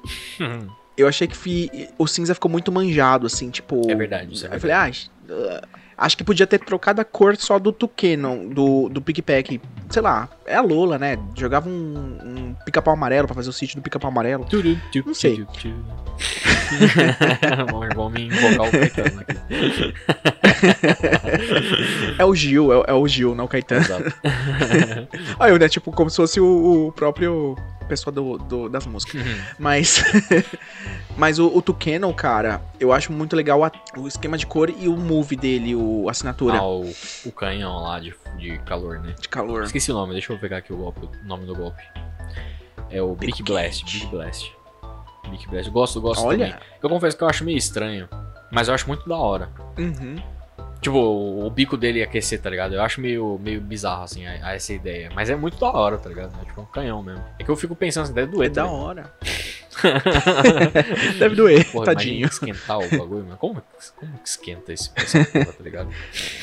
Eu 0.96 1.08
achei 1.08 1.26
que 1.26 1.36
fi- 1.36 1.88
o 1.96 2.06
cinza 2.06 2.34
ficou 2.34 2.50
muito 2.50 2.70
manjado, 2.70 3.26
assim, 3.26 3.48
tipo. 3.50 3.90
É 3.90 3.94
verdade, 3.94 4.34
isso 4.34 4.46
é 4.46 4.54
Eu 4.54 4.60
falei, 4.60 4.76
ah, 4.76 5.62
acho 6.02 6.16
que 6.16 6.24
podia 6.24 6.46
ter 6.46 6.58
trocado 6.58 7.00
a 7.00 7.04
cor 7.04 7.36
só 7.36 7.58
do 7.58 7.72
Tucano, 7.72 8.48
do, 8.52 8.88
do 8.88 9.00
Pickpack. 9.00 9.60
Sei 9.88 10.02
lá, 10.02 10.28
é 10.44 10.56
a 10.56 10.60
Lola, 10.60 10.98
né? 10.98 11.18
Jogava 11.36 11.68
um, 11.68 12.18
um 12.24 12.54
pica-pau 12.64 12.94
amarelo 12.94 13.26
pra 13.28 13.34
fazer 13.36 13.48
o 13.50 13.52
sítio 13.52 13.76
do 13.76 13.82
pica-pau 13.82 14.10
amarelo. 14.10 14.46
Não 15.06 15.14
sei. 15.14 15.46
vamos, 17.94 18.18
invocar 18.20 18.68
o 18.68 18.70
Caetano 18.70 19.20
aqui. 19.20 19.94
É 22.18 22.24
o 22.24 22.34
Gil, 22.34 22.72
é, 22.72 22.84
é 22.88 22.92
o 22.92 23.06
Gil, 23.06 23.34
não 23.34 23.44
o 23.44 23.48
Caetano. 23.48 23.80
Exato. 23.80 24.14
Aí, 25.38 25.58
né? 25.58 25.68
Tipo, 25.68 25.90
como 25.92 26.10
se 26.10 26.16
fosse 26.16 26.40
o, 26.40 26.88
o 26.88 26.92
próprio 26.92 27.56
pessoa 27.84 28.12
do, 28.12 28.38
do- 28.38 28.68
das 28.68 28.86
músicas. 28.86 29.20
Uhum. 29.26 29.42
Mas. 29.58 30.02
mas 31.16 31.38
o, 31.38 31.46
o 31.48 31.60
Tucano, 31.62 32.12
cara, 32.14 32.60
eu 32.80 32.92
acho 32.92 33.12
muito 33.12 33.34
legal 33.36 33.62
a- 33.64 33.72
o 33.96 34.06
esquema 34.08 34.36
de 34.38 34.46
cor 34.46 34.70
e 34.70 34.88
o 34.88 34.96
move 34.96 35.36
dele, 35.36 35.74
o, 35.74 36.08
a 36.08 36.10
assinatura 36.10 36.58
Ah, 36.58 36.66
o, 36.66 36.90
o 37.26 37.32
canhão 37.32 37.76
lá 37.82 37.98
de, 38.00 38.14
de 38.38 38.58
calor, 38.60 38.98
né? 39.00 39.14
de 39.20 39.28
calor. 39.28 39.64
Esqueci 39.64 39.90
o 39.90 39.94
nome, 39.94 40.12
deixa 40.12 40.32
eu 40.32 40.38
pegar 40.38 40.58
aqui 40.58 40.72
o, 40.72 40.76
golpe, 40.76 41.06
o 41.06 41.26
nome 41.26 41.44
do 41.46 41.54
golpe. 41.54 41.82
É 42.90 43.00
o 43.02 43.14
Big 43.14 43.32
Pico 43.32 43.44
Blast. 43.52 43.84
Big 43.84 44.06
Blast. 44.08 44.52
Big 45.30 45.46
Blast. 45.48 45.70
Gosto, 45.70 46.00
gosto 46.00 46.24
Olha. 46.26 46.46
também. 46.52 46.60
Eu 46.82 46.88
confesso 46.90 47.16
que 47.16 47.24
eu 47.24 47.28
acho 47.28 47.44
meio 47.44 47.56
estranho, 47.56 48.08
mas 48.50 48.68
eu 48.68 48.74
acho 48.74 48.86
muito 48.86 49.08
da 49.08 49.16
hora. 49.16 49.48
Uhum. 49.78 50.16
Tipo, 50.82 50.96
o, 50.98 51.46
o 51.46 51.50
bico 51.50 51.76
dele 51.76 52.02
aquecer, 52.02 52.40
tá 52.42 52.50
ligado? 52.50 52.74
Eu 52.74 52.82
acho 52.82 53.00
meio, 53.00 53.38
meio 53.40 53.60
bizarro, 53.60 54.02
assim, 54.02 54.26
a, 54.26 54.48
a 54.48 54.54
essa 54.54 54.72
ideia. 54.74 55.08
Mas 55.14 55.30
é 55.30 55.36
muito 55.36 55.56
da 55.58 55.70
hora, 55.70 55.96
tá 55.96 56.08
ligado? 56.08 56.34
É 56.42 56.44
tipo 56.44 56.60
um 56.60 56.64
canhão 56.66 57.00
mesmo. 57.02 57.24
É 57.38 57.44
que 57.44 57.50
eu 57.50 57.56
fico 57.56 57.74
pensando 57.76 58.04
assim, 58.04 58.12
deve 58.12 58.32
doer, 58.32 58.50
É 58.50 58.52
da 58.52 58.62
ligado? 58.64 58.76
hora. 58.78 59.12
Deve 61.18 61.34
doer, 61.34 61.64
Porra, 61.72 61.86
tadinho. 61.86 62.26
esquentar 62.26 62.78
o 62.78 62.88
bagulho, 62.90 63.26
mas 63.26 63.38
como, 63.38 63.62
como 63.96 64.18
que 64.18 64.28
esquenta 64.28 64.70
esse 64.72 64.90
porra, 64.90 65.46
tá 65.46 65.64
ligado? 65.64 65.88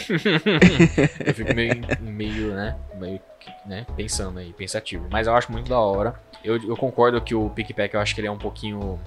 eu 1.25 1.33
fico 1.33 1.53
meio, 1.53 1.75
meio, 2.01 2.53
né, 2.55 2.75
meio, 2.95 3.21
né, 3.67 3.85
pensando 3.95 4.39
aí, 4.39 4.51
pensativo. 4.53 5.07
Mas 5.11 5.27
eu 5.27 5.35
acho 5.35 5.51
muito 5.51 5.69
da 5.69 5.79
hora. 5.79 6.15
Eu, 6.43 6.57
eu 6.63 6.75
concordo 6.75 7.21
que 7.21 7.35
o 7.35 7.49
Pickpack, 7.51 7.93
eu 7.93 8.01
acho 8.01 8.15
que 8.15 8.21
ele 8.21 8.27
é 8.27 8.31
um 8.31 8.37
pouquinho 8.37 8.99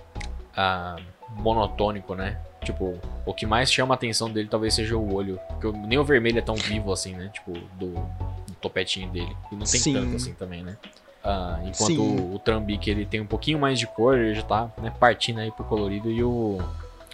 ah, 0.57 0.97
monotônico, 1.37 2.15
né? 2.15 2.39
Tipo, 2.65 2.95
o 3.27 3.35
que 3.35 3.45
mais 3.45 3.73
chama 3.73 3.95
a 3.95 3.97
atenção 3.97 4.31
dele 4.31 4.49
talvez 4.49 4.75
seja 4.75 4.97
o 4.97 5.15
olho. 5.15 5.39
Porque 5.49 5.67
o- 5.67 5.73
nem 5.73 5.99
o 5.99 6.05
vermelho 6.05 6.39
é 6.39 6.43
tão 6.43 6.55
vivo 6.55 6.93
assim, 6.93 7.13
né? 7.15 7.29
Tipo, 7.33 7.53
do, 7.79 7.89
do 7.95 8.55
topetinho 8.61 9.11
dele. 9.11 9.37
E 9.51 9.55
não 9.55 9.67
tem 9.67 9.81
Sim. 9.81 9.93
tanto 9.95 10.17
assim 10.17 10.35
também, 10.35 10.63
né? 10.63 10.77
Ah, 11.25 11.59
enquanto 11.63 11.87
Sim. 11.95 11.99
o, 11.99 12.35
o 12.35 12.39
Trambique 12.39 12.91
ele 12.91 13.05
tem 13.07 13.21
um 13.21 13.27
pouquinho 13.27 13.59
mais 13.59 13.79
de 13.79 13.87
cor, 13.87 14.17
ele 14.19 14.35
já 14.35 14.43
tá 14.43 14.69
né, 14.81 14.93
partindo 14.99 15.39
aí 15.41 15.51
pro 15.53 15.65
colorido 15.65 16.11
e 16.11 16.23
o, 16.23 16.59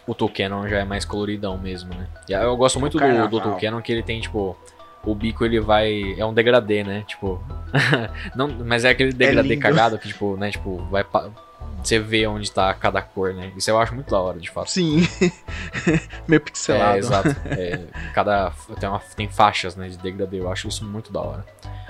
o 0.07 0.15
Tucanon 0.15 0.67
já 0.69 0.79
é 0.79 0.85
mais 0.85 1.05
coloridão 1.05 1.59
mesmo, 1.59 1.95
né? 1.95 2.07
E 2.29 2.33
eu 2.33 2.57
gosto 2.57 2.81
muito 2.81 2.99
do, 2.99 3.29
do. 3.29 3.41
Tucanon 3.41 3.81
que 3.83 3.93
ele 3.93 4.03
tem, 4.03 4.19
tipo, 4.21 4.57
o 5.05 5.15
bico 5.15 5.45
ele 5.45 5.61
vai. 5.61 6.15
É 6.19 6.25
um 6.25 6.33
degradê, 6.33 6.83
né? 6.85 7.05
Tipo. 7.07 7.43
não, 8.35 8.49
mas 8.49 8.85
é 8.85 8.91
aquele 8.91 9.13
degradê 9.13 9.49
lindo. 9.51 9.61
cagado 9.63 9.99
que, 9.99 10.09
tipo, 10.09 10.37
né? 10.37 10.51
Tipo, 10.51 10.77
vai. 10.91 11.05
Você 11.83 11.99
vê 11.99 12.27
onde 12.27 12.51
tá 12.51 12.73
cada 12.75 13.01
cor, 13.01 13.33
né? 13.35 13.53
Isso 13.57 13.71
eu 13.71 13.79
acho 13.79 13.95
muito 13.95 14.11
da 14.11 14.21
hora, 14.21 14.39
de 14.39 14.51
fato. 14.51 14.71
Sim. 14.71 15.07
Meio 16.27 16.41
pixelado. 16.41 16.97
É, 16.97 16.99
exato. 16.99 17.29
É, 17.47 17.81
cada. 18.13 18.53
Tem, 18.79 18.89
uma, 18.89 18.99
tem 19.17 19.29
faixas, 19.29 19.77
né? 19.77 19.89
De 19.89 19.97
degradê. 19.99 20.41
Eu 20.41 20.51
acho 20.51 20.69
isso 20.69 20.85
muito 20.85 21.13
da 21.13 21.21
hora. 21.21 21.47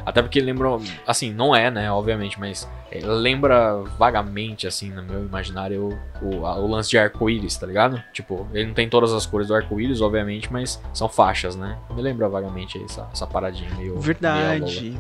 Até 0.07 0.23
porque 0.23 0.41
lembra. 0.41 0.69
Assim, 1.07 1.33
não 1.33 1.55
é, 1.55 1.71
né? 1.71 1.91
Obviamente, 1.91 2.39
mas 2.39 2.69
é, 2.91 3.01
lembra 3.05 3.77
vagamente, 3.99 4.67
assim, 4.67 4.91
no 4.91 5.03
meu 5.03 5.25
imaginário, 5.25 5.99
o, 6.23 6.47
a- 6.47 6.57
o 6.59 6.67
lance 6.67 6.89
de 6.91 6.99
arco-íris, 6.99 7.57
tá 7.57 7.67
ligado? 7.67 8.03
Tipo, 8.13 8.47
ele 8.55 8.67
não 8.67 8.75
tem 8.75 8.89
todas 8.89 9.13
as 9.13 9.27
cores 9.27 9.49
do 9.49 9.55
arco-íris, 9.55 10.01
obviamente, 10.01 10.51
mas 10.53 10.81
são 10.95 11.09
faixas, 11.09 11.57
né? 11.57 11.77
Me 11.91 12.01
lembra 12.01 12.29
vagamente 12.29 12.83
essa, 12.83 13.09
essa 13.13 13.27
paradinha 13.27 13.69
meio. 13.75 13.91
meio. 13.91 14.01
Verdade. 14.01 14.99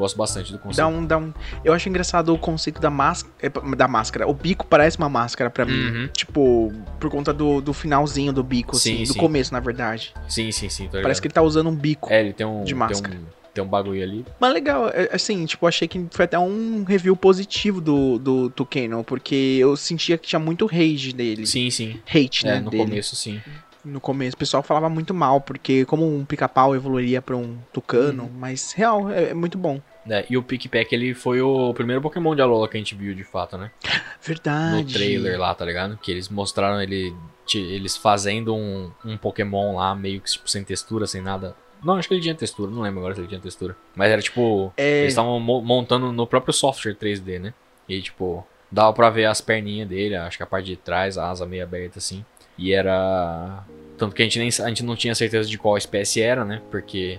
Gosto 0.00 0.16
bastante 0.16 0.50
do 0.50 0.58
conceito. 0.58 0.76
Dá 0.78 0.86
um, 0.86 1.04
dá 1.04 1.18
um. 1.18 1.32
Eu 1.64 1.72
acho 1.74 1.88
engraçado 1.88 2.32
o 2.34 2.38
conceito 2.38 2.80
da 2.80 2.88
máscara. 2.90 3.32
Da 3.76 3.86
máscara. 3.86 4.26
O 4.26 4.32
bico 4.34 4.66
parece 4.66 4.96
uma 4.98 5.08
máscara 5.10 5.50
pra 5.50 5.64
mim. 5.66 5.72
Uhum. 5.90 6.08
Tipo, 6.08 6.72
por 6.98 7.10
conta 7.10 7.32
do, 7.34 7.60
do 7.60 7.72
finalzinho 7.74 8.32
do 8.32 8.42
bico, 8.42 8.74
Sim, 8.76 8.94
assim. 8.94 9.02
Do 9.04 9.12
sim. 9.12 9.18
começo, 9.18 9.52
na 9.52 9.60
verdade. 9.60 10.14
Sim, 10.28 10.50
sim, 10.50 10.68
sim. 10.68 10.88
Parece 10.90 11.20
que 11.20 11.26
ele 11.26 11.34
tá 11.34 11.42
usando 11.42 11.68
um 11.68 11.74
bico. 11.76 12.10
É, 12.10 12.20
ele 12.20 12.32
tem 12.32 12.46
um. 12.46 12.60
de 12.64 12.66
tem 12.70 12.74
máscara. 12.74 13.14
um- 13.14 13.40
Tem 13.52 13.62
um 13.64 13.66
bagulho 13.68 14.02
ali. 14.02 14.24
Mas 14.40 14.52
legal, 14.54 14.88
é, 14.88 15.10
assim, 15.12 15.44
tipo, 15.44 15.66
achei 15.66 15.86
que 15.88 16.06
foi 16.12 16.24
até 16.24 16.38
um 16.38 16.84
review 16.84 17.16
positivo 17.16 17.80
do, 17.80 18.16
do 18.18 18.48
Tucano, 18.50 19.02
porque 19.04 19.34
eu 19.60 19.76
sentia 19.76 20.16
que 20.16 20.28
tinha 20.28 20.38
muito 20.38 20.64
rage 20.66 21.12
dele. 21.12 21.44
Sim, 21.46 21.68
sim. 21.68 21.98
Hate, 22.08 22.46
né? 22.46 22.56
É, 22.56 22.60
no 22.60 22.70
dele. 22.70 22.84
começo, 22.84 23.16
sim. 23.16 23.40
No 23.84 23.98
começo, 24.00 24.34
o 24.36 24.38
pessoal 24.38 24.62
falava 24.62 24.88
muito 24.90 25.12
mal, 25.14 25.40
porque 25.40 25.84
como 25.86 26.06
um 26.06 26.22
pica-pau 26.24 26.76
evoluiria 26.76 27.20
pra 27.22 27.34
um 27.36 27.56
tucano, 27.72 28.24
Uhum. 28.24 28.30
mas 28.38 28.72
real, 28.72 29.10
é, 29.10 29.30
é 29.30 29.34
muito 29.34 29.56
bom. 29.58 29.80
É, 30.08 30.24
e 30.30 30.36
o 30.36 30.42
Pickpack, 30.42 30.94
ele 30.94 31.12
foi 31.14 31.40
o 31.42 31.74
primeiro 31.74 32.00
Pokémon 32.00 32.34
de 32.34 32.40
Alola 32.42 32.68
que 32.68 32.76
a 32.76 32.80
gente 32.80 32.94
viu, 32.94 33.14
de 33.14 33.24
fato, 33.24 33.58
né? 33.58 33.70
Verdade. 34.22 34.82
No 34.82 34.84
trailer 34.92 35.38
lá, 35.38 35.54
tá 35.54 35.64
ligado? 35.64 35.98
Que 35.98 36.10
eles 36.10 36.28
mostraram 36.28 36.80
ele, 36.80 37.14
eles 37.54 37.96
fazendo 37.96 38.54
um, 38.54 38.90
um 39.04 39.16
Pokémon 39.16 39.76
lá, 39.76 39.94
meio 39.94 40.20
que 40.20 40.30
tipo, 40.30 40.48
sem 40.48 40.64
textura, 40.64 41.06
sem 41.06 41.20
nada. 41.20 41.54
Não, 41.82 41.94
acho 41.96 42.08
que 42.08 42.14
ele 42.14 42.22
tinha 42.22 42.34
textura, 42.34 42.70
não 42.70 42.82
lembro 42.82 43.00
agora 43.00 43.14
se 43.14 43.20
ele 43.20 43.28
tinha 43.28 43.40
textura. 43.40 43.76
Mas 43.94 44.10
era 44.10 44.20
tipo. 44.20 44.72
É. 44.76 45.00
Eles 45.00 45.12
estavam 45.12 45.38
mo- 45.40 45.62
montando 45.62 46.12
no 46.12 46.26
próprio 46.26 46.52
software 46.52 46.94
3D, 46.94 47.38
né? 47.38 47.54
E 47.88 48.00
tipo, 48.02 48.46
dava 48.70 48.92
pra 48.92 49.08
ver 49.10 49.24
as 49.26 49.40
perninhas 49.40 49.88
dele, 49.88 50.14
acho 50.16 50.36
que 50.36 50.42
a 50.42 50.46
parte 50.46 50.66
de 50.66 50.76
trás, 50.76 51.16
a 51.18 51.30
asa 51.30 51.46
meio 51.46 51.62
aberta 51.62 51.98
assim. 51.98 52.24
E 52.58 52.72
era. 52.72 53.64
Tanto 53.96 54.14
que 54.14 54.22
a 54.22 54.24
gente, 54.24 54.38
nem, 54.38 54.48
a 54.48 54.68
gente 54.68 54.82
não 54.82 54.94
tinha 54.96 55.14
certeza 55.14 55.48
de 55.48 55.56
qual 55.58 55.76
espécie 55.76 56.20
era, 56.22 56.44
né? 56.44 56.60
Porque 56.70 57.18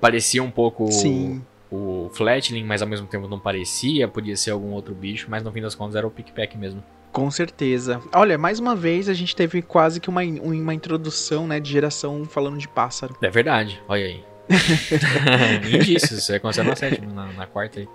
parecia 0.00 0.42
um 0.42 0.50
pouco 0.50 0.90
Sim. 0.92 1.42
O 1.72 2.10
Fletchling, 2.12 2.64
mas 2.64 2.82
ao 2.82 2.88
mesmo 2.88 3.06
tempo 3.06 3.26
não 3.26 3.38
parecia, 3.38 4.06
podia 4.06 4.36
ser 4.36 4.50
algum 4.50 4.72
outro 4.72 4.94
bicho, 4.94 5.26
mas 5.30 5.42
no 5.42 5.50
fim 5.50 5.62
das 5.62 5.74
contas 5.74 5.96
era 5.96 6.06
o 6.06 6.10
Pickpack 6.10 6.56
mesmo. 6.58 6.82
Com 7.10 7.30
certeza. 7.30 8.00
Olha, 8.14 8.38
mais 8.38 8.58
uma 8.58 8.74
vez 8.74 9.08
a 9.08 9.14
gente 9.14 9.34
teve 9.34 9.60
quase 9.60 10.00
que 10.00 10.08
uma, 10.08 10.22
uma 10.22 10.74
introdução, 10.74 11.46
né, 11.46 11.60
de 11.60 11.70
geração 11.70 12.24
falando 12.24 12.58
de 12.58 12.68
pássaro. 12.68 13.16
É 13.20 13.30
verdade, 13.30 13.82
olha 13.88 14.04
aí. 14.04 14.31
Indícios, 15.74 16.10
isso 16.12 16.28
vai 16.28 16.36
acontecer 16.36 16.62
na 16.62 16.76
sétima, 16.76 17.12
na, 17.12 17.32
na 17.32 17.46
quarta 17.46 17.80
aí. 17.80 17.88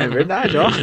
É 0.00 0.08
verdade, 0.08 0.56
ó. 0.56 0.66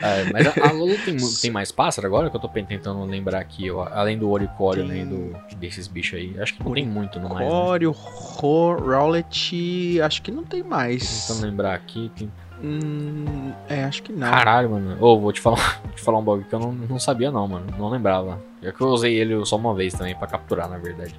É, 0.00 0.24
mas 0.30 0.46
a, 0.46 0.68
a 0.68 0.72
Lulu 0.72 0.96
tem, 1.04 1.16
tem 1.40 1.50
mais 1.50 1.72
pássaro 1.72 2.06
agora 2.06 2.28
que 2.30 2.36
eu 2.36 2.40
tô 2.40 2.48
tentando 2.48 3.02
lembrar 3.04 3.40
aqui, 3.40 3.70
ó, 3.70 3.88
além 3.90 4.16
do 4.18 4.30
Oricório, 4.30 4.86
Tem. 4.86 5.04
né, 5.04 5.10
do, 5.10 5.34
desses 5.56 5.88
bichos 5.88 6.18
aí. 6.18 6.34
Acho 6.38 6.54
que 6.54 6.62
não 6.64 6.72
tem 6.72 6.86
muito 6.86 7.18
no 7.18 7.28
mais, 7.30 7.40
né? 7.40 7.46
Cório, 7.48 7.90
Ro- 7.92 8.76
Rowlet, 8.76 10.00
acho 10.02 10.22
que 10.22 10.30
não 10.30 10.44
tem 10.44 10.62
mais. 10.62 11.26
Tentando 11.26 11.46
lembrar 11.46 11.74
aqui, 11.74 12.10
tem... 12.16 12.30
Hum, 12.62 13.52
é, 13.68 13.84
acho 13.84 14.02
que 14.02 14.12
não. 14.12 14.30
Caralho, 14.30 14.70
mano. 14.70 14.96
Ô, 15.00 15.18
vou 15.18 15.32
te 15.32 15.40
falar, 15.40 15.80
vou 15.84 15.92
te 15.94 16.02
falar 16.02 16.18
um 16.18 16.24
bagulho 16.24 16.46
que 16.48 16.54
eu 16.54 16.60
não, 16.60 16.72
não 16.72 16.98
sabia 16.98 17.30
não, 17.30 17.46
mano. 17.48 17.66
Não 17.78 17.88
lembrava. 17.88 18.38
É 18.62 18.70
que 18.72 18.80
eu 18.80 18.88
usei 18.88 19.14
ele 19.14 19.44
só 19.44 19.56
uma 19.56 19.74
vez 19.74 19.92
também 19.94 20.14
pra 20.14 20.26
capturar, 20.26 20.68
na 20.68 20.78
verdade. 20.78 21.14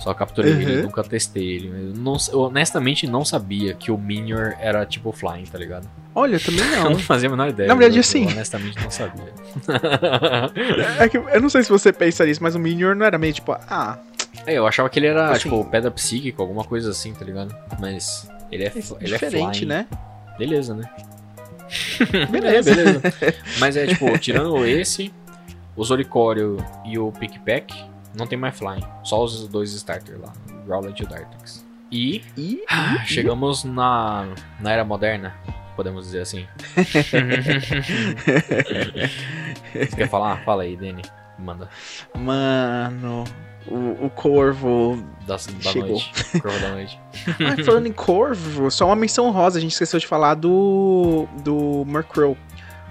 Só 0.00 0.12
capturei 0.14 0.52
ele, 0.52 0.76
Uhum. 0.76 0.82
nunca 0.84 1.02
testei 1.04 1.46
ele. 1.56 1.68
Eu, 1.68 1.94
não- 1.96 2.16
eu 2.32 2.40
honestamente 2.40 3.06
não 3.06 3.24
sabia 3.24 3.74
que 3.74 3.90
o 3.92 3.98
Minior 3.98 4.54
era 4.58 4.84
tipo 4.86 5.12
flying, 5.12 5.44
tá 5.44 5.58
ligado? 5.58 5.88
Olha, 6.14 6.38
também 6.40 6.60
Eu 6.74 6.84
não. 6.84 6.90
não 6.92 6.98
fazia 6.98 7.28
a 7.28 7.30
menor 7.30 7.48
ideia. 7.50 7.68
Na 7.68 7.74
verdade, 7.74 7.96
eu, 7.96 8.00
assim. 8.00 8.24
Eu 8.24 8.30
honestamente 8.30 8.82
não 8.82 8.90
sabia. 8.90 9.32
É 10.98 11.08
que 11.08 11.16
eu 11.18 11.40
não 11.40 11.48
sei 11.48 11.62
se 11.62 11.68
você 11.70 11.92
pensa 11.92 12.24
nisso, 12.24 12.42
mas 12.42 12.54
o 12.54 12.58
Minior 12.58 12.94
não 12.94 13.04
era 13.06 13.18
meio 13.18 13.32
tipo, 13.32 13.52
ah, 13.52 13.98
é, 14.46 14.54
eu 14.54 14.66
achava 14.66 14.88
que 14.88 14.98
ele 14.98 15.06
era, 15.06 15.30
Assim. 15.30 15.42
tipo, 15.48 15.64
pedra 15.66 15.90
psíquica, 15.90 16.42
alguma 16.42 16.64
coisa 16.64 16.90
assim, 16.90 17.12
tá 17.12 17.24
ligado? 17.24 17.54
Mas 17.80 18.28
ele 18.50 18.64
é, 18.64 18.68
é 18.68 18.72
ele 19.00 19.14
é 19.14 19.18
diferente, 19.18 19.58
flying. 19.58 19.68
né? 19.68 19.86
Beleza, 20.38 20.74
né? 20.74 20.88
Beleza. 22.30 22.70
É, 22.70 22.74
beleza. 22.74 23.02
Mas 23.58 23.76
é 23.76 23.86
tipo, 23.86 24.18
tirando 24.18 24.64
esse, 24.66 25.12
o 25.76 25.84
Zoricório 25.84 26.56
e 26.84 26.98
o 26.98 27.12
Pickpack, 27.12 27.74
não 28.14 28.26
tem 28.26 28.38
mais 28.38 28.58
flying. 28.58 28.84
Só 29.02 29.22
os 29.22 29.46
dois 29.48 29.72
starters 29.72 30.20
lá, 30.20 30.32
Rowlet 30.68 31.00
e 31.02 31.04
o 31.04 31.08
Dartrix. 31.08 31.64
E 31.90 32.22
E, 32.36 32.62
ah, 32.68 33.04
chegamos 33.04 33.64
na, 33.64 34.26
na 34.60 34.72
era 34.72 34.84
moderna, 34.84 35.34
podemos 35.76 36.06
dizer 36.06 36.20
assim. 36.22 36.46
Você 39.74 39.96
quer 39.96 40.08
falar? 40.08 40.42
Fala 40.44 40.62
aí, 40.62 40.76
Danny. 40.76 41.02
Manda. 41.38 41.68
mano, 42.16 43.24
o, 43.66 44.06
o 44.06 44.10
Corvo. 44.10 45.02
Da, 45.26 45.36
da 45.36 45.70
Chegou. 45.70 45.88
noite. 45.90 46.12
Curva 46.40 46.58
da 46.58 46.68
noite. 46.70 46.98
Ah, 47.40 47.64
falando 47.64 47.86
em 47.86 47.92
Corvo, 47.92 48.70
só 48.70 48.86
uma 48.86 48.96
menção 48.96 49.30
rosa, 49.30 49.58
a 49.58 49.60
gente 49.60 49.72
esqueceu 49.72 49.98
de 50.00 50.06
falar 50.06 50.34
do. 50.34 51.26
do 51.42 51.84
Murkrow 51.86 52.36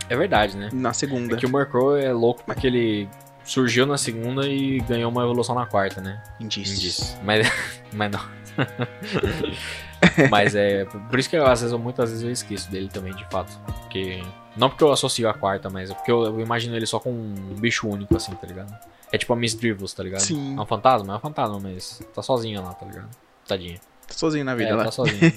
É 0.09 0.15
verdade, 0.15 0.55
né? 0.57 0.69
na 0.73 0.93
segunda. 0.93 1.35
É 1.35 1.37
que 1.37 1.45
o 1.45 1.49
Murkrow 1.49 1.95
é 1.97 2.11
louco 2.11 2.43
porque 2.45 2.67
ele 2.67 3.09
surgiu 3.43 3.85
na 3.85 3.97
segunda 3.97 4.47
e 4.47 4.79
ganhou 4.81 5.11
uma 5.11 5.23
evolução 5.23 5.55
na 5.55 5.65
quarta, 5.65 5.99
né? 6.01 6.21
Indícios. 6.39 6.77
Indício. 6.77 7.17
Mas, 7.23 7.47
mas 7.93 8.11
não. 8.11 8.21
mas 10.29 10.55
é. 10.55 10.85
Por 10.85 11.19
isso 11.19 11.29
que 11.29 11.35
eu, 11.35 11.45
às 11.45 11.61
vezes, 11.61 11.71
eu, 11.73 11.79
muitas 11.79 12.09
vezes 12.09 12.23
eu 12.23 12.31
esqueço 12.31 12.69
dele 12.71 12.89
também, 12.89 13.13
de 13.15 13.25
fato. 13.29 13.57
Porque. 13.81 14.21
Não 14.57 14.69
porque 14.69 14.83
eu 14.83 14.91
associo 14.91 15.29
a 15.29 15.33
quarta, 15.33 15.69
mas 15.69 15.89
é 15.89 15.93
porque 15.93 16.11
eu, 16.11 16.23
eu 16.23 16.39
imagino 16.41 16.75
ele 16.75 16.85
só 16.85 16.99
com 16.99 17.09
um 17.11 17.55
bicho 17.57 17.87
único, 17.87 18.15
assim, 18.17 18.33
tá 18.35 18.45
ligado? 18.45 18.77
É 19.11 19.17
tipo 19.17 19.31
a 19.31 19.35
Miss 19.35 19.53
Drivels, 19.55 19.93
tá 19.93 20.03
ligado? 20.03 20.19
Sim. 20.21 20.57
É 20.57 20.61
um 20.61 20.65
fantasma? 20.65 21.13
É 21.13 21.15
um 21.17 21.19
fantasma, 21.21 21.57
mas 21.59 22.01
tá 22.13 22.21
sozinha 22.21 22.59
lá, 22.59 22.73
tá 22.73 22.85
ligado? 22.85 23.09
Tadinha. 23.47 23.79
Tô 24.07 24.13
sozinho 24.13 24.43
na 24.43 24.53
vida 24.55 24.71
É, 24.71 24.75
lá. 24.75 24.83
tá 24.85 24.91
sozinha. 24.91 25.21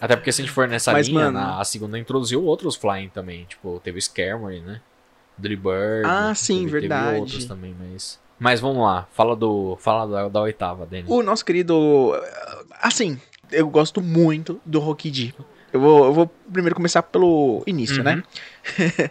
Até 0.00 0.16
porque 0.16 0.30
se 0.32 0.42
a 0.42 0.44
gente 0.44 0.52
for 0.54 0.68
nessa 0.68 0.92
Mas, 0.92 1.08
linha, 1.08 1.20
mano- 1.30 1.38
na- 1.38 1.58
a 1.60 1.64
segunda 1.64 1.98
introduziu 1.98 2.42
outros 2.44 2.76
flying 2.76 3.08
também. 3.08 3.44
Tipo, 3.46 3.80
teve 3.82 3.96
o 3.96 4.00
Skarmory, 4.00 4.60
né? 4.60 4.80
Dribird. 5.38 6.04
Ah, 6.06 6.34
sim, 6.34 6.60
teve, 6.66 6.80
verdade. 6.80 7.06
Teve 7.08 7.20
outros 7.20 7.44
também, 7.46 7.74
mas... 7.78 8.20
Mas 8.38 8.58
vamos 8.60 8.82
lá, 8.84 9.06
fala 9.12 9.36
do 9.36 9.76
fala 9.78 10.04
da, 10.10 10.28
da 10.28 10.40
oitava, 10.40 10.84
Danny. 10.84 11.04
O 11.06 11.22
nosso 11.22 11.44
querido. 11.44 12.12
Assim, 12.80 13.16
eu 13.52 13.68
gosto 13.68 14.00
muito 14.02 14.60
do 14.66 14.80
Rockid. 14.80 15.32
Eu 15.72 15.80
vou, 15.80 16.04
eu 16.06 16.12
vou 16.12 16.26
primeiro 16.52 16.74
começar 16.74 17.02
pelo 17.04 17.62
início, 17.68 17.98
Uhum. 17.98 18.02
né? 18.02 18.22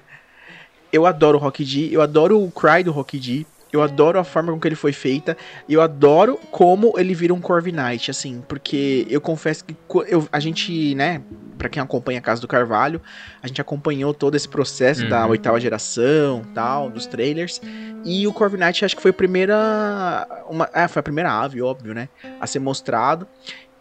eu 0.91 1.05
adoro 1.05 1.37
o 1.37 1.41
Rockid, 1.41 1.91
eu 1.93 2.01
adoro 2.01 2.43
o 2.43 2.51
Cry 2.51 2.83
do 2.83 2.91
Rockid. 2.91 3.47
Eu 3.71 3.81
adoro 3.81 4.19
a 4.19 4.23
forma 4.23 4.51
com 4.51 4.59
que 4.59 4.67
ele 4.67 4.75
foi 4.75 4.91
feita. 4.93 5.37
E 5.67 5.73
eu 5.73 5.81
adoro 5.81 6.37
como 6.51 6.93
ele 6.97 7.13
vira 7.13 7.33
um 7.33 7.39
Corviknight, 7.41 8.11
assim. 8.11 8.43
Porque 8.47 9.05
eu 9.09 9.21
confesso 9.21 9.63
que 9.63 9.75
eu- 10.07 10.27
a 10.31 10.39
gente, 10.39 10.93
né, 10.95 11.21
pra 11.57 11.69
quem 11.69 11.81
acompanha 11.81 12.19
a 12.19 12.21
Casa 12.21 12.41
do 12.41 12.47
Carvalho, 12.47 13.01
a 13.41 13.47
gente 13.47 13.61
acompanhou 13.61 14.13
todo 14.13 14.35
esse 14.35 14.47
processo 14.47 15.07
da 15.07 15.23
Uhum. 15.25 15.31
oitava 15.31 15.59
geração, 15.59 16.41
tal, 16.53 16.89
dos 16.89 17.05
trailers. 17.05 17.61
E 18.03 18.25
o 18.27 18.33
Corviknight 18.33 18.83
acho 18.83 18.95
que 18.95 19.01
foi 19.01 19.11
a 19.11 19.13
primeira. 19.13 20.27
Uma, 20.49 20.69
é, 20.73 20.87
foi 20.87 20.99
a 20.99 21.03
primeira 21.03 21.31
ave, 21.31 21.61
óbvio, 21.61 21.93
né? 21.93 22.09
A 22.39 22.47
ser 22.47 22.59
mostrado. 22.59 23.27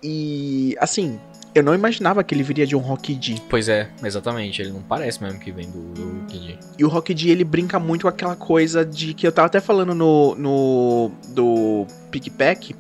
E 0.03 0.75
assim, 0.81 1.19
eu 1.55 1.63
não 1.63 1.75
imaginava 1.75 2.23
que 2.23 2.35
ele 2.35 2.43
viria 2.43 2.67
de 2.67 2.77
um 2.77 2.79
Rockid. 2.79 3.43
Pois 3.49 3.69
é, 3.69 3.89
exatamente. 4.03 4.63
Ele 4.63 4.71
não 4.71 4.83
parece 4.83 5.23
mesmo 5.23 5.39
que 5.41 5.51
vem 5.51 5.69
do, 5.69 5.81
do 5.93 6.27
Kid. 6.27 6.59
E 6.79 6.85
o 6.85 6.89
Rockid 6.89 7.29
ele 7.29 7.45
brinca 7.45 7.79
muito 7.79 8.03
com 8.03 8.09
aquela 8.09 8.37
coisa 8.37 8.85
de 8.85 9.15
que 9.15 9.27
eu 9.27 9.33
tava 9.33 9.47
até 9.47 9.61
falando 9.61 9.95
no, 9.95 10.35
no 10.37 11.11
do 11.29 11.87
Pickpack. 12.11 12.75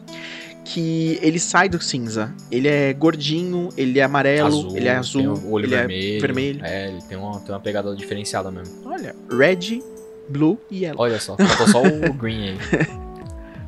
Que 0.64 1.18
ele 1.21 1.41
sai 1.41 1.68
do 1.68 1.83
cinza. 1.83 2.33
Ele 2.49 2.68
é 2.68 2.93
gordinho, 2.93 3.71
ele 3.77 3.99
é 3.99 4.05
amarelo, 4.05 4.68
ele 4.77 4.87
é 4.87 4.91
tem 4.91 4.99
azul, 4.99 5.35
o 5.35 5.53
olho 5.53 5.64
ele 5.64 5.75
vermelho. 5.75 6.16
é 6.16 6.21
vermelho. 6.21 6.61
É, 6.64 6.89
ele 6.89 7.03
tem 7.09 7.18
uma, 7.18 7.41
tem 7.41 7.53
uma 7.53 7.61
pegada 7.61 7.95
diferenciada 7.97 8.53
mesmo. 8.53 8.89
Olha, 8.89 9.16
red, 9.29 9.83
blue 10.29 10.61
e 10.71 10.85
yellow. 10.85 11.03
Olha 11.03 11.18
só, 11.18 11.37
faltou 11.37 11.66
só 11.66 11.83
o 11.83 12.12
green 12.14 12.51
aí. 12.51 12.59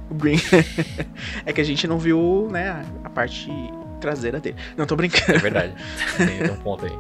O 0.09 0.15
green. 0.15 0.37
é 1.45 1.53
que 1.53 1.61
a 1.61 1.65
gente 1.65 1.89
não 1.89 1.99
viu, 1.99 2.49
né, 2.53 2.85
a 3.03 3.11
parte 3.11 3.51
traseira 4.03 4.41
dele. 4.41 4.57
Não 4.77 4.85
tô 4.85 4.97
brincando. 4.97 5.33
É 5.33 5.39
verdade. 5.39 5.73
Tem, 6.19 6.39
tem 6.39 6.51
um 6.51 6.57
ponto 6.57 6.85
aí. 6.85 6.93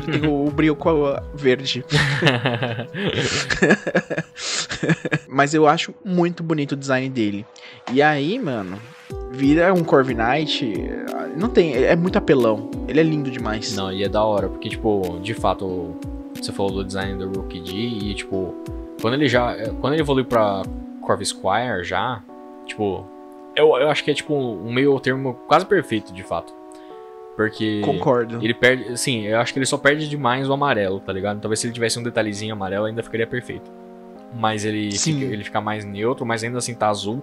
Tem 0.00 0.30
o 0.30 0.50
brilho 0.50 0.76
com 0.76 1.06
a 1.06 1.22
verde. 1.34 1.84
Mas 5.28 5.52
eu 5.52 5.66
acho 5.66 5.92
muito 6.04 6.42
bonito 6.42 6.72
o 6.72 6.76
design 6.76 7.08
dele. 7.10 7.44
E 7.92 8.00
aí, 8.00 8.38
mano, 8.38 8.78
vira 9.32 9.74
um 9.74 9.84
Corviknight. 9.84 10.72
Não 11.36 11.48
tem, 11.48 11.74
é 11.74 11.96
muito 11.96 12.16
apelão. 12.16 12.70
Ele 12.86 13.00
é 13.00 13.02
lindo 13.02 13.30
demais. 13.30 13.74
Não, 13.76 13.92
e 13.92 14.04
é 14.04 14.08
da 14.08 14.24
hora, 14.24 14.48
porque, 14.48 14.68
tipo, 14.68 15.18
de 15.22 15.34
fato, 15.34 15.96
você 16.34 16.52
falou 16.52 16.72
do 16.72 16.84
design 16.84 17.18
do 17.18 17.40
Rookie 17.40 17.60
D 17.60 17.72
e, 17.72 18.14
tipo, 18.14 18.54
quando 19.00 19.14
ele 19.14 19.28
já. 19.28 19.54
Quando 19.80 19.94
ele 19.94 20.02
evoluiu 20.02 20.26
pra 20.26 20.62
Corvisquire 21.02 21.84
já, 21.84 22.22
tipo, 22.66 23.06
eu, 23.58 23.76
eu 23.76 23.90
acho 23.90 24.04
que 24.04 24.10
é, 24.10 24.14
tipo, 24.14 24.34
um 24.34 24.72
meio 24.72 24.98
termo 25.00 25.34
quase 25.46 25.66
perfeito, 25.66 26.12
de 26.12 26.22
fato. 26.22 26.52
Porque. 27.36 27.80
Concordo. 27.84 28.38
Ele 28.42 28.54
perde. 28.54 28.92
Assim, 28.92 29.26
eu 29.26 29.38
acho 29.38 29.52
que 29.52 29.58
ele 29.58 29.66
só 29.66 29.76
perde 29.76 30.08
demais 30.08 30.48
o 30.48 30.52
amarelo, 30.52 31.00
tá 31.00 31.12
ligado? 31.12 31.40
Talvez 31.40 31.60
se 31.60 31.66
ele 31.66 31.74
tivesse 31.74 31.98
um 31.98 32.02
detalhezinho 32.02 32.52
amarelo 32.52 32.86
ainda 32.86 33.02
ficaria 33.02 33.26
perfeito. 33.26 33.70
Mas 34.34 34.64
ele 34.64 34.92
Sim. 34.92 35.20
fica, 35.20 35.32
ele 35.32 35.44
fica 35.44 35.60
mais 35.60 35.84
neutro, 35.84 36.26
mas 36.26 36.42
ainda 36.42 36.58
assim 36.58 36.74
tá 36.74 36.88
azul. 36.88 37.22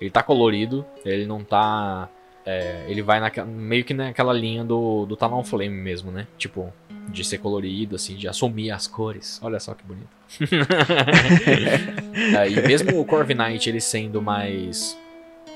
Ele 0.00 0.10
tá 0.10 0.22
colorido, 0.22 0.84
ele 1.04 1.24
não 1.24 1.42
tá. 1.42 2.08
é, 2.44 2.84
ele 2.88 3.00
vai 3.00 3.20
naquela, 3.20 3.46
meio 3.46 3.84
que 3.84 3.94
naquela 3.94 4.32
linha 4.32 4.64
do, 4.64 5.06
do 5.06 5.16
Talonflame 5.16 5.70
mesmo, 5.70 6.10
né? 6.10 6.26
Tipo, 6.36 6.72
de 7.08 7.24
ser 7.24 7.38
colorido, 7.38 7.96
assim, 7.96 8.16
de 8.16 8.28
assumir 8.28 8.70
as 8.70 8.86
cores. 8.86 9.40
Olha 9.42 9.58
só 9.60 9.74
que 9.74 9.84
bonito. 9.84 10.08
É, 12.38 12.48
e 12.48 12.66
mesmo 12.66 13.00
o 13.00 13.04
Corviknight 13.04 13.68
ele 13.68 13.80
sendo 13.80 14.22
mais 14.22 14.96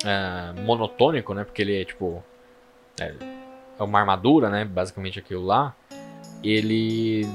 é, 0.05 0.61
monotônico, 0.61 1.35
né? 1.35 1.45
Porque 1.45 1.63
ele 1.63 1.81
é 1.81 1.85
tipo. 1.85 2.23
É, 3.01 3.15
é 3.79 3.83
uma 3.83 4.01
armadura, 4.01 4.51
né? 4.51 4.65
Basicamente 4.65 5.19
aquilo 5.19 5.45
lá. 5.45 5.75
Ele. 6.43 7.27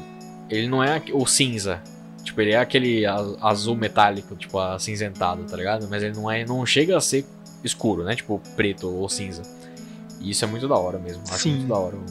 Ele 0.49 0.68
não 0.68 0.84
é 0.84 1.02
o 1.14 1.26
cinza. 1.26 1.81
Tipo, 2.23 2.41
ele 2.41 2.52
é 2.52 2.57
aquele 2.57 3.06
azul 3.06 3.76
metálico, 3.76 4.35
tipo, 4.35 4.57
acinzentado, 4.57 5.44
tá 5.44 5.57
ligado? 5.57 5.88
Mas 5.90 6.03
ele 6.03 6.15
não 6.15 6.31
é. 6.31 6.45
não 6.45 6.65
chega 6.65 6.98
a 6.98 7.02
ser 7.02 7.26
escuro, 7.64 8.03
né? 8.03 8.15
Tipo, 8.15 8.41
preto 8.56 8.90
ou 8.90 9.07
cinza. 9.10 9.41
E 10.22 10.31
isso 10.31 10.45
é 10.45 10.48
muito 10.48 10.68
da 10.68 10.76
hora 10.76 10.98
mesmo. 10.98 11.22
Acho 11.30 11.40
Sim. 11.40 11.56
muito 11.56 11.68
da 11.68 11.77
hora 11.77 11.95
o, 11.98 12.06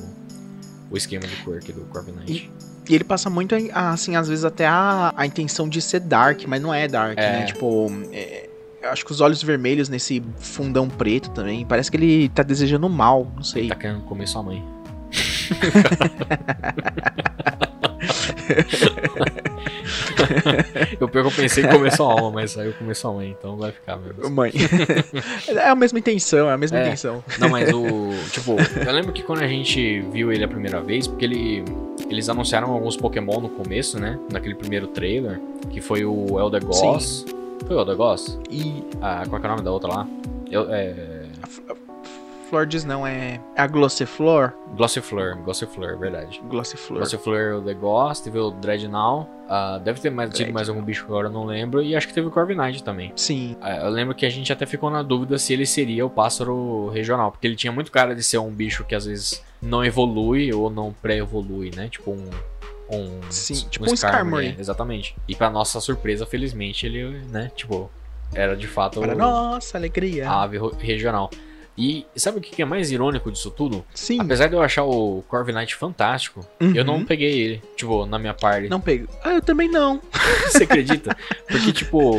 o 0.90 0.96
esquema 0.96 1.26
de 1.26 1.36
cor 1.36 1.56
aqui 1.56 1.72
do 1.72 1.80
Corviknight. 1.86 2.50
E 2.88 2.94
ele 2.94 3.04
passa 3.04 3.30
muito, 3.30 3.54
assim, 3.72 4.16
às 4.16 4.28
vezes 4.28 4.44
até 4.44 4.66
a, 4.66 5.14
a 5.16 5.24
intenção 5.24 5.68
de 5.68 5.80
ser 5.80 6.00
dark, 6.00 6.42
mas 6.46 6.60
não 6.60 6.74
é 6.74 6.86
dark, 6.88 7.16
É. 7.16 7.32
né? 7.38 7.44
Tipo, 7.46 7.86
é, 8.12 8.50
acho 8.90 9.04
que 9.04 9.12
os 9.12 9.20
olhos 9.20 9.42
vermelhos 9.42 9.88
nesse 9.88 10.22
fundão 10.38 10.88
preto 10.88 11.30
também, 11.30 11.64
parece 11.64 11.90
que 11.90 11.96
ele 11.96 12.28
tá 12.28 12.42
desejando 12.42 12.88
mal, 12.88 13.30
não 13.34 13.42
sei. 13.42 13.68
Tá 13.68 13.74
querendo 13.76 14.02
comer 14.02 14.26
sua 14.26 14.42
mãe. 14.42 14.62
eu 21.00 21.10
eu 21.12 21.30
pensei 21.30 21.64
em 21.64 21.68
comer 21.68 21.92
sua 21.92 22.12
alma, 22.12 22.30
mas 22.30 22.56
aí 22.58 22.66
eu 22.66 22.72
comer 22.74 22.94
sua 22.94 23.12
mãe, 23.12 23.34
então 23.38 23.56
vai 23.56 23.72
ficar 23.72 23.96
mesmo. 23.96 24.30
Mãe. 24.30 24.52
é 25.48 25.68
a 25.68 25.74
mesma 25.74 25.98
intenção, 25.98 26.48
é 26.48 26.52
a 26.52 26.58
mesma 26.58 26.78
É. 26.78 26.86
intenção. 26.86 27.22
Não, 27.38 27.48
mas 27.48 27.72
o. 27.72 28.10
Tipo, 28.30 28.56
eu 28.84 28.92
lembro 28.92 29.12
que 29.12 29.22
quando 29.22 29.42
a 29.42 29.46
gente 29.46 30.00
viu 30.12 30.32
ele 30.32 30.44
a 30.44 30.48
primeira 30.48 30.80
vez, 30.80 31.06
porque 31.06 31.24
ele. 31.24 31.64
Eles 32.08 32.28
anunciaram 32.28 32.70
alguns 32.70 32.96
Pokémon 32.96 33.40
no 33.40 33.48
começo, 33.48 33.98
né? 33.98 34.18
Naquele 34.30 34.54
primeiro 34.54 34.88
trailer, 34.88 35.40
que 35.70 35.80
foi 35.80 36.04
o 36.04 36.38
Eldegoss. 36.38 37.24
Foi 37.66 37.76
o 37.76 37.80
Eldegoss? 37.80 38.38
E 38.50 38.82
Ah, 39.00 39.22
qual 39.28 39.40
é 39.40 39.44
o 39.44 39.48
nome 39.48 39.62
da 39.62 39.70
outra 39.72 39.88
lá? 39.88 40.06
Eu, 40.50 40.72
é. 40.72 41.26
a 41.42 41.46
F- 41.46 41.62
a 41.70 41.74
Florges 42.50 42.84
não 42.84 43.06
é, 43.06 43.40
é 43.56 43.62
a 43.62 43.66
Glossiflor? 43.66 44.52
Glossifleur, 44.76 45.38
Glossifleur, 45.42 45.98
verdade. 45.98 46.42
Glossiflor. 46.50 46.98
Glossifleur, 46.98 47.56
o 47.58 47.62
The 47.62 47.72
Ghost, 47.72 48.24
teve 48.24 48.38
o 48.38 48.50
Dreadnought. 48.50 49.26
ah, 49.48 49.78
deve 49.82 50.00
ter 50.00 50.10
mais, 50.10 50.30
tido 50.34 50.52
mais 50.52 50.68
algum 50.68 50.82
bicho 50.82 51.04
agora 51.06 51.28
eu 51.28 51.32
não 51.32 51.44
lembro. 51.46 51.82
E 51.82 51.96
acho 51.96 52.06
que 52.08 52.12
teve 52.12 52.26
o 52.26 52.30
Corviknight 52.30 52.84
também. 52.84 53.10
Sim. 53.16 53.56
Ah, 53.60 53.76
Eu 53.86 53.88
lembro 53.90 54.14
que 54.14 54.26
a 54.26 54.30
gente 54.30 54.52
até 54.52 54.66
ficou 54.66 54.90
na 54.90 55.02
dúvida 55.02 55.38
se 55.38 55.52
ele 55.54 55.64
seria 55.64 56.04
o 56.04 56.10
pássaro 56.10 56.90
regional, 56.90 57.30
porque 57.32 57.46
ele 57.46 57.56
tinha 57.56 57.72
muito 57.72 57.90
cara 57.90 58.14
de 58.14 58.22
ser 58.22 58.36
um 58.38 58.50
bicho 58.50 58.84
que 58.84 58.94
às 58.94 59.06
vezes 59.06 59.42
não 59.62 59.82
evolui 59.82 60.52
ou 60.52 60.68
não 60.68 60.92
pré-evolui, 60.92 61.70
né? 61.74 61.88
Tipo 61.88 62.10
um. 62.10 62.28
Um, 62.92 63.20
Sim, 63.30 63.66
tipo 63.70 63.88
um 63.90 63.94
Skarmory. 63.94 64.48
né? 64.50 64.56
Exatamente. 64.58 65.16
E 65.26 65.34
pra 65.34 65.48
nossa 65.50 65.80
surpresa, 65.80 66.26
felizmente, 66.26 66.84
ele, 66.86 67.20
né? 67.30 67.50
Tipo, 67.56 67.90
era 68.34 68.54
de 68.56 68.66
fato 68.66 69.00
Para 69.00 69.14
o- 69.14 69.18
nossa 69.18 69.78
alegria. 69.78 70.28
a 70.28 70.42
ave 70.42 70.58
regional. 70.78 71.30
E 71.76 72.04
sabe 72.14 72.36
o 72.36 72.40
que 72.42 72.60
é 72.60 72.66
mais 72.66 72.92
irônico 72.92 73.32
disso 73.32 73.50
tudo? 73.50 73.82
Sim. 73.94 74.20
Apesar 74.20 74.46
de 74.48 74.54
eu 74.54 74.60
achar 74.62 74.84
o 74.84 75.24
Corviknight 75.26 75.74
fantástico, 75.74 76.46
eu 76.60 76.84
não 76.84 76.96
Uhum. 76.96 77.04
peguei 77.06 77.40
ele, 77.40 77.62
tipo, 77.76 78.04
na 78.04 78.18
minha 78.18 78.34
party. 78.34 78.68
Não 78.68 78.78
pego. 78.78 79.08
Ah, 79.24 79.32
eu 79.32 79.40
também 79.40 79.70
não. 79.70 79.98
Você 80.52 80.64
acredita? 80.64 81.16
Porque, 81.48 81.72
tipo, 81.72 82.16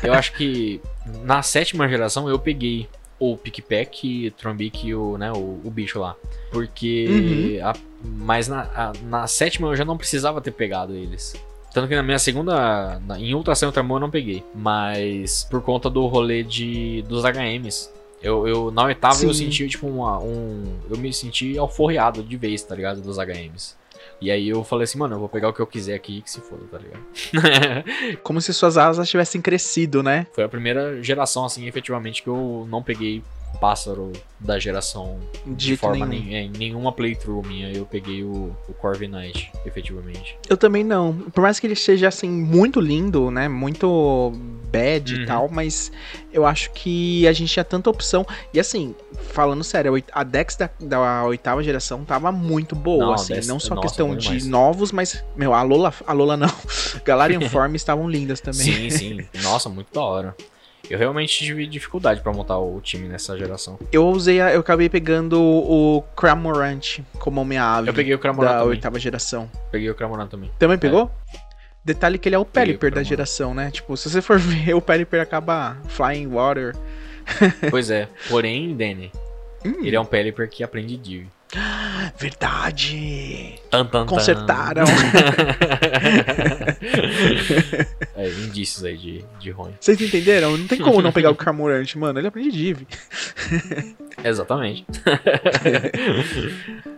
eu 0.00 0.14
acho 0.14 0.32
que 0.34 0.80
na 1.24 1.42
sétima 1.42 1.88
geração 1.88 2.28
eu 2.28 2.38
peguei 2.38 2.88
o 3.18 3.36
Pickpack, 3.36 4.32
Trombic 4.38 4.86
e 4.86 4.94
o, 4.94 5.18
né, 5.18 5.32
o, 5.32 5.60
o 5.64 5.70
bicho 5.72 5.98
lá. 5.98 6.14
Porque. 6.52 7.58
a- 7.64 7.74
mas 8.04 8.48
na, 8.48 8.62
a- 8.74 8.92
na 9.04 9.26
sétima 9.26 9.68
eu 9.68 9.76
já 9.76 9.84
não 9.84 9.96
precisava 9.96 10.40
ter 10.40 10.50
pegado 10.50 10.94
eles. 10.94 11.34
Tanto 11.72 11.88
que 11.88 11.96
na 11.96 12.02
minha 12.02 12.18
segunda. 12.18 13.00
na- 13.06 13.18
em 13.18 13.34
Ultração 13.34 13.66
e 13.66 13.70
Ultramon 13.70 13.96
eu 13.96 14.00
não 14.00 14.10
peguei. 14.10 14.44
Mas 14.54 15.44
por 15.50 15.60
conta 15.62 15.88
do 15.90 16.06
rolê 16.06 16.42
de, 16.42 17.02
dos 17.08 17.24
HMs. 17.24 17.90
Eu, 18.22 18.46
eu, 18.48 18.70
na 18.70 18.84
oitava 18.84 19.22
eu 19.22 19.34
Sim. 19.34 19.44
senti, 19.46 19.68
tipo, 19.68 19.86
uma, 19.86 20.18
um. 20.18 20.76
Eu 20.88 20.96
me 20.96 21.12
senti 21.12 21.58
alforreado 21.58 22.22
de 22.22 22.36
vez, 22.36 22.62
tá 22.62 22.74
ligado? 22.74 23.00
Dos 23.02 23.18
HMs. 23.18 23.76
E 24.20 24.30
aí 24.30 24.48
eu 24.48 24.62
falei 24.64 24.84
assim, 24.84 24.96
mano, 24.96 25.16
eu 25.16 25.18
vou 25.18 25.28
pegar 25.28 25.48
o 25.48 25.52
que 25.52 25.60
eu 25.60 25.66
quiser 25.66 25.94
aqui 25.94 26.22
que 26.22 26.30
se 26.30 26.40
foda, 26.40 26.62
tá 26.70 26.78
ligado? 26.78 27.02
Como 28.22 28.40
se 28.40 28.54
suas 28.54 28.78
asas 28.78 29.08
tivessem 29.10 29.40
crescido, 29.42 30.02
né? 30.02 30.26
Foi 30.32 30.44
a 30.44 30.48
primeira 30.48 31.02
geração, 31.02 31.44
assim, 31.44 31.66
efetivamente, 31.66 32.22
que 32.22 32.28
eu 32.28 32.66
não 32.70 32.82
peguei 32.82 33.22
pássaro 33.60 34.12
da 34.38 34.58
geração 34.58 35.18
De 35.46 35.68
de 35.68 35.76
forma 35.76 36.04
nenhum. 36.06 36.24
nem, 36.24 36.36
é, 36.36 36.42
em 36.42 36.50
nenhuma 36.50 36.92
playthrough 36.92 37.46
minha. 37.46 37.72
Eu 37.72 37.86
peguei 37.86 38.22
o, 38.22 38.54
o 38.68 38.72
Corviknight, 38.74 39.50
efetivamente. 39.64 40.36
Eu 40.48 40.56
também 40.56 40.84
não. 40.84 41.14
Por 41.14 41.40
mais 41.40 41.58
que 41.58 41.66
ele 41.66 41.76
seja, 41.76 42.08
assim, 42.08 42.28
muito 42.30 42.80
lindo, 42.80 43.30
né? 43.30 43.48
Muito 43.48 44.32
bad 44.70 45.14
Uhum. 45.14 45.22
e 45.22 45.26
tal, 45.26 45.48
mas 45.48 45.92
eu 46.32 46.44
acho 46.44 46.70
que 46.72 47.26
a 47.28 47.32
gente 47.32 47.52
tinha 47.52 47.64
tanta 47.64 47.88
opção. 47.88 48.26
E 48.52 48.58
assim, 48.58 48.94
falando 49.32 49.62
sério, 49.62 50.02
a 50.12 50.24
Dex 50.24 50.56
da, 50.56 50.68
da 50.80 51.24
oitava 51.24 51.62
geração 51.62 52.04
tava 52.04 52.32
muito 52.32 52.74
boa, 52.74 53.06
Não, 53.06 53.12
assim. 53.14 53.34
Não 53.46 53.60
só 53.60 53.74
nossa, 53.76 53.86
questão 53.86 54.16
de 54.16 54.48
novos, 54.48 54.90
mas, 54.90 55.22
meu, 55.36 55.54
a 55.54 55.62
Lola, 55.62 55.94
a 56.06 56.12
Lola 56.12 56.36
não. 56.36 56.52
Galarian 57.04 57.48
Form 57.48 57.74
estavam 57.76 58.08
lindas 58.10 58.40
também. 58.40 58.90
Sim, 58.90 58.90
sim. 58.90 59.26
Nossa, 59.42 59.68
muito 59.68 59.92
da 59.94 60.02
hora. 60.02 60.36
Eu 60.90 60.98
realmente 60.98 61.38
tive 61.38 61.66
dificuldade 61.66 62.20
pra 62.20 62.32
montar 62.32 62.58
o 62.58 62.80
time 62.80 63.08
nessa 63.08 63.36
geração. 63.38 63.78
Eu 63.90 64.06
usei, 64.08 64.40
a- 64.40 64.52
eu 64.52 64.60
acabei 64.60 64.88
pegando 64.88 65.40
o 65.40 66.02
Cramorant 66.16 67.00
como 67.18 67.44
minha 67.44 67.62
ave 67.64 67.88
Eu 67.88 67.94
peguei 67.94 68.14
o 68.14 68.18
Cramoran 68.18 68.48
da 68.50 68.64
oitava 68.64 68.98
geração. 68.98 69.50
Peguei 69.70 69.88
o 69.90 69.94
Cramoran 69.94 70.26
também. 70.26 70.50
Também 70.58 70.76
pegou? 70.78 71.10
Detalhe 71.84 72.18
que 72.18 72.28
ele 72.28 72.36
é 72.36 72.38
o 72.38 72.44
Pelipper 72.44 72.90
da 72.90 72.94
Cramorant. 72.96 73.08
geração, 73.08 73.54
né? 73.54 73.70
Tipo, 73.70 73.96
se 73.96 74.08
você 74.10 74.20
for 74.22 74.38
ver, 74.38 74.74
o 74.74 74.80
Pelipper 74.80 75.20
acaba 75.20 75.76
flying 75.88 76.26
water. 76.28 76.74
pois 77.70 77.90
é. 77.90 78.08
Porém, 78.28 78.76
Danny, 78.76 79.10
Hum, 79.66 79.76
ele 79.82 79.96
é 79.96 80.00
um 80.00 80.04
Pelipper 80.04 80.46
que 80.50 80.62
aprende 80.62 80.94
Div. 80.98 81.26
Verdade! 82.18 83.54
Tan, 83.70 83.86
tan. 83.86 84.06
Consertaram. 84.06 84.84
é, 88.16 88.28
indícios 88.28 88.84
aí 88.84 88.96
de, 88.96 89.24
de 89.38 89.50
ruim. 89.50 89.72
Vocês 89.80 90.00
entenderam? 90.00 90.56
Não 90.56 90.66
tem 90.66 90.78
como 90.78 91.02
não 91.02 91.12
pegar 91.12 91.30
o 91.30 91.36
Carmorante, 91.36 91.98
mano. 91.98 92.18
Ele 92.18 92.28
aprende 92.28 92.50
div. 92.50 92.86
Exatamente. 94.22 94.86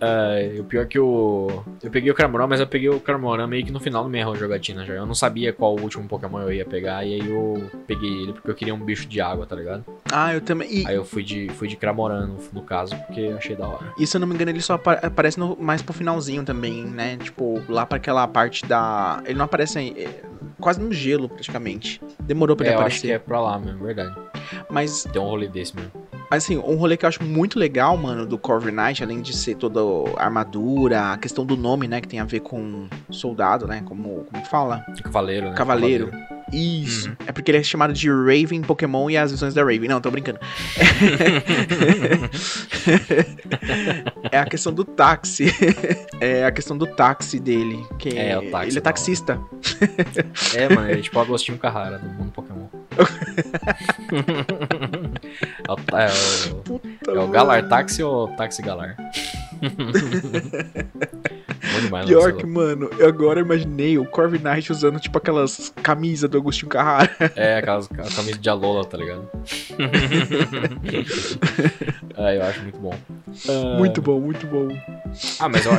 Ah, 0.00 0.36
o 0.60 0.64
pior 0.64 0.82
é 0.82 0.86
que 0.86 0.98
eu. 0.98 1.64
Eu 1.82 1.90
peguei 1.90 2.10
o 2.10 2.14
Cramoran, 2.14 2.46
mas 2.46 2.60
eu 2.60 2.66
peguei 2.66 2.88
o 2.88 3.00
Cramoran 3.00 3.46
meio 3.46 3.64
que 3.64 3.72
no 3.72 3.80
final 3.80 4.04
da 4.04 4.08
minha 4.08 4.24
jogatina 4.34 4.84
já. 4.84 4.94
Eu 4.94 5.06
não 5.06 5.14
sabia 5.14 5.52
qual 5.52 5.74
o 5.74 5.80
último 5.80 6.06
Pokémon 6.06 6.40
eu 6.42 6.52
ia 6.52 6.64
pegar, 6.64 7.04
e 7.04 7.14
aí 7.14 7.28
eu 7.28 7.70
peguei 7.86 8.22
ele 8.22 8.32
porque 8.32 8.50
eu 8.50 8.54
queria 8.54 8.74
um 8.74 8.78
bicho 8.78 9.06
de 9.06 9.20
água, 9.20 9.46
tá 9.46 9.56
ligado? 9.56 9.84
Ah, 10.12 10.34
eu 10.34 10.40
também. 10.40 10.82
E, 10.82 10.86
Aí 10.86 10.94
eu 10.94 11.04
fui 11.04 11.22
de, 11.22 11.48
fui 11.54 11.68
de 11.68 11.76
Cramoran 11.76 12.26
no, 12.26 12.38
no 12.52 12.62
caso, 12.62 12.94
porque 13.06 13.32
achei 13.36 13.56
da 13.56 13.66
hora. 13.66 13.92
se 13.98 14.16
eu 14.16 14.20
não 14.20 14.26
me 14.28 14.34
engano, 14.34 14.45
ele 14.50 14.60
só 14.60 14.74
apa- 14.74 14.94
aparece 15.02 15.38
no- 15.38 15.56
mais 15.60 15.82
pro 15.82 15.92
finalzinho 15.94 16.44
também, 16.44 16.84
né? 16.84 17.16
Tipo, 17.16 17.62
lá 17.68 17.84
pra 17.86 17.96
aquela 17.96 18.26
parte 18.28 18.64
da. 18.66 19.22
Ele 19.24 19.36
não 19.38 19.44
aparece 19.44 19.78
aí, 19.78 19.94
é, 19.96 20.22
quase 20.60 20.80
no 20.80 20.92
gelo, 20.92 21.28
praticamente. 21.28 22.00
Demorou 22.20 22.56
pra 22.56 22.66
É, 22.66 22.70
ele 22.70 22.76
eu 22.76 22.86
acho 22.86 23.00
que 23.00 23.06
aparecer. 23.08 23.14
é 23.14 23.18
pra 23.18 23.40
lá 23.40 23.58
mesmo, 23.58 23.84
verdade. 23.84 24.14
Mas, 24.70 25.04
Tem 25.12 25.20
um 25.20 25.24
rolê 25.26 25.48
desse 25.48 25.74
mesmo. 25.74 25.90
assim, 26.30 26.56
um 26.56 26.76
rolê 26.76 26.96
que 26.96 27.04
eu 27.04 27.08
acho 27.08 27.22
muito 27.24 27.58
legal, 27.58 27.96
mano, 27.96 28.24
do 28.26 28.38
Corviknight, 28.38 29.02
além 29.02 29.20
de 29.20 29.36
ser 29.36 29.56
toda 29.56 29.80
a 30.16 30.24
armadura, 30.24 31.12
a 31.12 31.16
questão 31.18 31.44
do 31.44 31.56
nome, 31.56 31.88
né? 31.88 32.00
Que 32.00 32.06
tem 32.08 32.20
a 32.20 32.24
ver 32.24 32.40
com 32.40 32.86
soldado, 33.10 33.66
né? 33.66 33.82
Como, 33.84 34.24
como 34.30 34.44
fala? 34.44 34.84
Cavaleiro, 35.02 35.50
né? 35.50 35.54
Cavaleiro. 35.56 36.10
Isso. 36.52 37.08
Uhum. 37.08 37.16
É 37.26 37.32
porque 37.32 37.50
ele 37.50 37.58
é 37.58 37.62
chamado 37.62 37.92
de 37.92 38.08
Raven 38.08 38.62
Pokémon 38.62 39.10
e 39.10 39.16
as 39.16 39.32
visões 39.32 39.54
da 39.54 39.62
Raven. 39.62 39.88
Não, 39.88 40.00
tô 40.00 40.10
brincando. 40.10 40.38
é 44.30 44.38
a 44.38 44.46
questão 44.46 44.72
do 44.72 44.84
táxi. 44.84 45.46
É 46.20 46.44
a 46.44 46.52
questão 46.52 46.78
do 46.78 46.86
táxi 46.86 47.40
dele. 47.40 47.84
Que 47.98 48.16
É, 48.16 48.38
o 48.38 48.48
táxi 48.50 48.70
Ele 48.70 48.78
é 48.78 48.80
taxista. 48.80 49.40
É, 50.54 50.72
mano, 50.72 50.88
ele 50.88 51.00
é 51.00 51.02
tipo 51.02 51.18
o 51.18 51.22
Agostinho 51.22 51.58
Carrara 51.58 51.98
do 51.98 52.08
mundo 52.08 52.30
Pokémon. 52.30 52.68
é 55.66 55.72
o, 55.72 55.76
é 55.98 56.08
o, 57.12 57.16
é 57.16 57.20
o 57.20 57.28
Galar 57.28 57.68
Taxi 57.68 58.02
ou 58.02 58.28
Taxi 58.36 58.62
Galar? 58.62 58.96
Bom 61.72 61.80
demais, 61.80 62.06
Pior 62.06 62.20
Marcelo. 62.22 62.38
que, 62.38 62.46
mano, 62.46 62.90
eu 62.98 63.08
agora 63.08 63.40
imaginei 63.40 63.98
o 63.98 64.04
Corviknight 64.04 64.70
usando, 64.72 64.98
tipo, 65.00 65.16
aquelas 65.18 65.72
camisas 65.82 66.28
do 66.30 66.38
Agostinho 66.38 66.68
Carrara. 66.70 67.10
É, 67.34 67.56
aquelas 67.58 67.86
aquela 67.90 68.10
camisa 68.10 68.38
de 68.38 68.48
Alola, 68.48 68.84
tá 68.84 68.96
ligado? 68.96 69.28
ah, 72.16 72.32
eu 72.34 72.42
acho 72.44 72.62
muito 72.62 72.78
bom. 72.78 72.94
Ah, 73.48 73.76
Muito 73.78 74.00
bom, 74.02 74.20
muito 74.20 74.46
bom. 74.46 74.68
Ah, 75.40 75.48
mas 75.48 75.64
eu, 75.66 75.72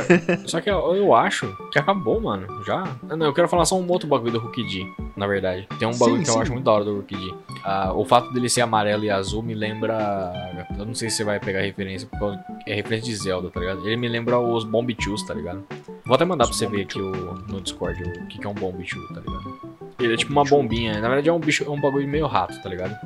só 0.46 0.60
que 0.60 0.70
eu, 0.70 0.94
eu 0.96 1.14
acho 1.14 1.54
que 1.72 1.78
acabou, 1.78 2.20
mano. 2.20 2.46
Já. 2.64 2.84
Ah, 3.08 3.16
Não, 3.16 3.26
eu 3.26 3.32
quero 3.32 3.48
falar 3.48 3.64
só 3.64 3.78
um 3.78 3.88
outro 3.90 4.08
bagulho 4.08 4.32
do 4.32 4.38
Hulk 4.38 4.62
D, 4.64 4.86
na 5.16 5.26
verdade. 5.26 5.66
Tem 5.78 5.86
um 5.88 5.96
bagulho 5.96 6.18
Sim, 6.18 6.22
que 6.24 6.30
eu 6.30 6.34
sim. 6.34 6.40
acho 6.42 6.52
muito 6.52 6.64
da 6.64 6.72
hora 6.72 6.84
do 6.84 6.94
Hulk 6.94 7.16
D. 7.16 7.34
Ah, 7.64 7.92
o 7.94 8.04
fato 8.04 8.32
dele 8.32 8.48
ser 8.48 8.60
amarelo 8.62 9.04
e 9.04 9.10
azul 9.10 9.42
me 9.42 9.54
lembra. 9.54 10.32
Eu 10.78 10.84
não 10.86 10.94
sei 10.94 11.10
se 11.10 11.16
você 11.18 11.24
vai 11.24 11.40
pegar 11.40 11.60
referência, 11.60 12.08
porque 12.18 12.38
é 12.70 12.74
referência 12.74 13.10
de 13.10 13.16
Zelda, 13.16 13.50
tá 13.50 13.60
ligado? 13.60 13.86
Ele 13.86 13.96
me 13.96 14.08
lembra 14.08 14.38
os 14.38 14.64
Bombichus, 14.64 15.22
tá 15.24 15.34
ligado? 15.34 15.64
Vou 16.04 16.14
até 16.14 16.24
mandar 16.24 16.44
pra 16.46 16.54
você 16.54 16.66
ver 16.66 16.82
aqui 16.82 17.00
o, 17.00 17.10
no 17.48 17.60
Discord 17.60 18.02
o 18.02 18.26
que, 18.28 18.38
que 18.38 18.46
é 18.46 18.50
um 18.50 18.54
Bombichu, 18.54 18.98
tá 19.14 19.20
ligado? 19.20 19.58
Ele 20.00 20.14
é 20.14 20.16
tipo 20.16 20.32
uma 20.32 20.44
bombinha. 20.44 20.94
Na 21.00 21.08
verdade 21.08 21.28
é 21.28 21.32
um 21.32 21.40
bicho, 21.40 21.64
é 21.64 21.68
um 21.70 21.80
bagulho 21.80 22.06
meio 22.08 22.26
rato, 22.26 22.60
tá 22.62 22.68
ligado? 22.68 22.96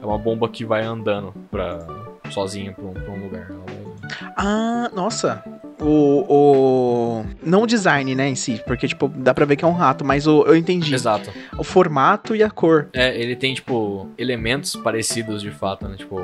É 0.00 0.04
uma 0.06 0.18
bomba 0.18 0.48
que 0.48 0.64
vai 0.64 0.82
andando 0.84 1.32
pra, 1.50 1.78
sozinha 2.30 2.72
pra 2.72 2.84
um, 2.84 2.92
pra 2.92 3.10
um 3.10 3.22
lugar. 3.24 3.48
Vai- 3.50 4.32
Ah, 4.36 4.90
nossa. 4.94 5.42
O, 5.82 6.24
o. 6.28 7.26
Não 7.44 7.62
o 7.62 7.66
design, 7.66 8.14
né, 8.14 8.28
em 8.28 8.34
si, 8.34 8.60
porque, 8.66 8.86
tipo, 8.86 9.08
dá 9.08 9.34
pra 9.34 9.44
ver 9.44 9.56
que 9.56 9.64
é 9.64 9.68
um 9.68 9.72
rato, 9.72 10.04
mas 10.04 10.26
o, 10.26 10.42
eu 10.44 10.54
entendi. 10.56 10.94
Exato. 10.94 11.30
O 11.58 11.64
formato 11.64 12.34
e 12.36 12.42
a 12.42 12.50
cor. 12.50 12.88
É, 12.92 13.20
ele 13.20 13.34
tem, 13.36 13.52
tipo, 13.54 14.08
elementos 14.16 14.76
parecidos 14.76 15.42
de 15.42 15.50
fato, 15.50 15.88
né? 15.88 15.96
Tipo, 15.96 16.20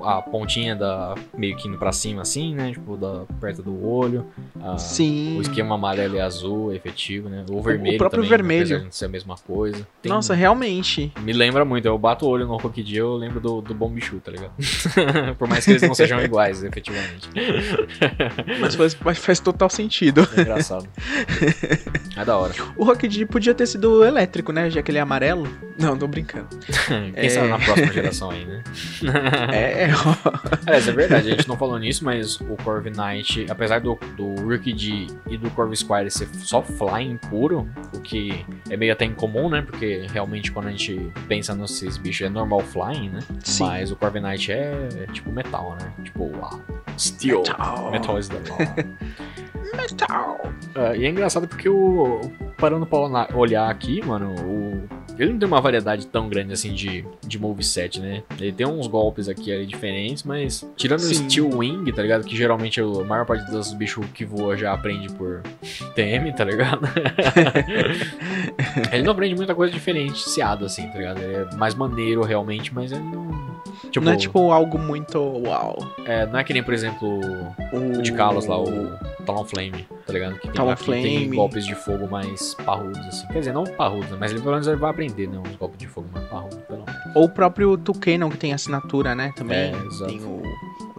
a, 0.00 0.18
a 0.18 0.22
pontinha 0.22 0.76
da. 0.76 1.14
meio 1.36 1.56
que 1.56 1.68
indo 1.68 1.78
pra 1.78 1.92
cima, 1.92 2.22
assim, 2.22 2.54
né? 2.54 2.70
Tipo, 2.72 2.96
da, 2.96 3.24
perto 3.40 3.62
do 3.62 3.84
olho. 3.86 4.26
A, 4.62 4.78
Sim. 4.78 5.36
O 5.38 5.42
esquema 5.42 5.74
amarelo 5.74 6.16
e 6.16 6.20
azul 6.20 6.72
é 6.72 6.76
efetivo, 6.76 7.28
né? 7.28 7.44
O 7.50 7.60
vermelho. 7.60 7.96
o 7.96 7.98
próprio 7.98 8.22
também, 8.22 8.36
vermelho. 8.38 8.76
apesar 8.76 8.88
de 8.88 8.96
ser 8.96 9.04
a 9.06 9.08
mesma 9.08 9.34
coisa. 9.36 9.86
Tem- 10.00 10.10
Nossa, 10.12 10.34
realmente. 10.34 11.12
Me 11.22 11.32
lembra 11.32 11.64
muito, 11.64 11.86
eu 11.86 11.98
bato 11.98 12.24
o 12.26 12.28
olho 12.28 12.46
no 12.46 12.56
Rocket 12.56 12.84
Dio, 12.86 13.06
eu 13.06 13.16
lembro 13.16 13.40
do, 13.40 13.60
do 13.60 13.74
Bombichu, 13.74 14.20
tá 14.20 14.30
ligado? 14.30 14.52
Por 15.38 15.48
mais 15.48 15.64
que 15.64 15.72
eles 15.72 15.82
não 15.82 15.94
sejam 15.94 16.20
iguais, 16.22 16.62
efetivamente. 16.62 17.28
Mas 18.60 18.74
faz, 18.74 18.91
mas 19.04 19.18
faz 19.18 19.40
total 19.40 19.68
sentido. 19.70 20.26
É 20.36 20.40
engraçado. 20.40 20.88
É 22.16 22.24
da 22.24 22.36
hora. 22.36 22.52
O 22.76 22.84
Rocket 22.84 23.10
League 23.10 23.32
podia 23.32 23.54
ter 23.54 23.66
sido 23.66 24.04
elétrico, 24.04 24.52
né? 24.52 24.68
Já 24.68 24.82
que 24.82 24.90
ele 24.90 24.98
é 24.98 25.00
amarelo. 25.00 25.48
Não, 25.78 25.96
tô 25.96 26.06
brincando. 26.06 26.46
Quem 27.18 27.30
sabe 27.30 27.48
na 27.48 27.58
próxima 27.58 27.92
geração 27.92 28.30
aí, 28.30 28.44
né? 28.44 28.62
É, 29.52 29.84
É, 30.66 30.76
é 30.76 30.80
verdade, 30.92 31.32
a 31.32 31.34
gente 31.34 31.48
não 31.48 31.56
falou 31.56 31.78
nisso, 31.78 32.04
mas 32.04 32.40
o 32.40 32.56
Corv 32.62 32.86
Knight, 32.86 33.46
apesar 33.48 33.80
do, 33.80 33.98
do 34.16 34.34
Rookie 34.42 34.72
D 34.72 35.06
e 35.28 35.36
do 35.36 35.50
Corv 35.50 35.74
Squire 35.74 36.10
ser 36.10 36.28
só 36.38 36.62
flying 36.62 37.16
puro, 37.16 37.68
o 37.94 38.00
que 38.00 38.44
é 38.68 38.76
meio 38.76 38.92
até 38.92 39.04
incomum, 39.04 39.48
né? 39.48 39.62
Porque 39.62 40.06
realmente 40.12 40.52
quando 40.52 40.66
a 40.66 40.70
gente 40.70 41.10
pensa 41.28 41.54
nesses 41.54 41.96
bichos 41.96 42.26
é 42.26 42.28
normal 42.28 42.60
flying, 42.60 43.08
né? 43.10 43.20
sim. 43.42 43.64
Mas 43.64 43.90
o 43.90 43.96
Corv 43.96 44.16
Knight 44.16 44.52
é, 44.52 44.88
é 44.96 45.12
tipo 45.12 45.32
metal, 45.32 45.76
né? 45.80 45.92
Tipo, 46.04 46.30
uau. 46.36 46.60
Steel. 46.98 47.42
Metal. 47.42 47.90
Metal 47.90 48.18
is 48.18 48.28
the 48.28 48.38
law. 48.48 48.58
Metal. 49.76 50.38
É, 50.74 50.96
e 50.98 51.04
é 51.06 51.08
engraçado 51.08 51.48
porque 51.48 51.68
o. 51.68 52.20
Parando 52.58 52.84
pra 52.86 52.98
olhar- 52.98 53.36
olhar 53.36 53.70
aqui, 53.70 54.04
mano, 54.04 54.34
o. 54.44 55.02
Ele 55.18 55.32
não 55.32 55.38
tem 55.38 55.46
uma 55.48 55.60
variedade 55.60 56.06
tão 56.06 56.28
grande 56.28 56.52
assim 56.54 56.72
de, 56.72 57.04
de 57.26 57.38
moveset, 57.38 58.00
né? 58.00 58.22
Ele 58.40 58.50
tem 58.52 58.66
uns 58.66 58.86
golpes 58.86 59.28
aqui 59.28 59.52
ali 59.52 59.66
diferentes, 59.66 60.22
mas 60.24 60.66
tirando 60.76 61.00
o 61.00 61.02
Sim. 61.04 61.28
Steel 61.28 61.48
Wing, 61.50 61.90
tá 61.92 62.00
ligado? 62.02 62.24
Que 62.24 62.34
geralmente 62.36 62.80
o- 62.80 63.00
a 63.00 63.04
maior 63.04 63.24
parte 63.26 63.50
dos 63.50 63.72
bichos 63.74 64.04
que 64.14 64.24
voa 64.24 64.56
já 64.56 64.72
aprende 64.72 65.08
por 65.12 65.42
TM, 65.94 66.32
tá 66.32 66.44
ligado? 66.44 66.80
ele 68.92 69.02
não 69.02 69.12
aprende 69.12 69.34
muita 69.34 69.54
coisa 69.54 69.72
diferenciada, 69.72 70.66
assim, 70.66 70.88
tá 70.88 70.98
ligado? 70.98 71.18
Ele 71.20 71.34
é 71.34 71.54
mais 71.56 71.74
maneiro 71.74 72.22
realmente, 72.22 72.72
mas 72.74 72.92
ele 72.92 73.02
não. 73.02 73.32
Tipo, 73.90 74.04
Não 74.06 74.12
é 74.12 74.16
tipo 74.16 74.50
algo 74.52 74.78
muito 74.78 75.18
uau. 75.18 75.76
é, 76.06 76.24
não 76.26 76.38
é 76.38 76.44
que 76.44 76.52
nem, 76.52 76.62
por 76.62 76.72
exemplo, 76.72 77.20
O 77.72 77.98
o 77.98 78.02
de 78.02 78.12
Kalos 78.12 78.46
lá, 78.46 78.58
o 78.58 78.90
Talonflame, 79.26 79.86
tá 80.06 80.12
ligado? 80.12 80.34
Que 80.36 80.42
tem, 80.42 80.52
Talonflame. 80.52 81.02
tem 81.02 81.30
golpes 81.30 81.66
de 81.66 81.74
fogo 81.74 82.08
mais 82.08 82.54
parrudos, 82.54 82.98
assim. 83.06 83.26
Quer 83.28 83.40
dizer, 83.40 83.52
não 83.52 83.64
parrudos, 83.64 84.10
né? 84.10 84.16
mas 84.18 84.30
ele 84.30 84.40
pelo 84.40 84.52
menos 84.52 84.66
vai 84.66 84.90
aprender, 84.90 85.28
né? 85.28 85.38
Uns 85.38 85.56
golpes 85.56 85.78
de 85.78 85.86
fogo 85.88 86.08
mais 86.12 86.26
parrudos, 86.28 86.58
pelo 86.68 86.84
menos. 86.84 87.16
Ou 87.16 87.24
o 87.24 87.28
próprio 87.28 87.76
Tucanon, 87.76 88.30
que 88.30 88.38
tem 88.38 88.54
assinatura, 88.54 89.14
né? 89.14 89.32
Também. 89.36 89.58
É, 89.58 89.70
exato. 89.86 90.06
tem 90.06 90.20
o, 90.22 90.42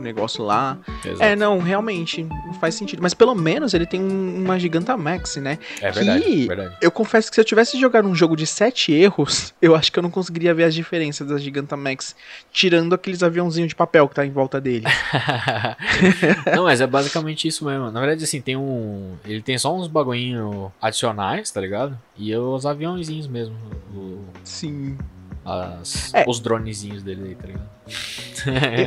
o 0.04 0.06
negócio 0.06 0.44
lá. 0.44 0.78
Exato. 1.04 1.24
É, 1.24 1.36
não, 1.36 1.60
realmente. 1.60 2.24
Não 2.24 2.54
faz 2.56 2.76
sentido. 2.76 3.02
Mas 3.02 3.14
pelo 3.14 3.34
menos 3.34 3.74
ele 3.74 3.86
tem 3.86 4.02
um- 4.02 4.44
uma 4.44 4.60
Gigantamax, 4.60 5.38
né? 5.38 5.58
É 5.82 5.92
verdade, 5.92 6.24
que- 6.24 6.48
verdade. 6.48 6.76
Eu 6.82 6.92
confesso 6.92 7.30
que 7.30 7.36
se 7.36 7.42
eu 7.42 7.46
tivesse 7.46 7.80
jogado 7.80 8.08
um 8.08 8.14
jogo 8.16 8.36
de 8.36 8.46
sete 8.46 8.92
erros, 8.94 9.54
eu 9.62 9.76
acho 9.76 9.92
que 9.92 9.98
eu 10.00 10.04
não 10.04 10.12
conseguiria 10.12 10.54
ver 10.54 10.66
as 10.66 10.76
diferenças 10.76 11.28
das 11.28 11.42
Gigantamax, 11.42 12.16
tirando 12.52 12.94
aqueles 12.94 13.24
aviãozinhos 13.24 13.70
de 13.70 13.76
papel 13.76 14.08
que 14.08 14.16
tá 14.16 14.26
em 14.26 14.32
volta 14.32 14.60
dele. 14.62 14.86
não, 16.56 16.64
mas 16.66 16.82
é 16.82 16.88
basicamente 16.88 17.48
isso 17.48 17.66
mesmo. 17.66 17.92
Na 17.92 18.00
verdade, 18.00 18.24
assim, 18.24 18.42
tem 18.42 18.56
um. 18.56 19.14
Ele 19.26 19.42
tem 19.42 19.58
só 19.58 19.76
uns 19.76 19.88
bagulhinhos 19.88 20.72
adicionais, 20.82 21.50
tá 21.52 21.62
ligado? 21.62 21.98
E 22.18 22.36
os 22.36 22.66
aviãozinhos 22.66 23.28
mesmo. 23.28 23.56
o- 23.96 24.24
Sim. 24.44 24.98
As- 25.45 26.14
É. 26.14 26.26
Os 26.28 26.40
dronezinhos 26.40 27.03
dele 27.03 27.24
aí, 27.30 27.36
tá 27.36 27.48
ligado? 27.48 27.74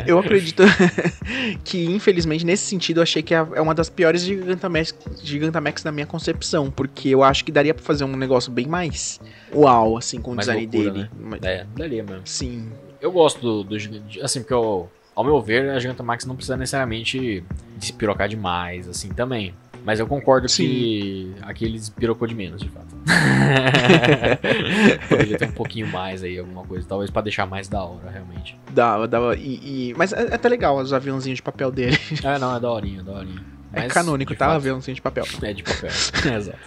Eu, 0.06 0.14
eu 0.14 0.18
acredito 0.18 0.62
que, 1.64 1.84
infelizmente, 1.86 2.44
nesse 2.44 2.64
sentido, 2.64 2.98
eu 2.98 3.02
achei 3.02 3.22
que 3.22 3.34
é 3.34 3.38
é 3.38 3.60
uma 3.60 3.74
das 3.74 3.88
piores 3.88 4.22
Gigantamax, 4.22 4.94
Gigantamax 5.22 5.84
na 5.84 5.92
minha 5.92 6.06
concepção, 6.06 6.70
porque 6.70 7.08
eu 7.10 7.22
acho 7.22 7.44
que 7.44 7.52
daria 7.52 7.74
pra 7.74 7.82
fazer 7.84 8.04
um 8.04 8.16
negócio 8.16 8.50
bem 8.50 8.66
mais 8.66 9.20
uau, 9.54 9.96
assim, 9.96 10.20
com 10.20 10.32
o 10.32 10.34
Mais 10.34 10.46
design 10.48 10.66
loucura, 10.72 10.92
dele. 10.92 11.10
Mas- 11.20 11.42
É, 11.42 11.66
daria 11.76 12.02
mesmo. 12.02 12.22
Sim. 12.24 12.70
Eu 13.00 13.12
gosto 13.12 13.40
do, 13.40 13.62
do 13.64 13.78
gigante. 13.78 14.20
Assim, 14.20 14.40
porque 14.40 14.54
eu, 14.54 14.90
ao 15.14 15.22
meu 15.24 15.40
ver, 15.40 15.70
a 15.70 15.78
Gigantamax 15.78 16.24
não 16.24 16.34
precisa 16.34 16.56
necessariamente 16.56 17.44
despirocar 17.76 18.28
demais, 18.28 18.88
assim, 18.88 19.10
também. 19.10 19.54
Mas 19.86 20.00
eu 20.00 20.06
concordo 20.08 20.48
que 20.48 21.32
aqui 21.42 21.64
ele 21.64 21.78
despirocou 21.78 22.26
de 22.26 22.34
menos, 22.34 22.60
de 22.60 22.68
fato. 22.68 22.86
Poderia 25.08 25.38
ter 25.38 25.46
um 25.48 25.52
pouquinho 25.52 25.86
mais 25.86 26.24
aí, 26.24 26.36
alguma 26.40 26.64
coisa. 26.64 26.84
Talvez 26.88 27.08
pra 27.08 27.22
deixar 27.22 27.46
mais 27.46 27.68
da 27.68 27.84
hora, 27.84 28.10
realmente. 28.10 28.58
Dava, 28.72 29.06
dava. 29.06 29.36
E, 29.36 29.90
e- 29.90 29.94
Mas 29.96 30.12
é, 30.12 30.24
é 30.26 30.34
até 30.34 30.48
legal 30.48 30.76
os 30.76 30.92
aviãozinhos 30.92 31.36
de 31.36 31.42
papel 31.42 31.70
dele. 31.70 31.96
É, 32.24 32.36
não, 32.36 32.56
é 32.56 32.58
daorinha, 32.58 33.04
daorinha. 33.04 33.40
É 33.72 33.82
Mas, 33.82 33.92
canônico, 33.92 34.32
de 34.32 34.38
tá? 34.38 34.46
fato, 34.46 34.56
Aviãozinho 34.56 34.94
de 34.96 35.02
papel. 35.02 35.24
É 35.42 35.52
de 35.52 35.62
papel. 35.62 35.90
Exato. 36.36 36.58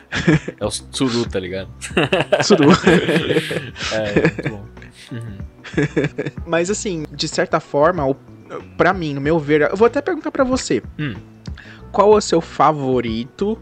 É 0.60 0.66
o 0.66 0.70
Tsuru, 0.70 1.26
tá 1.28 1.40
ligado? 1.42 1.70
Suru. 2.44 2.70
É, 3.92 4.22
muito 4.22 4.50
bom. 4.50 4.66
Uhum. 5.12 5.38
Mas 6.46 6.70
assim, 6.70 7.06
de 7.12 7.28
certa 7.28 7.60
forma, 7.60 8.08
o- 8.08 8.16
pra 8.78 8.94
mim, 8.94 9.14
no 9.14 9.20
meu 9.22 9.38
ver, 9.40 9.62
eu 9.70 9.76
vou 9.76 9.88
até 9.88 10.02
perguntar 10.02 10.32
pra 10.32 10.44
você. 10.46 10.82
Hum. 10.98 11.16
Qual 11.92 12.14
é 12.14 12.18
o 12.18 12.22
seu 12.22 12.40
favorito 12.42 13.58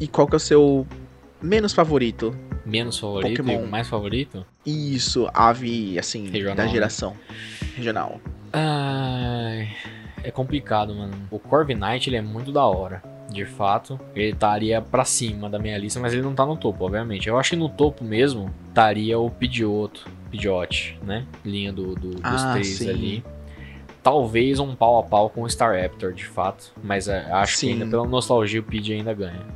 e 0.00 0.06
qual 0.06 0.26
que 0.26 0.34
é 0.34 0.36
o 0.36 0.40
seu 0.40 0.86
menos 1.42 1.72
favorito? 1.72 2.36
Menos 2.64 2.98
favorito 2.98 3.42
Pokémon. 3.42 3.64
e 3.64 3.68
mais 3.68 3.88
favorito? 3.88 4.46
Isso, 4.64 5.28
ave, 5.34 5.98
assim, 5.98 6.28
Regional, 6.28 6.56
da 6.56 6.64
né? 6.64 6.68
geração. 6.68 7.16
Regional. 7.76 8.20
Ai, 8.52 9.68
é 10.22 10.30
complicado, 10.30 10.94
mano. 10.94 11.12
O 11.30 11.38
Corv 11.38 11.70
Knight, 11.74 12.08
ele 12.08 12.16
é 12.16 12.22
muito 12.22 12.52
da 12.52 12.64
hora. 12.64 13.02
De 13.30 13.44
fato, 13.46 13.98
ele 14.14 14.30
estaria 14.32 14.80
pra 14.80 15.04
cima 15.04 15.48
da 15.48 15.58
minha 15.58 15.76
lista, 15.78 15.98
mas 15.98 16.12
ele 16.12 16.22
não 16.22 16.34
tá 16.34 16.44
no 16.46 16.56
topo, 16.56 16.84
obviamente. 16.84 17.28
Eu 17.28 17.38
acho 17.38 17.50
que 17.50 17.56
no 17.56 17.68
topo 17.68 18.04
mesmo 18.04 18.52
estaria 18.68 19.18
o 19.18 19.30
Pidgeotto, 19.30 20.06
Pidgeot, 20.30 20.98
né? 21.02 21.24
Linha 21.44 21.72
do, 21.72 21.94
do- 21.94 22.10
dos 22.16 22.20
Ah, 22.22 22.52
três 22.52 22.68
sim. 22.68 22.90
ali. 22.90 23.24
Talvez 24.02 24.58
um 24.58 24.74
pau 24.74 24.98
a 24.98 25.02
pau 25.02 25.30
com 25.30 25.42
o 25.42 25.46
Staraptor, 25.46 26.12
de 26.12 26.24
fato. 26.24 26.72
Mas 26.82 27.06
é, 27.06 27.30
acho 27.32 27.56
Sim. 27.56 27.66
que 27.66 27.72
ainda 27.74 27.86
pela 27.86 28.06
nostalgia 28.06 28.60
o 28.60 28.64
Pidgey 28.64 28.96
ainda 28.96 29.14
ganha. 29.14 29.46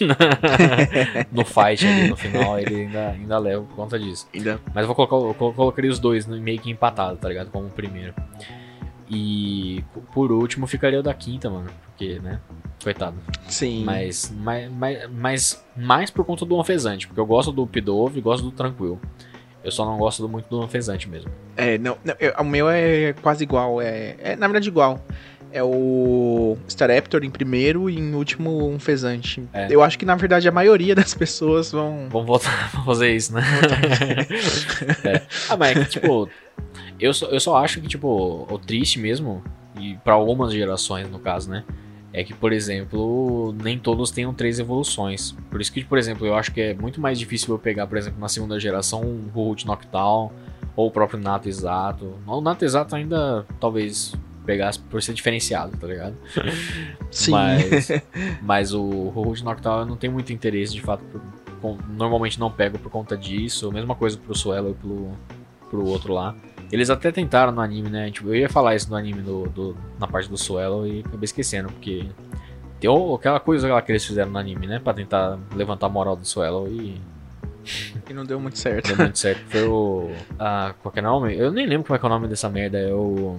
no 1.30 1.44
fight 1.44 1.86
ali 1.86 2.08
no 2.08 2.16
final, 2.16 2.58
ele 2.58 2.82
ainda, 2.82 3.10
ainda 3.10 3.38
leva 3.38 3.62
por 3.62 3.76
conta 3.76 3.98
disso. 3.98 4.28
Ainda. 4.34 4.60
Mas 4.74 4.82
eu 4.82 4.92
vou 4.92 5.06
colocar, 5.06 5.86
eu 5.86 5.90
os 5.90 5.98
dois 6.00 6.26
meio 6.26 6.58
que 6.58 6.70
empatado, 6.70 7.16
tá 7.18 7.28
ligado? 7.28 7.50
Como 7.50 7.68
o 7.68 7.70
primeiro. 7.70 8.14
E 9.08 9.84
por 10.12 10.32
último 10.32 10.66
ficaria 10.66 10.98
o 10.98 11.02
da 11.02 11.14
quinta, 11.14 11.48
mano. 11.48 11.70
Porque, 11.86 12.18
né? 12.18 12.40
Coitado. 12.82 13.16
Sim. 13.48 13.84
Mas, 13.84 14.34
mas, 14.36 14.70
mas, 14.72 15.10
mas 15.10 15.64
mais 15.76 16.10
por 16.10 16.24
conta 16.24 16.44
do 16.44 16.58
Anfesante. 16.58 17.06
Porque 17.06 17.20
eu 17.20 17.26
gosto 17.26 17.52
do 17.52 17.66
Pidove 17.66 18.18
e 18.18 18.22
gosto 18.22 18.44
do 18.44 18.50
Tranquilo. 18.50 19.00
Eu 19.64 19.70
só 19.72 19.84
não 19.86 19.96
gosto 19.96 20.28
muito 20.28 20.46
do 20.48 20.62
Anfesante 20.62 21.08
mesmo. 21.08 21.30
É, 21.56 21.78
não, 21.78 21.96
não, 22.04 22.14
eu- 22.20 22.34
o 22.38 22.44
meu 22.44 22.68
é 22.68 23.14
quase 23.22 23.42
igual. 23.42 23.80
É, 23.80 24.14
é 24.22 24.36
na 24.36 24.46
verdade 24.46 24.68
igual. 24.68 25.02
É 25.50 25.62
o 25.62 26.56
Staraptor 26.66 27.22
em 27.24 27.30
primeiro 27.30 27.88
e 27.88 27.96
em 27.98 28.12
último 28.14 28.68
um 28.68 28.78
fezante. 28.78 29.42
É. 29.52 29.68
Eu 29.70 29.82
acho 29.84 29.96
que 29.98 30.04
na 30.04 30.16
verdade 30.16 30.48
a 30.48 30.52
maioria 30.52 30.94
das 30.96 31.14
pessoas 31.14 31.70
vão. 31.72 32.08
Vamos 32.10 32.26
voltar 32.26 32.70
pra 32.72 32.82
fazer 32.84 33.14
isso, 33.14 33.32
né? 33.32 33.42
É. 35.04 35.22
Ah, 35.48 35.56
mas 35.56 35.76
é 35.76 35.80
que, 35.84 35.90
tipo, 35.90 36.28
eu 36.98 37.14
só, 37.14 37.26
eu 37.26 37.40
só 37.40 37.56
acho 37.56 37.80
que, 37.80 37.86
tipo, 37.88 38.46
o 38.50 38.58
triste 38.58 38.98
mesmo, 38.98 39.42
e 39.78 39.96
pra 40.04 40.14
algumas 40.14 40.52
gerações, 40.52 41.08
no 41.10 41.18
caso, 41.18 41.48
né? 41.50 41.62
É 42.16 42.22
que, 42.22 42.32
por 42.32 42.52
exemplo, 42.52 43.52
nem 43.60 43.76
todos 43.76 44.10
tenham 44.12 44.32
três 44.32 44.60
evoluções. 44.60 45.32
Por 45.50 45.60
isso 45.60 45.72
que, 45.72 45.82
por 45.84 45.98
exemplo, 45.98 46.24
eu 46.24 46.36
acho 46.36 46.52
que 46.52 46.60
é 46.60 46.72
muito 46.74 47.00
mais 47.00 47.18
difícil 47.18 47.52
eu 47.52 47.58
pegar, 47.58 47.88
por 47.88 47.98
exemplo, 47.98 48.20
na 48.20 48.28
segunda 48.28 48.58
geração, 48.60 49.02
um 49.02 49.28
Root 49.34 49.66
Noctowl, 49.66 50.32
ou 50.76 50.86
o 50.86 50.90
próprio 50.92 51.18
Nato 51.18 51.48
Exato. 51.48 52.14
O 52.24 52.40
Nato 52.40 52.64
Exato 52.64 52.94
ainda, 52.94 53.44
talvez, 53.58 54.14
pegasse 54.46 54.78
por 54.78 55.02
ser 55.02 55.12
diferenciado, 55.12 55.76
tá 55.76 55.86
ligado? 55.88 56.14
Sim. 57.10 57.32
Mas, 57.32 57.88
mas 58.42 58.72
o 58.72 59.08
Root 59.08 59.42
Noctowl 59.42 59.80
eu 59.80 59.86
não 59.86 59.96
tenho 59.96 60.12
muito 60.12 60.32
interesse, 60.32 60.72
de 60.72 60.80
fato. 60.82 61.02
por- 61.04 61.20
com- 61.60 61.78
normalmente 61.96 62.38
não 62.38 62.50
pego 62.50 62.78
por 62.78 62.90
conta 62.92 63.16
disso. 63.16 63.72
Mesma 63.72 63.94
coisa 63.96 64.16
pro 64.18 64.36
Suelo 64.36 64.70
e 64.70 64.74
pro, 64.74 65.08
pro 65.70 65.84
outro 65.88 66.12
lá. 66.12 66.34
Eles 66.72 66.90
até 66.90 67.10
tentaram 67.12 67.52
no 67.52 67.60
anime, 67.60 67.88
né? 67.90 68.10
Tipo, 68.10 68.28
eu 68.28 68.34
ia 68.36 68.48
falar 68.48 68.74
isso 68.74 68.88
no 68.90 68.96
anime 68.96 69.20
do, 69.22 69.46
do- 69.48 69.76
na 69.98 70.06
parte 70.06 70.28
do 70.28 70.36
Suelo 70.36 70.86
e 70.86 71.00
acabei 71.00 71.24
esquecendo, 71.24 71.68
porque 71.68 72.04
tem 72.80 72.90
aquela 73.14 73.40
coisa 73.40 73.72
lá 73.72 73.80
que 73.80 73.92
eles 73.92 74.04
fizeram 74.04 74.30
no 74.30 74.38
anime, 74.38 74.66
né? 74.66 74.78
Pra 74.82 74.92
tentar 74.92 75.38
levantar 75.54 75.86
a 75.86 75.90
moral 75.90 76.16
do 76.16 76.26
Suelo 76.26 76.66
e 76.68 77.00
E 78.08 78.12
não 78.12 78.24
deu 78.24 78.38
muito 78.40 78.58
certo. 78.58 78.88
deu 78.88 78.96
muito 78.96 79.18
certo. 79.18 79.40
Foi 79.48 79.62
o. 79.66 80.10
Ah, 80.38 80.74
qual 80.82 80.92
é 80.96 81.00
o 81.00 81.02
nome? 81.02 81.34
Eu 81.36 81.50
nem 81.52 81.66
lembro 81.66 81.86
como 81.86 81.96
é 81.96 81.98
que 81.98 82.04
é 82.04 82.08
o 82.08 82.10
nome 82.10 82.28
dessa 82.28 82.48
merda. 82.48 82.78
É 82.78 82.92
o. 82.92 83.38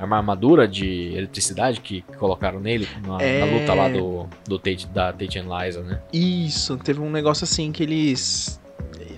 uma 0.00 0.16
armadura 0.16 0.66
de 0.66 1.12
eletricidade 1.14 1.80
que 1.80 2.02
colocaram 2.18 2.60
nele 2.60 2.88
na, 3.06 3.20
É. 3.20 3.40
na 3.40 3.58
luta 3.58 3.74
lá 3.74 3.88
do, 3.88 4.26
do 4.46 4.58
Tate, 4.58 4.86
da 4.86 5.12
Tate 5.12 5.38
and 5.38 5.46
Liza, 5.48 5.82
né? 5.82 6.00
Isso, 6.12 6.76
teve 6.78 7.00
um 7.00 7.10
negócio 7.10 7.44
assim 7.44 7.70
que 7.72 7.82
eles. 7.82 8.58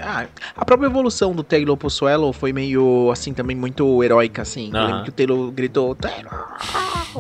Ah, 0.03 0.27
a 0.57 0.65
própria 0.65 0.87
evolução 0.87 1.35
do 1.35 1.43
Taylor 1.43 1.77
pro 1.77 1.91
Swallow 1.91 2.33
foi 2.33 2.55
meio 2.55 3.11
assim 3.13 3.35
também 3.35 3.55
muito 3.55 4.03
heróica, 4.03 4.41
assim. 4.43 4.71
Eu 4.73 4.87
lembro 4.87 5.03
que 5.05 5.09
o 5.11 5.13
Taylor 5.13 5.51
gritou, 5.51 5.95
Taylor! 5.95 6.57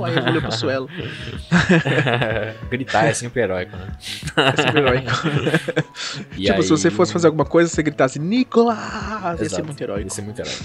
Aí 0.04 0.16
evoluiu 0.16 0.40
pro 0.40 0.52
Swallow. 0.52 0.88
Gritar 2.70 3.04
é 3.06 3.12
sempre 3.12 3.42
heróico, 3.42 3.76
né? 3.76 3.88
É 4.36 4.62
super 4.62 4.76
heróico. 4.76 5.10
E 6.36 6.44
tipo, 6.44 6.56
aí- 6.56 6.62
se 6.62 6.70
você 6.70 6.90
fosse 6.90 7.12
fazer 7.12 7.26
alguma 7.26 7.44
coisa, 7.44 7.68
você 7.68 7.82
gritasse, 7.82 8.18
Nicolas! 8.18 9.40
Ia 9.40 9.48
ser 9.50 9.62
muito 9.62 9.80
heróico. 9.82 10.06
Ia 10.06 10.10
ser 10.10 10.22
muito 10.22 10.40
heróico. 10.40 10.64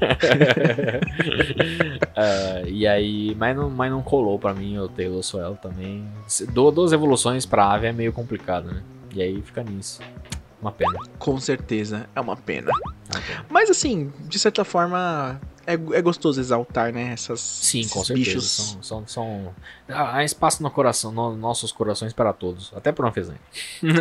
Ah, 2.16 2.62
e 2.66 2.86
aí, 2.86 3.34
mas 3.38 3.56
não, 3.56 3.70
mas 3.70 3.90
não 3.90 4.02
colou 4.02 4.38
pra 4.38 4.54
mim 4.54 4.78
o 4.78 4.88
Taylor 4.88 5.22
Swell 5.22 5.56
também. 5.60 6.04
Duas 6.52 6.92
evoluções 6.92 7.44
pra 7.46 7.72
ave 7.72 7.86
é 7.88 7.92
meio 7.92 8.12
complicado, 8.12 8.66
né? 8.66 8.82
E 9.14 9.22
aí 9.22 9.42
fica 9.42 9.62
nisso. 9.62 10.00
Uma 10.64 10.72
pena. 10.72 10.98
Com 11.18 11.38
certeza, 11.38 12.08
é 12.16 12.20
uma 12.22 12.38
pena. 12.38 12.70
É 13.12 13.16
uma 13.18 13.22
pena. 13.22 13.44
Mas 13.50 13.68
assim, 13.68 14.10
de 14.20 14.38
certa 14.38 14.64
forma, 14.64 15.38
é, 15.66 15.74
é 15.74 16.00
gostoso 16.00 16.40
exaltar, 16.40 16.90
né? 16.90 17.10
Essas, 17.12 17.38
Sim, 17.38 17.86
com 17.86 18.02
certeza. 18.02 18.30
bichos. 18.30 18.50
São, 18.50 18.82
são, 18.82 19.06
são- 19.06 19.54
Há 19.86 20.24
espaço 20.24 20.62
no 20.62 20.70
coração, 20.70 21.12
nos 21.12 21.36
nossos 21.36 21.70
corações 21.70 22.14
para 22.14 22.32
todos. 22.32 22.72
Até 22.74 22.92
para 22.92 23.06
um 23.06 23.12
fezante. 23.12 23.38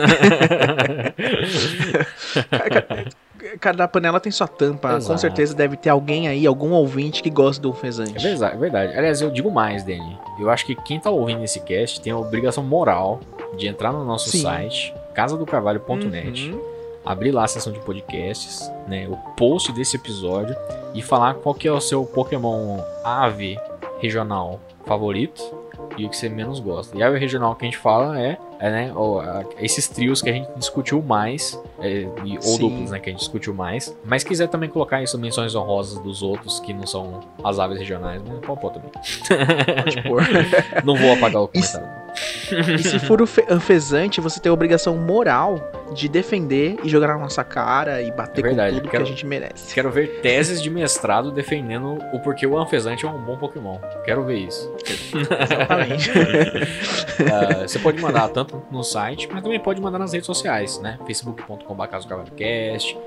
Cada 3.60 3.86
panela 3.88 4.20
tem 4.22 4.32
sua 4.32 4.48
tampa. 4.48 4.92
Com 4.92 4.98
Exato. 4.98 5.20
certeza 5.20 5.54
deve 5.54 5.76
ter 5.76 5.90
alguém 5.90 6.30
aí, 6.30 6.48
algum 6.48 6.72
ouvinte 6.72 7.22
que 7.22 7.30
gosta 7.30 7.62
do 7.62 7.74
fezante. 7.74 8.16
É 8.18 8.22
verdade, 8.22 8.56
é 8.56 8.60
verdade. 8.60 8.98
Aliás, 8.98 9.22
eu 9.22 9.30
digo 9.30 9.52
mais, 9.52 9.84
Danny. 9.84 10.18
Eu 10.40 10.50
acho 10.50 10.66
que 10.66 10.76
quem 10.76 10.98
tá 11.00 11.10
ouvindo 11.10 11.44
esse 11.44 11.60
cast 11.60 12.00
tem 12.00 12.14
a 12.14 12.18
obrigação 12.18 12.64
moral 12.64 13.20
de 13.58 13.68
entrar 13.68 13.92
no 13.92 14.06
nosso 14.06 14.30
Sim. 14.30 14.42
site, 14.44 14.94
casadocarvalho.net, 15.14 16.52
Uhum. 16.52 16.62
abrir 17.06 17.32
lá 17.32 17.44
a 17.44 17.48
seção 17.48 17.72
de 17.72 17.80
podcasts, 17.80 18.70
né, 18.88 19.08
o 19.08 19.16
post 19.36 19.72
desse 19.72 19.96
episódio 19.98 20.56
e 20.94 21.02
falar 21.02 21.36
qual 21.36 21.54
que 21.56 21.68
é 21.68 21.72
o 21.72 21.82
seu 21.82 22.06
Pokémon 22.06 22.80
ave 23.04 23.58
regional 24.00 24.60
favorito 24.86 25.42
e 25.98 26.06
o 26.06 26.10
que 26.10 26.18
você 26.18 26.28
menos 26.30 26.60
gosta. 26.60 26.98
E 26.98 27.04
a 27.04 27.08
ave 27.08 27.20
regional 27.20 27.56
que 27.56 27.66
a 27.66 27.68
gente 27.68 27.78
fala 27.78 28.20
é, 28.20 28.38
é 28.60 28.70
né, 28.72 28.94
esses 29.60 29.88
trios 29.88 30.22
que 30.22 30.30
a 30.30 30.34
gente 30.34 30.48
discutiu 30.56 31.02
mais, 31.02 31.60
é, 31.80 32.08
e- 32.26 32.40
ou 32.46 32.58
duplos, 32.58 32.90
né, 32.92 33.00
que 33.00 33.10
a 33.10 33.12
gente 33.12 33.20
discutiu 33.20 33.54
mais. 33.54 33.96
Mas 34.04 34.24
quiser 34.24 34.48
também 34.48 34.70
colocar 34.70 35.02
isso 35.04 35.18
menções 35.20 35.54
honrosas 35.56 36.00
dos 36.00 36.24
outros 36.24 36.60
que 36.62 36.74
não 36.74 36.88
são 36.88 37.20
as 37.44 37.60
aves 37.60 37.78
regionais, 37.78 38.22
mas 38.26 38.40
pode 38.40 38.60
pôr 38.62 38.72
também. 38.72 38.90
Pode 39.84 40.02
pôr. 40.04 40.22
Não 40.84 40.96
vou 40.96 41.14
apagar 41.14 41.42
o 41.44 41.50
Isso- 41.54 41.74
comentário. 41.78 42.03
E 42.80 42.84
se 42.84 43.00
for 43.00 43.22
anfesante, 43.50 44.22
você 44.22 44.40
tem 44.40 44.50
a 44.50 44.54
obrigação 44.54 44.96
moral 44.98 45.72
de 45.94 46.08
defender 46.08 46.78
e 46.84 46.90
jogar 46.90 47.08
na 47.08 47.18
nossa 47.18 47.44
cara 47.44 48.02
e 48.02 48.12
bater 48.12 48.42
É 48.44 48.48
verdade, 48.48 48.76
com 48.76 48.80
tudo 48.82 48.92
quero- 48.92 49.04
que 49.04 49.10
a 49.10 49.14
gente 49.14 49.26
merece. 49.26 49.74
Quero 49.74 49.92
ver 49.92 50.22
teses 50.22 50.62
de 50.62 50.70
mestrado 50.70 51.32
defendendo 51.32 51.98
o 52.14 52.20
porquê 52.20 52.46
o 52.48 52.58
Anfesante 52.58 53.06
é 53.06 53.10
um 53.10 53.18
bom 53.20 53.38
Pokémon. 53.38 53.78
Quero 54.06 54.24
ver 54.24 54.38
isso. 54.38 54.72
Exatamente. 55.16 56.12
Ah, 57.32 57.68
você 57.68 57.78
pode 57.80 58.02
mandar 58.02 58.28
tanto 58.30 58.62
no 58.72 58.84
site, 58.84 59.30
mas 59.32 59.44
também 59.44 59.60
pode 59.60 59.80
mandar 59.80 60.00
nas 60.00 60.12
redes 60.14 60.26
sociais, 60.26 60.80
né? 60.80 60.98
facebook.com.br 61.06 61.84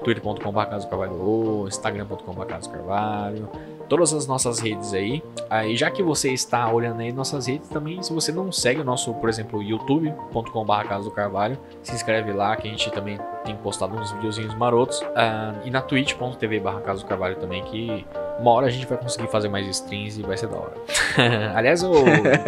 twitter.com.br 0.05 1.69
instagram.com.br 1.69 3.76
todas 3.89 4.13
as 4.13 4.27
nossas 4.27 4.59
redes 4.59 4.93
aí. 4.93 5.23
Aí, 5.49 5.77
já 5.77 5.91
que 5.91 6.03
você 6.03 6.33
está 6.33 6.71
olhando 6.71 7.01
aí 7.01 7.13
nossas 7.13 7.47
redes 7.47 7.69
também, 7.69 8.03
se 8.03 8.13
você 8.13 8.33
não 8.33 8.51
segue 8.53 8.81
o 8.81 8.85
nosso, 8.85 9.13
por 9.15 9.29
exemplo, 9.29 9.63
youtube.com.br 9.63 10.89
Casa 10.89 11.05
do 11.05 11.11
Carvalho, 11.11 11.59
se 11.83 11.95
inscreve 11.95 12.33
lá 12.33 12.57
que 12.57 12.69
a 12.69 12.71
gente 12.71 12.91
também 12.91 13.19
tem 13.47 13.57
postado 13.57 13.97
uns 13.97 14.11
videozinhos 14.13 14.55
marotos. 14.55 15.03
Ah, 15.15 15.55
e 15.65 15.71
na 15.71 15.81
twitch.tv 15.81 16.61
barra 16.61 16.81
Casa 16.81 17.01
do 17.03 17.07
Carvalho 17.07 17.37
também, 17.37 17.63
que 17.65 18.05
uma 18.39 18.51
hora 18.51 18.67
a 18.67 18.71
gente 18.71 18.87
vai 18.87 18.99
conseguir 18.99 19.29
fazer 19.29 19.49
mais 19.49 19.67
streams 19.69 20.21
e 20.21 20.23
vai 20.23 20.37
ser 20.37 20.49
da 20.49 20.57
hora. 20.57 20.75
Aliás, 21.55 21.83
eu, 21.83 21.93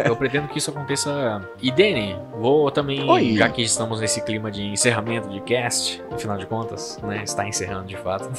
eu 0.05 0.15
pretendo 0.15 0.47
que 0.47 0.59
isso 0.59 0.69
aconteça. 0.69 1.41
E 1.61 1.71
Dani, 1.71 2.15
vou 2.33 2.69
também, 2.69 3.09
Oi. 3.09 3.35
já 3.35 3.49
que 3.49 3.61
estamos 3.61 3.99
nesse 3.99 4.21
clima 4.21 4.51
de 4.51 4.63
encerramento 4.63 5.29
de 5.29 5.39
cast, 5.41 6.03
afinal 6.11 6.37
de 6.37 6.45
contas, 6.45 6.99
né? 7.01 7.23
Está 7.23 7.47
encerrando 7.47 7.87
de 7.87 7.97
fato. 7.97 8.29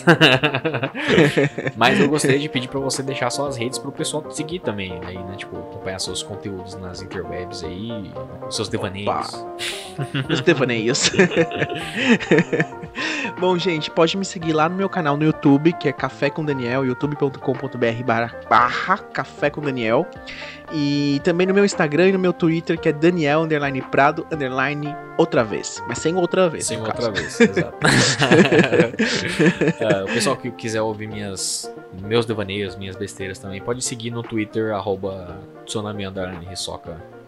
Mas 1.76 1.98
eu 1.98 2.08
gostaria 2.08 2.38
de 2.38 2.48
pedir 2.48 2.68
pra 2.68 2.78
você 2.78 3.02
deixar 3.02 3.30
suas 3.30 3.56
redes 3.56 3.78
pro 3.78 3.90
pessoal 3.90 4.22
te 4.22 4.36
seguir 4.36 4.60
também, 4.60 5.00
aí, 5.04 5.18
né? 5.18 5.34
Tipo, 5.36 5.56
acompanhar 5.58 5.98
seus 5.98 6.22
conteúdos 6.22 6.76
nas 6.76 7.02
interwebs 7.02 7.64
aí, 7.64 8.12
seus 8.48 8.68
devaneios. 8.68 9.08
Opa. 9.08 9.46
Os 10.30 10.40
devaneios. 10.40 11.10
Bom, 13.38 13.56
gente, 13.56 13.90
pode 13.90 14.16
me 14.16 14.24
seguir 14.24 14.52
lá 14.52 14.68
no 14.68 14.76
meu 14.76 14.88
canal 14.88 15.16
no 15.16 15.24
YouTube, 15.24 15.72
que 15.72 15.88
é 15.88 15.92
Café 15.92 16.30
com 16.30 16.44
Daniel, 16.44 16.84
youtube.com.br 16.84 18.48
barra, 18.48 18.98
Café 18.98 19.50
com 19.50 19.60
Daniel. 19.60 20.06
E 20.72 21.20
também 21.24 21.46
no 21.46 21.54
meu 21.54 21.64
Instagram 21.64 22.08
e 22.08 22.12
no 22.12 22.18
meu 22.18 22.32
Twitter, 22.32 22.78
que 22.78 22.88
é 22.88 22.92
Daniel 22.92 23.42
underline 23.42 23.82
Prado 23.82 24.26
underline 24.32 24.94
outra 25.18 25.42
vez. 25.42 25.82
Mas 25.88 25.98
sem 25.98 26.14
outra 26.16 26.48
vez. 26.48 26.66
Sem 26.66 26.78
outra 26.78 26.94
caso. 26.94 27.12
vez, 27.12 27.40
exato. 27.40 27.78
É, 29.80 30.02
o 30.02 30.06
pessoal 30.06 30.36
que 30.36 30.50
quiser 30.50 30.82
ouvir 30.82 31.08
minhas, 31.08 31.72
meus 32.02 32.26
devaneios, 32.26 32.76
minhas 32.76 32.96
besteiras 32.96 33.38
também, 33.38 33.60
pode 33.60 33.82
seguir 33.82 34.10
no 34.10 34.22
Twitter, 34.22 34.72
arroba 34.72 35.38
Tsunami 35.64 36.06
Underline. 36.06 36.46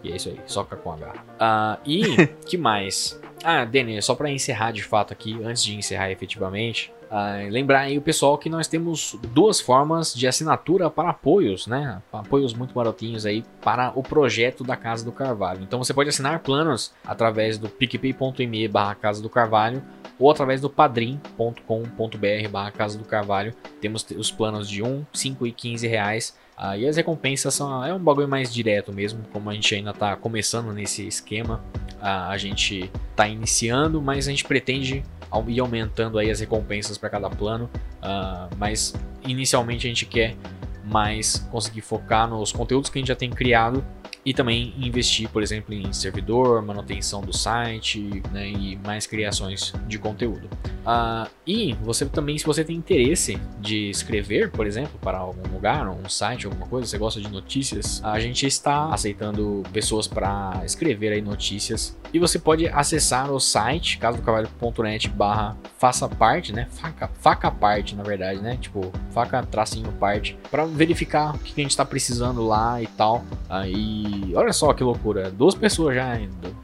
E 0.03 0.11
é 0.11 0.15
isso 0.15 0.29
aí, 0.29 0.39
Soca 0.45 0.75
com 0.75 0.91
H. 0.91 1.13
Ah, 1.39 1.79
e, 1.85 2.27
que 2.45 2.57
mais? 2.57 3.19
Ah, 3.43 3.65
Dani, 3.65 4.01
só 4.01 4.15
pra 4.15 4.29
encerrar 4.29 4.71
de 4.71 4.83
fato 4.83 5.13
aqui, 5.13 5.41
antes 5.43 5.63
de 5.63 5.75
encerrar 5.75 6.11
efetivamente, 6.11 6.91
ah, 7.15 7.37
lembrar 7.47 7.81
aí 7.81 7.95
o 7.95 8.01
pessoal 8.01 8.39
que 8.39 8.49
nós 8.49 8.67
temos 8.67 9.15
duas 9.33 9.61
formas 9.61 10.15
de 10.15 10.27
assinatura 10.27 10.89
para 10.89 11.11
apoios, 11.11 11.67
né? 11.67 12.01
Apoios 12.11 12.55
muito 12.55 12.75
marotinhos 12.75 13.23
aí 13.23 13.45
para 13.61 13.91
o 13.95 14.01
projeto 14.01 14.63
da 14.63 14.75
Casa 14.75 15.05
do 15.05 15.11
Carvalho. 15.11 15.61
Então 15.61 15.77
você 15.77 15.93
pode 15.93 16.09
assinar 16.09 16.39
planos 16.39 16.91
através 17.05 17.59
do 17.59 17.69
picpay.me 17.69 18.67
barra 18.67 18.95
Casa 18.95 19.21
do 19.21 19.29
Carvalho 19.29 19.83
ou 20.17 20.31
através 20.31 20.59
do 20.59 20.71
padrim.com.br 20.71 22.49
barra 22.49 22.71
Casa 22.71 22.97
do 22.97 23.05
Carvalho. 23.05 23.53
Temos 23.79 24.03
os 24.17 24.31
planos 24.31 24.67
de 24.67 24.81
1, 24.81 25.05
5 25.13 25.45
e 25.45 25.51
15 25.51 25.87
reais. 25.87 26.35
Ah, 26.57 26.77
e 26.77 26.87
as 26.87 26.95
recompensas 26.97 27.53
são 27.53 27.83
é 27.83 27.93
um 27.93 27.99
bagulho 27.99 28.27
mais 28.27 28.53
direto 28.53 28.93
mesmo, 28.93 29.23
como 29.31 29.49
a 29.49 29.53
gente 29.53 29.73
ainda 29.73 29.91
está 29.91 30.15
começando 30.15 30.71
nesse 30.71 31.07
esquema. 31.07 31.63
Ah, 32.01 32.29
a 32.29 32.37
gente 32.37 32.91
está 33.11 33.27
iniciando, 33.27 34.01
mas 34.01 34.27
a 34.27 34.31
gente 34.31 34.45
pretende 34.45 35.03
ir 35.47 35.59
aumentando 35.59 36.19
aí 36.19 36.29
as 36.29 36.39
recompensas 36.39 36.97
para 36.97 37.09
cada 37.09 37.29
plano. 37.29 37.69
Ah, 38.01 38.49
mas 38.57 38.93
inicialmente 39.25 39.87
a 39.87 39.89
gente 39.89 40.05
quer 40.05 40.35
mais 40.83 41.47
conseguir 41.51 41.81
focar 41.81 42.27
nos 42.27 42.51
conteúdos 42.51 42.89
que 42.89 42.97
a 42.97 43.01
gente 43.01 43.07
já 43.07 43.15
tem 43.15 43.29
criado 43.29 43.83
e 44.25 44.33
também 44.33 44.73
investir, 44.77 45.27
por 45.29 45.43
exemplo, 45.43 45.73
em 45.73 45.91
servidor, 45.91 46.61
manutenção 46.61 47.21
do 47.21 47.35
site 47.35 48.21
né, 48.31 48.47
e 48.47 48.77
mais 48.77 49.05
criações 49.05 49.73
de 49.87 49.99
conteúdo. 49.99 50.49
Ah, 50.85 51.27
e 51.45 51.73
você 51.81 52.05
também, 52.05 52.37
se 52.37 52.45
você 52.45 52.63
tem 52.63 52.75
interesse 52.75 53.39
de 53.59 53.89
escrever, 53.89 54.51
por 54.51 54.65
exemplo, 54.65 54.97
para 55.01 55.17
algum 55.17 55.47
lugar, 55.53 55.89
um 55.89 56.07
site, 56.07 56.45
alguma 56.45 56.67
coisa, 56.67 56.87
você 56.87 56.97
gosta 56.97 57.19
de 57.19 57.29
notícias, 57.29 58.01
a 58.03 58.19
gente 58.19 58.45
está 58.45 58.93
aceitando 58.93 59.63
pessoas 59.73 60.07
para 60.07 60.61
escrever 60.65 61.11
aí 61.11 61.21
notícias 61.21 61.97
e 62.13 62.19
você 62.19 62.39
pode 62.39 62.67
acessar 62.67 63.31
o 63.31 63.39
site 63.39 63.97
casodocavalho.net 63.97 65.09
barra 65.09 65.57
faça 65.77 66.07
parte, 66.07 66.53
né? 66.53 66.67
Faca, 66.71 67.09
faca 67.19 67.51
parte, 67.51 67.93
na 67.93 68.03
verdade, 68.03 68.39
né? 68.39 68.55
Tipo, 68.55 68.89
faca 69.11 69.43
tracinho 69.43 69.91
parte, 69.93 70.37
para 70.49 70.63
verificar 70.73 71.35
o 71.35 71.39
que 71.39 71.61
a 71.61 71.63
gente 71.63 71.71
está 71.71 71.85
precisando 71.85 72.45
lá 72.45 72.81
e 72.81 72.87
tal. 72.87 73.23
Aí, 73.49 74.33
olha 74.35 74.51
só 74.51 74.73
que 74.73 74.83
loucura, 74.83 75.31
duas 75.31 75.55
pessoas 75.55 75.95
já, 75.95 76.19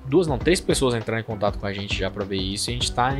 duas 0.06 0.27
não, 0.27 0.38
três 0.38 0.60
pessoas 0.60 0.95
entraram 0.95 1.22
em 1.22 1.26
contato 1.26 1.60
com 1.60 1.65
a 1.65 1.73
gente 1.73 1.98
já 1.98 2.10
para 2.10 2.26
ver 2.26 2.38
isso 2.38 2.69
e 2.69 2.72
a 2.72 2.73
gente 2.73 2.84
está 2.84 3.15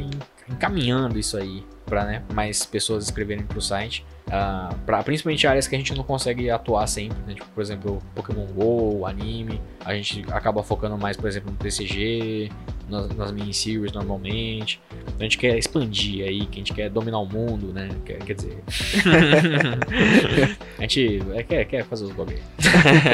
encaminhando 0.50 1.18
isso 1.20 1.38
aí 1.38 1.64
para 1.86 2.06
né, 2.06 2.24
mais 2.34 2.66
pessoas 2.66 3.06
escreverem 3.06 3.44
para 3.44 3.58
o 3.58 3.62
site. 3.62 4.06
Uh, 4.28 4.76
pra, 4.86 5.02
principalmente 5.02 5.48
áreas 5.48 5.68
que 5.68 5.76
a 5.76 5.78
gente 5.78 5.96
não 5.96 6.04
consegue 6.04 6.52
atuar 6.52 6.86
sempre, 6.86 7.18
né? 7.26 7.34
tipo, 7.34 7.48
por 7.48 7.62
exemplo, 7.62 8.00
Pokémon 8.14 8.46
GO, 8.46 9.06
anime, 9.08 9.60
a 9.84 9.96
gente 9.96 10.24
acaba 10.32 10.62
focando 10.62 10.96
mais, 11.00 11.18
por 11.18 11.28
exemplo, 11.28 11.50
no 11.50 11.58
TCG, 11.58 12.52
nas, 12.88 13.10
nas 13.16 13.32
mini-series 13.32 13.92
normalmente. 13.92 14.80
Então 15.02 15.16
a 15.20 15.24
gente 15.24 15.38
quer 15.38 15.58
expandir 15.58 16.26
aí, 16.28 16.46
que 16.46 16.58
a 16.58 16.60
gente 16.60 16.74
quer 16.74 16.90
dominar 16.90 17.20
o 17.20 17.26
mundo, 17.26 17.74
né? 17.74 17.90
Quer, 18.06 18.20
quer 18.20 18.34
dizer. 18.34 18.64
a 20.78 20.82
gente 20.82 21.24
é, 21.34 21.44
quer, 21.44 21.66
quer 21.66 21.86
fazer 21.86 22.06
os 22.06 22.12
bagulho. 22.12 22.40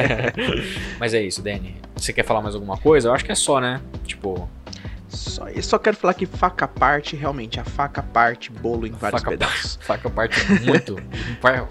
Mas 1.00 1.14
é 1.14 1.22
isso, 1.22 1.42
Danny. 1.42 1.78
Você 1.96 2.12
quer 2.12 2.24
falar 2.24 2.42
mais 2.42 2.56
alguma 2.56 2.78
coisa? 2.78 3.08
Eu 3.10 3.14
acho 3.14 3.24
que 3.24 3.32
é 3.32 3.36
só, 3.36 3.60
né? 3.60 3.82
Tipo. 4.06 4.50
Só, 5.16 5.48
eu 5.48 5.64
só 5.64 5.78
quero 5.80 5.96
falar 5.98 6.14
que 6.14 6.26
faca 6.26 6.68
parte, 6.68 7.16
realmente, 7.16 7.60
a 7.60 7.64
faca 7.64 8.04
parte 8.04 8.52
bolo 8.52 8.86
em 8.86 8.92
vários 8.92 9.22
Faca, 9.22 9.32
pedaços. 9.32 9.80
faca 9.82 10.10
parte 10.10 10.40
muito. 10.64 10.96
par- 11.42 11.68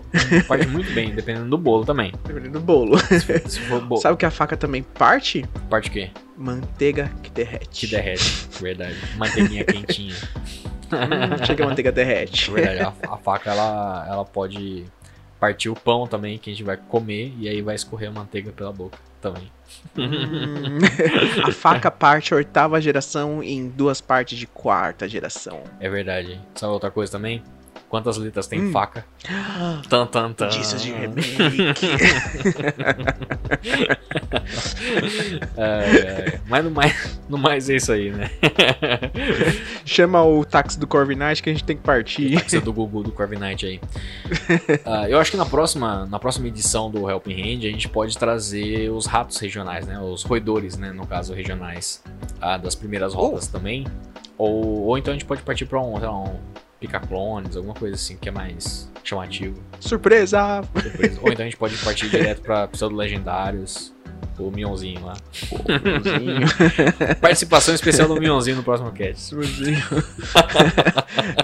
parte 0.48 0.66
muito 0.66 0.92
bem, 0.92 1.14
dependendo 1.14 1.48
do 1.50 1.58
bolo 1.58 1.84
também. 1.84 2.12
Dependendo 2.24 2.58
do 2.58 2.64
bolo. 2.64 2.98
Se 2.98 3.60
for 3.60 3.80
bolo. 3.80 4.00
Sabe 4.00 4.14
o 4.14 4.16
que 4.16 4.26
a 4.26 4.30
faca 4.30 4.56
também 4.56 4.82
parte? 4.82 5.44
Parte 5.68 5.88
o 5.90 5.92
quê? 5.92 6.10
Manteiga 6.36 7.10
que 7.22 7.30
derrete. 7.30 7.86
Que 7.86 7.86
derrete, 7.94 8.48
verdade. 8.60 8.96
Manteiguinha 9.16 9.62
quentinha. 9.66 10.14
Hum, 10.92 11.44
chega 11.44 11.64
a 11.64 11.68
manteiga 11.68 11.90
derrete. 11.92 12.50
Verdade, 12.50 12.80
a, 12.80 13.14
a 13.14 13.16
faca 13.18 13.50
ela, 13.50 14.06
ela 14.08 14.24
pode 14.24 14.84
partir 15.44 15.68
o 15.68 15.74
pão 15.74 16.06
também 16.06 16.38
que 16.38 16.48
a 16.48 16.52
gente 16.54 16.62
vai 16.62 16.78
comer 16.78 17.34
e 17.38 17.46
aí 17.46 17.60
vai 17.60 17.74
escorrer 17.74 18.08
a 18.08 18.12
manteiga 18.12 18.50
pela 18.50 18.72
boca 18.72 18.98
também. 19.20 19.52
Hum, 19.94 20.78
a 21.46 21.52
faca 21.52 21.90
parte 21.90 22.32
a 22.32 22.38
oitava 22.38 22.80
geração 22.80 23.42
em 23.42 23.68
duas 23.68 24.00
partes 24.00 24.38
de 24.38 24.46
quarta 24.46 25.06
geração. 25.06 25.62
É 25.78 25.88
verdade. 25.90 26.40
Sabe 26.54 26.72
outra 26.72 26.90
coisa 26.90 27.12
também? 27.12 27.42
Quantas 27.94 28.16
letras 28.16 28.48
tem 28.48 28.60
Hum. 28.60 28.72
faca? 28.72 29.06
Tan, 29.88 30.04
tan, 30.08 30.32
tan. 30.32 30.46
Indícios 30.46 30.82
de 30.82 30.90
remake. 30.98 31.36
É, 35.56 35.62
é. 35.62 36.40
Mas 36.48 36.64
no 36.64 36.70
mais, 36.72 37.20
no 37.28 37.38
mais 37.38 37.70
é 37.70 37.76
isso 37.76 37.92
aí, 37.92 38.10
né? 38.10 38.28
Chama 39.84 40.24
o 40.24 40.44
táxi 40.44 40.76
do 40.76 40.88
Corvinite 40.88 41.40
que 41.40 41.50
a 41.50 41.52
gente 41.52 41.62
tem 41.62 41.76
que 41.76 41.84
partir. 41.84 42.34
Taxa 42.34 42.60
do 42.60 42.72
Gugu 42.72 43.04
do 43.04 43.12
Corviknight 43.12 43.64
aí. 43.64 43.80
Ah, 44.84 45.08
eu 45.08 45.20
acho 45.20 45.30
que 45.30 45.36
na 45.36 45.46
próxima, 45.46 46.04
na 46.06 46.18
próxima 46.18 46.48
edição 46.48 46.90
do 46.90 47.08
Helping 47.08 47.40
Hand 47.40 47.58
a 47.60 47.70
gente 47.70 47.88
pode 47.88 48.18
trazer 48.18 48.90
os 48.90 49.06
ratos 49.06 49.38
regionais, 49.38 49.86
né? 49.86 50.00
Os 50.00 50.24
roedores, 50.24 50.76
né? 50.76 50.90
No 50.90 51.06
caso, 51.06 51.32
regionais. 51.32 52.02
Ah, 52.40 52.56
das 52.56 52.74
primeiras 52.74 53.14
rodas 53.14 53.46
também. 53.46 53.86
Ou, 54.36 54.82
ou 54.82 54.98
então 54.98 55.12
a 55.12 55.14
gente 55.14 55.24
pode 55.24 55.42
partir 55.42 55.64
pra 55.66 55.80
um, 55.80 55.96
sei 56.00 56.08
lá, 56.84 56.92
um 56.92 57.00
pica-clones, 57.00 57.56
alguma 57.56 57.74
coisa 57.74 57.94
assim 57.94 58.16
que 58.16 58.28
é 58.28 58.32
mais 58.32 58.90
chamativo. 59.02 59.60
Surpresa! 59.80 60.62
Surpresa. 60.80 61.20
ou 61.22 61.32
então 61.32 61.42
a 61.42 61.48
gente 61.48 61.56
pode 61.56 61.76
partir 61.78 62.08
direto 62.08 62.42
pra 62.42 62.68
pseudo-legendários. 62.68 63.92
O 64.38 64.50
Mionzinho 64.50 65.04
lá. 65.04 65.14
Mionzinho. 65.84 66.46
Participação 67.20 67.72
especial 67.74 68.08
do 68.08 68.16
Mionzinho 68.20 68.56
no 68.56 68.62
próximo 68.64 68.90
cast. 68.90 69.32
Mionzinho. 69.34 69.82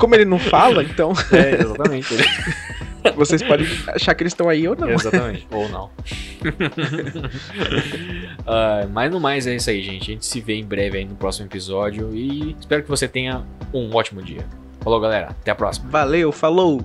Como 0.00 0.14
ele 0.14 0.24
não 0.24 0.38
fala, 0.40 0.82
então 0.82 1.12
É, 1.30 1.60
exatamente. 1.62 2.08
vocês 3.14 3.42
podem 3.42 3.66
achar 3.88 4.14
que 4.14 4.24
eles 4.24 4.32
estão 4.32 4.48
aí 4.48 4.66
ou 4.66 4.74
não. 4.74 4.90
Exatamente. 4.90 5.46
Ou 5.52 5.68
não. 5.68 5.90
Ah, 8.46 8.88
mas 8.90 9.10
no 9.12 9.20
mais 9.20 9.46
é 9.46 9.54
isso 9.54 9.70
aí, 9.70 9.82
gente. 9.82 10.10
A 10.10 10.14
gente 10.14 10.26
se 10.26 10.40
vê 10.40 10.54
em 10.54 10.64
breve 10.64 10.98
aí 10.98 11.04
no 11.04 11.14
próximo 11.14 11.46
episódio. 11.46 12.10
E 12.12 12.56
espero 12.58 12.82
que 12.82 12.88
você 12.88 13.06
tenha 13.06 13.44
um 13.72 13.94
ótimo 13.94 14.20
dia. 14.20 14.44
Falou, 14.80 15.00
galera. 15.00 15.28
Até 15.30 15.50
a 15.50 15.54
próxima. 15.54 15.90
Valeu, 15.90 16.32
falou! 16.32 16.80